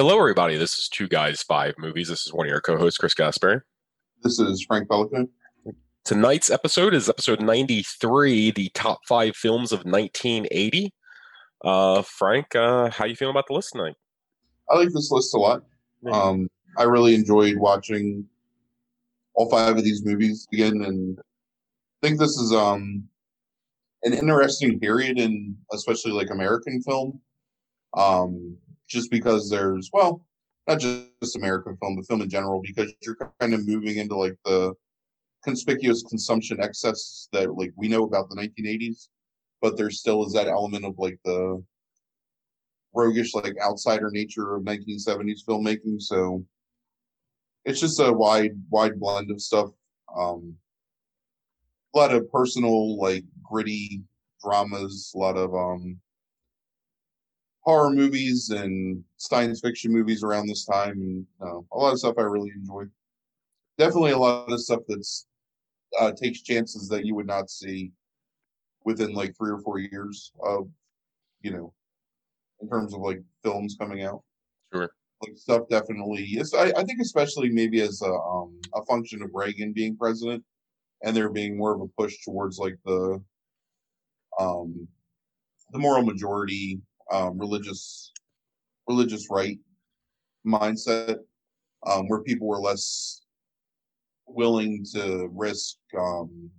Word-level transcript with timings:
Hello, 0.00 0.18
everybody. 0.18 0.56
This 0.56 0.78
is 0.78 0.88
Two 0.88 1.08
Guys 1.08 1.42
Five 1.42 1.74
Movies. 1.76 2.08
This 2.08 2.24
is 2.24 2.32
one 2.32 2.46
of 2.46 2.50
your 2.50 2.62
co-hosts, 2.62 2.96
Chris 2.96 3.14
Gaspari. 3.14 3.60
This 4.22 4.38
is 4.38 4.64
Frank 4.64 4.88
Pelican. 4.88 5.28
Tonight's 6.06 6.48
episode 6.48 6.94
is 6.94 7.10
episode 7.10 7.42
93, 7.42 8.50
the 8.52 8.70
top 8.70 9.00
five 9.06 9.36
films 9.36 9.72
of 9.72 9.80
1980. 9.80 10.94
Uh, 11.62 12.00
Frank, 12.00 12.56
uh, 12.56 12.88
how 12.88 13.04
you 13.04 13.14
feeling 13.14 13.34
about 13.34 13.46
the 13.48 13.52
list 13.52 13.72
tonight? 13.72 13.94
I 14.70 14.78
like 14.78 14.88
this 14.88 15.10
list 15.10 15.34
a 15.34 15.38
lot. 15.38 15.64
Um, 16.10 16.48
I 16.78 16.84
really 16.84 17.14
enjoyed 17.14 17.58
watching 17.58 18.24
all 19.34 19.50
five 19.50 19.76
of 19.76 19.84
these 19.84 20.02
movies 20.02 20.48
again, 20.50 20.80
and 20.82 21.18
I 21.20 22.06
think 22.06 22.18
this 22.18 22.38
is 22.38 22.54
um 22.54 23.04
an 24.04 24.14
interesting 24.14 24.80
period 24.80 25.18
in 25.18 25.58
especially 25.74 26.12
like 26.12 26.30
American 26.30 26.80
film. 26.80 27.20
Um, 27.94 28.56
just 28.90 29.10
because 29.10 29.48
there's 29.48 29.88
well, 29.92 30.26
not 30.66 30.80
just 30.80 31.36
American 31.36 31.76
film, 31.78 31.96
but 31.96 32.06
film 32.06 32.22
in 32.22 32.28
general, 32.28 32.60
because 32.60 32.92
you're 33.02 33.16
kind 33.38 33.54
of 33.54 33.66
moving 33.66 33.96
into 33.96 34.16
like 34.16 34.36
the 34.44 34.74
conspicuous 35.44 36.02
consumption 36.02 36.62
excess 36.62 37.28
that 37.32 37.54
like 37.54 37.72
we 37.76 37.88
know 37.88 38.04
about 38.04 38.28
the 38.28 38.36
1980s, 38.36 39.08
but 39.62 39.76
there 39.76 39.90
still 39.90 40.26
is 40.26 40.32
that 40.32 40.48
element 40.48 40.84
of 40.84 40.98
like 40.98 41.18
the 41.24 41.62
roguish 42.92 43.34
like 43.34 43.54
outsider 43.64 44.10
nature 44.10 44.56
of 44.56 44.64
1970s 44.64 45.44
filmmaking. 45.48 46.02
So 46.02 46.44
it's 47.64 47.80
just 47.80 48.00
a 48.00 48.12
wide 48.12 48.60
wide 48.70 48.98
blend 48.98 49.30
of 49.30 49.40
stuff. 49.40 49.70
Um, 50.14 50.56
a 51.94 51.98
lot 51.98 52.14
of 52.14 52.30
personal 52.30 52.98
like 52.98 53.24
gritty 53.42 54.02
dramas, 54.42 55.12
a 55.14 55.18
lot 55.18 55.36
of 55.36 55.54
um 55.54 56.00
horror 57.60 57.90
movies 57.90 58.50
and 58.50 59.02
science 59.16 59.60
fiction 59.60 59.92
movies 59.92 60.22
around 60.22 60.46
this 60.46 60.64
time, 60.64 60.92
and 60.92 61.26
uh, 61.42 61.58
a 61.72 61.76
lot 61.78 61.92
of 61.92 61.98
stuff 61.98 62.14
I 62.18 62.22
really 62.22 62.50
enjoy. 62.54 62.84
Definitely 63.78 64.12
a 64.12 64.18
lot 64.18 64.50
of 64.50 64.60
stuff 64.60 64.80
that's 64.88 65.26
uh, 65.98 66.12
takes 66.12 66.42
chances 66.42 66.88
that 66.88 67.04
you 67.04 67.14
would 67.14 67.26
not 67.26 67.50
see 67.50 67.92
within 68.84 69.12
like 69.12 69.36
three 69.36 69.50
or 69.50 69.58
four 69.58 69.78
years 69.78 70.32
of, 70.42 70.68
you 71.42 71.50
know, 71.50 71.72
in 72.60 72.68
terms 72.68 72.94
of 72.94 73.00
like 73.00 73.22
films 73.42 73.76
coming 73.78 74.04
out. 74.04 74.22
Sure. 74.72 74.90
Like 75.22 75.36
stuff 75.36 75.62
definitely 75.68 76.24
is. 76.24 76.54
I, 76.54 76.72
I 76.76 76.84
think 76.84 77.00
especially 77.00 77.50
maybe 77.50 77.80
as 77.82 78.00
a 78.02 78.10
um 78.12 78.58
a 78.74 78.84
function 78.86 79.22
of 79.22 79.30
Reagan 79.34 79.72
being 79.72 79.96
president 79.96 80.42
and 81.02 81.14
there 81.14 81.28
being 81.28 81.56
more 81.58 81.74
of 81.74 81.80
a 81.82 81.88
push 81.88 82.16
towards 82.24 82.58
like 82.58 82.76
the 82.84 83.22
um 84.38 84.88
the 85.72 85.78
moral 85.78 86.02
majority 86.02 86.80
um 87.10 87.38
religious 87.38 88.12
religious 88.88 89.28
right 89.30 89.58
mindset 90.46 91.18
um 91.86 92.08
where 92.08 92.22
people 92.22 92.46
were 92.46 92.58
less 92.58 93.22
willing 94.26 94.84
to 94.92 95.28
risk 95.32 95.76
um 95.98 96.50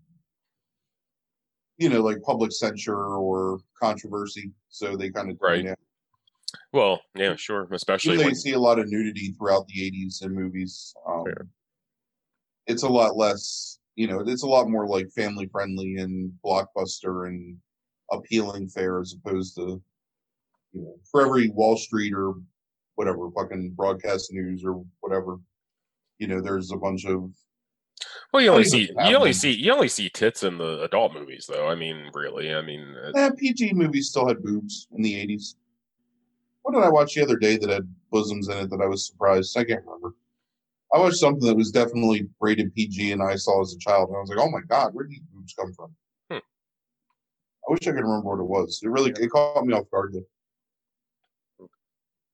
you 1.78 1.90
know 1.90 2.02
like 2.02 2.22
public 2.22 2.52
censure 2.52 3.16
or 3.16 3.59
controversy 3.81 4.52
so 4.70 4.96
they 4.96 5.09
kind 5.09 5.31
of 5.31 5.38
Right. 5.42 5.66
yeah. 5.66 5.76
Well, 6.74 7.02
yeah, 7.16 7.36
sure. 7.36 7.68
Especially 7.72 8.18
they 8.18 8.26
when, 8.26 8.36
see 8.36 8.53
a 8.53 8.59
lot 8.59 8.80
of 8.80 8.90
nudity 8.90 9.31
throughout 9.31 9.68
the 9.68 9.92
80s 9.92 10.24
in 10.24 10.34
movies 10.34 10.94
um 11.08 11.26
it's 12.68 12.84
a 12.84 12.90
lot 12.90 13.18
less 13.18 13.80
you 13.96 14.08
know 14.08 14.20
it's 14.20 14.44
a 14.44 14.47
lot 14.47 14.70
more 14.70 14.88
like 14.88 15.09
family 15.12 15.47
friendly 15.52 15.96
and 15.97 16.31
blockbuster 16.46 17.28
and 17.28 17.58
appealing 18.12 18.68
fare 18.68 19.00
as 19.00 19.14
opposed 19.14 19.56
to 19.56 19.81
you 20.74 20.82
know 20.82 20.96
for 21.09 21.26
every 21.26 21.50
wall 21.50 21.78
street 21.78 22.14
or 22.14 22.36
whatever 22.96 23.30
fucking 23.32 23.72
broadcast 23.72 24.32
news 24.32 24.64
or 24.66 24.84
whatever 25.00 25.38
you 26.20 26.28
know 26.28 26.42
there's 26.42 26.72
a 26.72 26.78
bunch 26.78 27.06
of 27.06 27.32
well, 28.34 28.42
you 28.42 28.50
only 28.50 28.64
see 28.64 28.90
you 29.06 29.16
only 29.16 29.34
see 29.34 29.52
you 29.52 29.72
only 29.74 29.90
see 29.90 30.09
tits 30.09 30.44
in 30.44 30.58
the 30.58 30.82
adult 30.82 31.14
movies, 31.14 31.48
though. 31.48 31.68
I 31.68 31.76
mean, 31.76 32.09
really, 32.14 32.54
I 32.54 32.62
mean, 32.62 32.96
eh, 33.16 33.30
pg 33.38 33.74
movies 33.74 34.08
still 34.09 34.28
had 34.28 34.42
boobs 34.42 34.88
in 34.96 35.04
the 35.04 35.14
80s 35.14 35.56
what 36.64 36.74
did 36.74 36.84
i 36.84 36.90
watch 36.90 37.14
the 37.14 37.24
other 37.24 37.38
day 37.38 37.58
that 37.58 37.70
had 37.70 37.88
bosoms 38.12 38.48
in 38.48 38.58
it 38.58 38.70
that 38.70 38.82
i 38.82 38.86
was 38.86 39.08
surprised? 39.08 39.58
I 39.58 39.64
can't 39.64 39.84
remember. 39.86 40.16
I 40.94 41.00
watched 41.00 41.18
something 41.18 41.48
that 41.48 41.56
was 41.56 41.72
definitely 41.72 42.28
rated 42.40 42.74
pg 42.76 43.12
and 43.12 43.24
i 43.24 43.36
saw 43.36 43.62
as 43.62 43.74
a 43.74 43.80
child 43.80 44.09
and 44.09 44.18
i 44.18 44.20
was 44.20 44.30
like 44.30 44.40
oh 44.40 44.50
my 44.50 44.62
god 44.68 44.94
where 44.94 45.06
did 45.06 45.12
these 45.12 45.22
boobs 45.34 45.53
come 45.58 45.74
from? 45.74 45.96
Hmm. 46.30 46.38
i 46.38 47.72
wish 47.72 47.88
i 47.88 47.92
could 47.92 48.03
remember 48.03 48.30
what 48.30 48.40
it 48.40 48.44
was. 48.48 48.80
It 48.84 48.90
really 48.90 49.12
it 49.12 49.30
caught 49.30 49.66
me 49.66 49.74
off 49.74 49.90
guard 49.90 50.14
though 50.14 50.26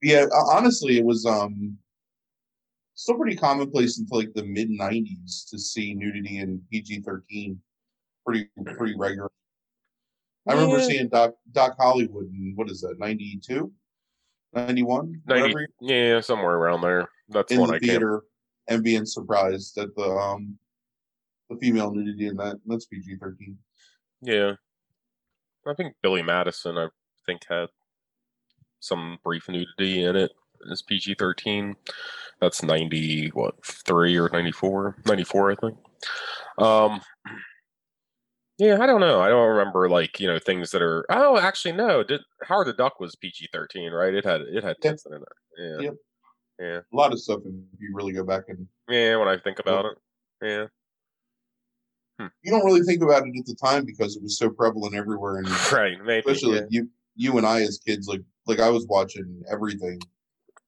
yeah 0.02 0.26
honestly 0.52 0.98
it 0.98 1.06
was 1.06 1.26
um 1.26 1.78
still 2.96 3.16
pretty 3.18 3.36
commonplace 3.36 4.00
until 4.00 4.18
like 4.20 4.34
the 4.34 4.44
mid 4.44 4.70
90s 4.70 5.50
to 5.50 5.58
see 5.60 5.94
nudity 5.94 6.40
in 6.40 6.62
pg-13 6.72 7.58
pretty 8.26 8.50
pretty 8.76 8.96
regular 8.98 9.30
i 10.48 10.54
remember 10.54 10.78
Yeah. 10.80 10.86
seeing 10.88 11.08
doc 11.10 11.34
doc 11.52 11.76
hollywood 11.80 12.26
in 12.32 12.54
what 12.56 12.70
is 12.70 12.82
that 12.82 13.00
92 13.00 13.72
91 14.54 15.22
ninety, 15.28 15.66
yeah, 15.82 16.22
somewhere 16.22 16.56
around 16.56 16.82
there. 16.82 17.10
That's 17.28 17.52
in 17.52 17.60
the 17.68 17.74
I 17.74 17.80
theater 17.80 18.24
and 18.70 18.82
being 18.82 19.06
surprised 19.06 19.78
at 19.78 19.94
the 19.96 20.04
um 20.10 20.58
the 21.50 21.58
female 21.58 21.92
nudity 21.94 22.28
in 22.28 22.38
that 22.38 22.56
that's 22.66 22.86
pg-13 22.86 23.56
Yeah, 24.22 24.54
I 25.68 25.74
think 25.76 25.96
Billy 26.02 26.24
Madison. 26.24 26.78
I 26.78 26.88
think 27.26 27.42
had 27.50 27.68
some 28.80 29.18
brief 29.24 29.48
nudity 29.50 30.04
in 30.04 30.16
it. 30.16 30.32
It's 30.70 30.82
PG 30.82 31.16
thirteen. 31.16 31.76
That's 32.42 32.62
ninety 32.64 33.30
what 33.30 33.56
three 33.66 34.18
or 34.18 34.30
94? 34.30 34.98
94, 35.06 35.52
I 35.52 35.56
think. 35.56 35.78
Um. 36.58 37.02
Yeah, 38.60 38.80
I 38.82 38.88
don't 38.88 39.02
know. 39.02 39.22
I 39.22 39.30
don't 39.30 39.50
remember 39.56 39.88
like 39.88 40.20
you 40.20 40.28
know 40.28 40.40
things 40.40 40.72
that 40.72 40.82
are. 40.82 41.06
Oh, 41.12 41.38
actually, 41.38 41.74
no. 41.74 42.04
Did 42.04 42.22
Howard 42.44 42.66
the 42.68 42.74
Duck 42.74 43.00
was 43.00 43.16
PG 43.16 43.50
thirteen, 43.54 43.92
right? 43.92 44.14
It 44.14 44.26
had 44.26 44.42
it 44.42 44.64
had 44.64 44.78
Yeah. 44.82 44.90
tits 44.92 45.06
in 45.06 45.14
it. 45.14 45.22
Yeah, 45.60 45.80
Yep. 45.82 45.94
yeah, 46.60 46.80
a 46.92 46.96
lot 46.96 47.14
of 47.14 47.20
stuff 47.22 47.42
if 47.46 47.54
you 47.80 47.92
really 47.94 48.14
go 48.14 48.24
back 48.24 48.46
and 48.48 48.68
yeah. 48.90 49.16
When 49.18 49.28
I 49.28 49.38
think 49.38 49.60
about 49.60 49.86
it, 49.86 49.98
yeah, 50.42 50.66
you 52.42 52.52
don't 52.52 52.66
really 52.66 52.82
think 52.82 53.04
about 53.04 53.28
it 53.28 53.34
at 53.38 53.46
the 53.46 53.56
time 53.64 53.86
because 53.86 54.16
it 54.16 54.24
was 54.24 54.40
so 54.40 54.50
prevalent 54.50 54.96
everywhere 54.96 55.38
and 55.38 55.48
right. 55.72 55.98
Maybe. 56.04 56.20
especially 56.32 56.56
yeah. 56.58 56.66
you 56.70 56.90
you 57.16 57.38
and 57.38 57.46
I 57.46 57.62
as 57.62 57.78
kids, 57.86 58.08
like 58.08 58.22
like 58.48 58.60
I 58.60 58.70
was 58.70 58.86
watching 58.88 59.44
everything 59.52 60.00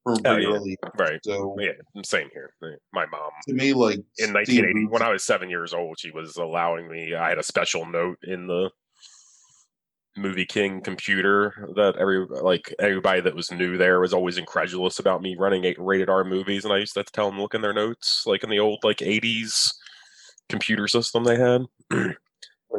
from 0.03 0.19
Oh, 0.25 0.38
yeah. 0.38 0.50
early. 0.50 0.78
Right. 0.97 1.19
So 1.23 1.56
Yeah, 1.59 1.72
same 2.03 2.29
here. 2.34 2.51
My 2.94 3.06
mom 3.06 3.31
to 3.47 3.53
me, 3.53 3.73
like 3.73 4.00
in 4.17 4.34
1980 4.34 4.73
boobs- 4.73 4.91
when 4.91 5.01
I 5.01 5.12
was 5.12 5.23
seven 5.23 5.50
years 5.50 5.73
old, 5.73 6.00
she 6.00 6.12
was 6.12 6.38
allowing 6.38 6.89
me. 6.89 7.13
I 7.16 7.29
had 7.29 7.38
a 7.38 7.44
special 7.44 7.85
note 7.85 8.18
in 8.23 8.47
the 8.47 8.69
movie 10.18 10.45
king 10.45 10.81
computer 10.81 11.69
that 11.75 11.95
every 11.97 12.25
like 12.25 12.74
everybody 12.80 13.21
that 13.21 13.36
was 13.36 13.51
new 13.51 13.77
there 13.77 14.01
was 14.01 14.13
always 14.13 14.38
incredulous 14.38 15.00
about 15.00 15.21
me 15.21 15.36
running 15.38 15.63
eight 15.63 15.80
rated 15.80 16.09
R 16.09 16.24
movies, 16.24 16.65
and 16.65 16.74
I 16.74 16.77
used 16.77 16.94
to 16.95 17.00
have 17.01 17.06
to 17.06 17.12
tell 17.13 17.30
them 17.30 17.39
look 17.39 17.54
in 17.54 17.62
their 17.62 17.74
notes, 17.74 18.24
like 18.25 18.44
in 18.44 18.50
the 18.50 18.59
old 18.59 18.80
like 18.83 18.98
80s 18.98 19.74
computer 20.50 20.88
system 20.88 21.24
they 21.24 21.38
had, 21.38 21.65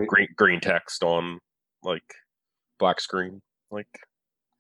green 0.09 0.29
green 0.37 0.61
text 0.61 1.03
on 1.05 1.39
like 1.83 2.03
black 2.79 3.01
screen 3.01 3.41
like 3.71 3.87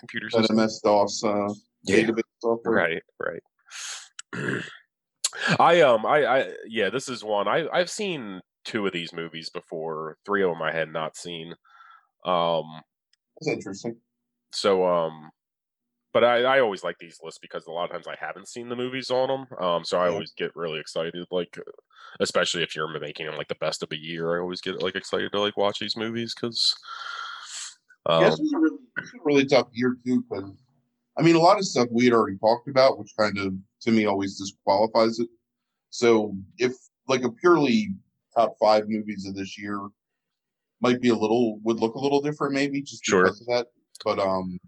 computer 0.01 0.29
that 0.33 0.41
system. 0.41 0.57
MS 0.57 0.81
DOS 0.83 1.25
uh, 1.25 1.49
Yeah. 1.85 1.97
database 2.03 2.23
software. 2.41 2.75
Right, 2.75 3.03
right. 3.21 3.43
I 5.61 5.81
um 5.83 6.05
I 6.05 6.25
I 6.25 6.53
yeah, 6.67 6.91
this 6.91 7.09
is 7.09 7.23
one 7.23 7.47
I 7.47 7.69
I've 7.73 7.91
seen 7.91 8.41
two 8.65 8.87
of 8.87 8.93
these 8.93 9.13
movies 9.13 9.49
before. 9.51 10.17
Three 10.27 10.43
of 10.43 10.51
them 10.51 10.63
I 10.63 10.73
had 10.73 10.93
not 10.93 11.17
seen. 11.17 11.55
Um 12.25 12.65
That's 13.41 13.49
interesting. 13.49 13.97
so 14.53 14.87
um 14.87 15.31
but 16.13 16.25
I, 16.25 16.43
I 16.43 16.61
always 16.61 16.83
like 16.83 16.99
these 16.99 17.21
lists 17.23 17.39
because 17.39 17.67
a 17.67 17.71
lot 17.71 17.85
of 17.85 17.93
times 17.93 18.09
I 18.09 18.17
haven't 18.19 18.49
seen 18.49 18.69
the 18.69 18.75
movies 18.75 19.11
on 19.13 19.29
them. 19.29 19.47
Um, 19.61 19.85
so 19.85 19.97
I 20.01 20.07
Yeah. 20.07 20.13
always 20.13 20.33
get 20.33 20.57
really 20.57 20.81
excited, 20.81 21.25
like 21.31 21.57
especially 22.19 22.65
if 22.65 22.75
you're 22.75 22.89
making 22.99 23.27
them 23.27 23.37
like 23.37 23.47
the 23.47 23.55
best 23.55 23.85
of 23.85 23.93
a 23.93 23.97
year. 23.97 24.37
I 24.37 24.41
always 24.41 24.61
get 24.61 24.83
like 24.83 24.97
excited 24.97 25.31
to 25.31 25.41
like 25.41 25.57
watch 25.57 25.79
these 25.79 25.97
movies 25.97 26.35
because 26.35 26.75
um, 28.07 28.25
this 28.25 28.39
was 28.39 28.53
a 28.53 28.59
really, 28.59 28.79
this 28.97 29.13
was 29.13 29.21
a 29.21 29.25
really 29.25 29.45
tough 29.47 29.69
year 29.73 29.97
too, 30.05 30.23
because 30.29 30.51
I 31.19 31.23
mean, 31.23 31.37
a 31.37 31.41
lot 31.41 31.59
of 31.59 31.65
stuff 31.65 31.89
we 31.91 32.05
had 32.05 32.15
already 32.15 32.39
talked 32.39 32.69
about, 32.69 32.99
which 32.99 33.13
kind 33.19 33.37
of 33.39 33.55
to 33.83 33.91
me 33.91 34.07
always 34.07 34.39
disqualifies 34.39 35.19
it. 35.19 35.29
So 35.91 36.37
if 36.59 36.73
like 37.09 37.23
a 37.25 37.31
purely 37.31 37.89
top 38.37 38.55
five 38.61 38.85
movies 38.89 39.27
of 39.27 39.35
this 39.35 39.59
year 39.59 39.89
might 40.81 41.01
be 41.01 41.09
a 41.11 41.15
little 41.15 41.59
would 41.61 41.81
look 41.81 41.95
a 41.95 41.99
little 42.01 42.21
different, 42.21 42.55
maybe 42.55 42.81
just 42.83 43.05
Sure. 43.05 43.25
because 43.25 43.41
of 43.41 43.47
that. 43.49 43.67
But 44.05 44.19
um, 44.19 44.59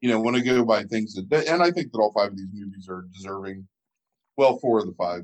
you 0.00 0.08
know, 0.10 0.20
when 0.20 0.36
I 0.36 0.40
go 0.40 0.64
by 0.64 0.84
things 0.84 1.14
that, 1.14 1.48
and 1.48 1.62
I 1.62 1.70
think 1.70 1.92
that 1.92 1.98
all 1.98 2.12
five 2.12 2.30
of 2.30 2.36
these 2.36 2.48
movies 2.52 2.86
are 2.88 3.06
deserving. 3.14 3.66
Well, 4.36 4.58
four 4.58 4.78
of 4.80 4.86
the 4.86 4.92
five. 4.92 5.22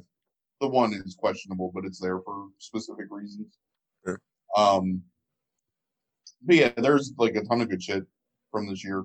The 0.61 0.69
one 0.69 0.95
is 0.95 1.15
questionable, 1.15 1.71
but 1.75 1.85
it's 1.85 2.01
there 2.01 2.21
for 2.21 2.49
specific 2.59 3.07
reasons. 3.11 3.59
Yeah. 4.07 4.15
Um, 4.57 5.03
but 6.45 6.57
yeah, 6.57 6.73
there's 6.77 7.13
like 7.19 7.35
a 7.35 7.43
ton 7.45 7.61
of 7.61 7.69
good 7.71 7.83
shit 7.83 8.05
from 8.51 8.69
this 8.69 8.85
year. 8.85 9.05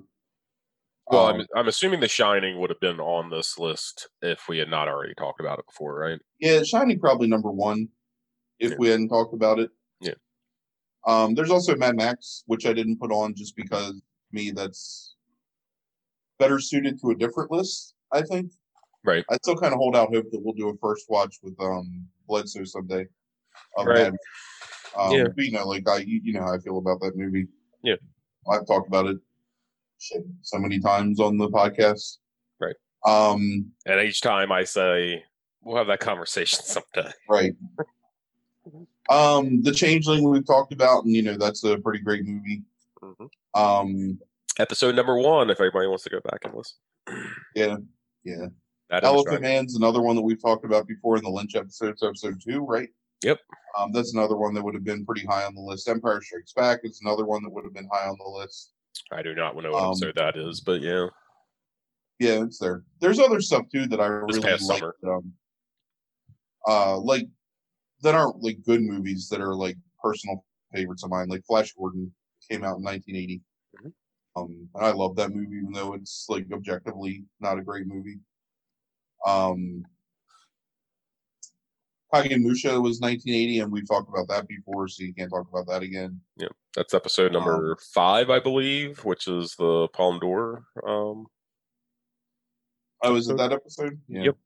Well, 1.10 1.26
Um, 1.26 1.40
I'm 1.40 1.46
I'm 1.56 1.68
assuming 1.68 2.00
The 2.00 2.08
Shining 2.08 2.58
would 2.60 2.70
have 2.70 2.80
been 2.80 3.00
on 3.00 3.30
this 3.30 3.58
list 3.58 4.08
if 4.22 4.48
we 4.48 4.58
had 4.58 4.68
not 4.68 4.88
already 4.88 5.14
talked 5.14 5.40
about 5.40 5.58
it 5.58 5.66
before, 5.66 5.94
right? 5.98 6.18
Yeah, 6.38 6.62
Shining 6.62 6.98
probably 7.00 7.28
number 7.28 7.50
one 7.50 7.88
if 8.58 8.72
Yeah. 8.72 8.76
we 8.78 8.88
hadn't 8.88 9.08
talked 9.08 9.32
about 9.34 9.58
it. 9.58 9.70
Yeah. 10.00 10.14
Um, 11.06 11.34
there's 11.34 11.50
also 11.50 11.76
Mad 11.76 11.96
Max, 11.96 12.42
which 12.46 12.66
I 12.66 12.72
didn't 12.72 12.98
put 13.00 13.10
on 13.12 13.34
just 13.34 13.56
because 13.56 14.00
me 14.32 14.50
that's 14.50 15.14
better 16.38 16.58
suited 16.58 17.00
to 17.00 17.10
a 17.10 17.14
different 17.14 17.50
list. 17.50 17.94
I 18.12 18.22
think. 18.22 18.52
Right. 19.04 19.24
I 19.30 19.36
still 19.36 19.56
kind 19.56 19.72
of 19.72 19.78
hold 19.78 19.96
out 19.96 20.12
hope 20.14 20.30
that 20.30 20.40
we'll 20.42 20.54
do 20.54 20.68
a 20.68 20.76
first 20.78 21.06
watch 21.08 21.36
with 21.42 21.58
um 21.60 22.06
Bledsoe 22.26 22.64
someday. 22.64 23.06
Right. 23.78 24.10
Mad- 24.12 24.16
Um, 24.98 25.12
Yeah. 25.12 25.24
but, 25.34 25.44
you 25.44 25.52
know, 25.52 25.66
like 25.66 25.88
I, 25.88 25.98
you, 25.98 26.32
know 26.32 26.40
how 26.42 26.54
I 26.54 26.58
feel 26.58 26.78
about 26.78 27.00
that 27.00 27.16
movie. 27.16 27.46
Yeah. 27.82 27.94
I've 28.50 28.66
talked 28.66 28.88
about 28.88 29.06
it 29.06 29.18
shit, 30.00 30.24
so 30.42 30.58
many 30.58 30.78
times 30.80 31.20
on 31.20 31.36
the 31.38 31.48
podcast. 31.48 32.18
Right. 32.60 32.74
Um. 33.06 33.70
And 33.86 34.00
each 34.00 34.20
time 34.20 34.50
I 34.50 34.64
say 34.64 35.22
we'll 35.62 35.76
have 35.76 35.86
that 35.86 36.00
conversation 36.00 36.60
sometime. 36.64 37.12
Right. 37.28 37.54
Um, 39.10 39.62
The 39.62 39.72
Changeling 39.72 40.28
we've 40.28 40.46
talked 40.46 40.72
about, 40.72 41.04
and 41.04 41.14
you 41.14 41.22
know 41.22 41.36
that's 41.38 41.64
a 41.64 41.78
pretty 41.78 42.00
great 42.00 42.24
movie. 42.26 42.62
Mhm. 43.00 43.28
Um, 43.54 44.18
Episode 44.58 44.96
number 44.96 45.16
one, 45.16 45.50
if 45.50 45.60
everybody 45.60 45.86
wants 45.86 46.02
to 46.04 46.10
go 46.10 46.20
back 46.20 46.40
and 46.44 46.52
listen. 46.54 46.76
yeah, 47.54 47.76
yeah. 48.24 48.46
That 48.90 49.04
Elephant. 49.04 49.40
Man's 49.42 49.76
another 49.76 50.02
one 50.02 50.16
that 50.16 50.22
we've 50.22 50.40
talked 50.42 50.64
about 50.64 50.86
before 50.88 51.16
in 51.16 51.22
the 51.22 51.30
Lynch 51.30 51.54
episodes, 51.54 52.02
episode 52.02 52.40
two, 52.42 52.60
right? 52.64 52.88
Yep. 53.24 53.38
Um, 53.76 53.92
that's 53.92 54.14
another 54.14 54.36
one 54.36 54.54
that 54.54 54.62
would 54.62 54.74
have 54.74 54.84
been 54.84 55.04
pretty 55.04 55.26
high 55.26 55.44
on 55.44 55.54
the 55.54 55.60
list. 55.60 55.88
Empire 55.88 56.20
Strikes 56.22 56.52
Back 56.52 56.80
is 56.84 57.00
another 57.02 57.24
one 57.26 57.42
that 57.42 57.50
would 57.50 57.64
have 57.64 57.74
been 57.74 57.88
high 57.92 58.08
on 58.08 58.16
the 58.18 58.28
list. 58.38 58.72
I 59.12 59.22
do 59.22 59.34
not 59.34 59.56
know 59.56 59.70
what 59.72 59.82
Um, 59.82 59.90
episode 59.90 60.16
that 60.16 60.36
is, 60.36 60.60
but 60.60 60.80
yeah. 60.80 61.06
Yeah, 62.18 62.42
it's 62.42 62.58
there. 62.58 62.84
There's 63.00 63.20
other 63.20 63.40
stuff 63.40 63.66
too 63.72 63.86
that 63.88 64.00
I 64.00 64.06
really 64.06 64.40
past 64.40 64.68
like. 64.68 64.82
Um, 65.06 65.32
uh, 66.66 66.98
like 66.98 67.26
that 68.02 68.14
aren't 68.14 68.42
like 68.42 68.62
good 68.64 68.82
movies 68.82 69.28
that 69.28 69.40
are 69.40 69.54
like 69.54 69.76
personal 70.02 70.44
favorites 70.74 71.04
of 71.04 71.10
mine. 71.10 71.28
Like 71.28 71.44
Flash 71.46 71.72
Gordon 71.74 72.12
came 72.50 72.64
out 72.64 72.78
in 72.78 72.82
1980. 72.82 73.40
Mhm. 73.76 73.92
Um, 74.36 74.68
and 74.74 74.84
I 74.84 74.90
love 74.92 75.16
that 75.16 75.30
movie, 75.30 75.56
even 75.56 75.72
though 75.72 75.94
it's 75.94 76.26
like 76.28 76.46
objectively 76.52 77.24
not 77.40 77.58
a 77.58 77.62
great 77.62 77.86
movie. 77.86 78.18
Um, 79.26 79.84
Kagemusha 82.12 82.82
was 82.82 83.00
1980, 83.00 83.60
and 83.60 83.72
we 83.72 83.82
talked 83.82 84.08
about 84.08 84.28
that 84.28 84.48
before, 84.48 84.88
so 84.88 85.04
you 85.04 85.12
can't 85.12 85.30
talk 85.30 85.46
about 85.50 85.66
that 85.66 85.82
again. 85.82 86.20
Yeah, 86.36 86.48
that's 86.74 86.94
episode 86.94 87.34
Um, 87.36 87.44
number 87.44 87.76
five, 87.94 88.30
I 88.30 88.40
believe, 88.40 89.04
which 89.04 89.28
is 89.28 89.54
the 89.58 89.88
Palme 89.88 90.18
d'Or. 90.18 90.64
Um, 90.86 91.26
Oh, 93.02 93.14
is 93.14 93.28
it 93.28 93.36
that 93.36 93.52
episode? 93.52 94.00
Yeah. 94.08 94.22
Yep. 94.22 94.36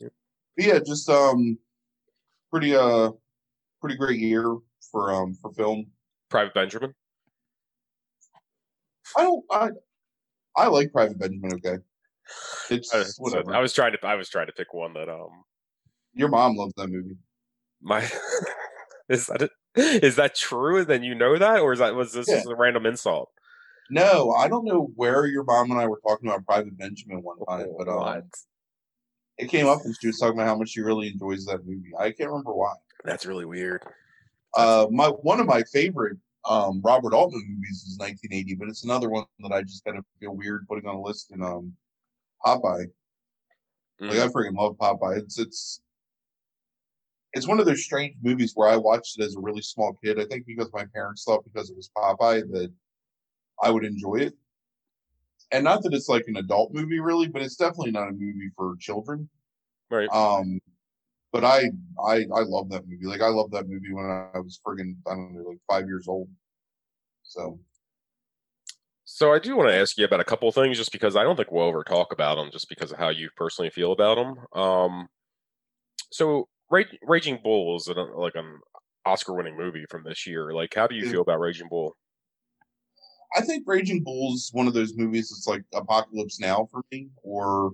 Yep. 0.00 0.12
But 0.56 0.66
yeah, 0.66 0.78
just 0.84 1.08
um, 1.08 1.58
pretty 2.50 2.74
uh, 2.74 3.10
pretty 3.80 3.96
great 3.96 4.18
year 4.18 4.56
for 4.90 5.12
um 5.14 5.34
for 5.34 5.52
film. 5.52 5.86
Private 6.28 6.54
Benjamin. 6.54 6.94
I 9.16 9.22
don't 9.22 9.44
I 9.50 9.68
I 10.56 10.66
like 10.66 10.92
Private 10.92 11.18
Benjamin. 11.18 11.54
Okay, 11.54 11.78
it's 12.70 12.94
I, 12.94 13.04
whatever. 13.18 13.54
I 13.54 13.60
was 13.60 13.72
trying 13.72 13.92
to 13.92 14.06
I 14.06 14.16
was 14.16 14.28
trying 14.28 14.46
to 14.46 14.52
pick 14.52 14.74
one 14.74 14.94
that 14.94 15.08
um 15.08 15.44
Your 16.14 16.28
mom 16.28 16.56
loves 16.56 16.74
that 16.76 16.88
movie. 16.88 17.16
my 17.80 18.00
is 19.08 19.26
that 19.26 19.42
it? 19.42 19.50
Is 19.76 20.16
that 20.16 20.34
true? 20.34 20.84
Then 20.84 21.02
you 21.02 21.14
know 21.14 21.38
that, 21.38 21.60
or 21.60 21.72
is 21.72 21.78
that 21.78 21.94
was 21.94 22.12
this 22.12 22.28
Yeah. 22.28 22.36
just 22.36 22.46
a 22.48 22.54
random 22.56 22.86
insult? 22.86 23.30
No, 23.88 24.32
I 24.32 24.48
don't 24.48 24.64
know 24.64 24.90
where 24.96 25.26
your 25.26 25.44
mom 25.44 25.70
and 25.70 25.80
I 25.80 25.86
were 25.86 26.00
talking 26.06 26.28
about 26.28 26.44
Private 26.46 26.76
Benjamin 26.78 27.22
one 27.22 27.38
time, 27.48 27.68
but 27.76 27.88
um, 27.88 27.98
What? 27.98 28.24
it 29.38 29.48
came 29.48 29.66
up 29.66 29.84
and 29.84 29.96
she 30.00 30.08
was 30.08 30.18
talking 30.18 30.34
about 30.38 30.46
how 30.48 30.56
much 30.56 30.70
she 30.70 30.80
really 30.80 31.08
enjoys 31.08 31.44
that 31.46 31.64
movie. 31.64 31.90
I 31.98 32.10
can't 32.12 32.30
remember 32.30 32.52
why. 32.52 32.74
That's 33.04 33.26
really 33.26 33.44
weird. 33.46 33.82
Uh, 34.56 34.86
my 34.90 35.08
one 35.08 35.40
of 35.40 35.46
my 35.46 35.62
favorite 35.72 36.18
um 36.48 36.80
Robert 36.82 37.12
Altman 37.14 37.44
movies 37.48 37.84
is 37.86 37.98
1980, 37.98 38.54
but 38.56 38.68
it's 38.68 38.84
another 38.84 39.08
one 39.10 39.24
that 39.40 39.52
I 39.52 39.62
just 39.62 39.84
kind 39.84 39.98
of 39.98 40.04
feel 40.18 40.34
weird 40.34 40.66
putting 40.68 40.86
on 40.88 40.96
a 40.96 41.00
list 41.02 41.30
in 41.32 41.42
um 41.42 41.72
Popeye. 42.44 42.86
Like 44.00 44.18
I 44.18 44.26
Mm. 44.26 44.32
freaking 44.32 44.56
love 44.56 44.76
Popeye. 44.78 45.18
It's 45.18 45.38
it's 45.38 45.80
it's 47.32 47.46
one 47.46 47.60
of 47.60 47.66
those 47.66 47.84
strange 47.84 48.16
movies 48.22 48.52
where 48.54 48.68
I 48.68 48.76
watched 48.76 49.18
it 49.18 49.24
as 49.24 49.36
a 49.36 49.40
really 49.40 49.62
small 49.62 49.96
kid. 50.02 50.18
I 50.18 50.24
think 50.24 50.46
because 50.46 50.70
my 50.72 50.84
parents 50.92 51.24
thought 51.24 51.44
because 51.44 51.70
it 51.70 51.76
was 51.76 51.90
Popeye 51.96 52.50
that 52.52 52.72
I 53.62 53.70
would 53.70 53.84
enjoy 53.84 54.16
it. 54.16 54.34
And 55.52 55.64
not 55.64 55.82
that 55.82 55.94
it's 55.94 56.08
like 56.08 56.24
an 56.28 56.36
adult 56.36 56.72
movie 56.72 57.00
really, 57.00 57.28
but 57.28 57.42
it's 57.42 57.56
definitely 57.56 57.92
not 57.92 58.08
a 58.08 58.12
movie 58.12 58.50
for 58.56 58.76
children. 58.78 59.28
Right. 59.90 60.08
Um 60.10 60.60
but 61.32 61.44
I 61.44 61.70
I 62.04 62.26
I 62.34 62.42
love 62.42 62.70
that 62.70 62.88
movie. 62.88 63.06
Like 63.06 63.20
I 63.20 63.28
love 63.28 63.50
that 63.52 63.68
movie 63.68 63.92
when 63.92 64.06
I 64.06 64.38
was 64.38 64.60
friggin' 64.66 64.96
I 65.06 65.14
don't 65.14 65.34
know, 65.34 65.42
like 65.42 65.58
five 65.68 65.86
years 65.86 66.08
old. 66.08 66.28
So 67.22 67.60
So 69.04 69.32
I 69.32 69.38
do 69.38 69.56
want 69.56 69.68
to 69.68 69.76
ask 69.76 69.98
you 69.98 70.04
about 70.04 70.20
a 70.20 70.24
couple 70.24 70.48
of 70.48 70.54
things, 70.54 70.78
just 70.78 70.92
because 70.92 71.16
I 71.16 71.22
don't 71.22 71.36
think 71.36 71.50
we'll 71.50 71.68
ever 71.68 71.84
talk 71.84 72.12
about 72.12 72.36
them, 72.36 72.50
just 72.52 72.68
because 72.68 72.92
of 72.92 72.98
how 72.98 73.08
you 73.08 73.28
personally 73.36 73.70
feel 73.70 73.92
about 73.92 74.16
them. 74.16 74.60
Um, 74.60 75.08
so 76.12 76.48
Raging 76.70 77.40
Bull 77.42 77.76
is 77.76 77.88
an, 77.88 77.96
like 78.14 78.34
an 78.36 78.60
Oscar-winning 79.04 79.56
movie 79.56 79.84
from 79.90 80.04
this 80.04 80.26
year. 80.26 80.52
Like, 80.52 80.74
how 80.74 80.86
do 80.86 80.94
you 80.94 81.04
feel 81.10 81.22
about 81.22 81.40
Raging 81.40 81.68
Bull? 81.68 81.96
I 83.36 83.42
think 83.42 83.64
Raging 83.66 84.02
Bull 84.02 84.34
is 84.34 84.50
one 84.52 84.66
of 84.66 84.74
those 84.74 84.96
movies 84.96 85.30
that's 85.30 85.46
like 85.46 85.64
Apocalypse 85.74 86.40
Now 86.40 86.66
for 86.70 86.82
me, 86.90 87.10
or 87.22 87.72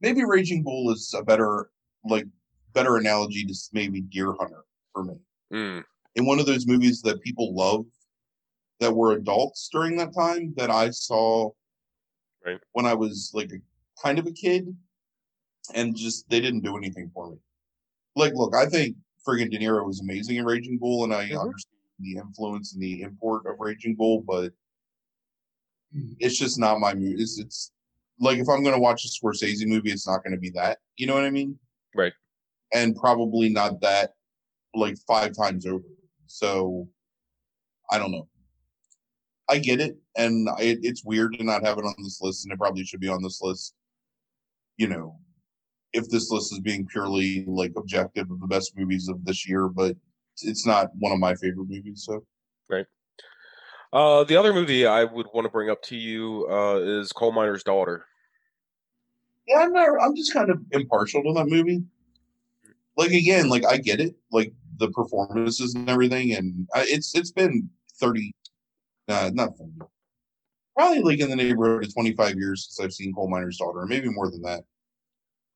maybe 0.00 0.24
Raging 0.24 0.62
Bull 0.62 0.92
is 0.92 1.14
a 1.16 1.22
better 1.22 1.70
like 2.04 2.26
better 2.72 2.96
analogy 2.96 3.44
to 3.44 3.54
maybe 3.72 4.00
Deer 4.02 4.34
Hunter 4.38 4.64
for 4.92 5.04
me. 5.04 5.14
Mm, 5.52 5.84
In 6.16 6.26
one 6.26 6.38
of 6.38 6.46
those 6.46 6.66
movies 6.66 7.00
that 7.02 7.22
people 7.22 7.54
love 7.54 7.86
that 8.80 8.92
were 8.94 9.12
adults 9.12 9.68
during 9.72 9.96
that 9.96 10.14
time 10.14 10.52
that 10.56 10.70
I 10.70 10.90
saw 10.90 11.50
Right. 12.44 12.60
when 12.72 12.86
I 12.86 12.94
was 12.94 13.30
like 13.34 13.50
a 13.52 13.60
kind 14.02 14.18
of 14.18 14.26
a 14.26 14.32
kid, 14.32 14.76
and 15.74 15.96
just 15.96 16.28
they 16.28 16.40
didn't 16.40 16.62
do 16.62 16.76
anything 16.76 17.10
for 17.14 17.30
me. 17.30 17.38
Like, 18.16 18.32
look, 18.34 18.54
I 18.56 18.66
think 18.66 18.96
friggin' 19.26 19.50
De 19.50 19.58
Niro 19.58 19.86
was 19.86 20.00
amazing 20.00 20.36
in 20.36 20.44
Raging 20.44 20.78
Bull, 20.78 21.04
and 21.04 21.14
I 21.14 21.28
Mhm. 21.28 21.40
understand 21.40 21.72
the 21.98 22.16
influence 22.16 22.72
and 22.72 22.82
the 22.82 23.02
import 23.02 23.46
of 23.46 23.60
Raging 23.60 23.94
Bull, 23.94 24.22
but 24.22 24.52
it's 26.18 26.38
just 26.38 26.58
not 26.58 26.80
my 26.80 26.94
movie. 26.94 27.22
It's, 27.22 27.38
it's 27.38 27.72
like 28.18 28.38
if 28.38 28.48
I'm 28.48 28.62
going 28.62 28.74
to 28.74 28.80
watch 28.80 29.04
a 29.04 29.08
Scorsese 29.08 29.66
movie, 29.66 29.90
it's 29.90 30.06
not 30.06 30.22
going 30.24 30.32
to 30.32 30.40
be 30.40 30.50
that. 30.50 30.78
You 30.96 31.06
know 31.06 31.14
what 31.14 31.24
I 31.24 31.30
mean? 31.30 31.58
Right. 31.94 32.12
And 32.72 32.96
probably 32.96 33.48
not 33.48 33.80
that 33.82 34.14
like 34.74 34.98
five 35.06 35.32
times 35.34 35.66
over. 35.66 35.84
So 36.26 36.88
I 37.90 37.98
don't 37.98 38.10
know. 38.10 38.28
I 39.48 39.58
get 39.58 39.80
it, 39.80 39.96
and 40.16 40.48
it, 40.58 40.80
it's 40.82 41.04
weird 41.04 41.34
to 41.34 41.44
not 41.44 41.62
have 41.62 41.78
it 41.78 41.84
on 41.84 41.94
this 41.98 42.20
list, 42.20 42.44
and 42.44 42.52
it 42.52 42.58
probably 42.58 42.84
should 42.84 43.00
be 43.00 43.08
on 43.08 43.22
this 43.22 43.40
list. 43.40 43.74
You 44.76 44.88
know, 44.88 45.20
if 45.96 46.08
this 46.08 46.30
list 46.30 46.52
is 46.52 46.60
being 46.60 46.86
purely 46.86 47.44
like 47.46 47.72
objective 47.76 48.30
of 48.30 48.40
the 48.40 48.46
best 48.46 48.76
movies 48.76 49.08
of 49.08 49.24
this 49.24 49.48
year, 49.48 49.68
but 49.68 49.96
it's 50.42 50.66
not 50.66 50.90
one 50.98 51.12
of 51.12 51.18
my 51.18 51.34
favorite 51.34 51.68
movies. 51.68 52.04
So 52.04 52.24
right. 52.68 52.86
Uh, 53.92 54.24
the 54.24 54.36
other 54.36 54.52
movie 54.52 54.86
I 54.86 55.04
would 55.04 55.26
want 55.32 55.46
to 55.46 55.50
bring 55.50 55.70
up 55.70 55.82
to 55.84 55.96
you 55.96 56.46
uh, 56.50 56.76
is 56.76 57.12
Coal 57.12 57.32
Miner's 57.32 57.62
Daughter. 57.62 58.04
yeah, 59.48 59.60
I'm 59.60 59.72
not. 59.72 59.88
I'm 60.02 60.14
just 60.14 60.32
kind 60.32 60.50
of 60.50 60.60
impartial 60.72 61.22
to 61.22 61.32
that 61.34 61.46
movie. 61.46 61.82
Like 62.96 63.10
again, 63.10 63.48
like 63.48 63.64
I 63.64 63.78
get 63.78 64.00
it, 64.00 64.14
like 64.32 64.52
the 64.78 64.90
performances 64.90 65.74
and 65.74 65.88
everything, 65.88 66.32
and 66.32 66.66
I, 66.74 66.84
it's 66.88 67.14
it's 67.14 67.30
been 67.32 67.68
thirty, 68.00 68.34
uh, 69.08 69.30
not 69.32 69.56
thirty, 69.56 69.72
probably 70.76 71.00
like 71.00 71.20
in 71.20 71.30
the 71.30 71.36
neighborhood 71.36 71.84
of 71.84 71.94
twenty 71.94 72.12
five 72.12 72.36
years 72.36 72.68
since 72.68 72.84
I've 72.84 72.92
seen 72.92 73.14
Coal 73.14 73.30
Miner's 73.30 73.58
Daughter, 73.58 73.80
or 73.80 73.86
maybe 73.86 74.08
more 74.08 74.30
than 74.30 74.42
that, 74.42 74.64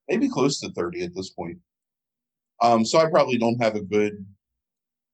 maybe 0.09 0.29
close 0.29 0.61
to 0.61 0.71
thirty 0.71 1.03
at 1.03 1.15
this 1.15 1.31
point. 1.31 1.59
Um, 2.63 2.85
so 2.85 2.99
I 2.99 3.09
probably 3.09 3.39
don't 3.39 3.61
have 3.63 3.75
a 3.75 3.81
good 3.81 4.25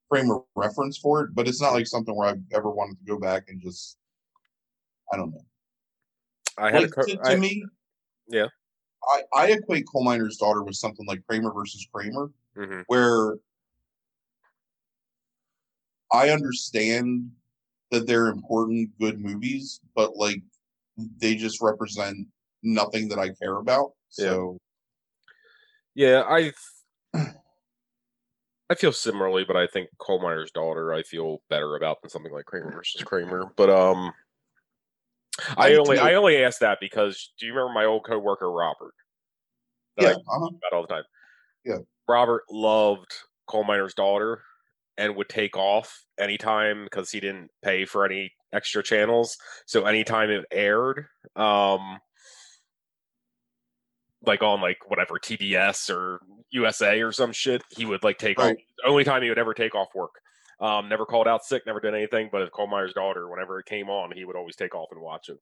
frame 0.09 0.31
of 0.31 0.45
reference 0.55 0.99
for 0.99 1.23
it, 1.23 1.35
but 1.35 1.49
it's 1.49 1.61
not 1.61 1.73
like 1.73 1.87
something 1.87 2.15
where 2.17 2.29
I've 2.29 2.43
ever 2.53 2.71
wanted 2.71 2.99
to 2.99 3.05
go 3.05 3.19
back 3.19 3.45
and 3.49 3.61
just, 3.61 3.99
I 5.13 5.17
don't 5.17 5.31
know. 5.33 5.45
I 6.59 6.71
had 6.71 6.83
Like, 6.83 6.93
a 6.97 7.05
to, 7.11 7.17
to 7.17 7.23
I- 7.33 7.37
me, 7.37 7.65
Yeah. 8.29 8.47
I, 9.09 9.23
I 9.33 9.47
equate 9.53 9.85
coal 9.93 10.03
miner's 10.03 10.37
daughter 10.37 10.65
with 10.65 10.75
something 10.75 11.07
like 11.07 11.25
Kramer 11.29 11.53
versus 11.53 11.87
Kramer, 11.93 12.31
mhm. 12.57 12.83
where 12.89 13.37
I 16.13 16.31
understand 16.31 17.31
that 17.93 18.07
they're 18.09 18.29
important, 18.29 18.91
good 18.99 19.21
movies, 19.21 19.81
but 19.95 20.17
like 20.17 20.43
they 21.19 21.37
just 21.37 21.61
represent 21.61 22.27
nothing 22.65 23.09
that 23.09 23.19
I 23.21 23.31
care 23.35 23.57
about. 23.59 23.93
So 24.09 24.59
Yeah, 25.97 26.25
I 26.29 26.53
I 28.69 28.75
feel 28.75 28.93
similarly, 28.93 29.45
but 29.45 29.57
I 29.57 29.67
think 29.67 29.89
Coal 29.99 30.21
Miner's 30.21 30.51
Daughter 30.51 30.93
I 30.93 31.03
feel 31.03 31.39
better 31.49 31.75
about 31.75 32.03
than 32.03 32.11
something 32.11 32.33
like 32.33 32.45
Kramer 32.45 32.71
versus 32.71 33.03
Kramer. 33.03 33.51
But 33.57 33.71
um, 33.71 34.13
I 35.57 35.73
I 35.73 35.75
only 35.77 35.97
do. 35.97 36.03
I 36.03 36.15
only 36.15 36.45
asked 36.45 36.61
that 36.61 36.79
because 36.81 37.33
do 37.41 37.47
you 37.47 37.55
remember 37.55 37.73
my 37.73 37.87
old 37.87 38.05
coworker 38.05 38.53
Robert? 38.53 38.93
That 39.97 40.07
I 40.07 40.11
Yeah, 40.11 40.17
uh-huh. 40.17 40.47
about 40.47 40.73
all 40.73 40.83
the 40.83 40.95
time. 40.95 41.05
Yeah. 41.65 41.79
Robert 42.07 42.43
loved 42.51 43.13
Coal 43.49 43.65
Miner's 43.65 43.95
Daughter 43.95 44.43
and 44.99 45.17
would 45.17 45.31
take 45.31 45.57
off 45.57 46.05
anytime 46.19 46.85
because 46.85 47.11
he 47.11 47.21
didn't 47.21 47.51
pay 47.63 47.87
for 47.87 48.05
any 48.05 48.33
extra 48.53 48.83
channels. 48.83 49.39
So 49.67 49.87
anytime 49.87 50.31
it 50.31 50.45
aired, 50.51 51.07
um, 51.37 52.01
like 54.25 54.43
on 54.43 54.61
like 54.61 54.79
whatever 54.89 55.15
TBS 55.19 55.91
or 55.91 56.21
USA 56.51 57.01
or 57.03 57.13
some 57.13 57.33
shit, 57.33 57.63
he 57.71 57.85
would 57.85 58.03
like 58.03 58.19
take 58.19 58.39
Right. 58.39 58.57
off. 58.57 58.63
Only 58.87 59.05
time 59.05 59.23
he 59.23 59.29
would 59.29 59.39
ever 59.39 59.55
take 59.55 59.75
off 59.75 59.89
work. 59.95 60.13
Um, 60.59 60.89
never 60.89 61.05
called 61.05 61.29
out 61.29 61.45
sick, 61.45 61.65
never 61.67 61.81
did 61.81 61.95
anything. 61.95 62.31
But 62.33 62.43
if 62.43 62.51
Coal 62.51 62.67
Miner's 62.67 62.95
Daughter, 62.95 63.29
whenever 63.29 63.59
it 63.59 63.67
came 63.67 63.91
on, 63.91 64.13
he 64.13 64.25
would 64.25 64.37
always 64.37 64.57
take 64.57 64.75
off 64.75 64.89
and 64.91 65.01
watch 65.01 65.29
it. 65.29 65.39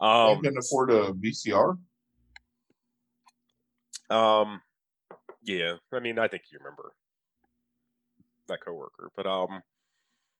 you 0.00 0.06
Um, 0.06 0.40
can 0.42 0.56
afford 0.56 0.90
a 0.92 1.12
VCR. 1.12 1.76
Um, 4.10 4.60
yeah, 5.42 5.74
I 5.92 5.98
mean, 6.00 6.18
I 6.18 6.28
think 6.28 6.44
you 6.52 6.58
remember 6.58 6.92
that 8.48 8.60
coworker, 8.64 9.10
but 9.16 9.26
um, 9.26 9.62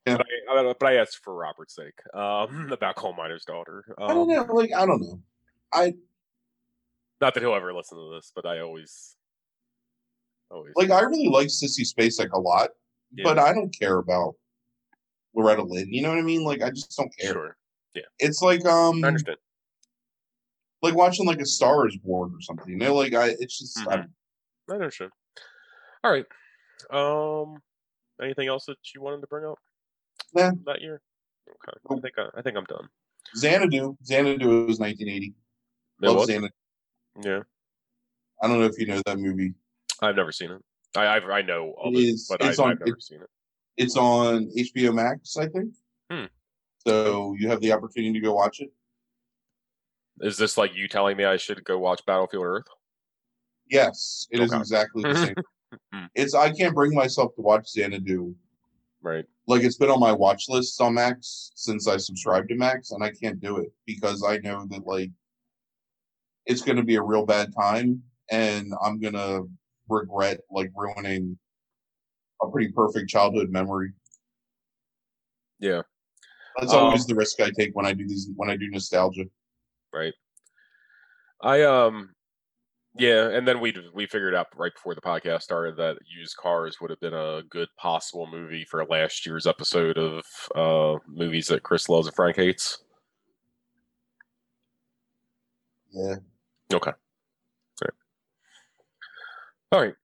Yeah. 0.06 0.18
but, 0.18 0.26
I, 0.50 0.60
I, 0.60 0.74
but 0.78 0.86
I 0.86 0.96
asked 0.96 1.20
for 1.24 1.34
Robert's 1.34 1.74
sake 1.74 1.94
um 2.14 2.68
about 2.72 2.96
coal 2.96 3.14
miner's 3.14 3.44
daughter. 3.44 3.84
I 3.98 4.08
don't 4.14 4.30
Um, 4.30 4.46
know. 4.48 4.54
Like 4.54 4.72
I 4.76 4.86
don't 4.86 5.00
know. 5.00 5.20
I 5.72 5.94
not 7.22 7.34
that 7.34 7.40
he'll 7.40 7.54
ever 7.54 7.72
listen 7.72 7.96
to 7.96 8.14
this, 8.14 8.32
but 8.34 8.44
I 8.44 8.58
always, 8.58 9.14
always 10.50 10.72
like. 10.74 10.90
I 10.90 11.00
really 11.02 11.28
like 11.28 11.46
Sissy 11.46 11.86
Spacek 11.88 12.32
a 12.32 12.38
lot, 12.38 12.70
yeah, 13.14 13.22
but 13.24 13.38
I 13.38 13.54
don't 13.54 13.70
care 13.70 13.98
about 13.98 14.34
Loretta 15.32 15.62
Lynn. 15.62 15.92
You 15.94 16.02
know 16.02 16.08
what 16.10 16.18
I 16.18 16.22
mean? 16.22 16.42
Like 16.44 16.62
I 16.62 16.70
just 16.70 16.94
don't 16.96 17.16
care. 17.16 17.32
sure, 17.32 17.56
It's 18.18 18.42
like 18.42 18.66
um, 18.66 19.02
I 19.04 19.06
understand. 19.06 19.38
like 20.82 20.96
watching 20.96 21.24
like 21.24 21.40
a 21.40 21.46
Star 21.46 21.86
is 21.86 21.96
Born 21.96 22.32
or 22.34 22.40
something. 22.40 22.68
You 22.68 22.76
know, 22.76 22.94
like 22.96 23.14
I. 23.14 23.28
It's 23.38 23.56
just 23.58 23.78
I 23.88 23.98
Mhm. 23.98 24.10
I 24.68 24.74
understand. 24.74 25.12
All 26.02 26.10
right. 26.10 26.26
Um, 26.90 27.62
anything 28.20 28.48
else 28.48 28.66
that 28.66 28.78
you 28.94 29.00
wanted 29.00 29.20
to 29.20 29.28
bring 29.28 29.44
up 29.44 29.58
Nah. 30.34 30.50
that 30.66 30.80
year? 30.80 31.00
Okay, 31.48 31.78
I 31.88 32.00
think 32.00 32.18
I, 32.18 32.38
I 32.38 32.42
think 32.42 32.56
I'm 32.56 32.64
done. 32.64 32.88
Xanadu. 33.36 33.96
Xanadu 34.04 34.66
was 34.66 34.80
1980. 34.80 35.26
It 35.26 35.34
Love 36.06 36.16
was? 36.16 36.26
Xanadu. 36.26 36.52
Yeah, 37.20 37.40
I 38.42 38.48
don't 38.48 38.58
know 38.60 38.66
if 38.66 38.78
you 38.78 38.86
know 38.86 39.02
that 39.06 39.18
movie. 39.18 39.54
I've 40.00 40.16
never 40.16 40.32
seen 40.32 40.50
it. 40.50 40.60
I 40.96 41.06
I've, 41.08 41.24
I 41.24 41.42
know 41.42 41.74
of 41.82 41.94
It 41.94 41.98
it, 41.98 42.02
is- 42.02 42.26
but 42.28 42.42
I, 42.42 42.48
on- 42.62 42.70
I've 42.72 42.78
never 42.80 42.96
it- 42.96 43.02
seen 43.02 43.20
it. 43.20 43.28
It's 43.78 43.96
on 43.96 44.50
HBO 44.56 44.94
Max, 44.94 45.36
I 45.38 45.46
think. 45.48 45.72
Hmm. 46.10 46.24
So 46.86 47.34
you 47.38 47.48
have 47.48 47.60
the 47.60 47.72
opportunity 47.72 48.12
to 48.12 48.20
go 48.20 48.34
watch 48.34 48.60
it. 48.60 48.70
Is 50.20 50.36
this 50.36 50.58
like 50.58 50.74
you 50.74 50.88
telling 50.88 51.16
me 51.16 51.24
I 51.24 51.36
should 51.38 51.64
go 51.64 51.78
watch 51.78 52.04
Battlefield 52.06 52.44
Earth? 52.44 52.66
Yes, 53.70 54.26
it 54.30 54.40
is 54.40 54.50
Okay. 54.52 54.60
exactly 54.60 55.02
the 55.02 55.14
same. 55.16 55.34
Hmm. 55.90 56.04
it's 56.14 56.34
I 56.34 56.50
can't 56.52 56.74
bring 56.74 56.92
myself 56.94 57.34
to 57.36 57.40
watch 57.40 57.66
Xanadu. 57.70 58.34
Right. 59.00 59.24
Like 59.46 59.62
it's 59.62 59.78
been 59.78 59.88
on 59.88 60.00
my 60.00 60.12
watch 60.12 60.44
list 60.50 60.78
on 60.82 60.92
Max 60.92 61.50
since 61.54 61.88
I 61.88 61.96
subscribed 61.96 62.50
to 62.50 62.56
Max, 62.56 62.90
and 62.90 63.02
I 63.02 63.10
can't 63.10 63.40
do 63.40 63.56
it 63.56 63.72
because 63.86 64.22
I 64.22 64.36
know 64.36 64.66
that 64.68 64.86
like 64.86 65.08
it's 66.46 66.62
going 66.62 66.76
to 66.76 66.82
be 66.82 66.96
a 66.96 67.02
real 67.02 67.24
bad 67.24 67.52
time, 67.54 68.02
and 68.30 68.72
I'm 68.84 69.00
gonna 69.00 69.42
regret 69.88 70.40
like 70.50 70.70
ruining 70.74 71.38
a 72.42 72.50
pretty 72.50 72.72
perfect 72.72 73.08
childhood 73.08 73.50
memory. 73.50 73.92
Yeah. 75.58 75.82
That's 76.58 76.72
Um, 76.72 76.80
always 76.80 77.06
the 77.06 77.14
risk 77.14 77.40
I 77.40 77.50
take 77.50 77.74
when 77.74 77.86
I 77.86 77.92
do 77.92 78.06
these 78.06 78.28
when 78.36 78.50
I 78.50 78.56
do 78.56 78.68
nostalgia. 78.68 79.24
Right. 79.92 80.14
I 81.40 81.62
um 81.62 82.14
yeah, 82.94 83.28
and 83.30 83.48
then 83.48 83.60
we 83.60 83.74
we 83.94 84.06
figured 84.06 84.34
out 84.34 84.48
right 84.56 84.74
before 84.74 84.94
the 84.94 85.00
podcast 85.00 85.42
started 85.42 85.76
that 85.76 85.96
used 86.06 86.36
cars 86.36 86.78
would 86.80 86.90
have 86.90 87.00
been 87.00 87.14
a 87.14 87.42
good 87.48 87.68
possible 87.78 88.26
movie 88.26 88.64
for 88.64 88.84
last 88.84 89.24
year's 89.24 89.46
episode 89.46 89.96
of 89.98 90.24
uh 90.54 90.98
movies 91.06 91.46
that 91.46 91.62
Chris 91.62 91.88
loves 91.88 92.06
and 92.06 92.16
Frank 92.16 92.36
hates. 92.36 92.82
Yeah. 95.90 96.16
Okay. 96.74 96.92
All 96.92 97.80
right. 97.82 97.94
All 99.72 99.80
right. 99.80 99.94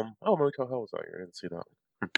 Um 0.00 0.14
oh 0.22 0.36
Motel 0.36 0.66
Hell 0.66 0.80
was 0.80 0.90
out 0.94 1.04
here. 1.06 1.16
I 1.16 1.20
didn't 1.22 1.36
see 1.36 1.48
that. 1.48 1.56
one. 1.56 2.10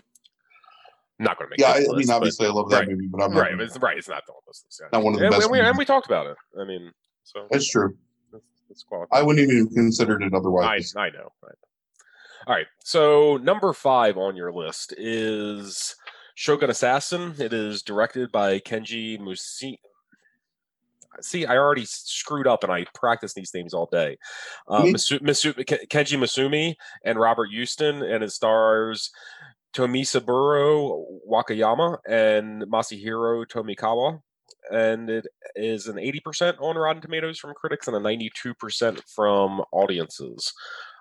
Not 1.18 1.38
gonna 1.38 1.50
make 1.50 1.60
Yeah, 1.60 1.68
I, 1.68 1.76
I 1.76 1.78
list, 1.78 1.90
mean, 1.96 2.06
but- 2.08 2.14
obviously, 2.16 2.46
I 2.46 2.50
love 2.50 2.68
that 2.70 2.80
right, 2.80 2.88
movie, 2.88 3.06
but 3.06 3.22
I'm 3.22 3.32
not. 3.32 3.40
right, 3.40 3.60
it's 3.60 3.78
right, 3.78 3.96
it's 3.96 4.08
not 4.08 4.22
the 4.26 4.32
one 4.32 4.42
that's 4.46 4.64
yeah. 4.80 4.86
Not 4.92 5.02
one 5.02 5.14
of 5.14 5.20
the 5.20 5.26
and, 5.26 5.32
best 5.32 5.42
and 5.44 5.52
we, 5.52 5.60
and 5.60 5.78
we 5.78 5.84
talked 5.84 6.06
about 6.06 6.26
it. 6.26 6.36
I 6.60 6.64
mean, 6.64 6.92
so 7.24 7.46
That's 7.50 7.70
true. 7.70 7.96
that's, 8.32 8.44
that's. 8.68 8.84
I 9.12 9.22
wouldn't 9.22 9.50
even 9.50 9.68
considered 9.68 10.22
it 10.22 10.32
I, 10.34 10.36
otherwise. 10.36 10.94
I 10.96 11.08
know. 11.10 11.32
I 11.42 11.46
know. 11.48 11.54
All 12.46 12.54
right. 12.54 12.66
So 12.84 13.38
number 13.38 13.72
five 13.72 14.16
on 14.18 14.36
your 14.36 14.52
list 14.52 14.92
is 14.98 15.96
Shogun 16.34 16.70
Assassin. 16.70 17.34
It 17.38 17.52
is 17.52 17.82
directed 17.82 18.30
by 18.30 18.58
Kenji 18.60 19.18
Musi. 19.18 19.78
See, 21.20 21.46
I 21.46 21.56
already 21.56 21.85
screwed 21.87 22.46
up, 22.46 22.62
and 22.62 22.73
I 22.73 22.87
practice 22.94 23.35
these 23.35 23.52
names 23.54 23.75
all 23.75 23.88
day. 23.90 24.16
Uh, 24.68 24.85
Me- 24.85 24.92
Masu, 24.92 25.20
Masu, 25.20 25.54
Kenji 25.88 26.18
Masumi 26.18 26.75
and 27.04 27.18
Robert 27.18 27.50
Houston, 27.50 28.02
and 28.02 28.23
it 28.23 28.32
stars 28.32 29.11
Tomisaburo 29.75 31.04
Wakayama 31.30 31.99
and 32.08 32.62
Masahiro 32.62 33.46
Tomikawa. 33.46 34.20
And 34.70 35.08
it 35.08 35.26
is 35.54 35.87
an 35.87 35.96
80% 35.96 36.61
on 36.61 36.76
Rotten 36.76 37.00
Tomatoes 37.00 37.38
from 37.38 37.54
critics 37.54 37.87
and 37.87 37.96
a 37.96 38.00
92% 38.00 39.00
from 39.14 39.62
audiences. 39.70 40.52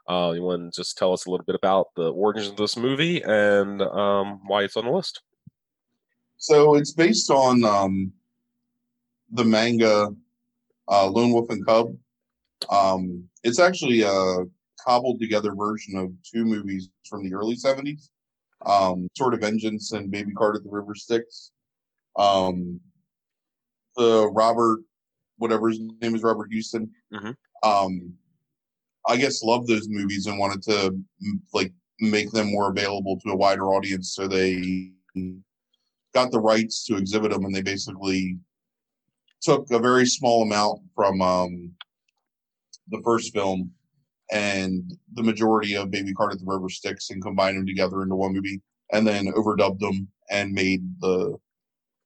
Uh, 0.07 0.33
you 0.35 0.43
want 0.43 0.71
to 0.71 0.79
just 0.79 0.97
tell 0.97 1.13
us 1.13 1.25
a 1.25 1.31
little 1.31 1.45
bit 1.45 1.55
about 1.55 1.87
the 1.95 2.11
origins 2.11 2.49
of 2.49 2.57
this 2.57 2.77
movie 2.77 3.23
and 3.23 3.81
um, 3.81 4.39
why 4.45 4.63
it's 4.63 4.77
on 4.77 4.85
the 4.85 4.91
list? 4.91 5.21
So 6.37 6.75
it's 6.75 6.91
based 6.91 7.31
on 7.31 7.63
um, 7.63 8.13
the 9.31 9.43
manga 9.43 10.09
uh, 10.89 11.07
Lone 11.07 11.31
Wolf 11.31 11.49
and 11.49 11.65
Cub. 11.65 11.95
Um, 12.69 13.27
it's 13.43 13.59
actually 13.59 14.01
a 14.01 14.45
cobbled 14.85 15.19
together 15.19 15.53
version 15.55 15.97
of 15.97 16.11
two 16.23 16.45
movies 16.45 16.89
from 17.09 17.23
the 17.23 17.33
early 17.33 17.55
70s 17.55 18.09
um, 18.65 19.07
Sword 19.17 19.33
of 19.33 19.41
Vengeance 19.41 19.91
and 19.91 20.11
Baby 20.11 20.31
Cart 20.33 20.55
at 20.55 20.63
the 20.63 20.69
River 20.69 20.95
Styx. 20.95 21.51
Um, 22.17 22.79
the 23.95 24.29
Robert, 24.33 24.79
whatever 25.37 25.69
his 25.69 25.79
name 25.79 26.15
is, 26.15 26.23
Robert 26.23 26.51
Houston. 26.51 26.89
Mhm. 27.13 27.35
Um, 27.63 28.13
I 29.07 29.17
guess 29.17 29.43
loved 29.43 29.67
those 29.67 29.87
movies 29.87 30.25
and 30.27 30.39
wanted 30.39 30.61
to 30.63 30.99
like 31.53 31.71
make 31.99 32.31
them 32.31 32.51
more 32.51 32.69
available 32.69 33.19
to 33.19 33.31
a 33.31 33.35
wider 33.35 33.67
audience. 33.67 34.13
So 34.13 34.27
they 34.27 34.91
got 36.13 36.31
the 36.31 36.39
rights 36.39 36.85
to 36.85 36.97
exhibit 36.97 37.31
them, 37.31 37.45
and 37.45 37.55
they 37.55 37.61
basically 37.61 38.37
took 39.45 39.69
a 39.71 39.79
very 39.79 40.05
small 40.05 40.41
amount 40.41 40.81
from 40.95 41.21
um, 41.21 41.71
the 42.89 43.01
first 43.03 43.31
film 43.33 43.71
and 44.31 44.91
the 45.13 45.21
majority 45.21 45.75
of 45.75 45.91
Baby 45.91 46.13
Cart 46.13 46.33
at 46.33 46.39
the 46.39 46.45
River 46.45 46.67
Styx 46.67 47.11
and 47.11 47.21
combined 47.21 47.57
them 47.57 47.67
together 47.67 48.01
into 48.01 48.15
one 48.15 48.33
movie, 48.33 48.61
and 48.91 49.05
then 49.05 49.27
overdubbed 49.27 49.79
them 49.79 50.07
and 50.31 50.51
made 50.51 50.81
the 50.99 51.37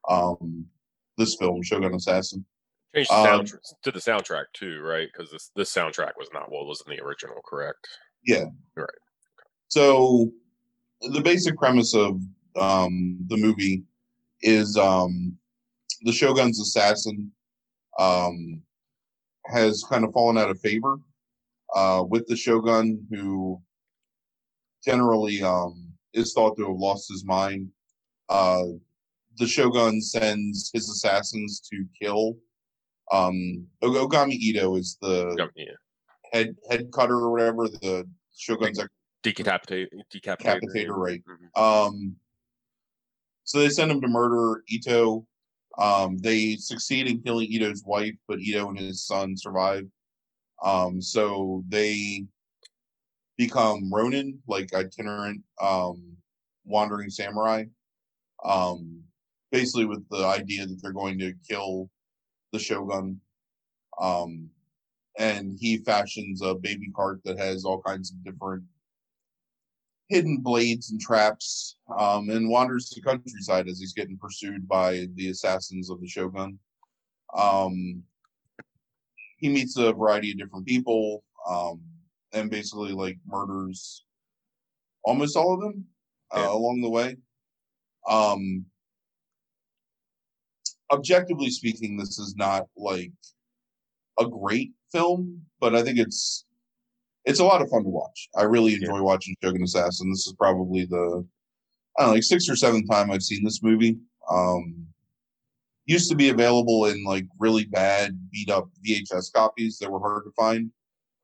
um, 0.09 0.65
this 1.17 1.35
film 1.35 1.63
Shogun 1.63 1.93
Assassin. 1.93 2.45
Changed 2.93 3.09
the 3.09 3.15
Um, 3.15 3.45
to 3.83 3.91
the 3.91 3.99
soundtrack 3.99 4.45
too, 4.53 4.81
right? 4.81 5.07
Because 5.11 5.31
this 5.31 5.51
this 5.55 5.73
soundtrack 5.73 6.13
was 6.17 6.29
not 6.33 6.51
what 6.51 6.65
was 6.65 6.83
in 6.85 6.95
the 6.95 7.01
original, 7.01 7.37
correct? 7.45 7.87
Yeah, 8.25 8.45
right. 8.75 8.89
So 9.69 10.31
the 11.01 11.21
basic 11.21 11.57
premise 11.57 11.95
of 11.95 12.19
um, 12.57 13.17
the 13.27 13.37
movie 13.37 13.83
is 14.41 14.75
um, 14.75 15.37
the 16.01 16.11
Shogun's 16.11 16.59
assassin 16.59 17.31
um, 17.97 18.61
has 19.47 19.83
kind 19.89 20.03
of 20.05 20.13
fallen 20.13 20.37
out 20.37 20.49
of 20.49 20.59
favor 20.59 20.97
uh, 21.75 22.03
with 22.07 22.25
the 22.27 22.35
Shogun, 22.35 23.05
who 23.09 23.61
generally 24.85 25.41
um, 25.41 25.87
is 26.13 26.33
thought 26.33 26.55
to 26.57 26.67
have 26.67 26.77
lost 26.77 27.09
his 27.09 27.25
mind. 27.25 27.69
Uh, 28.29 28.63
the 29.37 29.47
Shogun 29.47 30.01
sends 30.01 30.69
his 30.73 30.89
assassins 30.89 31.61
to 31.71 31.85
kill. 31.99 32.37
Um, 33.11 33.65
Og- 33.81 33.95
Ogami 33.95 34.37
Itto 34.39 34.77
is 34.77 34.97
the 35.01 35.35
head 36.31 36.55
head 36.69 36.91
cutter 36.93 37.15
or 37.15 37.31
whatever. 37.31 37.67
The 37.67 38.07
Shogun's 38.37 38.79
Decapitate, 39.21 39.89
decapitate, 40.09 40.61
Decapitator, 40.63 40.95
right. 40.95 41.21
Mhm. 41.57 41.61
Um, 41.87 42.15
so 43.43 43.59
they 43.59 43.67
send 43.69 43.91
him 43.91 43.99
to 43.99 44.07
murder 44.07 44.63
Itto. 44.71 45.25
Um, 45.79 46.17
they 46.17 46.57
succeed 46.57 47.07
in 47.07 47.21
killing 47.21 47.51
Itto's 47.51 47.83
wife, 47.85 48.15
but 48.27 48.39
Itto 48.39 48.69
and 48.69 48.77
his 48.77 49.05
son 49.05 49.37
survive. 49.37 49.85
Um, 50.61 51.01
so 51.01 51.63
they 51.69 52.25
become 53.37 53.89
Ronin, 53.91 54.39
like 54.47 54.73
itinerant 54.73 55.41
um, 55.61 56.17
wandering 56.65 57.09
samurai. 57.09 57.63
Um, 58.43 59.01
basically, 59.51 59.85
with 59.85 60.07
the 60.09 60.25
idea 60.25 60.67
that 60.67 60.79
they're 60.81 60.91
going 60.91 61.17
to 61.19 61.33
kill 61.49 61.89
the 62.51 62.59
Shogun. 62.59 63.19
Um, 63.99 64.49
and 65.17 65.57
he 65.59 65.77
fashions 65.77 66.41
a 66.41 66.55
baby 66.55 66.91
cart 66.95 67.21
that 67.25 67.37
has 67.37 67.65
all 67.65 67.81
kinds 67.81 68.11
of 68.11 68.23
different 68.23 68.63
hidden 70.09 70.37
blades 70.37 70.91
and 70.91 70.99
traps 70.99 71.77
um, 71.97 72.29
and 72.29 72.49
wanders 72.49 72.89
the 72.89 73.01
countryside 73.01 73.67
as 73.67 73.79
he's 73.79 73.93
getting 73.93 74.17
pursued 74.17 74.67
by 74.67 75.07
the 75.15 75.29
assassins 75.29 75.89
of 75.89 76.01
the 76.01 76.07
shogun 76.07 76.57
um, 77.37 78.03
he 79.37 79.49
meets 79.49 79.77
a 79.77 79.93
variety 79.93 80.31
of 80.31 80.37
different 80.39 80.65
people 80.65 81.23
um, 81.47 81.79
and 82.33 82.49
basically 82.49 82.91
like 82.91 83.17
murders 83.25 84.03
almost 85.03 85.37
all 85.37 85.53
of 85.53 85.61
them 85.61 85.85
uh, 86.35 86.39
yeah. 86.39 86.51
along 86.51 86.81
the 86.81 86.89
way 86.89 87.15
um, 88.09 88.65
objectively 90.91 91.51
speaking 91.51 91.95
this 91.95 92.17
is 92.17 92.35
not 92.35 92.65
like 92.75 93.11
a 94.19 94.25
great 94.27 94.71
film 94.91 95.39
but 95.59 95.75
i 95.75 95.83
think 95.83 95.99
it's 95.99 96.45
it's 97.25 97.39
a 97.39 97.45
lot 97.45 97.61
of 97.61 97.69
fun 97.69 97.83
to 97.83 97.89
watch. 97.89 98.29
I 98.35 98.43
really 98.43 98.73
enjoy 98.73 98.95
yeah. 98.95 99.01
watching 99.01 99.35
Shogun 99.43 99.63
Assassin. 99.63 100.09
This 100.09 100.27
is 100.27 100.33
probably 100.33 100.85
the 100.85 101.25
I 101.97 102.03
don't 102.03 102.09
know, 102.09 102.13
like 102.13 102.23
sixth 102.23 102.49
or 102.49 102.55
seventh 102.55 102.89
time 102.89 103.11
I've 103.11 103.23
seen 103.23 103.43
this 103.43 103.61
movie. 103.61 103.97
Um, 104.29 104.87
used 105.85 106.09
to 106.09 106.15
be 106.15 106.29
available 106.29 106.85
in 106.85 107.03
like 107.03 107.25
really 107.39 107.65
bad 107.65 108.17
beat 108.31 108.49
up 108.49 108.69
VHS 108.85 109.33
copies 109.33 109.79
that 109.79 109.91
were 109.91 109.99
hard 109.99 110.23
to 110.25 110.31
find. 110.31 110.71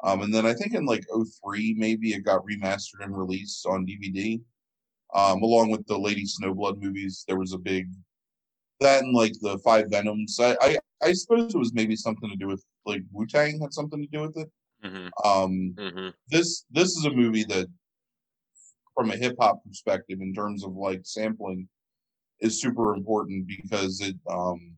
Um, 0.04 0.22
and 0.22 0.34
then 0.34 0.46
I 0.46 0.54
think 0.54 0.74
in 0.74 0.86
like 0.86 1.06
03, 1.44 1.76
maybe 1.78 2.14
it 2.14 2.26
got 2.26 2.44
remastered 2.46 3.04
and 3.04 3.18
released 3.18 3.66
on 3.66 3.86
DVD. 3.86 4.42
Um, 5.14 5.42
along 5.44 5.70
with 5.70 5.86
the 5.88 5.98
Lady 5.98 6.26
Snowblood 6.26 6.82
movies, 6.82 7.24
there 7.28 7.38
was 7.38 7.54
a 7.54 7.58
big 7.58 7.88
that 8.82 9.04
and 9.04 9.16
like 9.16 9.34
the 9.42 9.58
Five 9.60 9.86
Venoms. 9.90 10.40
I, 10.40 10.58
I, 10.62 10.78
I 11.02 11.14
suppose 11.14 11.54
it 11.54 11.58
was 11.58 11.74
maybe 11.74 11.96
something 11.96 12.30
to 12.30 12.36
do 12.36 12.48
with 12.48 12.64
like 12.86 13.04
Wu 13.12 13.26
Tang 13.26 13.60
had 13.62 13.74
something 13.74 14.02
to 14.02 14.08
do 14.08 14.22
with 14.22 14.38
it. 14.38 14.52
Mm-hmm. 14.86 15.28
Um, 15.28 15.74
mm-hmm. 15.76 16.10
This 16.30 16.66
this 16.72 16.90
is 16.90 17.06
a 17.06 17.12
movie 17.12 17.44
that, 17.46 17.68
from 18.94 19.12
a 19.12 19.18
hip 19.18 19.36
hop 19.40 19.64
perspective, 19.66 20.20
in 20.22 20.34
terms 20.34 20.64
of 20.64 20.76
like 20.76 21.02
sampling, 21.04 21.68
is 22.40 22.62
super 22.62 22.94
important 22.94 23.48
because 23.48 24.02
it 24.02 24.16
um, 24.30 24.74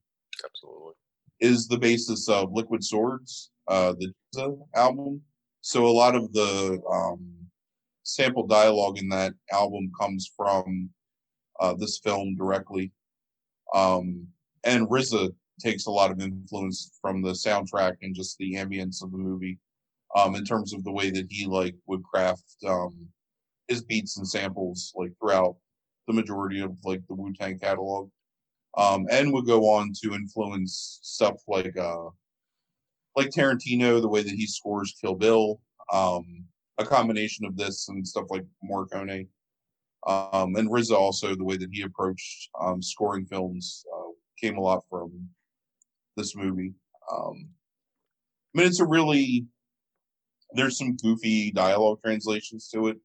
absolutely 0.45 0.93
is 1.39 1.67
the 1.67 1.77
basis 1.77 2.29
of 2.29 2.51
Liquid 2.51 2.83
Swords, 2.83 3.51
uh, 3.67 3.93
the 3.99 4.57
album. 4.75 5.21
So 5.61 5.85
a 5.85 5.89
lot 5.89 6.15
of 6.15 6.31
the 6.33 6.81
um, 6.91 7.33
sample 8.03 8.47
dialogue 8.47 8.97
in 8.97 9.09
that 9.09 9.33
album 9.51 9.91
comes 9.99 10.31
from 10.35 10.89
uh, 11.59 11.73
this 11.75 11.99
film 11.99 12.35
directly. 12.35 12.91
Um, 13.73 14.27
and 14.63 14.87
RZA 14.87 15.33
takes 15.59 15.85
a 15.85 15.91
lot 15.91 16.11
of 16.11 16.21
influence 16.21 16.91
from 17.01 17.21
the 17.21 17.31
soundtrack 17.31 17.97
and 18.01 18.15
just 18.15 18.37
the 18.37 18.55
ambience 18.55 19.03
of 19.03 19.11
the 19.11 19.17
movie 19.17 19.59
um, 20.17 20.35
in 20.35 20.43
terms 20.43 20.73
of 20.73 20.83
the 20.83 20.91
way 20.91 21.11
that 21.11 21.27
he 21.29 21.45
like 21.45 21.75
would 21.85 22.03
craft 22.03 22.55
um, 22.67 23.07
his 23.67 23.83
beats 23.83 24.17
and 24.17 24.27
samples 24.27 24.91
like 24.95 25.11
throughout 25.19 25.55
the 26.07 26.13
majority 26.13 26.61
of 26.61 26.75
like 26.83 27.01
the 27.07 27.13
Wu 27.13 27.33
Tang 27.33 27.59
catalog, 27.59 28.09
um, 28.77 29.05
and 29.11 29.31
would 29.33 29.45
go 29.45 29.69
on 29.69 29.91
to 30.01 30.15
influence 30.15 30.99
stuff 31.03 31.35
like 31.47 31.77
uh, 31.77 32.05
like 33.15 33.29
Tarantino, 33.29 34.01
the 34.01 34.07
way 34.07 34.23
that 34.23 34.33
he 34.33 34.47
scores 34.47 34.95
Kill 34.99 35.15
Bill, 35.15 35.59
um, 35.93 36.45
a 36.77 36.85
combination 36.85 37.45
of 37.45 37.55
this 37.55 37.89
and 37.89 38.07
stuff 38.07 38.25
like 38.29 38.45
Morricone, 38.67 39.27
um, 40.07 40.55
and 40.55 40.69
RZA 40.69 40.95
also 40.95 41.35
the 41.35 41.43
way 41.43 41.57
that 41.57 41.69
he 41.71 41.83
approached 41.83 42.49
um, 42.59 42.81
scoring 42.81 43.25
films 43.25 43.85
uh, 43.95 44.11
came 44.39 44.57
a 44.57 44.61
lot 44.61 44.83
from 44.89 45.11
this 46.15 46.35
movie. 46.35 46.73
Um, 47.11 47.49
I 48.55 48.59
mean, 48.59 48.67
it's 48.67 48.79
a 48.79 48.85
really 48.85 49.45
there's 50.57 50.77
some 50.77 50.95
goofy 50.97 51.51
dialogue 51.51 51.99
translations 52.03 52.69
to 52.69 52.87
it, 52.87 52.97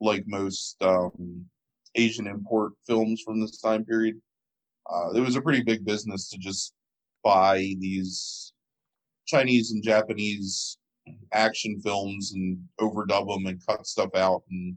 like 0.00 0.24
most 0.26 0.76
um, 0.82 1.44
Asian 1.94 2.26
import 2.26 2.72
films 2.86 3.22
from 3.24 3.40
this 3.40 3.60
time 3.60 3.84
period. 3.84 4.20
Uh, 4.90 5.10
it 5.14 5.20
was 5.20 5.36
a 5.36 5.42
pretty 5.42 5.62
big 5.62 5.84
business 5.84 6.28
to 6.30 6.38
just 6.38 6.72
buy 7.22 7.58
these 7.78 8.52
Chinese 9.26 9.72
and 9.72 9.82
Japanese 9.82 10.78
action 11.32 11.80
films 11.80 12.32
and 12.32 12.58
overdub 12.80 13.28
them 13.28 13.46
and 13.46 13.64
cut 13.66 13.86
stuff 13.86 14.10
out 14.14 14.42
and 14.50 14.76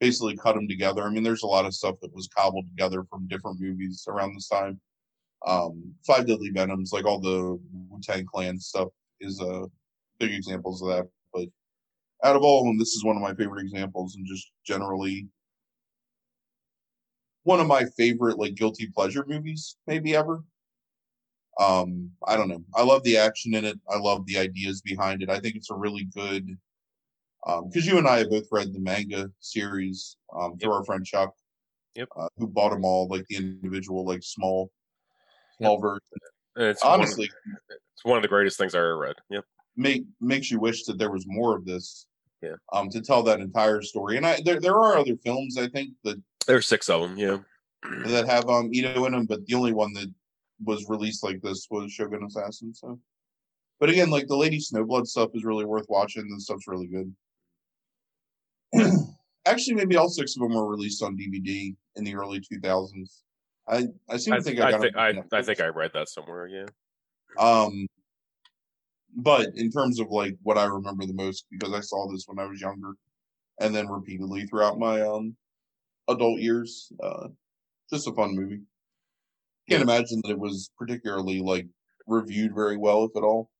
basically 0.00 0.36
cut 0.36 0.54
them 0.54 0.68
together. 0.68 1.04
I 1.04 1.10
mean, 1.10 1.22
there's 1.22 1.44
a 1.44 1.48
lot 1.48 1.66
of 1.66 1.74
stuff 1.74 1.96
that 2.02 2.14
was 2.14 2.28
cobbled 2.36 2.66
together 2.70 3.04
from 3.08 3.28
different 3.28 3.60
movies 3.60 4.04
around 4.08 4.34
this 4.34 4.48
time. 4.48 4.80
Um, 5.46 5.94
Five 6.06 6.26
Deadly 6.26 6.50
Venoms, 6.50 6.92
like 6.92 7.04
all 7.04 7.20
the 7.20 7.58
Wu 7.72 8.00
Tang 8.02 8.26
Clan 8.26 8.58
stuff, 8.58 8.88
is 9.20 9.40
uh, 9.40 9.66
big 10.18 10.32
examples 10.32 10.82
of 10.82 10.88
that. 10.88 11.08
But 11.34 11.48
out 12.22 12.36
of 12.36 12.42
all 12.42 12.60
of 12.60 12.66
them, 12.66 12.78
this 12.78 12.94
is 12.94 13.04
one 13.04 13.16
of 13.16 13.22
my 13.22 13.34
favorite 13.34 13.62
examples, 13.62 14.14
and 14.14 14.26
just 14.26 14.50
generally 14.64 15.28
one 17.42 17.60
of 17.60 17.66
my 17.66 17.84
favorite 17.96 18.38
like 18.38 18.54
guilty 18.54 18.88
pleasure 18.94 19.24
movies, 19.26 19.76
maybe 19.86 20.16
ever. 20.16 20.42
Um, 21.60 22.10
I 22.26 22.36
don't 22.36 22.48
know. 22.48 22.64
I 22.74 22.82
love 22.82 23.02
the 23.04 23.18
action 23.18 23.54
in 23.54 23.64
it. 23.64 23.78
I 23.88 23.98
love 23.98 24.26
the 24.26 24.38
ideas 24.38 24.80
behind 24.80 25.22
it. 25.22 25.30
I 25.30 25.38
think 25.38 25.54
it's 25.54 25.70
a 25.70 25.74
really 25.74 26.08
good 26.14 26.46
because 27.44 27.86
um, 27.88 27.92
you 27.92 27.98
and 27.98 28.08
I 28.08 28.18
have 28.18 28.30
both 28.30 28.48
read 28.50 28.72
the 28.72 28.80
manga 28.80 29.30
series 29.40 30.16
um, 30.34 30.56
through 30.56 30.70
yep. 30.70 30.78
our 30.78 30.84
friend 30.84 31.04
Chuck, 31.04 31.34
yep. 31.94 32.08
uh, 32.18 32.28
who 32.38 32.48
bought 32.48 32.70
them 32.70 32.86
all 32.86 33.06
like 33.08 33.26
the 33.28 33.36
individual 33.36 34.06
like 34.06 34.22
small, 34.22 34.70
small 35.58 35.74
yep. 35.74 35.82
version. 35.82 36.00
It's 36.56 36.82
honestly, 36.82 37.28
one, 37.44 37.56
it's 37.68 38.04
one 38.04 38.16
of 38.16 38.22
the 38.22 38.28
greatest 38.28 38.56
things 38.56 38.74
I 38.74 38.78
ever 38.78 38.96
read. 38.96 39.16
Yep 39.28 39.44
make 39.76 40.04
makes 40.20 40.50
you 40.50 40.60
wish 40.60 40.84
that 40.84 40.98
there 40.98 41.10
was 41.10 41.24
more 41.26 41.56
of 41.56 41.64
this. 41.64 42.06
Yeah. 42.42 42.56
Um, 42.72 42.90
to 42.90 43.00
tell 43.00 43.22
that 43.22 43.40
entire 43.40 43.80
story, 43.80 44.16
and 44.18 44.26
I 44.26 44.40
there 44.44 44.60
there 44.60 44.76
are 44.76 44.98
other 44.98 45.16
films 45.24 45.56
I 45.56 45.68
think 45.68 45.90
that 46.04 46.20
there 46.46 46.56
are 46.56 46.62
six 46.62 46.90
of 46.90 47.00
them, 47.00 47.16
yeah, 47.16 47.38
that 48.06 48.28
have 48.28 48.48
um 48.48 48.70
Itto 48.70 49.06
in 49.06 49.12
them, 49.12 49.26
but 49.26 49.46
the 49.46 49.54
only 49.54 49.72
one 49.72 49.92
that 49.94 50.12
was 50.62 50.88
released 50.88 51.24
like 51.24 51.40
this 51.40 51.66
was 51.70 51.92
Shogun 51.92 52.24
Assassin. 52.24 52.74
So, 52.74 52.98
but 53.80 53.88
again, 53.88 54.10
like 54.10 54.26
the 54.28 54.36
Lady 54.36 54.58
Snowblood 54.58 55.06
stuff 55.06 55.30
is 55.34 55.44
really 55.44 55.64
worth 55.64 55.86
watching. 55.88 56.28
The 56.28 56.40
stuff's 56.40 56.68
really 56.68 56.86
good. 56.86 57.14
Actually, 59.46 59.76
maybe 59.76 59.96
all 59.96 60.08
six 60.08 60.36
of 60.36 60.42
them 60.42 60.54
were 60.54 60.68
released 60.68 61.02
on 61.02 61.16
DVD 61.16 61.74
in 61.96 62.04
the 62.04 62.14
early 62.14 62.40
2000s. 62.40 63.20
I 63.68 63.86
I 64.08 64.16
seem 64.18 64.34
to 64.34 64.42
think 64.42 64.60
I, 64.60 64.72
I, 64.72 64.78
think 64.78 64.96
I, 64.96 65.12
I 65.32 65.42
think 65.42 65.60
I 65.60 65.68
read 65.68 65.92
that 65.94 66.08
somewhere. 66.08 66.46
Yeah. 66.46 66.66
Um, 67.38 67.86
but 69.16 69.48
in 69.54 69.70
terms 69.70 70.00
of 70.00 70.08
like 70.10 70.36
what 70.42 70.58
I 70.58 70.64
remember 70.64 71.06
the 71.06 71.14
most, 71.14 71.46
because 71.50 71.72
I 71.72 71.80
saw 71.80 72.10
this 72.10 72.24
when 72.26 72.38
I 72.38 72.48
was 72.48 72.60
younger, 72.60 72.94
and 73.60 73.74
then 73.74 73.88
repeatedly 73.88 74.46
throughout 74.46 74.78
my 74.78 75.00
um 75.00 75.36
adult 76.08 76.40
years, 76.40 76.92
uh, 77.02 77.28
just 77.92 78.08
a 78.08 78.12
fun 78.12 78.34
movie. 78.34 78.60
Can't 79.68 79.82
imagine 79.82 80.20
that 80.24 80.32
it 80.32 80.38
was 80.38 80.70
particularly 80.76 81.40
like 81.40 81.66
reviewed 82.06 82.54
very 82.54 82.76
well, 82.76 83.04
if 83.04 83.16
at 83.16 83.22
all. 83.22 83.50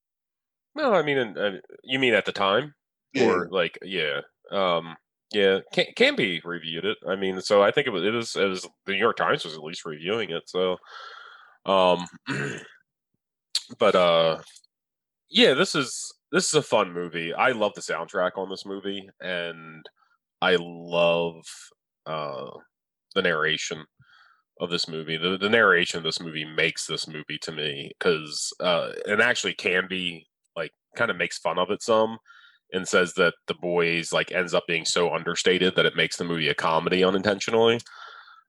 No, 0.74 0.92
I 0.92 1.02
mean, 1.02 1.18
uh, 1.18 1.58
you 1.82 1.98
mean 1.98 2.14
at 2.14 2.26
the 2.26 2.32
time, 2.32 2.74
yeah. 3.14 3.26
or 3.26 3.48
like, 3.50 3.78
yeah, 3.82 4.20
um, 4.50 4.96
yeah, 5.32 5.60
can 5.72 5.86
can 5.96 6.16
be 6.16 6.42
reviewed 6.44 6.84
it. 6.84 6.98
I 7.08 7.16
mean, 7.16 7.40
so 7.40 7.62
I 7.62 7.70
think 7.70 7.86
it 7.86 7.90
was 7.90 8.04
it 8.04 8.10
was 8.10 8.36
it 8.36 8.44
was 8.44 8.68
the 8.84 8.92
New 8.92 8.98
York 8.98 9.16
Times 9.16 9.44
was 9.44 9.54
at 9.54 9.62
least 9.62 9.84
reviewing 9.84 10.30
it. 10.30 10.42
So, 10.46 10.76
um, 11.64 12.06
but 13.78 13.94
uh, 13.94 14.38
yeah, 15.34 15.52
this 15.52 15.74
is 15.74 16.14
this 16.30 16.46
is 16.46 16.54
a 16.54 16.62
fun 16.62 16.92
movie. 16.92 17.34
I 17.34 17.50
love 17.50 17.72
the 17.74 17.80
soundtrack 17.80 18.38
on 18.38 18.48
this 18.48 18.64
movie, 18.64 19.08
and 19.20 19.84
I 20.40 20.56
love 20.60 21.44
uh, 22.06 22.50
the 23.16 23.22
narration 23.22 23.84
of 24.60 24.70
this 24.70 24.86
movie. 24.86 25.16
The, 25.16 25.36
the 25.36 25.48
narration 25.48 25.98
of 25.98 26.04
this 26.04 26.20
movie 26.20 26.44
makes 26.44 26.86
this 26.86 27.08
movie 27.08 27.38
to 27.42 27.50
me 27.50 27.90
because 27.98 28.52
uh, 28.60 28.92
it 29.06 29.20
actually 29.20 29.54
can 29.54 29.88
be 29.88 30.24
like 30.56 30.70
kind 30.96 31.10
of 31.10 31.16
makes 31.16 31.38
fun 31.38 31.58
of 31.58 31.68
it 31.70 31.82
some 31.82 32.18
and 32.72 32.86
says 32.86 33.14
that 33.14 33.34
the 33.48 33.54
boys 33.54 34.12
like 34.12 34.30
ends 34.30 34.54
up 34.54 34.62
being 34.68 34.84
so 34.84 35.12
understated 35.12 35.74
that 35.74 35.86
it 35.86 35.96
makes 35.96 36.16
the 36.16 36.24
movie 36.24 36.48
a 36.48 36.54
comedy 36.54 37.02
unintentionally. 37.02 37.80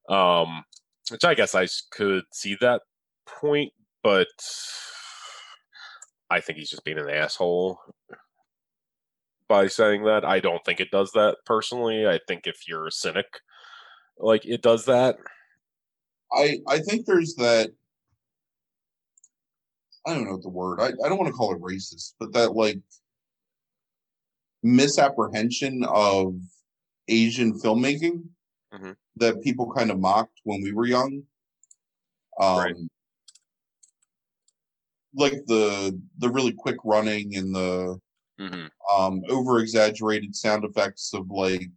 Um, 0.08 0.64
which 1.10 1.26
I 1.26 1.34
guess 1.34 1.56
I 1.56 1.68
could 1.92 2.26
see 2.32 2.56
that 2.62 2.84
point, 3.26 3.74
but 4.04 4.28
I 6.30 6.40
think 6.40 6.58
he's 6.58 6.70
just 6.70 6.84
being 6.84 6.98
an 6.98 7.10
asshole 7.10 7.80
by 9.48 9.68
saying 9.68 10.04
that. 10.06 10.26
I 10.26 10.40
don't 10.40 10.64
think 10.66 10.80
it 10.80 10.92
does 10.92 11.12
that 11.12 11.38
personally. 11.46 12.08
I 12.08 12.20
think 12.28 12.48
if 12.48 12.68
you're 12.68 12.88
a 12.88 12.92
cynic, 12.92 13.28
like 14.18 14.46
it 14.46 14.62
does 14.62 14.86
that. 14.86 15.18
I 16.34 16.58
I 16.68 16.80
think 16.80 17.06
there's 17.06 17.36
that. 17.36 17.70
I 20.08 20.14
don't 20.14 20.26
know 20.26 20.34
what 20.34 20.44
the 20.44 20.50
word. 20.50 20.80
I, 20.82 20.88
I 21.04 21.10
don't 21.10 21.18
want 21.18 21.28
to 21.28 21.34
call 21.34 21.54
it 21.54 21.62
racist, 21.62 22.14
but 22.20 22.34
that 22.34 22.54
like 22.54 22.80
misapprehension 24.64 25.84
of 25.88 26.36
Asian 27.08 27.60
filmmaking 27.60 28.24
mm-hmm. 28.74 28.92
that 29.18 29.42
people 29.44 29.72
kind 29.72 29.92
of 29.92 30.00
mocked 30.00 30.42
when 30.44 30.62
we 30.62 30.74
were 30.74 30.86
young. 30.86 31.24
Um, 32.40 32.58
right 32.58 32.76
like 35.16 35.46
the 35.48 36.00
the 36.20 36.30
really 36.30 36.54
quick 36.54 36.78
running 36.84 37.36
and 37.36 37.54
the 37.56 38.00
hmm 38.40 38.66
um 38.96 39.22
over 39.30 39.60
exaggerated 39.60 40.36
sound 40.36 40.64
effects 40.64 41.14
of 41.14 41.30
like 41.32 41.70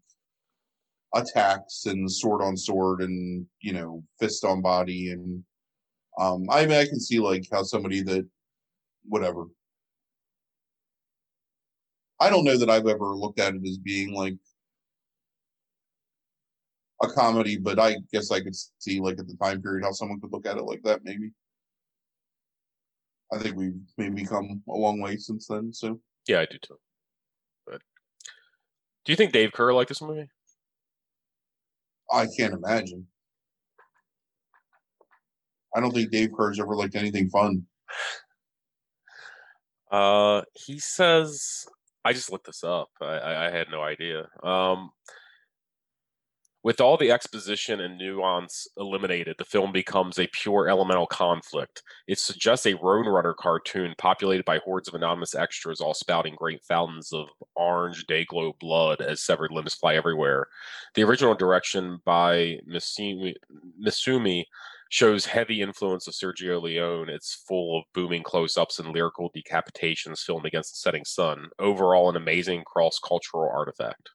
attacks 1.14 1.86
and 1.86 2.10
sword 2.10 2.42
on 2.42 2.56
sword 2.56 3.00
and 3.00 3.46
you 3.60 3.72
know 3.72 4.02
fist 4.20 4.44
on 4.44 4.60
body 4.60 5.12
and 5.12 5.42
um 6.18 6.46
I 6.50 6.66
mean 6.66 6.76
I 6.76 6.84
can 6.84 7.00
see 7.00 7.18
like 7.18 7.44
how 7.50 7.62
somebody 7.62 8.02
that 8.02 8.26
whatever 9.04 9.46
I 12.20 12.30
don't 12.30 12.44
know 12.44 12.58
that 12.58 12.70
I've 12.70 12.86
ever 12.86 13.14
looked 13.14 13.38
at 13.40 13.54
it 13.54 13.66
as 13.66 13.78
being 13.78 14.12
like 14.12 14.36
a 17.02 17.08
comedy, 17.08 17.56
but 17.56 17.78
I 17.78 17.96
guess 18.12 18.30
I 18.30 18.40
could 18.40 18.56
see 18.78 19.00
like 19.00 19.18
at 19.18 19.28
the 19.28 19.36
time 19.36 19.62
period 19.62 19.84
how 19.84 19.92
someone 19.92 20.20
could 20.20 20.32
look 20.32 20.46
at 20.46 20.56
it 20.56 20.64
like 20.64 20.82
that 20.82 21.04
maybe. 21.04 21.30
I 23.32 23.38
think 23.38 23.56
we've 23.56 23.74
maybe 23.96 24.24
come 24.24 24.62
a 24.68 24.72
long 24.72 25.00
way 25.00 25.16
since 25.16 25.46
then. 25.46 25.72
So 25.72 26.00
Yeah, 26.26 26.40
I 26.40 26.46
do 26.46 26.58
too. 26.58 26.78
But 27.66 27.82
do 29.04 29.12
you 29.12 29.16
think 29.16 29.32
Dave 29.32 29.50
Kehr 29.52 29.74
liked 29.74 29.88
this 29.88 30.02
movie? 30.02 30.28
I 32.10 32.26
can't 32.36 32.54
imagine. 32.54 33.06
I 35.76 35.80
don't 35.80 35.92
think 35.92 36.10
Dave 36.10 36.30
Kehr's 36.30 36.58
ever 36.58 36.74
liked 36.74 36.96
anything 36.96 37.28
fun. 37.30 37.66
Uh, 39.90 40.42
he 40.52 40.78
says 40.78 41.66
I 42.04 42.12
just 42.12 42.30
looked 42.32 42.46
this 42.46 42.64
up. 42.64 42.88
I, 43.00 43.04
I, 43.04 43.46
I 43.46 43.50
had 43.50 43.68
no 43.70 43.82
idea. 43.82 44.28
Um, 44.42 44.90
with 46.68 46.82
all 46.82 46.98
the 46.98 47.10
exposition 47.10 47.80
and 47.80 47.96
nuance 47.96 48.68
eliminated, 48.76 49.34
the 49.38 49.44
film 49.46 49.72
becomes 49.72 50.18
a 50.18 50.28
pure 50.34 50.68
elemental 50.68 51.06
conflict. 51.06 51.82
It 52.06 52.18
suggests 52.18 52.66
a 52.66 52.74
Roadrunner 52.74 53.34
cartoon 53.34 53.94
populated 53.96 54.44
by 54.44 54.58
hordes 54.58 54.86
of 54.86 54.92
anonymous 54.92 55.34
extras, 55.34 55.80
all 55.80 55.94
spouting 55.94 56.34
great 56.36 56.62
fountains 56.62 57.10
of 57.10 57.28
orange 57.56 58.04
day-glow 58.06 58.54
blood 58.60 59.00
as 59.00 59.22
severed 59.22 59.50
limbs 59.50 59.76
fly 59.76 59.94
everywhere. 59.94 60.46
The 60.94 61.04
original 61.04 61.34
direction 61.34 62.00
by 62.04 62.58
Misumi, 62.70 63.32
Misumi 63.82 64.44
shows 64.90 65.24
heavy 65.24 65.62
influence 65.62 66.06
of 66.06 66.12
Sergio 66.12 66.60
Leone. 66.60 67.08
It's 67.08 67.44
full 67.48 67.78
of 67.78 67.84
booming 67.94 68.24
close-ups 68.24 68.78
and 68.78 68.92
lyrical 68.92 69.32
decapitations 69.34 70.18
filmed 70.18 70.44
against 70.44 70.72
the 70.74 70.80
setting 70.80 71.06
sun. 71.06 71.46
Overall, 71.58 72.10
an 72.10 72.16
amazing 72.16 72.62
cross-cultural 72.66 73.50
artifact. 73.56 74.10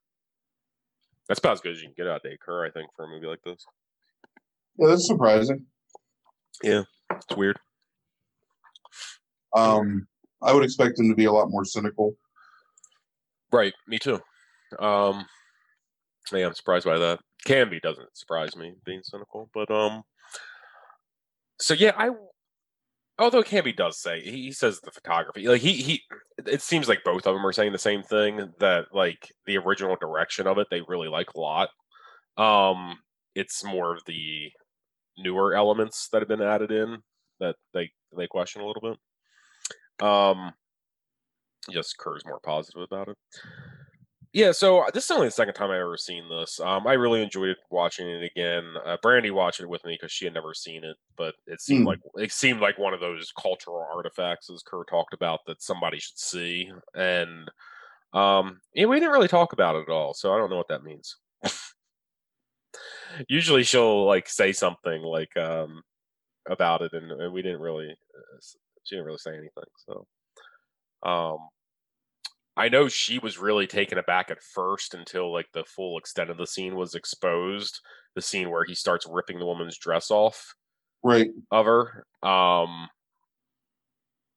That's 1.27 1.39
about 1.39 1.53
as 1.53 1.61
good 1.61 1.73
as 1.73 1.81
you 1.81 1.87
can 1.87 1.95
get 1.95 2.07
out 2.07 2.25
of 2.25 2.31
Kehr, 2.45 2.67
I 2.67 2.71
think, 2.71 2.89
for 2.95 3.05
a 3.05 3.07
movie 3.07 3.27
like 3.27 3.41
this. 3.43 3.65
Yeah, 4.77 4.87
that's 4.87 5.07
surprising. 5.07 5.65
Yeah, 6.61 6.83
it's 7.11 7.35
weird. 7.35 7.59
Um, 9.55 10.07
I 10.41 10.53
would 10.53 10.63
expect 10.63 10.99
him 10.99 11.09
to 11.09 11.15
be 11.15 11.25
a 11.25 11.31
lot 11.31 11.49
more 11.49 11.63
cynical. 11.63 12.15
Right, 13.51 13.73
me 13.87 13.99
too. 13.99 14.19
Um, 14.79 15.25
yeah, 16.31 16.47
I'm 16.47 16.55
surprised 16.55 16.85
by 16.85 16.97
that. 16.97 17.19
Canby 17.45 17.79
doesn't 17.81 18.17
surprise 18.17 18.55
me 18.55 18.73
being 18.85 19.01
cynical, 19.03 19.49
but 19.53 19.69
um, 19.69 20.03
so 21.59 21.73
yeah, 21.73 21.91
I. 21.97 22.09
Although 23.19 23.43
Canby 23.43 23.73
does 23.73 23.99
say 24.01 24.21
he, 24.21 24.31
he 24.31 24.51
says 24.51 24.79
the 24.79 24.91
photography, 24.91 25.47
like 25.47 25.61
he 25.61 25.73
he, 25.73 26.01
it 26.47 26.61
seems 26.61 26.87
like 26.87 27.03
both 27.03 27.27
of 27.27 27.35
them 27.35 27.45
are 27.45 27.53
saying 27.53 27.71
the 27.71 27.77
same 27.77 28.01
thing 28.01 28.53
that 28.59 28.85
like 28.91 29.31
the 29.45 29.57
original 29.57 29.95
direction 29.95 30.47
of 30.47 30.57
it 30.57 30.67
they 30.71 30.81
really 30.87 31.09
like 31.09 31.33
a 31.33 31.39
lot. 31.39 31.69
Um, 32.37 32.97
it's 33.35 33.63
more 33.63 33.93
of 33.93 34.03
the 34.05 34.51
newer 35.17 35.53
elements 35.53 36.09
that 36.11 36.21
have 36.21 36.27
been 36.27 36.41
added 36.41 36.71
in 36.71 36.97
that 37.39 37.55
they 37.73 37.91
they 38.17 38.27
question 38.27 38.61
a 38.61 38.65
little 38.65 38.81
bit. 38.81 40.07
Um, 40.07 40.53
just 41.71 41.97
Kehr's 41.97 42.25
more 42.25 42.39
positive 42.39 42.81
about 42.81 43.09
it. 43.09 43.17
Yeah, 44.33 44.51
so 44.51 44.79
uh, 44.79 44.91
this 44.91 45.05
is 45.05 45.11
only 45.11 45.27
the 45.27 45.31
second 45.31 45.53
time 45.53 45.69
I've 45.69 45.79
ever 45.79 45.95
seen 45.97 46.27
this. 46.27 46.59
Um, 46.59 46.87
I 46.87 46.93
really 46.93 47.21
enjoyed 47.21 47.55
watching 47.69 48.09
it 48.09 48.23
again. 48.23 48.73
Uh, 48.83 48.97
Brandy 49.01 49.29
watched 49.29 49.59
it 49.59 49.69
with 49.69 49.85
me 49.85 49.93
because 49.93 50.11
she 50.11 50.25
had 50.25 50.33
never 50.33 50.55
seen 50.55 50.83
it, 50.83 50.97
but 51.15 51.35
it 51.45 51.61
seemed 51.61 51.83
Hmm. 51.83 51.85
like 51.85 51.99
it 52.15 52.31
seemed 52.31 52.59
like 52.59 52.79
one 52.79 52.95
of 52.95 52.99
those 52.99 53.31
cultural 53.39 53.85
artifacts, 53.93 54.49
as 54.49 54.63
Kehr 54.63 54.85
talked 54.89 55.13
about, 55.13 55.41
that 55.45 55.61
somebody 55.61 55.99
should 55.99 56.17
see. 56.17 56.71
And 56.95 57.49
um, 58.13 58.61
yeah, 58.75 58.85
we 58.87 58.97
didn't 58.97 59.13
really 59.13 59.27
talk 59.29 59.53
about 59.53 59.75
it 59.75 59.83
at 59.89 59.93
all, 59.93 60.13
so 60.13 60.33
I 60.33 60.37
don't 60.37 60.49
know 60.51 60.57
what 60.57 60.69
that 60.69 60.83
means. 60.83 61.17
Usually, 63.27 63.63
she'll 63.63 64.05
like 64.05 64.27
say 64.27 64.51
something 64.53 65.01
like 65.01 65.35
um, 65.37 65.83
about 66.49 66.81
it, 66.81 66.93
and, 66.93 67.11
and 67.11 67.33
we 67.33 67.41
didn't 67.41 67.61
really. 67.61 67.89
Uh, 67.91 68.37
she 68.83 68.95
didn't 68.95 69.05
really 69.07 69.19
say 69.19 69.31
anything, 69.31 69.65
so. 69.85 70.07
Um, 71.03 71.49
I 72.55 72.69
know 72.69 72.87
she 72.87 73.17
was 73.19 73.37
really 73.39 73.65
taken 73.67 73.97
aback 73.97 74.29
at 74.29 74.43
first 74.43 74.93
until 74.93 75.31
like 75.31 75.47
the 75.53 75.63
full 75.65 75.97
extent 75.97 76.29
of 76.29 76.37
the 76.37 76.47
scene 76.47 76.75
was 76.75 76.93
exposed. 76.95 77.79
The 78.15 78.21
scene 78.21 78.51
where 78.51 78.63
he 78.63 78.75
starts 78.75 79.07
ripping 79.09 79.39
the 79.39 79.45
woman's 79.45 79.77
dress 79.77 80.11
off 80.11 80.53
Right. 81.03 81.31
of 81.51 81.65
her. 81.65 82.05
Um 82.21 82.89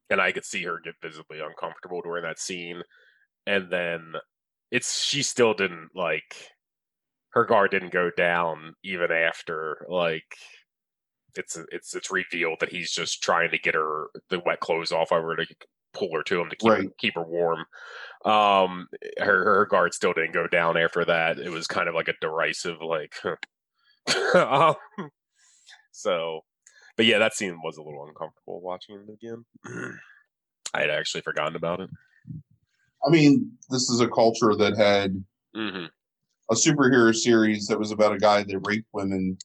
and 0.09 0.20
I 0.20 0.33
could 0.33 0.44
see 0.44 0.62
her 0.64 0.81
get 0.83 0.94
visibly 1.02 1.40
uncomfortable 1.40 2.00
during 2.02 2.22
that 2.22 2.38
scene. 2.38 2.83
And 3.46 3.70
then 3.70 4.14
it's 4.70 5.02
she 5.05 5.22
still 5.22 5.55
didn't 5.55 5.90
like 5.94 6.52
her 7.31 7.44
guard 7.44 7.70
didn't 7.70 7.92
go 7.92 8.11
down 8.16 8.74
even 8.83 9.12
after 9.12 9.87
like 9.88 10.37
it's 11.37 11.59
it's 11.70 11.94
it's 11.94 12.11
revealed 12.11 12.59
that 12.61 12.70
he's 12.72 12.90
just 12.90 13.22
trying 13.22 13.50
to 13.50 13.59
get 13.59 13.74
her 13.74 14.09
the 14.31 14.40
wet 14.46 14.61
clothes 14.61 14.92
off 14.92 15.12
over 15.12 15.37
to 15.37 15.46
pull 15.96 16.11
her 16.14 16.22
to 16.22 16.40
him 16.40 16.50
to 16.50 16.56
keep 16.56 16.70
her, 16.70 16.76
Right. 16.76 16.98
keep 16.98 17.14
her 17.14 17.24
warm. 17.24 17.64
Um, 18.24 18.88
her 19.18 19.44
her 19.44 19.66
guard 19.66 19.94
still 19.94 20.12
didn't 20.12 20.35
go 20.35 20.46
down 20.46 20.76
after 20.76 21.04
that. 21.04 21.38
It 21.38 21.50
was 21.50 21.66
kind 21.66 21.88
of 21.88 21.94
like 21.94 22.09
a 22.09 22.14
derisive 22.20 22.80
like. 22.80 23.14
um, 24.35 24.74
so, 25.92 26.40
but 26.96 27.06
yeah, 27.06 27.18
that 27.18 27.35
scene 27.35 27.61
was 27.62 27.76
a 27.78 27.82
little 27.82 28.06
uncomfortable 28.06 28.61
watching 28.61 28.96
it 28.96 29.12
again. 29.12 29.44
I 30.74 30.80
had 30.80 30.90
actually 30.90 31.22
forgotten 31.22 31.56
about 31.56 31.80
it. 31.80 31.90
I 33.06 33.11
mean, 33.11 33.52
this 33.70 33.88
is 33.88 34.00
a 34.00 34.09
culture 34.09 34.54
that 34.56 34.76
had 34.76 35.24
hmm 35.54 35.87
a 36.48 36.54
superhero 36.54 37.12
series 37.12 37.66
that 37.66 37.78
was 37.78 37.90
about 37.90 38.14
a 38.14 38.18
guy 38.18 38.44
that 38.44 38.61
raped 38.68 38.87
women 38.92 39.37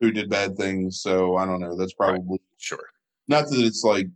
who 0.00 0.10
did 0.10 0.28
bad 0.28 0.54
things. 0.54 1.00
So 1.00 1.36
I 1.36 1.46
don't 1.46 1.60
know. 1.60 1.76
That's 1.76 1.94
Right. 1.98 2.08
probably 2.10 2.40
Sure. 2.58 2.84
not 3.26 3.48
that 3.48 3.58
it's 3.58 3.84
like 3.84 4.06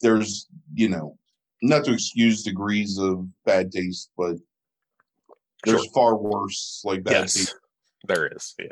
there's 0.00 0.48
you 0.74 0.88
know 0.88 1.16
not 1.62 1.84
to 1.84 1.92
excuse 1.92 2.42
degrees 2.42 2.98
of 2.98 3.26
bad 3.44 3.70
taste, 3.72 4.10
but 4.16 4.36
there's 5.64 5.82
Sure. 5.82 5.92
far 5.92 6.16
worse 6.16 6.80
like 6.84 7.04
bad 7.04 7.12
Yes, 7.12 7.34
taste 7.34 7.54
there 8.08 8.26
is. 8.28 8.54
Yeah. 8.58 8.66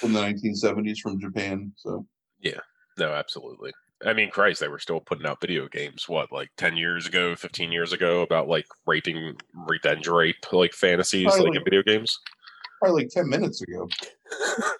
from 0.00 0.12
the 0.12 0.20
1970s 0.20 0.98
from 0.98 1.18
Japan. 1.20 1.72
So 1.76 2.06
yeah, 2.40 2.60
No, 2.98 3.12
absolutely. 3.12 3.72
I 4.04 4.14
mean, 4.14 4.30
Christ, 4.30 4.60
they 4.60 4.68
were 4.68 4.78
still 4.78 5.00
putting 5.00 5.26
out 5.26 5.42
video 5.42 5.68
games. 5.68 6.08
What, 6.08 6.32
like 6.32 6.48
ten 6.56 6.76
years 6.76 7.06
ago, 7.06 7.36
fifteen 7.36 7.70
years 7.72 7.92
ago, 7.92 8.22
about 8.22 8.48
like 8.48 8.66
raping, 8.86 9.34
revenge 9.54 10.08
rape, 10.08 10.36
like 10.52 10.72
fantasies, 10.72 11.24
Probably 11.26 11.50
like 11.50 11.56
in 11.58 11.64
video 11.64 11.82
games. 11.82 12.18
probably 12.78 13.02
like 13.02 13.10
10 13.12 13.28
minutes 13.28 13.60
ago. 13.60 13.86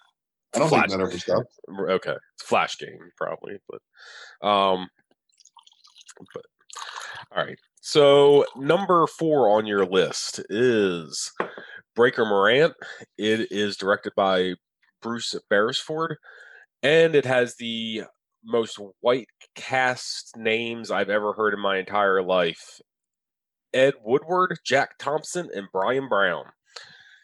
I 0.54 0.58
don't 0.58 0.68
Flash- 0.68 0.88
think 0.88 1.00
that 1.00 1.06
ever 1.06 1.18
stopped. 1.18 1.52
okay 1.90 2.16
it's 2.34 2.42
flash 2.48 2.76
game 2.78 2.98
probably 3.16 3.58
but 3.68 4.46
um 4.46 4.88
but 6.34 6.44
all 7.34 7.44
right. 7.44 7.58
So 7.80 8.44
number 8.56 9.06
four 9.06 9.50
on 9.56 9.66
your 9.66 9.86
list 9.86 10.40
is 10.50 11.32
breaker 11.94 12.24
morant. 12.24 12.74
It 13.18 13.50
is 13.50 13.76
directed 13.76 14.12
by 14.16 14.54
bruce 15.02 15.34
beresford 15.48 16.16
and 16.82 17.14
it 17.14 17.24
has 17.24 17.56
the 17.56 18.02
most 18.44 18.78
white 19.00 19.28
cast 19.54 20.36
names 20.36 20.90
i've 20.90 21.10
ever 21.10 21.32
heard 21.32 21.54
in 21.54 21.60
my 21.60 21.78
entire 21.78 22.22
life. 22.22 22.80
Ed 23.72 23.94
woodward 24.04 24.58
jack 24.64 24.98
thompson 24.98 25.48
and 25.54 25.68
bryan 25.72 26.08
brown. 26.08 26.44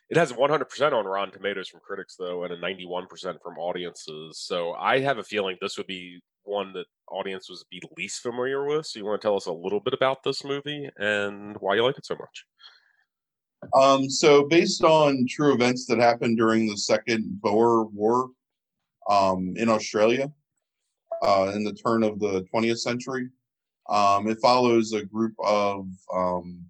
It 0.09 0.17
has 0.17 0.33
100% 0.33 0.93
on 0.93 1.05
Rotten 1.05 1.33
Tomatoes 1.33 1.69
from 1.69 1.81
critics, 1.81 2.15
though, 2.17 2.45
and 2.45 2.53
a 2.53 2.57
91% 2.57 3.09
from 3.43 3.59
audiences. 3.59 4.39
So 4.39 4.73
I 4.75 5.01
have 5.01 5.19
a 5.19 5.25
feeling 5.25 5.57
this 5.61 5.77
would 5.77 5.89
be 5.89 6.21
one 6.47 6.73
that 6.73 6.87
audiences 7.09 7.65
would 7.65 7.81
be 7.81 7.89
least 7.97 8.23
familiar 8.23 8.67
with. 8.67 8.87
So 8.87 8.99
you 8.99 9.05
want 9.05 9.21
to 9.21 9.27
tell 9.27 9.37
us 9.37 9.47
a 9.47 9.53
little 9.53 9.81
bit 9.81 9.95
about 9.95 10.23
this 10.23 10.45
movie 10.45 10.89
and 10.97 11.57
why 11.61 11.75
you 11.75 11.85
like 11.85 11.99
it 11.99 12.07
so 12.07 12.17
much? 12.17 12.45
Um, 13.75 14.09
so 14.09 14.47
based 14.47 14.83
on 14.83 15.27
true 15.29 15.55
events 15.55 15.87
that 15.87 15.99
happened 15.99 16.37
during 16.37 16.67
the 16.67 16.77
Second 16.77 17.41
Boer 17.41 17.87
War 17.87 18.31
um, 19.09 19.55
in 19.57 19.69
Australia 19.69 20.31
uh, 21.23 21.53
in 21.55 21.65
the 21.65 21.73
turn 21.73 22.03
of 22.03 22.19
the 22.21 22.45
20th 22.55 22.79
century, 22.79 23.29
um, 23.89 24.29
it 24.29 24.39
follows 24.41 24.93
a 24.93 25.05
group 25.05 25.35
of 25.39 25.87
um, 26.15 26.65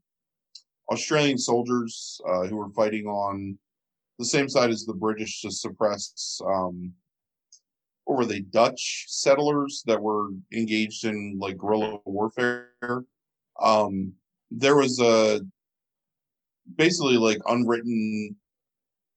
Australian 0.90 1.38
soldiers 1.38 2.20
uh, 2.28 2.46
who 2.46 2.56
were 2.56 2.70
fighting 2.70 3.06
on 3.06 3.58
the 4.18 4.24
same 4.24 4.48
side 4.48 4.70
as 4.70 4.84
the 4.84 4.94
British 4.94 5.42
to 5.42 5.50
suppress 5.50 6.40
um, 6.46 6.92
or 8.06 8.16
were 8.16 8.24
they 8.24 8.40
Dutch 8.40 9.04
settlers 9.08 9.82
that 9.86 10.00
were 10.00 10.28
engaged 10.52 11.04
in 11.04 11.36
like 11.40 11.58
guerrilla 11.58 11.98
warfare. 12.04 12.70
Um, 13.60 14.12
there 14.50 14.76
was 14.76 15.00
a 15.00 15.40
basically 16.76 17.16
like 17.16 17.38
unwritten 17.46 18.36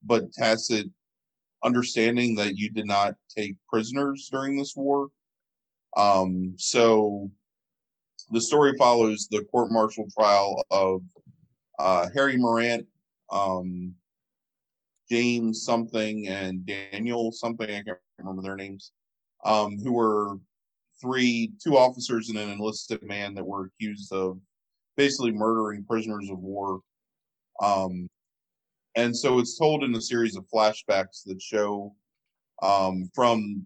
but 0.04 0.32
tacit 0.34 0.88
understanding 1.64 2.36
that 2.36 2.56
you 2.56 2.72
did 2.72 2.86
not 2.86 3.16
take 3.36 3.56
prisoners 3.68 4.28
during 4.32 4.58
this 4.58 4.76
war. 4.76 5.10
Um, 5.96 6.54
so 6.58 7.30
the 8.32 8.42
story 8.42 8.74
follows 8.78 9.28
the 9.30 9.44
court 9.46 9.72
martial 9.72 10.08
trial 10.18 10.64
of 10.72 11.02
uh, 11.80 12.08
Harry 12.14 12.38
Morant, 12.38 12.88
um, 13.32 13.94
James 15.12 15.64
something, 15.64 16.28
and 16.28 16.66
Daniel 16.66 17.32
something. 17.32 17.70
I 17.70 17.84
can't 17.84 17.98
remember 18.20 18.42
their 18.42 18.56
names. 18.56 18.92
Um, 19.46 19.78
who 19.78 19.94
were 19.94 20.38
three, 21.02 21.54
two 21.64 21.78
officers 21.78 22.30
and 22.30 22.38
an 22.38 22.50
enlisted 22.50 23.02
man 23.04 23.34
that 23.36 23.46
were 23.46 23.66
accused 23.66 24.12
of 24.12 24.40
basically 24.98 25.32
murdering 25.32 25.86
prisoners 25.86 26.30
of 26.30 26.40
war. 26.40 26.82
Um, 27.62 28.08
and 28.96 29.16
so 29.16 29.40
it's 29.40 29.58
told 29.58 29.84
in 29.84 29.96
a 29.96 30.02
series 30.02 30.36
of 30.36 30.46
flashbacks 30.54 31.24
that 31.26 31.42
show 31.42 31.96
um, 32.62 33.10
from 33.14 33.66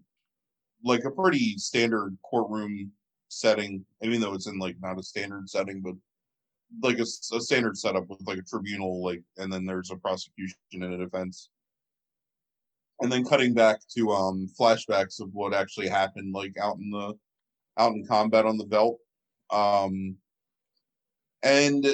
like 0.84 1.04
a 1.04 1.10
pretty 1.10 1.56
standard 1.58 2.16
courtroom 2.28 2.92
setting, 3.28 3.84
even 4.02 4.20
though 4.20 4.34
it's 4.34 4.46
in 4.46 4.58
like 4.58 4.76
not 4.80 4.98
a 4.98 5.02
standard 5.02 5.48
setting, 5.48 5.80
but 5.80 5.94
like 6.82 6.98
a, 6.98 7.02
a 7.02 7.40
standard 7.40 7.76
setup 7.76 8.08
with 8.08 8.20
like 8.26 8.38
a 8.38 8.42
tribunal, 8.42 9.02
like, 9.02 9.22
and 9.38 9.52
then 9.52 9.64
there's 9.64 9.90
a 9.90 9.96
prosecution 9.96 10.56
and 10.72 10.94
a 10.94 10.98
defense 10.98 11.50
and 13.00 13.10
then 13.10 13.24
cutting 13.24 13.54
back 13.54 13.78
to 13.96 14.10
um 14.10 14.48
flashbacks 14.58 15.20
of 15.20 15.28
what 15.32 15.54
actually 15.54 15.88
happened 15.88 16.32
like 16.32 16.54
out 16.60 16.76
in 16.78 16.90
the 16.90 17.12
out 17.78 17.92
in 17.92 18.06
combat 18.06 18.46
on 18.46 18.56
the 18.56 18.66
veldt 18.66 18.98
um 19.50 20.16
and 21.42 21.86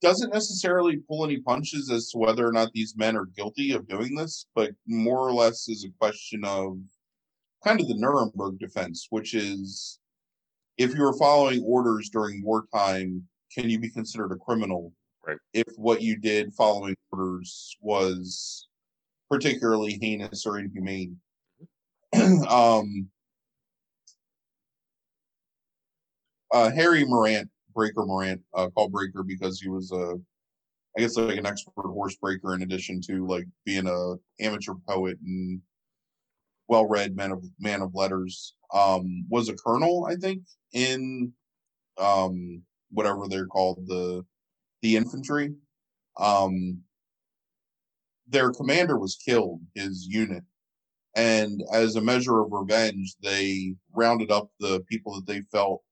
doesn't 0.00 0.34
necessarily 0.34 0.98
pull 1.08 1.24
any 1.24 1.38
punches 1.40 1.90
as 1.90 2.10
to 2.10 2.18
whether 2.18 2.46
or 2.46 2.52
not 2.52 2.70
these 2.72 2.94
men 2.96 3.16
are 3.16 3.26
guilty 3.36 3.72
of 3.72 3.88
doing 3.88 4.14
this 4.14 4.46
but 4.54 4.70
more 4.86 5.20
or 5.20 5.32
less 5.32 5.68
is 5.68 5.84
a 5.84 5.98
question 5.98 6.44
of 6.44 6.78
kind 7.64 7.80
of 7.80 7.88
the 7.88 7.96
nuremberg 7.96 8.58
defense 8.58 9.06
which 9.10 9.34
is 9.34 9.98
if 10.76 10.94
you 10.94 11.02
were 11.02 11.16
following 11.18 11.62
orders 11.64 12.10
during 12.10 12.42
wartime 12.44 13.22
can 13.52 13.70
you 13.70 13.78
be 13.78 13.90
considered 13.90 14.32
a 14.32 14.36
criminal 14.36 14.92
Right. 15.26 15.38
if 15.54 15.64
what 15.76 16.02
you 16.02 16.18
did 16.18 16.52
following 16.52 16.94
orders 17.10 17.74
was 17.80 18.68
particularly 19.34 19.98
heinous 20.00 20.46
or 20.46 20.58
inhumane. 20.58 21.16
um, 22.48 23.08
uh, 26.52 26.70
Harry 26.70 27.04
Morant, 27.04 27.50
Breaker 27.74 28.04
Morant, 28.06 28.40
uh, 28.54 28.68
called 28.70 28.92
Breaker 28.92 29.24
because 29.24 29.60
he 29.60 29.68
was 29.68 29.90
a, 29.90 30.14
I 30.96 31.00
guess 31.00 31.16
like 31.16 31.36
an 31.36 31.46
expert 31.46 31.72
horse 31.76 32.14
breaker 32.14 32.54
in 32.54 32.62
addition 32.62 33.00
to 33.08 33.26
like 33.26 33.46
being 33.64 33.88
a 33.88 34.14
amateur 34.40 34.74
poet 34.88 35.18
and 35.24 35.60
well-read 36.68 37.16
man 37.16 37.32
of 37.32 37.44
man 37.58 37.82
of 37.82 37.92
letters. 37.94 38.54
Um, 38.72 39.26
was 39.28 39.48
a 39.48 39.54
colonel, 39.54 40.06
I 40.08 40.14
think, 40.14 40.42
in 40.72 41.32
um, 41.98 42.62
whatever 42.90 43.26
they're 43.26 43.46
called 43.46 43.84
the 43.88 44.24
the 44.82 44.96
infantry. 44.96 45.54
Um, 46.20 46.82
their 48.26 48.52
commander 48.52 48.98
was 48.98 49.16
killed, 49.16 49.60
his 49.74 50.06
unit. 50.06 50.42
And 51.16 51.62
as 51.72 51.96
a 51.96 52.00
measure 52.00 52.40
of 52.40 52.50
revenge, 52.50 53.14
they 53.22 53.74
rounded 53.94 54.30
up 54.30 54.50
the 54.58 54.80
people 54.88 55.14
that 55.14 55.26
they 55.26 55.42
felt 55.52 55.82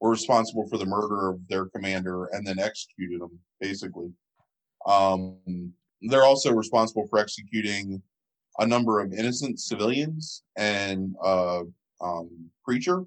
were 0.00 0.10
responsible 0.10 0.66
for 0.68 0.78
the 0.78 0.86
murder 0.86 1.28
of 1.28 1.46
their 1.48 1.66
commander 1.66 2.26
and 2.26 2.46
then 2.46 2.58
executed 2.58 3.20
them, 3.20 3.38
basically. 3.60 4.10
Um, 4.86 5.72
they're 6.02 6.24
also 6.24 6.52
responsible 6.52 7.06
for 7.08 7.18
executing 7.18 8.02
a 8.58 8.66
number 8.66 9.00
of 9.00 9.12
innocent 9.12 9.60
civilians 9.60 10.42
and 10.56 11.14
uh, 11.22 11.62
um, 12.00 12.50
preacher. 12.64 13.04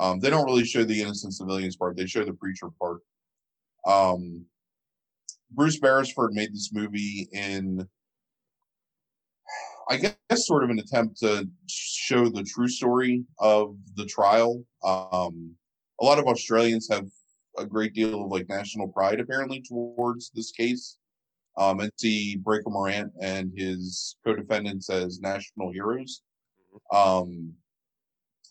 Um, 0.00 0.20
they 0.20 0.30
don't 0.30 0.46
really 0.46 0.64
show 0.64 0.84
the 0.84 1.00
innocent 1.00 1.34
civilians 1.34 1.76
part; 1.76 1.96
they 1.96 2.06
show 2.06 2.24
the 2.24 2.32
preacher 2.32 2.68
part. 2.80 3.00
Um, 3.86 4.44
Bruce 5.50 5.78
Beresford 5.78 6.32
made 6.32 6.52
this 6.52 6.72
movie 6.72 7.28
in, 7.32 7.86
I 9.88 9.96
guess, 9.96 10.46
sort 10.46 10.64
of 10.64 10.70
an 10.70 10.78
attempt 10.78 11.18
to 11.20 11.48
show 11.68 12.28
the 12.28 12.42
true 12.42 12.68
story 12.68 13.24
of 13.38 13.76
the 13.96 14.04
trial. 14.06 14.62
Um, 14.84 15.54
a 16.00 16.04
lot 16.04 16.18
of 16.18 16.26
Australians 16.26 16.88
have 16.90 17.06
a 17.56 17.66
great 17.66 17.94
deal 17.94 18.24
of 18.24 18.30
like 18.30 18.48
national 18.48 18.88
pride 18.88 19.20
apparently 19.20 19.62
towards 19.62 20.30
this 20.30 20.52
case, 20.52 20.98
um, 21.56 21.80
and 21.80 21.90
see 21.96 22.36
Breaker 22.36 22.70
Morant 22.70 23.12
and 23.20 23.52
his 23.56 24.16
co-defendants 24.24 24.90
as 24.90 25.20
national 25.20 25.72
heroes. 25.72 26.22
Um, 26.92 27.54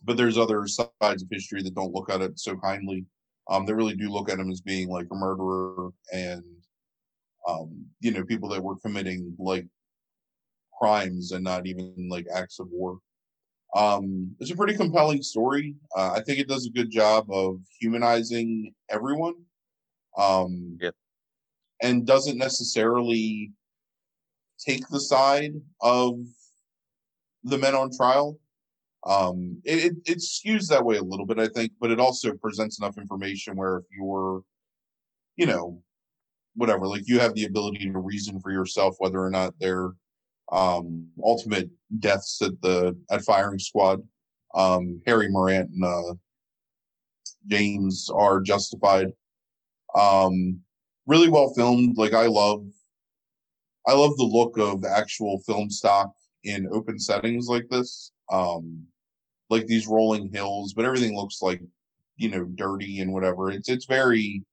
but 0.03 0.17
there's 0.17 0.37
other 0.37 0.67
sides 0.67 1.23
of 1.23 1.29
history 1.31 1.61
that 1.63 1.75
don't 1.75 1.93
look 1.93 2.09
at 2.09 2.21
it 2.21 2.39
so 2.39 2.55
kindly. 2.57 3.05
Um, 3.49 3.65
they 3.65 3.73
really 3.73 3.95
do 3.95 4.09
look 4.09 4.29
at 4.29 4.39
him 4.39 4.51
as 4.51 4.61
being 4.61 4.89
like 4.89 5.07
a 5.11 5.15
murderer 5.15 5.89
and 6.11 6.43
um, 7.47 7.85
you 8.01 8.11
know, 8.11 8.23
people 8.23 8.49
that 8.49 8.63
were 8.63 8.75
committing 8.77 9.35
like 9.39 9.65
crimes 10.77 11.31
and 11.31 11.43
not 11.43 11.65
even 11.65 12.07
like 12.09 12.27
acts 12.33 12.59
of 12.59 12.67
war. 12.69 12.99
Um, 13.75 14.35
it's 14.39 14.51
a 14.51 14.55
pretty 14.55 14.75
compelling 14.75 15.21
story. 15.21 15.75
Uh, 15.95 16.11
I 16.11 16.21
think 16.21 16.39
it 16.39 16.47
does 16.47 16.65
a 16.65 16.71
good 16.71 16.91
job 16.91 17.31
of 17.31 17.59
humanizing 17.79 18.73
everyone. 18.89 19.35
Um, 20.17 20.77
Yeah. 20.81 20.91
and 21.81 22.05
doesn't 22.05 22.37
necessarily 22.37 23.51
take 24.59 24.87
the 24.89 24.99
side 24.99 25.53
of 25.81 26.19
the 27.43 27.57
men 27.57 27.75
on 27.75 27.95
trial. 27.95 28.39
Um, 29.05 29.61
it, 29.63 29.85
it, 29.85 29.93
it 30.05 30.17
skews 30.17 30.67
that 30.69 30.83
way 30.83 30.97
a 30.97 31.03
little 31.03 31.25
bit, 31.25 31.39
I 31.39 31.47
think, 31.47 31.71
but 31.79 31.91
it 31.91 31.99
also 31.99 32.33
presents 32.33 32.79
enough 32.79 32.97
information 32.97 33.55
where 33.55 33.77
if 33.77 33.85
you're, 33.95 34.43
you 35.35 35.45
know, 35.45 35.81
whatever, 36.57 36.87
like 36.87 37.07
you 37.07 37.19
have 37.19 37.33
the 37.35 37.45
ability 37.45 37.89
to 37.89 37.99
reason 37.99 38.39
for 38.41 38.51
yourself 38.51 38.95
whether 38.99 39.19
or 39.19 39.29
not 39.29 39.57
their 39.59 39.91
um, 40.51 41.07
ultimate 41.23 41.69
deaths 41.99 42.41
at 42.41 42.59
the 42.61 42.97
at 43.11 43.23
firing 43.23 43.59
squad, 43.59 44.01
um, 44.55 45.01
Harry 45.05 45.29
Morant 45.29 45.69
and 45.69 45.83
uh, 45.83 46.13
James 47.47 48.09
are 48.13 48.41
justified. 48.41 49.07
Um, 49.95 50.59
really 51.05 51.29
well 51.29 51.53
filmed. 51.53 51.97
Like 51.97 52.13
I 52.13 52.25
love, 52.25 52.65
I 53.87 53.93
love 53.93 54.17
the 54.17 54.23
look 54.23 54.57
of 54.57 54.83
actual 54.83 55.39
film 55.45 55.69
stock 55.69 56.11
in 56.43 56.67
open 56.71 56.99
settings 56.99 57.47
like 57.47 57.67
this. 57.69 58.11
Um, 58.31 58.85
like 59.49 59.65
these 59.65 59.87
rolling 59.87 60.29
hills, 60.33 60.73
but 60.73 60.85
everything 60.85 61.15
looks 61.15 61.41
like 61.41 61.61
you 62.17 62.29
know 62.29 62.45
dirty 62.55 62.99
and 62.99 63.13
whatever. 63.13 63.51
It's 63.51 63.69
it's 63.69 63.85
very 63.85 64.43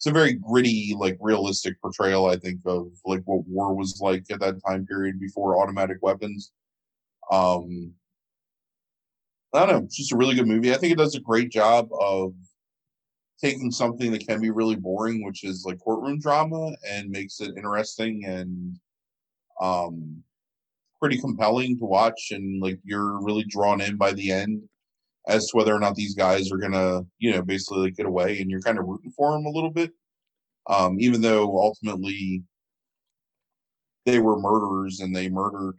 it's 0.00 0.06
a 0.06 0.12
very 0.12 0.32
gritty, 0.32 0.94
like 0.96 1.18
realistic 1.20 1.78
portrayal, 1.82 2.24
I 2.24 2.36
think, 2.36 2.60
of 2.64 2.90
like 3.04 3.20
what 3.26 3.46
war 3.46 3.74
was 3.74 4.00
like 4.00 4.24
at 4.30 4.40
that 4.40 4.54
time 4.66 4.86
period 4.86 5.20
before 5.20 5.62
automatic 5.62 5.98
weapons. 6.00 6.52
Um, 7.30 7.92
I 9.52 9.66
don't 9.66 9.68
know, 9.68 9.84
it's 9.84 9.98
just 9.98 10.12
a 10.12 10.16
really 10.16 10.36
good 10.36 10.46
movie. 10.46 10.72
I 10.72 10.78
think 10.78 10.94
it 10.94 10.96
does 10.96 11.16
a 11.16 11.20
great 11.20 11.50
job 11.50 11.90
of 12.00 12.32
taking 13.42 13.70
something 13.70 14.10
that 14.12 14.26
can 14.26 14.40
be 14.40 14.48
really 14.48 14.74
boring, 14.74 15.22
which 15.22 15.44
is 15.44 15.66
like 15.66 15.78
courtroom 15.80 16.18
drama, 16.18 16.70
and 16.88 17.10
makes 17.10 17.38
it 17.42 17.52
interesting 17.58 18.24
and 18.24 18.78
um 19.60 20.24
pretty 20.98 21.18
compelling 21.18 21.76
to 21.76 21.84
watch 21.84 22.28
and 22.30 22.62
like 22.62 22.80
you're 22.84 23.22
really 23.22 23.44
drawn 23.44 23.82
in 23.82 23.98
by 23.98 24.14
the 24.14 24.32
end 24.32 24.62
as 25.30 25.48
to 25.48 25.56
whether 25.56 25.74
or 25.74 25.80
not 25.80 25.94
these 25.94 26.14
guys 26.14 26.50
are 26.50 26.58
gonna, 26.58 27.02
you 27.18 27.32
know, 27.32 27.42
basically 27.42 27.84
like 27.84 27.96
get 27.96 28.06
away, 28.06 28.40
and 28.40 28.50
you're 28.50 28.60
kind 28.60 28.78
of 28.78 28.86
rooting 28.86 29.12
for 29.12 29.32
them 29.32 29.46
a 29.46 29.50
little 29.50 29.70
bit. 29.70 29.92
Um, 30.66 31.00
even 31.00 31.20
though 31.20 31.58
ultimately 31.58 32.42
they 34.06 34.18
were 34.18 34.38
murderers 34.38 35.00
and 35.00 35.14
they 35.14 35.28
murdered 35.28 35.76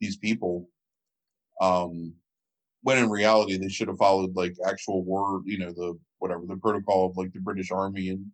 these 0.00 0.16
people. 0.16 0.68
Um, 1.60 2.14
when 2.82 2.98
in 2.98 3.10
reality 3.10 3.56
they 3.56 3.68
should 3.68 3.88
have 3.88 3.98
followed 3.98 4.34
like 4.34 4.54
actual 4.66 5.04
war, 5.04 5.42
you 5.44 5.58
know, 5.58 5.72
the 5.72 5.98
whatever 6.18 6.44
the 6.46 6.56
protocol 6.56 7.06
of 7.06 7.16
like 7.16 7.32
the 7.32 7.40
British 7.40 7.70
Army 7.70 8.08
and 8.08 8.26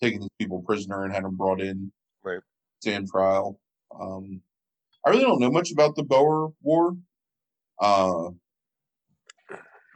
taking 0.00 0.20
these 0.20 0.28
people 0.38 0.62
prisoner 0.62 1.04
and 1.04 1.12
had 1.12 1.24
them 1.24 1.36
brought 1.36 1.60
in, 1.60 1.90
Right. 2.22 2.40
stand 2.80 3.08
trial. 3.08 3.60
Um, 3.98 4.40
I 5.04 5.10
really 5.10 5.22
don't 5.22 5.40
know 5.40 5.50
much 5.50 5.72
about 5.72 5.96
the 5.96 6.04
Boer 6.04 6.52
War. 6.62 6.96
Uh, 7.80 8.30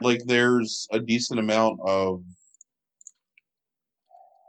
like 0.01 0.23
there's 0.25 0.87
a 0.91 0.99
decent 0.99 1.39
amount 1.39 1.79
of 1.81 2.23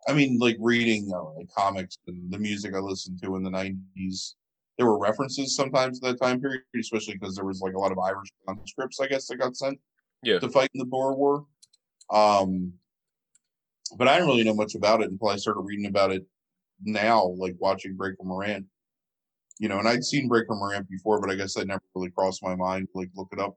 I 0.08 0.12
mean, 0.12 0.38
like 0.38 0.56
reading 0.60 1.10
uh, 1.12 1.32
like 1.34 1.52
comics 1.52 1.98
and 2.06 2.30
the 2.30 2.38
music 2.38 2.74
I 2.74 2.78
listened 2.78 3.20
to 3.22 3.36
in 3.36 3.42
the 3.42 3.50
'90s, 3.50 4.34
there 4.78 4.86
were 4.86 4.98
references 4.98 5.56
sometimes 5.56 5.98
to 6.00 6.08
that 6.08 6.20
time 6.20 6.40
period, 6.40 6.62
especially 6.78 7.14
because 7.14 7.34
there 7.34 7.44
was 7.44 7.60
like 7.60 7.74
a 7.74 7.78
lot 7.78 7.92
of 7.92 7.98
Irish 7.98 8.28
conscripts, 8.46 9.00
I 9.00 9.08
guess, 9.08 9.26
that 9.26 9.36
got 9.36 9.56
sent 9.56 9.80
Yeah. 10.22 10.38
to 10.38 10.48
fight 10.48 10.70
in 10.74 10.78
the 10.78 10.84
Boer 10.84 11.14
War. 11.14 11.46
Um, 12.10 12.74
but 13.96 14.06
I 14.06 14.14
didn't 14.14 14.28
really 14.28 14.44
know 14.44 14.54
much 14.54 14.74
about 14.74 15.02
it 15.02 15.10
until 15.10 15.28
I 15.28 15.36
started 15.36 15.60
reading 15.60 15.86
about 15.86 16.12
it 16.12 16.24
now, 16.82 17.26
like 17.26 17.56
watching 17.58 17.96
Breaker 17.96 18.22
Morant. 18.22 18.66
You 19.58 19.68
know, 19.68 19.78
and 19.78 19.88
I'd 19.88 20.04
seen 20.04 20.28
Breaker 20.28 20.54
Morant 20.54 20.88
before, 20.88 21.20
but 21.20 21.30
I 21.30 21.34
guess 21.34 21.54
that 21.54 21.66
never 21.66 21.82
really 21.94 22.10
crossed 22.10 22.44
my 22.44 22.54
mind 22.54 22.88
to 22.92 22.98
like 22.98 23.10
look 23.16 23.28
it 23.32 23.40
up. 23.40 23.56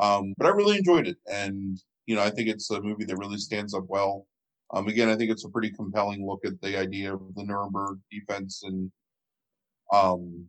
Um, 0.00 0.34
but 0.36 0.46
I 0.46 0.50
really 0.50 0.78
enjoyed 0.78 1.06
it, 1.06 1.16
and 1.30 1.78
you 2.06 2.16
know, 2.16 2.22
I 2.22 2.30
think 2.30 2.48
it's 2.48 2.70
a 2.70 2.82
movie 2.82 3.04
that 3.04 3.16
really 3.16 3.38
stands 3.38 3.74
up 3.74 3.84
well. 3.88 4.26
Um, 4.72 4.88
again, 4.88 5.08
I 5.08 5.16
think 5.16 5.30
it's 5.30 5.44
a 5.44 5.50
pretty 5.50 5.70
compelling 5.70 6.26
look 6.26 6.44
at 6.44 6.60
the 6.60 6.76
idea 6.78 7.14
of 7.14 7.20
the 7.36 7.44
Nuremberg 7.44 7.98
defense 8.10 8.62
and 8.64 8.90
um, 9.92 10.46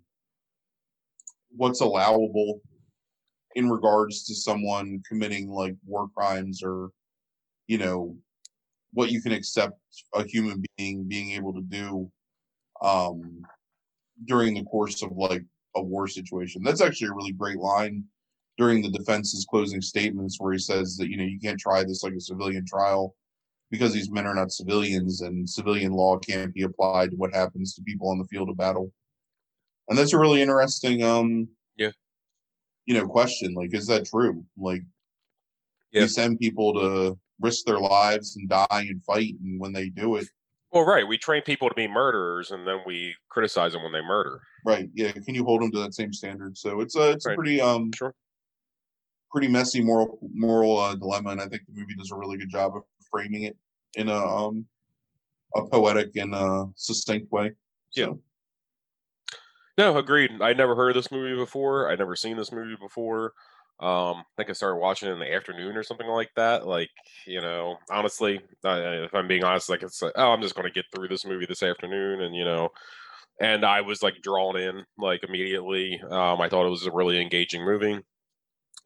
what's 1.55 1.81
allowable 1.81 2.61
in 3.55 3.69
regards 3.69 4.23
to 4.25 4.35
someone 4.35 5.01
committing 5.07 5.49
like 5.49 5.75
war 5.85 6.09
crimes 6.15 6.61
or 6.63 6.89
you 7.67 7.77
know 7.77 8.15
what 8.93 9.11
you 9.11 9.21
can 9.21 9.31
accept 9.31 9.79
a 10.13 10.23
human 10.23 10.63
being 10.77 11.03
being 11.07 11.31
able 11.31 11.53
to 11.53 11.61
do 11.61 12.09
um 12.81 13.41
during 14.25 14.53
the 14.53 14.63
course 14.63 15.01
of 15.01 15.11
like 15.15 15.43
a 15.75 15.81
war 15.81 16.07
situation 16.07 16.61
that's 16.63 16.81
actually 16.81 17.07
a 17.07 17.13
really 17.13 17.31
great 17.31 17.57
line 17.57 18.03
during 18.57 18.81
the 18.81 18.89
defense's 18.91 19.45
closing 19.49 19.81
statements 19.81 20.37
where 20.39 20.53
he 20.53 20.59
says 20.59 20.95
that 20.97 21.09
you 21.09 21.17
know 21.17 21.23
you 21.23 21.39
can't 21.39 21.59
try 21.59 21.83
this 21.83 22.03
like 22.03 22.13
a 22.13 22.19
civilian 22.21 22.65
trial 22.65 23.15
because 23.71 23.93
these 23.93 24.09
men 24.11 24.25
are 24.25 24.35
not 24.35 24.51
civilians 24.51 25.21
and 25.21 25.49
civilian 25.49 25.91
law 25.91 26.17
can't 26.17 26.53
be 26.53 26.63
applied 26.63 27.11
to 27.11 27.17
what 27.17 27.33
happens 27.33 27.73
to 27.73 27.81
people 27.83 28.09
on 28.09 28.17
the 28.17 28.25
field 28.25 28.49
of 28.49 28.57
battle 28.57 28.91
and 29.89 29.97
that's 29.97 30.13
a 30.13 30.19
really 30.19 30.41
interesting 30.41 31.03
um 31.03 31.47
Yeah. 31.75 31.91
you 32.85 32.93
know 32.93 33.07
question 33.07 33.53
like 33.53 33.73
is 33.73 33.87
that 33.87 34.05
true 34.05 34.45
like 34.57 34.81
Yeah. 35.91 36.03
you 36.03 36.07
send 36.07 36.39
people 36.39 36.73
to 36.75 37.17
risk 37.39 37.65
their 37.65 37.79
lives 37.79 38.37
and 38.37 38.47
die 38.47 38.67
and 38.71 39.03
fight 39.03 39.33
and 39.43 39.59
when 39.59 39.73
they 39.73 39.89
do 39.89 40.15
it 40.15 40.27
Well, 40.71 40.85
right. 40.85 41.07
We 41.07 41.17
train 41.17 41.41
people 41.43 41.69
to 41.69 41.75
be 41.75 41.87
murderers, 41.87 42.51
and 42.51 42.67
then 42.67 42.79
we 42.85 43.15
criticize 43.29 43.71
them 43.73 43.83
when 43.83 43.91
they 43.93 44.01
murder. 44.01 44.39
right 44.65 44.89
yeah 44.93 45.11
can 45.11 45.35
you 45.35 45.43
hold 45.43 45.61
them 45.61 45.71
to 45.71 45.79
that 45.79 45.93
same 45.93 46.13
standard 46.13 46.57
so 46.57 46.79
it's 46.79 46.95
a 46.95 47.11
it's 47.11 47.25
Right. 47.25 47.33
a 47.33 47.35
pretty 47.35 47.59
um 47.61 47.91
Sure. 47.93 48.13
Pretty 49.31 49.47
messy 49.47 49.81
moral 49.81 50.19
moral 50.33 50.77
uh, 50.77 50.95
dilemma 50.95 51.31
and 51.31 51.41
i 51.41 51.47
think 51.47 51.63
the 51.67 51.73
movie 51.79 51.95
does 51.95 52.11
a 52.11 52.15
really 52.15 52.37
good 52.37 52.49
job 52.49 52.75
of 52.75 52.83
framing 53.11 53.43
it 53.43 53.57
in 53.95 54.09
a 54.09 54.15
um 54.15 54.65
a 55.55 55.65
poetic 55.67 56.15
and 56.15 56.35
uh 56.35 56.65
succinct 56.75 57.31
way 57.31 57.51
Yeah. 57.95 58.13
No, 59.77 59.97
agreed. 59.97 60.31
I'd 60.41 60.57
never 60.57 60.75
heard 60.75 60.95
this 60.95 61.11
movie 61.11 61.35
before. 61.35 61.89
I'd 61.89 61.99
never 61.99 62.15
seen 62.15 62.37
this 62.37 62.51
movie 62.51 62.77
before. 62.79 63.33
Um, 63.81 64.19
I 64.19 64.23
think 64.37 64.49
I 64.49 64.53
started 64.53 64.77
watching 64.77 65.09
it 65.09 65.13
in 65.13 65.19
the 65.19 65.33
afternoon 65.33 65.75
or 65.75 65.83
something 65.83 66.07
like 66.07 66.29
that. 66.37 66.65
Like, 66.65 66.89
you 67.27 67.41
know, 67.41 67.75
honestly, 67.91 68.39
uh, 68.63 69.03
if 69.03 69.13
I'm 69.13 69.27
being 69.27 69.43
honest, 69.43 69.69
like 69.69 69.83
it's 69.83 70.01
like, 70.01 70.13
oh, 70.15 70.31
I'm 70.31 70.41
just 70.41 70.55
going 70.55 70.67
to 70.67 70.73
get 70.73 70.85
through 70.93 71.09
this 71.09 71.25
movie 71.25 71.45
this 71.45 71.61
afternoon, 71.61 72.21
and 72.21 72.33
you 72.33 72.45
know, 72.45 72.69
and 73.41 73.65
I 73.65 73.81
was 73.81 74.03
like 74.03 74.21
drawn 74.23 74.57
in 74.57 74.85
like 74.97 75.23
immediately. 75.23 76.01
Um, 76.09 76.41
I 76.41 76.49
thought 76.49 76.67
it 76.67 76.69
was 76.71 76.85
a 76.85 76.91
really 76.91 77.21
engaging 77.21 77.65
movie. 77.65 77.99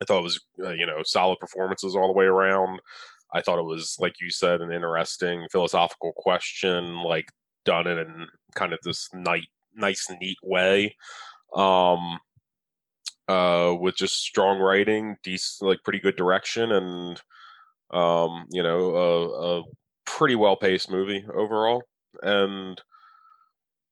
I 0.02 0.06
thought 0.06 0.20
it 0.20 0.24
was, 0.24 0.40
uh, 0.64 0.72
you 0.72 0.86
know, 0.86 1.02
solid 1.04 1.40
performances 1.40 1.96
all 1.96 2.08
the 2.08 2.18
way 2.18 2.26
around. 2.26 2.80
I 3.34 3.42
thought 3.42 3.60
it 3.60 3.66
was, 3.66 3.96
like 4.00 4.16
you 4.22 4.30
said, 4.32 4.62
an 4.62 4.72
interesting 4.72 5.46
philosophical 5.52 6.14
question, 6.16 7.04
like 7.04 7.28
done 7.66 7.88
it 7.88 7.98
in 7.98 8.28
kind 8.56 8.74
of 8.74 8.80
this 8.84 9.10
nice, 9.14 9.46
nice, 9.76 10.08
neat 10.20 10.38
way. 10.44 10.96
Um, 11.56 12.20
uh, 13.28 13.76
with 13.80 13.96
just 13.96 14.24
strong 14.24 14.60
writing, 14.60 15.16
decent, 15.22 15.70
like 15.70 15.84
pretty 15.84 16.00
good 16.00 16.16
direction, 16.16 16.72
and 16.72 17.22
um, 17.92 18.46
you 18.52 18.64
know, 18.64 18.96
a, 18.96 19.60
a 19.60 19.64
pretty 20.06 20.36
well 20.36 20.56
paced 20.56 20.90
movie 20.90 21.24
overall. 21.34 21.84
And 22.24 22.82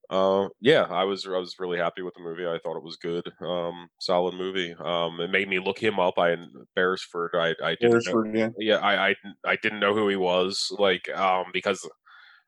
uh, 0.10 0.48
yeah, 0.62 0.84
I 0.84 1.04
was 1.04 1.26
I 1.26 1.38
was 1.38 1.56
really 1.60 1.78
happy 1.80 2.02
with 2.02 2.14
the 2.16 2.22
movie. 2.24 2.46
I 2.48 2.60
thought 2.60 2.78
it 2.78 2.84
was 2.84 2.96
good, 2.98 3.30
um, 3.42 3.90
solid 4.00 4.36
movie. 4.36 4.74
Um, 4.74 5.20
it 5.20 5.30
made 5.30 5.50
me 5.50 5.60
look 5.60 5.80
him 5.80 6.00
up. 6.00 6.18
I 6.18 6.38
Beresford. 6.76 7.32
I 7.36 7.56
I 7.64 7.76
didn't 7.76 8.04
know, 8.06 8.16
yeah. 8.34 8.50
yeah 8.58 8.78
I, 8.78 9.10
I 9.12 9.16
I 9.46 9.56
didn't 9.58 9.80
know 9.82 9.94
who 9.94 10.08
he 10.10 10.16
was 10.16 10.72
like 10.80 11.10
um 11.10 11.48
because 11.54 11.88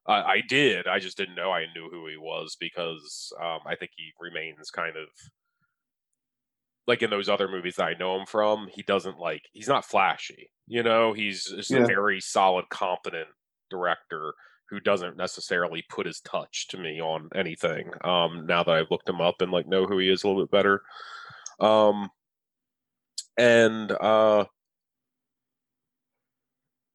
I, 0.07 0.23
I 0.23 0.41
did 0.47 0.87
I 0.87 0.99
just 0.99 1.17
didn't 1.17 1.35
know 1.35 1.51
I 1.51 1.67
knew 1.73 1.89
who 1.91 2.07
he 2.07 2.17
was 2.17 2.57
because 2.59 3.33
um 3.41 3.61
I 3.65 3.75
think 3.75 3.91
he 3.97 4.11
remains 4.19 4.71
kind 4.71 4.97
of 4.97 5.09
like 6.87 7.01
in 7.01 7.09
those 7.09 7.29
other 7.29 7.47
movies 7.47 7.75
that 7.75 7.87
I 7.87 7.93
know 7.93 8.19
him 8.19 8.25
from 8.25 8.67
he 8.73 8.81
doesn't 8.81 9.19
like 9.19 9.43
he's 9.53 9.67
not 9.67 9.85
flashy 9.85 10.51
you 10.67 10.83
know 10.83 11.13
he's 11.13 11.45
just 11.45 11.73
Yeah. 11.73 11.75
a 11.75 11.81
very 11.81 12.19
solid 12.19 12.69
competent 12.69 13.29
director 13.69 14.33
who 14.69 14.79
doesn't 14.79 15.17
necessarily 15.17 15.83
put 15.89 16.05
his 16.05 16.19
touch 16.21 16.67
to 16.67 16.77
me 16.77 17.01
on 17.01 17.29
anything 17.35 17.91
um 18.03 18.45
now 18.45 18.63
that 18.63 18.75
I've 18.75 18.91
looked 18.91 19.09
him 19.09 19.21
up 19.21 19.41
and 19.41 19.51
like 19.51 19.67
know 19.67 19.85
who 19.85 19.97
he 19.97 20.09
is 20.09 20.23
a 20.23 20.27
little 20.27 20.43
bit 20.43 20.51
better 20.51 20.81
um 21.59 22.09
and 23.37 23.91
uh 23.91 24.45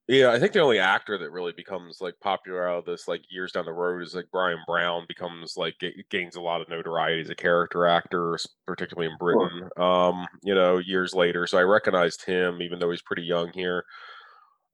yeah, 0.06 0.32
I 0.32 0.38
think 0.38 0.52
the 0.52 0.60
only 0.60 0.78
actor 0.78 1.16
that 1.16 1.30
really 1.30 1.52
becomes 1.52 2.02
like 2.02 2.14
popular 2.20 2.68
out 2.68 2.80
of 2.80 2.84
this, 2.84 3.08
like 3.08 3.22
years 3.30 3.52
down 3.52 3.64
the 3.64 3.72
road, 3.72 4.02
is 4.02 4.14
like 4.14 4.30
Bryan 4.30 4.58
Brown 4.66 5.06
becomes 5.08 5.56
like 5.56 5.78
ga- 5.80 6.04
gains 6.10 6.36
a 6.36 6.42
lot 6.42 6.60
of 6.60 6.68
notoriety 6.68 7.22
as 7.22 7.30
a 7.30 7.34
character 7.34 7.86
actor, 7.86 8.38
particularly 8.66 9.10
in 9.10 9.16
Britain. 9.16 9.70
Um, 9.78 10.26
you 10.42 10.54
know, 10.54 10.76
years 10.76 11.14
later, 11.14 11.46
so 11.46 11.56
I 11.56 11.62
recognized 11.62 12.22
him, 12.22 12.60
even 12.60 12.78
though 12.78 12.90
he's 12.90 13.00
pretty 13.00 13.22
young 13.22 13.50
here. 13.54 13.86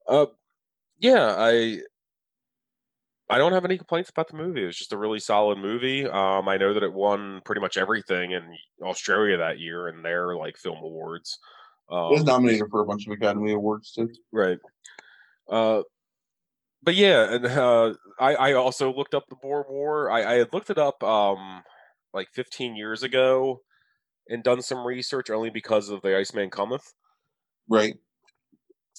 Uh, 0.05 0.25
yeah, 0.99 1.33
I 1.37 1.79
I 3.31 3.37
don't 3.37 3.53
have 3.53 3.65
any 3.65 3.77
complaints 3.77 4.09
about 4.09 4.27
the 4.27 4.37
movie. 4.37 4.63
It 4.63 4.67
was 4.67 4.77
just 4.77 4.93
a 4.93 4.97
really 4.97 5.19
solid 5.19 5.57
movie. 5.57 6.05
Um, 6.05 6.47
I 6.49 6.57
know 6.57 6.73
that 6.73 6.83
it 6.83 6.93
won 6.93 7.41
pretty 7.45 7.61
much 7.61 7.77
everything 7.77 8.31
in 8.31 8.43
Australia 8.83 9.37
that 9.37 9.59
year 9.59 9.87
in 9.87 10.01
their 10.03 10.35
like 10.35 10.57
film 10.57 10.77
awards. 10.79 11.39
It 11.89 11.93
was 11.93 12.19
Um, 12.21 12.25
nominated 12.25 12.67
for 12.69 12.81
a 12.81 12.85
bunch 12.85 13.07
of 13.07 13.13
Academy 13.13 13.53
Awards 13.53 13.91
too. 13.93 14.09
Right. 14.31 14.59
Uh, 15.49 15.83
but 16.83 16.95
yeah, 16.95 17.33
and 17.33 17.45
uh, 17.45 17.93
I 18.19 18.35
I 18.35 18.53
also 18.53 18.93
looked 18.93 19.13
up 19.13 19.25
the 19.29 19.35
Boer 19.35 19.65
War. 19.69 20.09
I, 20.11 20.23
I 20.23 20.33
had 20.33 20.53
looked 20.53 20.69
it 20.69 20.77
up 20.77 21.03
um 21.03 21.63
like 22.13 22.27
15 22.33 22.75
years 22.75 23.03
ago 23.03 23.61
and 24.27 24.43
done 24.43 24.61
some 24.61 24.85
research 24.85 25.29
only 25.29 25.49
because 25.49 25.89
of 25.89 26.01
the 26.01 26.17
Iceman 26.17 26.49
Cometh, 26.49 26.93
Right. 27.69 27.95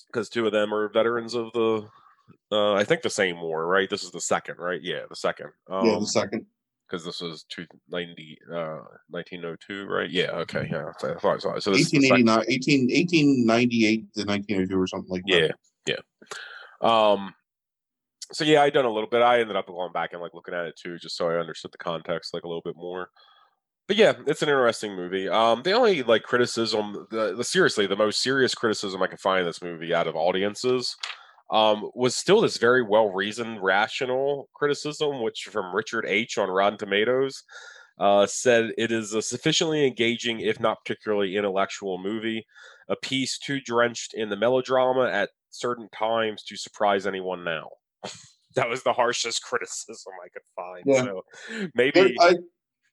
because 0.09 0.29
two 0.29 0.47
of 0.47 0.53
them 0.53 0.73
are 0.75 0.89
veterans 0.89 1.35
of 1.35 1.53
the 1.53 1.89
uh, 2.51 2.75
I 2.75 2.85
think 2.85 3.03
the 3.03 3.11
same 3.11 3.41
war, 3.41 3.67
right? 3.67 3.89
This 3.89 4.03
is 4.03 4.11
the 4.11 4.21
second, 4.21 4.59
right? 4.59 4.81
Yeah, 4.83 5.01
the 5.09 5.17
second. 5.17 5.49
Um, 5.71 5.87
yeah, 5.87 5.99
the 5.99 6.07
second. 6.07 6.47
because 6.89 7.05
this 7.05 7.21
was 7.21 7.45
290 7.51 8.39
uh 8.53 8.81
1902, 9.09 9.87
right? 9.87 10.11
Yeah, 10.11 10.31
okay, 10.43 10.69
yeah. 10.71 10.87
I 10.89 11.15
thought 11.15 11.43
so. 11.43 11.59
So 11.59 11.71
this 11.71 11.93
is 11.93 12.11
1889, 12.11 12.45
18, 12.49 12.81
1898 13.47 14.15
to 14.15 14.25
1902 14.25 14.81
or 14.81 14.87
something 14.87 15.11
like 15.11 15.23
that. 15.27 15.55
Yeah, 15.87 15.95
yeah. 15.95 17.13
Um, 17.13 17.35
so 18.33 18.45
yeah, 18.45 18.63
I 18.63 18.71
done 18.71 18.85
a 18.85 18.91
little 18.91 19.09
bit. 19.09 19.23
I 19.23 19.41
ended 19.41 19.57
up 19.57 19.67
going 19.67 19.93
back 19.93 20.13
and 20.13 20.23
like 20.23 20.35
looking 20.35 20.55
at 20.55 20.67
it 20.67 20.75
too, 20.77 20.99
just 20.99 21.17
so 21.17 21.29
I 21.29 21.39
understood 21.39 21.73
the 21.73 21.79
context 21.79 22.35
like 22.35 22.45
a 22.45 22.49
little 22.49 22.63
bit 22.65 22.77
more. 22.77 23.09
But 23.89 23.97
yeah, 23.97 24.15
it's 24.27 24.43
an 24.43 24.49
interesting 24.49 24.95
movie. 24.95 25.29
Um, 25.29 25.63
the 25.63 25.73
only 25.73 26.03
like 26.03 26.23
criticism, 26.23 27.07
the, 27.11 27.35
the 27.35 27.45
seriously, 27.45 27.87
the 27.87 27.97
most 27.97 28.23
serious 28.23 28.55
criticism 28.55 29.03
I 29.03 29.07
can 29.07 29.19
find 29.19 29.41
in 29.41 29.47
this 29.47 29.61
movie 29.63 29.93
out 29.93 30.07
of 30.07 30.17
audiences, 30.17 30.97
um, 31.53 31.91
was 31.95 32.17
still 32.17 32.41
this 32.41 32.57
very 32.57 32.83
well 32.83 33.11
reasoned, 33.11 33.63
rational 33.63 34.49
criticism, 34.55 35.23
which 35.23 35.49
from 35.53 35.75
Richard 35.75 36.07
H 36.07 36.39
on 36.39 36.49
Rotten 36.49 36.79
Tomatoes. 36.79 37.45
Uh, 38.01 38.27
said 38.27 38.73
it 38.79 38.91
is 38.91 39.13
a 39.13 39.21
sufficiently 39.21 39.87
engaging, 39.87 40.41
if 40.41 40.59
not 40.59 40.79
particularly 40.83 41.37
intellectual, 41.37 41.99
movie 41.99 42.45
a 42.89 42.97
piece 42.97 43.39
too 43.39 43.61
drenched 43.61 44.15
in 44.15 44.29
the 44.29 44.37
melodrama 44.37 45.09
at 45.09 45.31
certain 45.51 45.89
times 45.97 46.43
to 46.45 46.57
surprise 46.57 47.07
anyone 47.07 47.45
now. 47.45 47.69
that 48.57 48.69
was 48.69 48.83
the 48.83 48.93
harshest 48.93 49.43
criticism 49.45 50.13
I 50.25 50.29
could 50.29 50.43
find. 50.57 50.83
Yeah. 50.87 51.05
So 51.05 51.23
There, 51.51 51.71
maybe 51.75 52.17
I, 52.19 52.37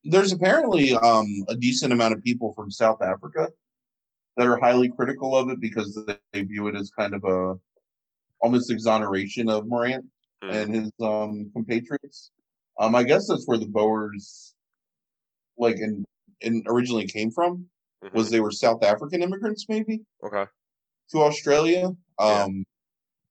there's 0.04 0.34
apparently 0.34 0.96
um, 0.96 1.28
a 1.48 1.56
decent 1.56 1.94
amount 1.94 2.14
of 2.14 2.24
people 2.24 2.54
from 2.54 2.70
South 2.70 3.02
Africa 3.02 3.50
that 4.38 4.48
are 4.48 4.58
highly 4.58 4.90
critical 4.90 5.36
of 5.36 5.50
it 5.50 5.60
because 5.60 6.00
they 6.34 6.44
view 6.44 6.68
it 6.68 6.76
as 6.76 6.92
kind 6.92 7.14
of 7.14 7.24
a 7.24 7.56
almost 8.42 8.72
exoneration 8.72 9.50
of 9.50 9.68
Morant 9.68 10.06
Hmm. 10.42 10.50
and 10.52 10.74
his 10.76 10.92
um, 11.02 11.52
compatriots. 11.54 12.32
Um, 12.80 12.96
I 12.96 13.04
guess 13.04 13.28
that's 13.28 13.46
where 13.46 13.58
the 13.58 13.68
Boers, 13.68 14.56
like, 15.58 15.76
in, 15.80 16.06
in 16.40 16.64
originally 16.66 17.06
came 17.08 17.30
from. 17.30 17.66
Mhm. 18.02 18.14
Was 18.14 18.30
they 18.30 18.40
were 18.40 18.52
South 18.52 18.82
African 18.82 19.22
immigrants, 19.22 19.66
maybe 19.68 20.00
okay. 20.24 20.46
to 21.12 21.18
Australia. 21.18 21.92
Yeah. 22.22 22.26
Um, 22.44 22.64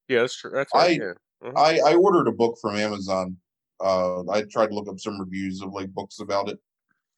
Yeah, 0.08 0.20
that's 0.20 0.36
true. 0.36 0.50
That's 0.50 0.70
right. 0.74 1.00
I- 1.00 1.04
yeah. 1.46 1.52
I 1.56 1.78
I 1.92 1.94
ordered 1.94 2.28
a 2.28 2.32
book 2.32 2.58
from 2.60 2.76
Amazon. 2.76 3.38
Uh, 3.80 4.28
I 4.28 4.42
tried 4.42 4.66
to 4.66 4.74
look 4.74 4.88
up 4.88 5.00
some 5.00 5.18
reviews 5.18 5.62
of 5.62 5.72
like 5.72 5.88
books 5.94 6.18
about 6.20 6.50
it. 6.50 6.58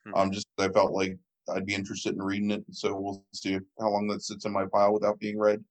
Hmm. 0.07 0.15
Um, 0.15 0.31
just 0.31 0.47
I 0.59 0.69
felt 0.69 0.93
like 0.93 1.19
I'd 1.49 1.67
be 1.67 1.75
interested 1.75 2.15
in 2.15 2.23
reading 2.23 2.53
it. 2.53 2.65
So 2.71 2.95
we'll 2.97 3.25
see 3.35 3.59
how 3.81 3.91
long 3.91 4.07
that 4.09 4.23
sits 4.23 4.45
in 4.45 4.53
my 4.53 4.67
pile 4.67 4.93
without 4.93 5.19
being 5.19 5.37
read 5.39 5.65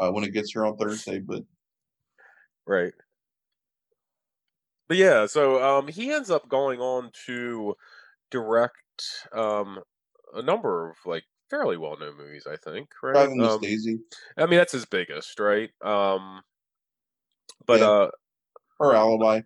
uh, 0.00 0.10
when 0.10 0.24
it 0.24 0.32
gets 0.32 0.52
here 0.52 0.64
on 0.64 0.76
Thursday. 0.76 1.18
But 1.18 1.42
right. 2.66 2.92
But 4.88 4.96
yeah, 4.96 5.26
so 5.26 5.62
um, 5.62 5.86
he 5.86 6.10
ends 6.10 6.30
up 6.30 6.48
going 6.48 6.80
on 6.80 7.12
to 7.26 7.76
direct 8.30 8.76
um, 9.32 9.78
a 10.34 10.42
number 10.42 10.90
of 10.90 10.96
like 11.06 11.24
fairly 11.48 11.76
well 11.76 11.96
known 11.98 12.16
movies, 12.16 12.46
I 12.50 12.56
think. 12.56 12.88
Right? 13.02 13.12
Driving 13.12 13.42
um, 13.44 13.60
Daisy. 13.60 14.00
I 14.36 14.46
mean, 14.46 14.58
that's 14.58 14.72
his 14.72 14.86
biggest, 14.86 15.38
right? 15.38 15.70
Um, 15.82 16.42
but 17.66 17.80
yeah. 17.80 17.88
uh, 17.88 18.10
her 18.80 18.94
alibi. 18.94 19.42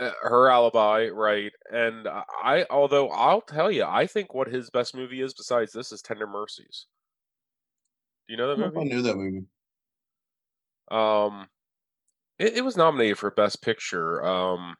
Uh, 0.00 0.12
her 0.22 0.48
alibi, 0.48 1.08
right? 1.08 1.52
And 1.70 2.06
I, 2.08 2.64
although 2.70 3.08
I'll 3.10 3.40
tell 3.40 3.70
you, 3.70 3.84
I 3.84 4.06
think 4.06 4.32
what 4.32 4.48
his 4.48 4.70
best 4.70 4.94
movie 4.94 5.20
is 5.20 5.34
besides 5.34 5.72
this 5.72 5.92
is 5.92 6.02
Tender 6.02 6.26
Mercies. 6.26 6.86
Do 8.28 8.34
you 8.34 8.36
know 8.36 8.48
that 8.48 8.58
movie? 8.58 8.78
I 8.78 8.84
knew 8.84 9.02
that 9.02 9.16
movie. 9.16 9.46
Um, 10.90 11.46
it, 12.38 12.58
it 12.58 12.64
was 12.64 12.76
nominated 12.76 13.16
for 13.18 13.30
Best 13.30 13.62
Picture. 13.62 14.22
Um, 14.24 14.76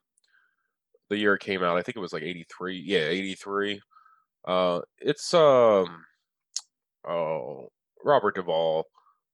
the 1.09 1.17
year 1.17 1.35
it 1.35 1.41
came 1.41 1.63
out, 1.63 1.79
I 1.79 1.83
think 1.83 1.97
it 1.97 2.01
was 2.01 2.13
like 2.13 2.23
eighty 2.23 2.45
three. 2.55 2.83
Yeah, 2.85 3.07
eighty 3.07 3.35
three. 3.35 3.81
Uh, 4.47 4.81
it's 4.99 5.33
um, 5.33 6.05
oh, 7.09 7.69
Robert 8.05 8.35
Duvall, 8.35 8.85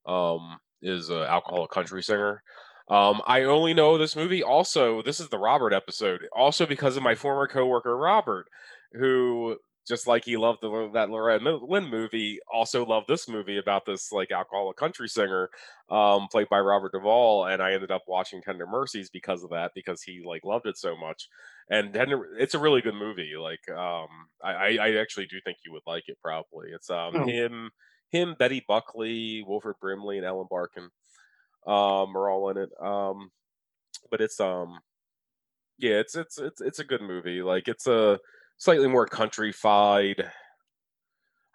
um, 0.07 0.59
is 0.81 1.09
an 1.09 1.23
alcoholic 1.23 1.71
country 1.71 2.03
singer. 2.03 2.43
Um, 2.89 3.21
I 3.27 3.43
only 3.43 3.75
know 3.75 3.99
this 3.99 4.15
movie 4.15 4.43
also. 4.43 5.03
This 5.03 5.19
is 5.19 5.29
the 5.29 5.39
Robert 5.39 5.73
episode, 5.73 6.21
also 6.37 6.67
because 6.67 6.97
of 6.97 7.03
my 7.03 7.15
former 7.15 7.49
coworker 7.49 7.97
Robert, 7.97 8.47
who 8.93 9.57
just 9.87 10.07
like 10.07 10.25
he 10.25 10.37
loved 10.37 10.61
the, 10.63 10.91
that 10.95 11.11
Loretta 11.11 11.59
Lynn 11.69 11.89
movie, 11.89 12.39
also 12.53 12.87
loved 12.87 13.07
this 13.07 13.29
movie 13.29 13.59
about 13.59 13.85
this 13.85 14.11
like 14.13 14.31
alcoholic 14.31 14.77
country 14.77 15.09
singer, 15.09 15.51
um, 15.91 16.29
played 16.31 16.49
by 16.49 16.59
Robert 16.61 16.93
Duvall, 16.93 17.47
and 17.47 17.63
I 17.63 17.73
ended 17.73 17.91
up 17.91 18.03
watching 18.09 18.41
Tender 18.41 18.67
Mercies 18.67 19.11
because 19.11 19.45
of 19.45 19.51
that 19.51 19.73
because 19.75 20.03
he 20.03 20.23
like 20.27 20.45
loved 20.45 20.67
it 20.67 20.79
so 20.79 20.97
much, 20.97 21.29
and 21.71 21.93
Tender, 21.93 22.27
it's 22.39 22.55
a 22.55 22.59
really 22.59 22.81
good 22.81 22.95
movie. 22.95 23.33
Like, 23.39 23.69
um, 23.77 24.09
I, 24.43 24.79
I 24.79 24.97
actually 24.97 25.27
do 25.27 25.37
think 25.45 25.59
you 25.65 25.73
would 25.73 25.83
like 25.87 26.05
it. 26.09 26.19
Probably, 26.23 26.69
it's 26.75 26.91
um 26.91 27.15
oh. 27.17 27.27
him, 27.27 27.71
him, 28.11 28.37
Betty 28.39 28.65
Buckley, 28.67 29.45
Wilford 29.47 29.77
Brimley, 29.81 30.17
and 30.17 30.27
Ellen 30.27 30.47
Barkin 30.51 30.91
um, 31.67 32.17
are 32.17 32.29
all 32.29 32.51
in 32.51 32.59
it. 32.59 32.71
Um, 32.81 33.31
but 34.11 34.21
it's 34.21 34.41
um, 34.41 34.81
yeah, 35.79 35.95
it's 35.95 36.15
it's 36.15 36.39
it's 36.39 36.61
it's 36.61 36.79
a 36.79 36.85
good 36.85 37.03
movie. 37.03 37.43
Like 37.43 37.69
it's 37.69 37.87
a 37.87 38.19
slightly 38.59 38.89
more 38.89 39.07
countryfied. 39.07 40.29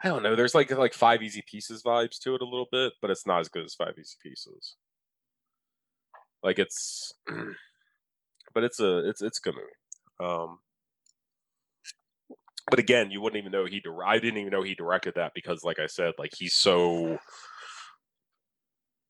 I 0.03 0.07
don't 0.07 0.23
know. 0.23 0.35
There's 0.35 0.55
like 0.55 0.71
like 0.71 0.93
five 0.93 1.21
easy 1.21 1.43
pieces 1.45 1.83
vibes 1.83 2.19
to 2.19 2.35
it 2.35 2.41
a 2.41 2.45
little 2.45 2.67
bit, 2.71 2.93
but 3.01 3.11
it's 3.11 3.27
not 3.27 3.39
as 3.39 3.49
good 3.49 3.65
as 3.65 3.75
five 3.75 3.95
easy 3.99 4.15
pieces. 4.23 4.75
Like 6.41 6.59
it's, 6.59 7.13
but 8.53 8.63
it's 8.63 8.79
a 8.79 9.09
it's 9.09 9.21
it's 9.21 9.39
a 9.39 9.41
good 9.41 9.55
movie. 9.55 10.31
Um, 10.31 10.59
but 12.69 12.79
again, 12.79 13.11
you 13.11 13.19
wouldn't 13.21 13.41
even 13.41 13.51
know 13.51 13.65
he. 13.65 13.81
I 14.05 14.19
didn't 14.19 14.39
even 14.39 14.51
know 14.51 14.63
he 14.63 14.75
directed 14.75 15.15
that 15.15 15.33
because, 15.33 15.63
like 15.63 15.79
I 15.79 15.87
said, 15.87 16.13
like 16.17 16.31
he's 16.37 16.53
so 16.53 17.19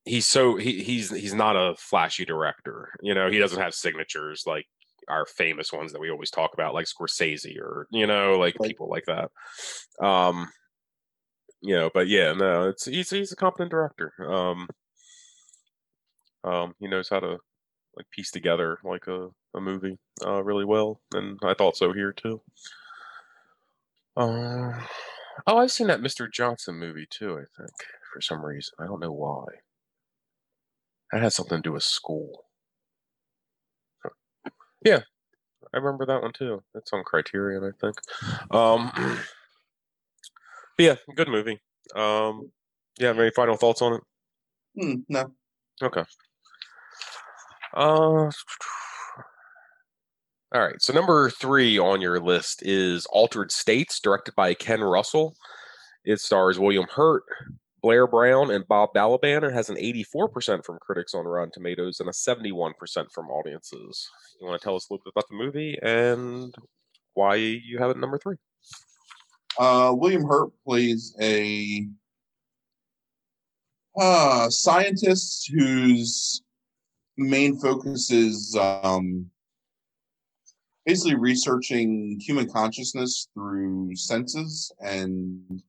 he's 0.05 0.27
so 0.27 0.55
he, 0.55 0.83
he's 0.83 1.11
he's 1.11 1.33
not 1.33 1.55
a 1.55 1.75
flashy 1.77 2.25
director. 2.25 2.89
You 3.01 3.13
know, 3.13 3.29
he 3.29 3.37
doesn't 3.37 3.59
have 3.59 3.73
signatures 3.73 4.43
like 4.45 4.65
our 5.07 5.25
famous 5.25 5.71
ones 5.71 5.91
that 5.91 6.01
we 6.01 6.09
always 6.09 6.31
talk 6.31 6.53
about, 6.53 6.73
like 6.73 6.87
Scorsese 6.87 7.59
or 7.59 7.87
you 7.91 8.07
know, 8.07 8.37
like 8.37 8.55
right. 8.59 8.67
people 8.67 8.89
like 8.89 9.05
that. 9.05 9.31
Um, 10.05 10.49
you 11.61 11.75
know, 11.75 11.89
but 11.93 12.07
yeah, 12.07 12.33
no, 12.33 12.69
it's 12.69 12.85
he's 12.85 13.09
he's 13.09 13.31
a 13.31 13.35
competent 13.35 13.71
director. 13.71 14.13
Um, 14.27 14.67
um, 16.43 16.73
he 16.79 16.87
knows 16.87 17.09
how 17.09 17.19
to 17.19 17.37
like 17.95 18.09
piece 18.11 18.31
together 18.31 18.77
like 18.83 19.07
a, 19.07 19.27
a 19.55 19.61
movie 19.61 19.97
uh, 20.25 20.43
really 20.43 20.65
well, 20.65 21.01
and 21.13 21.39
I 21.43 21.53
thought 21.53 21.77
so 21.77 21.91
here 21.93 22.13
too. 22.13 22.41
Uh, 24.15 24.79
oh, 25.47 25.57
I've 25.57 25.71
seen 25.71 25.87
that 25.87 26.01
Mr. 26.01 26.31
Johnson 26.31 26.75
movie 26.75 27.07
too. 27.09 27.33
I 27.33 27.43
think 27.57 27.71
for 28.13 28.21
some 28.21 28.43
reason 28.43 28.73
I 28.79 28.85
don't 28.85 29.01
know 29.01 29.11
why. 29.11 29.45
That 31.11 31.23
has 31.23 31.35
something 31.35 31.57
to 31.57 31.61
do 31.61 31.73
with 31.73 31.83
school. 31.83 32.45
Yeah, 34.83 35.01
I 35.73 35.77
remember 35.77 36.05
that 36.05 36.21
one 36.21 36.33
too. 36.33 36.63
That's 36.73 36.91
on 36.93 37.03
Criterion, 37.03 37.63
I 37.63 37.71
think. 37.79 37.95
Um, 38.51 38.91
yeah, 40.77 40.95
good 41.15 41.27
movie. 41.27 41.59
Um, 41.95 42.51
yeah, 42.99 43.09
any 43.09 43.31
final 43.31 43.57
thoughts 43.57 43.81
on 43.81 43.93
it? 43.93 44.01
Mm, 44.81 45.03
no. 45.09 45.31
Okay. 45.81 46.03
Uh, 47.73 48.31
all 50.53 50.61
right. 50.61 50.81
So 50.81 50.93
number 50.93 51.29
three 51.29 51.77
on 51.77 52.01
your 52.01 52.19
list 52.19 52.63
is 52.65 53.05
Altered 53.07 53.51
States, 53.51 53.99
directed 53.99 54.35
by 54.35 54.53
Ken 54.53 54.81
Russell. 54.81 55.35
It 56.05 56.19
stars 56.19 56.57
William 56.57 56.87
Hurt, 56.89 57.23
Blair 57.81 58.07
Brown 58.07 58.51
and 58.51 58.67
Bob 58.67 58.89
Balaban. 58.95 59.51
Has 59.51 59.69
an 59.69 59.77
84% 59.77 60.65
from 60.65 60.79
critics 60.79 61.13
on 61.13 61.25
Rotten 61.25 61.51
Tomatoes 61.51 61.99
and 61.99 62.09
a 62.09 62.11
71% 62.11 62.73
from 63.11 63.29
audiences. 63.29 64.09
You 64.39 64.47
want 64.47 64.59
to 64.59 64.63
tell 64.63 64.75
us 64.75 64.89
a 64.89 64.93
little 64.93 65.03
bit 65.03 65.13
about 65.15 65.29
the 65.29 65.35
movie 65.35 65.77
and 65.81 66.53
why 67.13 67.35
you 67.35 67.77
have 67.79 67.91
it 67.91 67.97
number 67.97 68.17
three? 68.17 68.35
Uh, 69.57 69.93
William 69.95 70.23
Hurt 70.23 70.51
plays 70.65 71.15
a 71.21 71.87
uh, 73.99 74.49
scientist 74.49 75.51
whose 75.53 76.41
main 77.17 77.59
focus 77.59 78.11
is 78.11 78.55
um, 78.59 79.29
basically 80.85 81.15
researching 81.15 82.19
human 82.19 82.49
consciousness 82.49 83.27
through 83.33 83.95
senses 83.95 84.71
and 84.81 85.61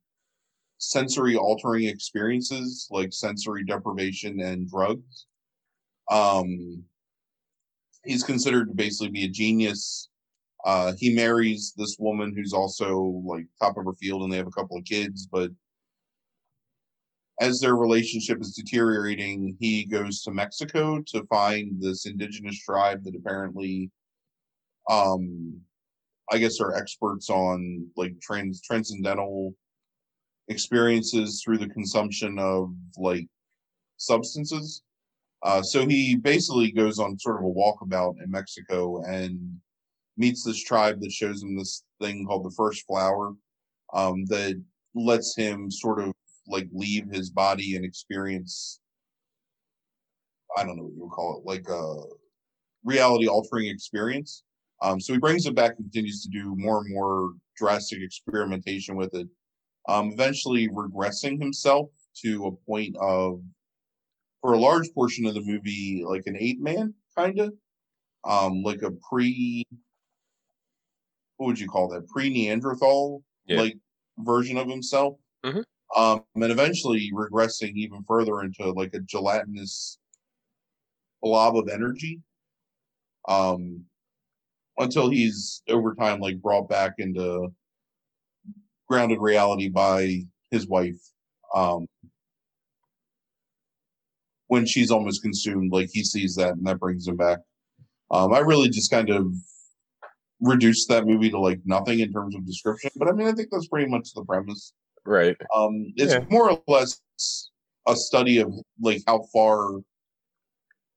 sensory 0.80 1.36
altering 1.36 1.84
experiences 1.84 2.88
like 2.90 3.12
sensory 3.12 3.62
deprivation 3.64 4.40
and 4.40 4.68
drugs. 4.68 5.26
Um, 6.10 6.82
he's 8.04 8.24
considered 8.24 8.68
to 8.68 8.74
basically 8.74 9.10
be 9.10 9.24
a 9.26 9.28
genius. 9.28 10.08
Uh, 10.64 10.94
he 10.98 11.14
marries 11.14 11.74
this 11.76 11.96
woman 11.98 12.34
who's 12.34 12.54
also 12.54 13.22
like 13.26 13.46
top 13.60 13.76
of 13.76 13.84
her 13.84 13.92
field, 13.92 14.22
and 14.22 14.32
they 14.32 14.38
have 14.38 14.46
a 14.46 14.52
couple 14.52 14.76
of 14.76 14.84
kids. 14.84 15.28
But 15.30 15.50
as 17.40 17.60
their 17.60 17.76
relationship 17.76 18.40
is 18.40 18.54
deteriorating, 18.54 19.56
he 19.60 19.84
goes 19.84 20.22
to 20.22 20.30
Mexico 20.30 21.02
to 21.08 21.24
find 21.26 21.80
this 21.80 22.06
indigenous 22.06 22.58
tribe 22.58 23.04
that 23.04 23.14
apparently, 23.14 23.90
um, 24.88 25.60
I 26.32 26.38
guess, 26.38 26.58
are 26.58 26.74
experts 26.74 27.28
on 27.28 27.86
like 27.96 28.18
trans 28.20 28.62
transcendental 28.62 29.54
experiences 30.50 31.42
through 31.42 31.58
the 31.58 31.68
consumption 31.68 32.38
of 32.38 32.74
like 32.98 33.26
substances. 33.96 34.82
Uh, 35.42 35.62
so 35.62 35.86
he 35.86 36.16
basically 36.16 36.70
goes 36.70 36.98
on 36.98 37.18
sort 37.18 37.38
of 37.38 37.44
a 37.44 37.46
walkabout 37.46 38.14
in 38.22 38.30
Mexico 38.30 39.02
and 39.04 39.38
meets 40.18 40.44
this 40.44 40.62
tribe 40.62 41.00
that 41.00 41.12
shows 41.12 41.42
him 41.42 41.56
this 41.56 41.84
thing 42.00 42.26
called 42.26 42.44
the 42.44 42.54
first 42.56 42.84
flower 42.86 43.32
um, 43.94 44.26
that 44.26 44.60
lets 44.94 45.34
him 45.34 45.70
sort 45.70 46.00
of 46.00 46.12
like 46.46 46.68
leave 46.72 47.06
his 47.10 47.30
body 47.30 47.76
and 47.76 47.84
experience 47.84 48.80
I 50.56 50.64
don't 50.64 50.76
know 50.76 50.82
what 50.82 50.94
you 50.94 51.02
would 51.04 51.12
call 51.12 51.38
it, 51.38 51.46
like 51.46 51.68
a 51.68 51.94
reality 52.84 53.28
altering 53.28 53.68
experience. 53.68 54.42
Um, 54.82 55.00
so 55.00 55.12
he 55.12 55.18
brings 55.20 55.46
it 55.46 55.54
back 55.54 55.76
and 55.76 55.92
continues 55.92 56.22
to 56.24 56.28
do 56.28 56.56
more 56.56 56.80
and 56.80 56.92
more 56.92 57.34
drastic 57.56 58.00
experimentation 58.02 58.96
with 58.96 59.14
it 59.14 59.28
um, 59.88 60.10
eventually 60.12 60.68
regressing 60.68 61.40
himself 61.40 61.88
to 62.22 62.46
a 62.46 62.52
point 62.66 62.96
of, 63.00 63.40
for 64.40 64.52
a 64.54 64.58
large 64.58 64.92
portion 64.94 65.26
of 65.26 65.34
the 65.34 65.42
movie, 65.42 66.02
like 66.06 66.26
an 66.26 66.36
eight 66.38 66.60
man 66.60 66.94
kind 67.16 67.38
of, 67.38 67.54
um, 68.24 68.62
like 68.62 68.82
a 68.82 68.90
pre, 68.90 69.64
what 71.36 71.46
would 71.46 71.60
you 71.60 71.68
call 71.68 71.88
that? 71.88 72.06
Pre 72.08 72.28
Neanderthal 72.30 73.22
yeah. 73.46 73.60
like 73.60 73.78
version 74.18 74.56
of 74.56 74.68
himself. 74.68 75.16
Mm-hmm. 75.44 75.60
Um, 75.96 76.22
and 76.36 76.52
eventually 76.52 77.10
regressing 77.12 77.74
even 77.74 78.04
further 78.04 78.42
into 78.42 78.70
like 78.72 78.94
a 78.94 79.00
gelatinous 79.00 79.98
blob 81.22 81.56
of 81.56 81.68
energy. 81.68 82.20
Um, 83.28 83.84
until 84.78 85.10
he's 85.10 85.62
over 85.68 85.94
time 85.94 86.20
like 86.20 86.40
brought 86.40 86.68
back 86.68 86.94
into 86.98 87.52
grounded 88.90 89.18
reality 89.20 89.68
by 89.68 90.20
his 90.50 90.66
wife 90.66 91.00
um, 91.54 91.86
when 94.48 94.66
she's 94.66 94.90
almost 94.90 95.22
consumed 95.22 95.72
like 95.72 95.88
he 95.92 96.02
sees 96.02 96.34
that 96.34 96.54
and 96.54 96.66
that 96.66 96.80
brings 96.80 97.06
him 97.06 97.16
back 97.16 97.38
um, 98.10 98.34
i 98.34 98.40
really 98.40 98.68
just 98.68 98.90
kind 98.90 99.08
of 99.10 99.32
reduced 100.40 100.88
that 100.88 101.06
movie 101.06 101.30
to 101.30 101.38
like 101.38 101.60
nothing 101.64 102.00
in 102.00 102.12
terms 102.12 102.34
of 102.34 102.46
description. 102.46 102.90
But 102.96 103.08
I 103.08 103.12
mean, 103.12 103.26
I 103.28 103.32
think 103.32 103.48
that's 103.50 103.68
pretty 103.68 103.90
much 103.90 104.12
the 104.14 104.24
premise. 104.24 104.72
Right. 105.04 105.36
Um, 105.54 105.92
it's 105.96 106.14
Yeah. 106.14 106.24
more 106.30 106.50
or 106.50 106.62
less 106.66 107.00
a 107.86 107.96
study 107.96 108.38
of 108.38 108.52
like 108.80 109.02
how 109.06 109.22
far 109.32 109.80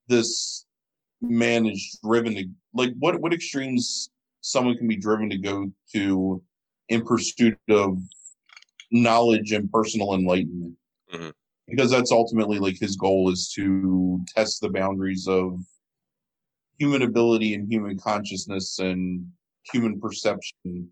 this 0.08 0.66
man 1.22 1.66
is 1.66 2.00
driven 2.04 2.36
to 2.36 2.46
like 2.74 2.92
what 3.00 3.20
what 3.20 3.34
extremes 3.34 4.10
someone 4.42 4.78
can 4.78 4.88
be 4.88 4.98
driven 4.98 5.30
to 5.30 5.38
go 5.38 5.72
to 5.94 6.42
in 6.90 7.04
pursuit 7.04 7.58
of 7.70 7.98
knowledge 8.92 9.52
and 9.52 9.72
personal 9.72 10.14
enlightenment. 10.14 10.76
Mhm. 11.14 11.34
because 11.68 11.90
that's 11.92 12.12
ultimately 12.12 12.60
like 12.60 12.78
his 12.80 12.96
goal 12.98 13.32
is 13.32 13.50
to 13.54 14.20
test 14.36 14.60
the 14.62 14.70
boundaries 14.70 15.28
of 15.28 15.60
human 16.80 17.04
ability 17.04 17.54
and 17.54 17.72
human 17.72 17.98
consciousness 17.98 18.80
and 18.80 19.26
human 19.72 20.00
perception 20.00 20.90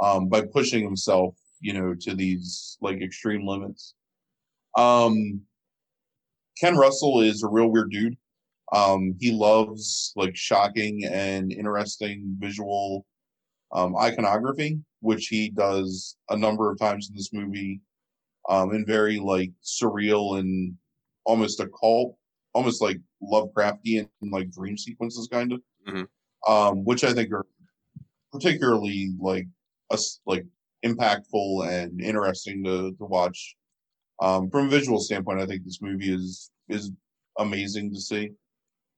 um, 0.00 0.28
by 0.28 0.40
pushing 0.42 0.84
himself 0.84 1.34
you 1.60 1.72
know 1.72 1.94
to 1.94 2.14
these 2.14 2.76
like 2.80 3.00
extreme 3.02 3.44
limits. 3.46 3.94
Um 4.76 5.42
ken 6.60 6.76
russell 6.76 7.20
is 7.20 7.42
a 7.42 7.48
real 7.48 7.68
weird 7.68 7.90
dude. 7.90 8.16
Um 8.72 9.14
he 9.18 9.32
loves 9.32 10.12
like 10.16 10.36
shocking 10.36 11.04
and 11.04 11.52
interesting 11.52 12.36
visual 12.38 13.04
um 13.72 13.96
iconography 13.96 14.80
which 15.00 15.28
he 15.28 15.50
does 15.50 16.16
a 16.30 16.36
number 16.36 16.70
of 16.70 16.78
times 16.78 17.08
in 17.08 17.14
this 17.16 17.32
movie 17.32 17.80
um 18.48 18.72
in 18.74 18.84
very 18.86 19.18
like 19.18 19.50
surreal 19.64 20.38
and 20.38 20.74
almost 21.24 21.60
occult 21.60 22.16
almost 22.54 22.80
like 22.82 22.98
lovecraftian 23.22 24.08
like 24.22 24.50
dream 24.50 24.76
sequences 24.76 25.28
kind 25.30 25.52
of. 25.52 25.60
Mhm. 25.88 26.06
um 26.46 26.84
which 26.84 27.04
i 27.04 27.12
think 27.12 27.32
are 27.32 27.46
particularly 28.32 29.12
like 29.18 29.46
us 29.90 30.20
like 30.26 30.44
impactful 30.84 31.66
and 31.68 32.00
interesting 32.00 32.62
to 32.64 32.92
to 32.92 33.04
watch. 33.04 33.56
Um 34.20 34.50
from 34.50 34.66
a 34.66 34.70
visual 34.70 35.00
standpoint 35.00 35.40
i 35.40 35.46
think 35.46 35.64
this 35.64 35.80
movie 35.82 36.12
is 36.12 36.50
is 36.68 36.90
amazing 37.38 37.92
to 37.94 38.00
see. 38.00 38.30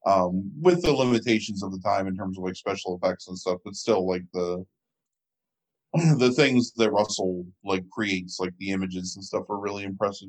Um 0.06 0.50
with 0.60 0.82
the 0.82 0.92
limitations 0.92 1.62
of 1.62 1.72
the 1.72 1.78
time 1.80 2.06
in 2.06 2.16
terms 2.16 2.38
of 2.38 2.44
like 2.44 2.56
special 2.56 2.96
effects 2.96 3.28
and 3.28 3.38
stuff 3.38 3.58
but 3.64 3.74
still 3.74 4.06
like 4.06 4.24
the 4.32 4.64
the 6.18 6.30
things 6.30 6.72
that 6.72 6.92
russell 6.92 7.44
like 7.64 7.88
creates 7.90 8.38
like 8.38 8.52
the 8.58 8.70
images 8.70 9.16
and 9.16 9.24
stuff 9.24 9.44
are 9.50 9.58
really 9.58 9.84
impressive. 9.84 10.28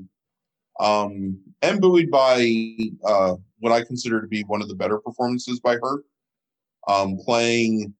Um 0.79 1.39
and 1.61 1.79
buoyed 1.81 2.09
by 2.09 2.75
uh 3.05 3.35
what 3.59 3.71
i 3.71 3.83
consider 3.83 4.21
to 4.21 4.27
be 4.27 4.43
one 4.43 4.61
of 4.61 4.69
the 4.69 4.75
better 4.75 4.97
performances 4.99 5.59
by 5.59 5.75
her, 5.75 6.03
um 6.87 7.17
playing 7.17 7.93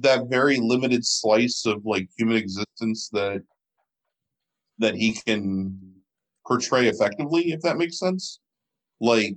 that 0.00 0.28
very 0.28 0.56
limited 0.58 1.04
slice 1.04 1.66
of 1.66 1.84
like 1.84 2.08
human 2.16 2.36
existence 2.36 3.08
that 3.10 3.42
that 4.78 4.94
he 4.94 5.12
can 5.12 5.78
portray 6.46 6.88
effectively 6.88 7.52
if 7.52 7.60
that 7.60 7.76
makes 7.76 7.98
sense. 7.98 8.40
Like 9.00 9.36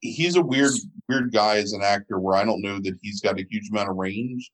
he's 0.00 0.36
a 0.36 0.42
weird 0.42 0.72
weird 1.08 1.32
guy 1.32 1.56
as 1.56 1.72
an 1.72 1.82
actor 1.82 2.18
where 2.18 2.36
i 2.36 2.44
don't 2.44 2.60
know 2.60 2.78
that 2.78 2.96
he's 3.02 3.20
got 3.20 3.40
a 3.40 3.46
huge 3.50 3.70
amount 3.70 3.88
of 3.88 3.96
range 3.96 4.50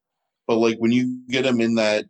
but 0.50 0.56
like 0.58 0.76
when 0.78 0.90
you 0.90 1.16
get 1.28 1.46
him 1.46 1.60
in 1.60 1.76
that 1.76 2.06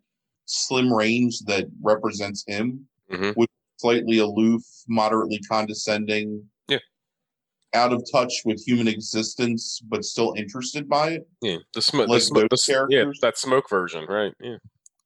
slim 0.47 0.91
range 0.91 1.41
that 1.41 1.67
represents 1.83 2.43
him 2.47 2.89
Mhm. 3.13 3.37
with 3.37 3.51
slightly 3.77 4.17
aloof 4.19 4.63
moderately 4.89 5.39
condescending 5.41 6.49
Yeah. 6.67 6.79
out 7.75 7.93
of 7.93 8.03
touch 8.11 8.33
with 8.47 8.59
human 8.67 8.89
existence 8.89 9.79
but 9.87 10.07
still 10.07 10.33
interested 10.39 10.89
by 10.89 11.11
it 11.11 11.29
Yeah. 11.43 11.59
The 11.75 11.83
smoke. 11.83 12.09
Like 12.09 12.23
the 12.51 12.57
smoke. 12.57 12.89
yeah. 12.91 13.13
That 13.21 13.37
smoke 13.37 13.69
version. 13.69 14.07
Right. 14.09 14.33
Yeah. 14.41 14.57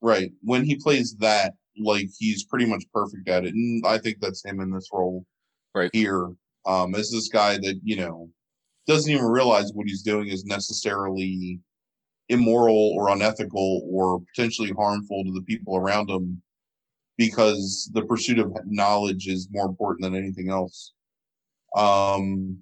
Right. 0.00 0.30
When 0.42 0.64
he 0.64 0.76
plays 0.76 1.16
that, 1.16 1.54
like 1.76 2.08
he's 2.16 2.44
pretty 2.44 2.66
much 2.66 2.84
perfect 2.92 3.28
at 3.28 3.44
it. 3.44 3.52
And 3.52 3.84
I 3.84 3.98
think 3.98 4.20
that's 4.20 4.44
him 4.44 4.60
in 4.60 4.70
this 4.70 4.88
role 4.92 5.26
Right. 5.74 5.90
here. 5.92 6.30
Um, 6.66 6.94
as 6.94 7.10
this 7.10 7.26
guy 7.28 7.56
that, 7.58 7.80
you 7.82 7.96
know, 7.96 8.30
doesn't 8.86 9.10
even 9.10 9.24
realize 9.24 9.72
what 9.72 9.88
he's 9.88 10.02
doing 10.02 10.28
is 10.28 10.44
necessarily 10.44 11.58
immoral 12.28 12.94
or 12.96 13.10
unethical 13.10 13.86
or 13.90 14.20
potentially 14.34 14.72
harmful 14.76 15.24
to 15.24 15.32
the 15.32 15.42
people 15.42 15.76
around 15.76 16.08
them 16.08 16.40
because 17.16 17.90
the 17.92 18.02
pursuit 18.02 18.38
of 18.38 18.52
knowledge 18.66 19.28
is 19.28 19.48
more 19.50 19.66
important 19.66 20.02
than 20.02 20.14
anything 20.14 20.50
else. 20.50 20.92
Um 21.76 22.58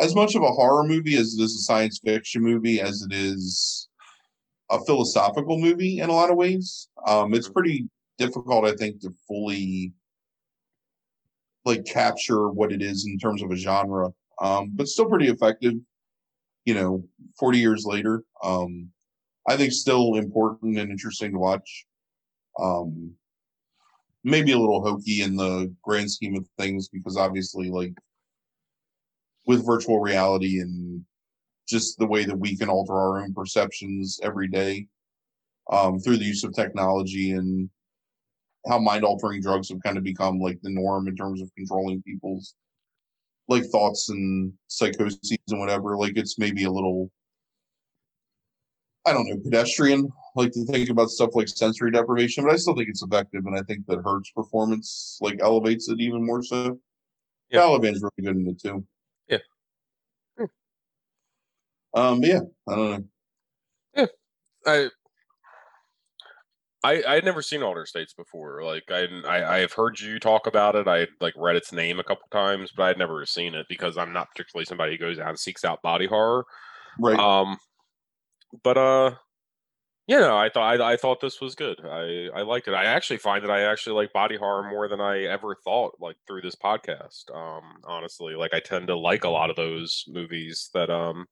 as 0.00 0.14
much 0.14 0.34
of 0.34 0.42
a 0.42 0.50
horror 0.50 0.84
movie 0.84 1.16
as 1.16 1.34
it 1.34 1.42
is 1.42 1.54
a 1.54 1.62
science 1.62 2.00
fiction 2.04 2.42
movie 2.42 2.80
as 2.80 3.02
it 3.02 3.14
is 3.14 3.88
a 4.70 4.84
philosophical 4.84 5.58
movie 5.58 5.98
in 6.00 6.08
a 6.08 6.12
lot 6.12 6.30
of 6.30 6.36
ways. 6.36 6.88
Um, 7.06 7.34
it's 7.34 7.48
pretty 7.48 7.88
difficult, 8.18 8.64
I 8.64 8.74
think, 8.74 9.00
to 9.00 9.10
fully 9.26 9.92
like 11.64 11.84
capture 11.84 12.50
what 12.50 12.72
it 12.72 12.82
is 12.82 13.06
in 13.06 13.18
terms 13.18 13.42
of 13.42 13.50
a 13.50 13.56
genre. 13.56 14.10
Um, 14.40 14.72
but 14.74 14.88
still 14.88 15.06
pretty 15.06 15.28
effective. 15.28 15.74
You 16.64 16.74
know, 16.74 17.04
forty 17.38 17.58
years 17.58 17.84
later, 17.84 18.22
um, 18.42 18.90
I 19.46 19.56
think 19.56 19.72
still 19.72 20.14
important 20.16 20.78
and 20.78 20.90
interesting 20.90 21.32
to 21.32 21.38
watch. 21.38 21.86
Um, 22.58 23.14
maybe 24.22 24.52
a 24.52 24.58
little 24.58 24.82
hokey 24.82 25.22
in 25.22 25.36
the 25.36 25.74
grand 25.82 26.10
scheme 26.10 26.36
of 26.36 26.46
things 26.58 26.88
because 26.88 27.16
obviously, 27.16 27.70
like 27.70 27.94
with 29.46 29.66
virtual 29.66 30.00
reality 30.00 30.60
and 30.60 31.04
just 31.68 31.98
the 31.98 32.06
way 32.06 32.24
that 32.24 32.38
we 32.38 32.56
can 32.56 32.68
alter 32.68 32.94
our 32.94 33.22
own 33.22 33.32
perceptions 33.34 34.18
every 34.22 34.48
day 34.48 34.86
um, 35.70 35.98
through 35.98 36.16
the 36.16 36.24
use 36.24 36.44
of 36.44 36.54
technology 36.54 37.32
and 37.32 37.68
how 38.66 38.78
mind 38.78 39.04
altering 39.04 39.40
drugs 39.40 39.68
have 39.68 39.82
kind 39.82 39.96
of 39.98 40.04
become 40.04 40.38
like 40.38 40.58
the 40.62 40.70
norm 40.70 41.08
in 41.08 41.16
terms 41.16 41.40
of 41.40 41.54
controlling 41.54 42.02
people's 42.02 42.54
like 43.48 43.64
thoughts 43.66 44.08
and 44.08 44.52
psychoses 44.68 45.38
and 45.48 45.60
whatever. 45.60 45.96
Like 45.96 46.16
it's 46.16 46.38
maybe 46.38 46.64
a 46.64 46.70
little, 46.70 47.10
I 49.06 49.12
don't 49.12 49.28
know, 49.28 49.36
pedestrian. 49.36 50.10
Like 50.36 50.52
to 50.52 50.64
think 50.64 50.90
about 50.90 51.10
stuff 51.10 51.30
like 51.34 51.48
sensory 51.48 51.92
deprivation, 51.92 52.44
but 52.44 52.52
I 52.52 52.56
still 52.56 52.74
think 52.74 52.88
it's 52.88 53.02
effective, 53.02 53.46
and 53.46 53.56
I 53.56 53.62
think 53.62 53.86
that 53.86 54.02
Hurt's 54.04 54.30
performance 54.32 55.18
like 55.20 55.38
elevates 55.40 55.88
it 55.88 56.00
even 56.00 56.26
more 56.26 56.42
so. 56.42 56.78
Yeah. 57.50 57.60
Balaban's 57.60 58.02
really 58.02 58.26
good 58.26 58.36
in 58.36 58.48
it 58.48 58.60
too. 58.60 58.84
Yeah. 59.28 59.38
Hmm. 60.36 60.44
Um, 61.94 62.22
yeah, 62.24 62.40
I 62.68 62.74
don't 62.74 62.90
know. 62.90 63.04
Yeah. 63.94 64.06
I. 64.66 64.88
I 66.84 67.02
I 67.08 67.14
had 67.14 67.24
never 67.24 67.42
seen 67.42 67.62
Alter 67.62 67.86
States 67.86 68.12
before. 68.12 68.62
Like 68.62 68.84
I, 68.90 69.06
I 69.26 69.56
I 69.56 69.58
have 69.60 69.72
heard 69.72 69.98
you 69.98 70.20
talk 70.20 70.46
about 70.46 70.76
it. 70.76 70.86
I 70.86 71.08
like 71.20 71.34
read 71.36 71.56
its 71.56 71.72
name 71.72 71.98
a 71.98 72.04
couple 72.04 72.28
times, 72.30 72.70
but 72.76 72.82
I 72.84 72.88
had 72.88 72.98
never 72.98 73.24
seen 73.26 73.54
it 73.54 73.66
because 73.68 73.96
I'm 73.96 74.12
not 74.12 74.30
particularly 74.30 74.66
somebody 74.66 74.92
who 74.92 74.98
goes 74.98 75.18
out 75.18 75.30
and 75.30 75.38
seeks 75.38 75.64
out 75.64 75.82
body 75.82 76.06
horror. 76.06 76.44
Right. 77.00 77.18
Um, 77.18 77.56
but 78.62 78.76
uh, 78.76 79.14
you 80.06 80.18
know, 80.18 80.36
I 80.36 80.50
thought 80.50 80.80
I, 80.80 80.92
I 80.92 80.96
thought 80.98 81.20
this 81.22 81.40
was 81.40 81.54
good. 81.54 81.80
I 81.84 82.28
I 82.38 82.42
liked 82.42 82.68
it. 82.68 82.74
I 82.74 82.84
actually 82.84 83.16
find 83.16 83.42
that 83.42 83.50
I 83.50 83.62
actually 83.62 83.96
like 83.96 84.12
body 84.12 84.36
horror 84.36 84.68
more 84.68 84.86
than 84.86 85.00
I 85.00 85.22
ever 85.24 85.56
thought. 85.64 85.94
Like 86.00 86.16
through 86.26 86.42
this 86.42 86.56
podcast, 86.56 87.34
um, 87.34 87.64
honestly, 87.84 88.34
like 88.34 88.52
I 88.52 88.60
tend 88.60 88.88
to 88.88 88.96
like 88.96 89.24
a 89.24 89.30
lot 89.30 89.48
of 89.48 89.56
those 89.56 90.04
movies 90.08 90.68
that 90.74 90.90
um 90.90 91.26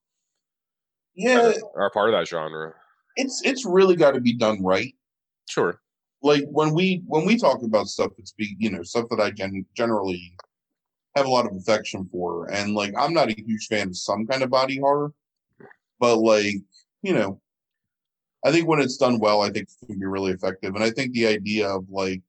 yeah, 1.14 1.52
are 1.76 1.90
part 1.90 2.08
of 2.08 2.14
that 2.18 2.26
genre. 2.26 2.72
it's 3.16 3.42
it's 3.44 3.66
really 3.66 3.96
got 3.96 4.12
to 4.12 4.20
be 4.20 4.32
done 4.32 4.62
right. 4.64 4.94
Sure. 5.48 5.80
Like 6.22 6.44
when 6.46 6.72
we 6.72 7.02
when 7.06 7.26
we 7.26 7.36
talk 7.36 7.62
about 7.62 7.88
stuff, 7.88 8.12
that's 8.16 8.32
be 8.32 8.54
you 8.58 8.70
know 8.70 8.82
stuff 8.82 9.06
that 9.10 9.20
I 9.20 9.30
gen- 9.30 9.66
generally 9.74 10.36
have 11.16 11.26
a 11.26 11.30
lot 11.30 11.46
of 11.46 11.56
affection 11.56 12.08
for, 12.10 12.50
and 12.50 12.74
like 12.74 12.94
I'm 12.96 13.12
not 13.12 13.30
a 13.30 13.34
huge 13.34 13.66
fan 13.66 13.88
of 13.88 13.96
some 13.96 14.26
kind 14.26 14.42
of 14.42 14.50
body 14.50 14.78
horror, 14.78 15.12
but 15.98 16.18
like 16.18 16.56
you 17.02 17.12
know, 17.14 17.40
I 18.44 18.52
think 18.52 18.68
when 18.68 18.80
it's 18.80 18.96
done 18.96 19.18
well, 19.18 19.40
I 19.42 19.50
think 19.50 19.68
it 19.82 19.86
can 19.86 19.98
be 19.98 20.06
really 20.06 20.32
effective, 20.32 20.74
and 20.74 20.84
I 20.84 20.90
think 20.90 21.12
the 21.12 21.26
idea 21.26 21.68
of 21.68 21.88
like 21.90 22.22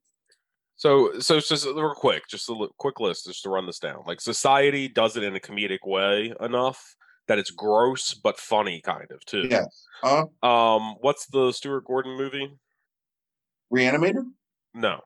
So, 0.76 1.18
so 1.20 1.38
just 1.40 1.66
real 1.66 1.94
quick, 1.94 2.24
just 2.28 2.48
a 2.48 2.68
quick 2.78 3.00
list, 3.00 3.26
just 3.26 3.42
to 3.44 3.48
run 3.48 3.66
this 3.66 3.78
down. 3.78 4.02
Like, 4.06 4.20
society 4.20 4.88
does 4.88 5.16
it 5.16 5.22
in 5.22 5.36
a 5.36 5.40
comedic 5.40 5.86
way 5.86 6.34
enough 6.40 6.96
that 7.28 7.38
it's 7.38 7.50
gross 7.50 8.12
but 8.14 8.38
funny, 8.38 8.80
kind 8.80 9.10
of 9.10 9.24
too. 9.24 9.48
yeah, 9.50 9.64
uh, 10.02 10.24
Um, 10.46 10.96
what's 11.00 11.26
the 11.26 11.52
Stuart 11.52 11.84
Gordon 11.86 12.16
movie? 12.16 12.50
Reanimator. 13.74 14.24
No, 14.74 15.00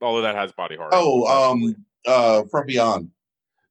although 0.00 0.22
that 0.22 0.34
has 0.34 0.52
body 0.52 0.76
horror. 0.76 0.90
Oh, 0.92 1.50
um, 1.52 1.74
uh, 2.06 2.44
From 2.50 2.66
Beyond. 2.66 3.10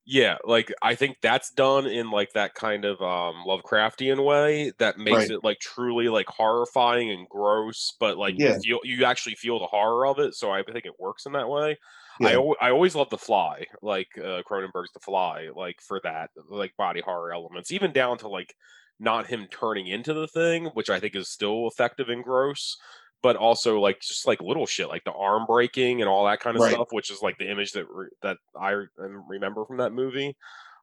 yeah, 0.04 0.38
like 0.44 0.72
I 0.82 0.94
think 0.94 1.16
that's 1.22 1.50
done 1.52 1.86
in 1.86 2.10
like 2.10 2.32
that 2.34 2.54
kind 2.54 2.84
of 2.84 3.00
um 3.02 3.44
Lovecraftian 3.46 4.24
way 4.24 4.72
that 4.78 4.98
makes 4.98 5.16
Right. 5.18 5.30
it 5.30 5.44
like 5.44 5.58
truly 5.60 6.08
like 6.08 6.26
horrifying 6.28 7.10
and 7.10 7.28
gross, 7.28 7.94
but 8.00 8.18
like 8.18 8.34
Yeah. 8.38 8.56
you 8.56 8.60
feel 8.60 8.80
you 8.84 9.04
actually 9.04 9.34
feel 9.36 9.58
the 9.58 9.66
horror 9.66 10.06
of 10.06 10.18
it. 10.18 10.34
So 10.34 10.50
I 10.50 10.62
think 10.62 10.86
it 10.86 10.98
works 10.98 11.26
in 11.26 11.32
that 11.32 11.48
way. 11.48 11.76
I 12.20 12.30
Yeah. 12.32 12.36
al- 12.36 12.56
I 12.60 12.70
always 12.70 12.94
love 12.94 13.10
The 13.10 13.18
Fly, 13.18 13.66
like 13.80 14.08
uh, 14.18 14.42
Cronenberg's 14.48 14.92
The 14.92 15.00
Fly, 15.00 15.48
like 15.54 15.80
for 15.80 16.00
that 16.04 16.30
like 16.48 16.76
body 16.76 17.00
horror 17.00 17.32
elements, 17.32 17.70
even 17.72 17.92
down 17.92 18.18
to 18.18 18.28
like 18.28 18.54
not 19.00 19.26
him 19.26 19.48
turning 19.50 19.86
into 19.88 20.14
the 20.14 20.28
thing, 20.28 20.66
which 20.74 20.88
I 20.90 21.00
think 21.00 21.16
is 21.16 21.28
still 21.30 21.66
effective 21.66 22.08
and 22.08 22.22
gross, 22.22 22.76
but 23.22 23.36
also 23.36 23.80
like 23.80 24.00
just 24.00 24.26
like 24.26 24.40
little 24.42 24.66
shit 24.66 24.88
like 24.88 25.04
the 25.04 25.12
arm 25.12 25.44
breaking 25.46 26.00
and 26.00 26.08
all 26.08 26.24
that 26.26 26.40
kind 26.40 26.56
of 26.56 26.62
Right. 26.62 26.72
stuff, 26.74 26.88
which 26.90 27.10
is 27.10 27.22
like 27.22 27.38
the 27.38 27.50
image 27.50 27.72
that 27.72 27.86
re- 27.88 28.08
that 28.22 28.38
I 28.60 28.74
remember 28.98 29.64
from 29.64 29.78
that 29.78 29.92
movie. 29.92 30.36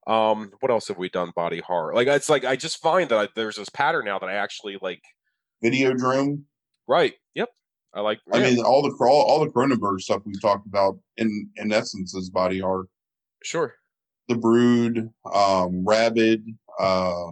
Um, 0.08 0.52
what 0.62 0.72
else 0.72 0.88
have 0.88 0.98
we 0.98 1.10
done 1.10 1.32
body 1.36 1.60
horror? 1.60 1.94
Like 1.94 2.08
it's 2.08 2.30
like 2.30 2.46
I 2.46 2.56
just 2.56 2.82
find 2.82 3.10
that 3.10 3.18
I, 3.20 3.28
there's 3.36 3.58
this 3.58 3.70
pattern 3.70 4.06
now 4.06 4.18
that 4.20 4.30
I 4.30 4.34
actually 4.34 4.78
like. 4.82 5.02
Videodrome. 5.64 6.44
Right. 6.88 7.14
Yep. 7.36 7.50
I 7.94 8.02
like. 8.02 8.20
I 8.32 8.38
yeah, 8.40 8.50
mean, 8.56 8.64
all 8.64 8.82
the 8.82 8.96
all, 9.06 9.24
all 9.24 9.40
the 9.42 9.52
Cronenberg 9.52 10.00
stuff 10.00 10.22
we've 10.26 10.42
talked 10.42 10.66
about 10.68 10.98
in 11.18 11.50
in 11.58 11.72
essence 11.74 12.14
is 12.16 12.30
body 12.30 12.60
horror. 12.60 12.88
sure. 13.44 13.76
The 14.30 14.36
Brood, 14.36 15.10
um, 15.34 15.84
Rabid, 15.86 16.46
uh, 16.80 17.32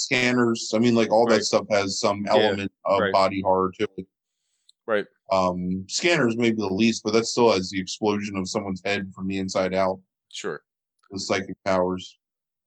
Scanners. 0.00 0.72
I 0.74 0.78
mean, 0.78 0.94
like 0.94 1.10
all 1.12 1.26
Right. 1.26 1.36
that 1.38 1.44
stuff 1.44 1.66
has 1.70 2.00
some 2.00 2.24
Yeah, 2.24 2.34
element 2.34 2.72
of 2.84 3.00
right. 3.00 3.12
body 3.12 3.40
horror 3.42 3.72
to 3.78 3.88
it. 3.96 4.06
Right. 4.86 5.06
Um, 5.30 5.84
Scanners 5.88 6.36
maybe 6.36 6.56
the 6.56 6.66
least, 6.66 7.02
but 7.04 7.12
that 7.12 7.26
still 7.26 7.52
has 7.52 7.70
the 7.70 7.80
explosion 7.80 8.36
of 8.36 8.48
someone's 8.48 8.82
head 8.84 9.12
from 9.14 9.28
the 9.28 9.38
inside 9.38 9.74
out. 9.74 10.00
Sure. 10.32 10.62
the 11.12 11.18
psychic 11.18 11.56
powers. 11.64 12.16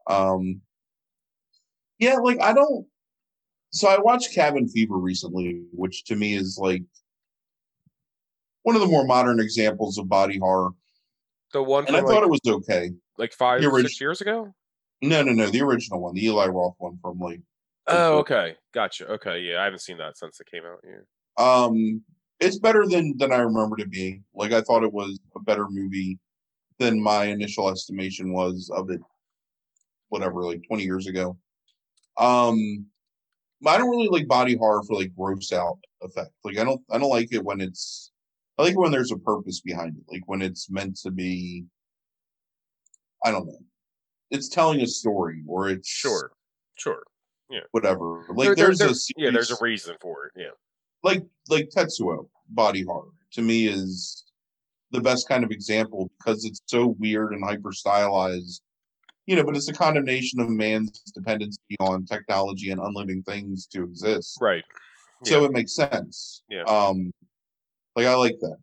Um, 0.07 0.59
yeah, 1.97 2.15
like 2.17 2.41
I 2.41 2.51
don't. 2.53 2.85
So 3.71 3.87
I 3.87 3.97
watched 3.99 4.33
Cabin 4.33 4.67
Fever 4.67 4.97
recently, 4.97 5.63
which 5.71 6.03
to 6.05 6.15
me 6.17 6.35
is 6.35 6.57
like 6.61 6.83
one 8.63 8.75
of 8.75 8.81
the 8.81 8.87
more 8.87 9.05
modern 9.05 9.39
examples 9.39 9.97
of 9.97 10.07
body 10.09 10.37
horror, 10.37 10.71
The 11.53 11.63
one 11.63 11.87
and 11.87 11.95
I 11.95 12.01
from 12.01 12.09
thought 12.09 12.23
it 12.23 12.29
was 12.29 12.39
okay. 12.45 12.91
like 13.17 13.31
five, 13.33 13.63
six 13.63 13.99
years 14.01 14.19
ago. 14.21 14.53
No, 15.03 15.21
no, 15.21 15.33
no, 15.33 15.49
the 15.49 15.61
original 15.61 15.99
one, 15.99 16.15
the 16.15 16.25
Eli 16.25 16.47
Roth 16.47 16.75
one 16.77 16.97
from 17.01 17.19
like. 17.19 17.41
Oh, 17.87 18.19
okay, 18.19 18.55
gotcha. 18.73 19.05
Okay, 19.05 19.39
yeah, 19.39 19.59
I 19.59 19.65
haven't 19.65 19.81
seen 19.81 19.97
that 19.97 20.17
since 20.17 20.39
it 20.39 20.47
came 20.49 20.63
out. 20.63 20.79
Yeah, 20.81 21.65
Um, 21.65 22.01
it's 22.39 22.57
better 22.57 22.87
than 22.87 23.17
than 23.17 23.33
I 23.33 23.39
remembered 23.39 23.81
it 23.81 23.91
being. 23.91 24.23
Like 24.33 24.53
I 24.53 24.61
thought 24.61 24.85
it 24.85 24.93
was 24.93 25.19
a 25.35 25.41
better 25.41 25.67
movie 25.69 26.19
than 26.79 27.03
my 27.03 27.25
initial 27.25 27.69
estimation 27.69 28.31
was 28.31 28.71
of 28.73 28.89
it. 28.91 29.01
Whatever, 30.07 30.45
like 30.45 30.61
twenty 30.65 30.83
years 30.83 31.07
ago. 31.07 31.37
Um, 32.17 32.85
I 33.67 33.77
don't 33.77 33.89
really 33.89 34.07
like 34.07 34.27
body 34.29 34.55
horror 34.55 34.83
for 34.83 34.95
like 34.95 35.13
gross 35.17 35.51
out 35.51 35.79
effect. 36.01 36.31
Like 36.45 36.57
I 36.57 36.63
don't, 36.63 36.81
I 36.89 36.97
don't 36.97 37.09
like 37.09 37.33
it 37.33 37.43
when 37.43 37.59
it's. 37.59 38.13
I 38.57 38.63
like 38.63 38.71
it 38.71 38.79
when 38.79 38.93
there's 38.93 39.11
a 39.11 39.17
purpose 39.17 39.59
behind 39.59 39.97
it. 39.97 40.05
Like 40.09 40.23
when 40.27 40.41
it's 40.41 40.69
meant 40.69 40.95
to 41.01 41.11
be. 41.11 41.65
I 43.25 43.31
don't 43.31 43.47
know. 43.47 43.59
It's 44.33 44.49
telling 44.49 44.81
a 44.81 44.87
story, 44.87 45.43
or 45.47 45.69
it's 45.69 45.87
sure, 45.87 46.31
sure. 46.75 47.03
Yeah, 47.51 47.59
whatever. 47.71 48.25
Like 48.29 48.47
There- 48.47 48.55
there- 48.55 48.55
there's 48.55 48.79
there- 48.79 48.89
a 48.89 49.23
yeah, 49.25 49.31
there's 49.31 49.51
a 49.51 49.57
reason 49.61 49.95
for 50.01 50.25
it. 50.25 50.31
Yeah, 50.35 50.49
like 51.03 51.23
like 51.49 51.69
Tetsuo 51.69 52.27
body 52.49 52.81
horror 52.81 53.11
to 53.33 53.41
me 53.43 53.67
is 53.67 54.25
the 54.89 54.99
best 55.01 55.27
kind 55.29 55.43
of 55.43 55.51
example 55.51 56.09
because 56.17 56.45
it's 56.45 56.61
so 56.65 56.87
weird 56.99 57.33
and 57.33 57.43
hyper 57.43 57.71
stylized. 57.71 58.63
You 59.27 59.35
know, 59.37 59.43
but 59.43 59.55
it's 59.55 59.69
a 59.69 59.73
condemnation 59.73 60.39
of 60.39 60.49
man's 60.49 60.99
dependency 61.13 61.77
on 61.79 62.05
technology 62.05 62.71
and 62.71 62.81
unliving 62.81 63.21
things 63.23 63.67
to 63.67 63.83
exist. 63.83 64.37
right. 64.41 64.63
So 65.23 65.45
it 65.45 65.51
makes 65.53 65.73
sense. 65.75 66.43
Yeah. 66.49 66.63
Um 66.63 67.13
like 67.95 68.07
I 68.07 68.15
like 68.15 68.37
that. 68.41 68.57